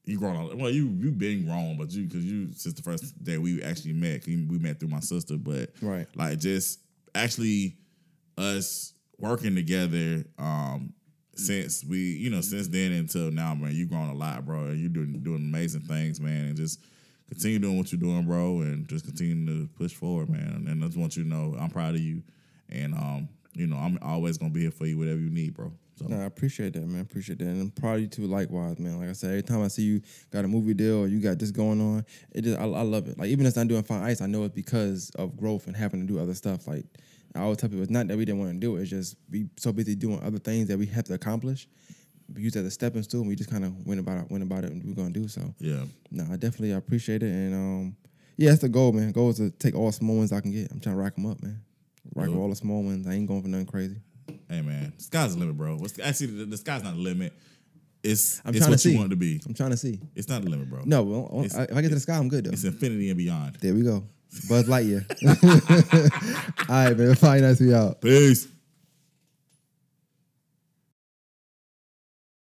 You 0.06 0.18
grown 0.20 0.36
a 0.36 0.46
lot. 0.46 0.58
well, 0.58 0.70
you 0.72 0.88
you've 1.00 1.18
been 1.18 1.46
grown, 1.46 1.78
but 1.78 1.90
you 1.92 2.04
because 2.04 2.26
you 2.26 2.50
since 2.54 2.76
the 2.76 2.82
first 2.84 3.24
day 3.24 3.38
we 3.38 3.64
actually 3.64 3.94
met, 3.94 4.26
we 4.28 4.36
met 4.60 4.80
through 4.80 4.90
my 4.90 5.00
sister, 5.00 5.38
but 5.38 5.70
Right. 5.82 6.08
like 6.16 6.38
just 6.40 6.80
actually 7.16 7.78
us 8.38 8.94
working 9.20 9.56
together, 9.56 10.26
um, 10.40 10.94
since 11.42 11.84
we, 11.84 12.00
you 12.00 12.30
know, 12.30 12.42
since 12.42 12.68
then 12.68 12.92
until 12.92 13.32
now, 13.32 13.54
man, 13.56 13.74
you 13.74 13.86
grown 13.86 14.10
a 14.10 14.14
lot, 14.14 14.46
bro. 14.46 14.66
And 14.66 14.80
you're 14.80 14.90
doing 14.90 15.20
doing 15.22 15.38
amazing 15.38 15.82
things, 15.82 16.20
man. 16.20 16.46
And 16.46 16.56
just 16.56 16.80
continue 17.28 17.60
doing 17.60 17.78
what 17.78 17.92
you're 17.92 18.02
doing, 18.02 18.26
bro, 18.26 18.62
and 18.62 18.88
just 18.88 19.06
continue 19.06 19.46
to 19.48 19.68
push 19.78 19.94
forward, 19.94 20.30
man. 20.30 20.66
And 20.68 20.84
I 20.84 20.88
just 20.88 20.98
want 20.98 21.16
you 21.18 21.24
to 21.24 21.30
know 21.30 21.56
I'm 21.60 21.70
proud 21.70 21.96
of 21.96 22.02
you. 22.02 22.24
And 22.70 22.94
um, 22.94 23.30
you 23.54 23.68
know, 23.68 23.78
I'm 23.78 23.98
always 24.02 24.38
gonna 24.38 24.52
be 24.52 24.62
here 24.62 24.72
for 24.72 24.86
you, 24.86 24.98
whatever 24.98 25.20
you 25.20 25.30
need, 25.30 25.54
bro. 25.54 25.72
So 25.96 26.08
No, 26.08 26.22
I 26.22 26.26
appreciate 26.26 26.74
that, 26.74 26.88
man. 26.88 27.02
Appreciate 27.02 27.40
that, 27.40 27.46
and 27.46 27.62
I'm 27.62 27.72
proud 27.72 27.96
of 27.96 28.02
you 28.02 28.08
too. 28.08 28.28
Likewise, 28.28 28.80
man. 28.80 29.00
Like 29.00 29.10
I 29.10 29.14
said, 29.14 29.32
every 29.32 29.44
time 29.44 29.62
I 29.62 29.68
see 29.68 29.84
you 29.84 30.02
got 30.32 30.46
a 30.46 30.48
movie 30.48 30.74
deal 30.74 31.00
or 31.00 31.08
you 31.08 31.20
got 31.20 31.40
this 31.40 31.52
going 31.52 31.82
on, 31.82 32.06
it 32.34 32.42
just 32.44 32.60
I, 32.60 32.64
I 32.64 32.82
love 32.82 33.08
it. 33.08 33.18
Like 33.18 33.30
even 33.30 33.46
if 33.46 33.58
I'm 33.58 33.68
doing 33.68 33.84
Fine 33.84 34.04
Ice, 34.04 34.22
I 34.22 34.28
know 34.28 34.44
it's 34.44 34.56
because 34.56 35.12
of 35.16 35.38
growth 35.38 35.68
and 35.68 35.76
having 35.76 36.06
to 36.06 36.08
do 36.12 36.20
other 36.20 36.34
stuff. 36.34 36.68
Like 36.68 36.86
I 37.36 37.40
always 37.42 37.58
tell 37.58 37.70
people, 37.70 37.82
it's 37.84 37.92
not 37.92 38.08
that 38.08 38.18
we 38.18 38.26
didn't 38.26 38.40
want 38.40 38.54
to 38.54 38.60
do 38.60 38.76
it. 38.76 38.82
It's 38.82 38.90
just 38.90 39.16
we 39.30 39.48
so 39.58 39.72
busy 39.72 39.96
doing 39.96 40.22
other 40.22 40.40
things 40.40 40.68
that 40.68 40.78
we 40.78 40.86
have 40.88 41.06
to 41.06 41.14
accomplish. 41.14 41.68
We 42.34 42.42
use 42.44 42.56
it 42.56 42.60
as 42.60 42.66
a 42.66 42.72
stepping 42.72 43.04
stool, 43.04 43.22
and 43.22 43.30
we 43.30 43.36
just 43.36 43.50
kind 43.50 43.64
of 43.66 43.86
went 43.86 44.00
about 44.00 44.24
it, 44.26 44.32
went 44.32 44.44
about 44.44 44.64
it, 44.64 44.72
and 44.72 44.84
we're 44.86 44.94
gonna 44.96 45.10
do 45.12 45.28
so. 45.28 45.54
yeah. 45.60 45.84
No, 46.12 46.24
I 46.32 46.36
definitely 46.38 46.74
I 46.74 46.78
appreciate 46.78 47.24
it, 47.24 47.28
and 47.32 47.54
um, 47.54 47.96
yeah, 48.38 48.50
that's 48.50 48.62
the 48.62 48.70
goal, 48.70 48.92
man. 48.94 49.12
Goal 49.12 49.30
is 49.30 49.38
to 49.38 49.50
take 49.52 49.76
all 49.76 49.88
the 49.88 49.94
small 49.94 50.18
ones 50.18 50.32
I 50.32 50.40
can 50.42 50.52
get. 50.52 50.72
I'm 50.72 50.80
trying 50.80 50.96
to 50.96 51.02
rack 51.02 51.16
them 51.16 51.26
up, 51.26 51.42
man. 51.44 51.62
Rack 52.16 52.30
all 52.30 52.50
the 52.50 52.56
small 52.56 52.84
ones. 52.84 53.06
I 53.08 53.14
ain't 53.14 53.28
going 53.28 53.42
for 53.42 53.48
nothing 53.48 53.66
crazy. 53.68 53.98
Hey 54.50 54.62
man, 54.62 54.94
sky's 54.98 55.34
the 55.34 55.40
limit, 55.40 55.58
bro. 55.58 55.76
What's 55.78 56.00
actually 56.00 56.28
the, 56.28 56.46
the 56.46 56.58
sky's 56.58 56.84
not 56.84 56.96
the 56.96 57.00
limit. 57.02 57.34
It's 58.04 58.42
I'm 58.44 58.56
it's 58.56 58.66
what 58.66 58.72
to 58.74 58.78
see. 58.80 58.92
you 58.94 58.98
want 58.98 59.08
it 59.12 59.16
to 59.16 59.16
be. 59.18 59.40
I'm 59.46 59.54
trying 59.54 59.70
to 59.72 59.78
see. 59.78 60.00
It's 60.16 60.28
not 60.28 60.42
the 60.44 60.50
limit, 60.50 60.70
bro. 60.70 60.82
No, 60.86 61.04
well, 61.04 61.46
It's- 61.46 61.70
if 61.70 61.76
I 61.78 61.82
get 61.82 61.90
to 61.90 61.96
the 61.96 62.02
sky, 62.02 62.18
I'm 62.18 62.30
good 62.30 62.46
though. 62.46 62.52
It's 62.52 62.64
infinity 62.64 63.10
and 63.10 63.18
beyond. 63.18 63.58
There 63.62 63.74
we 63.76 63.84
go. 63.84 64.04
Buzz 64.48 64.68
Lightyear. 64.68 65.06
All 66.70 66.86
right, 66.86 66.98
man. 66.98 67.16
To 67.56 67.64
be 67.64 67.74
out. 67.74 68.02
Peace. 68.02 68.48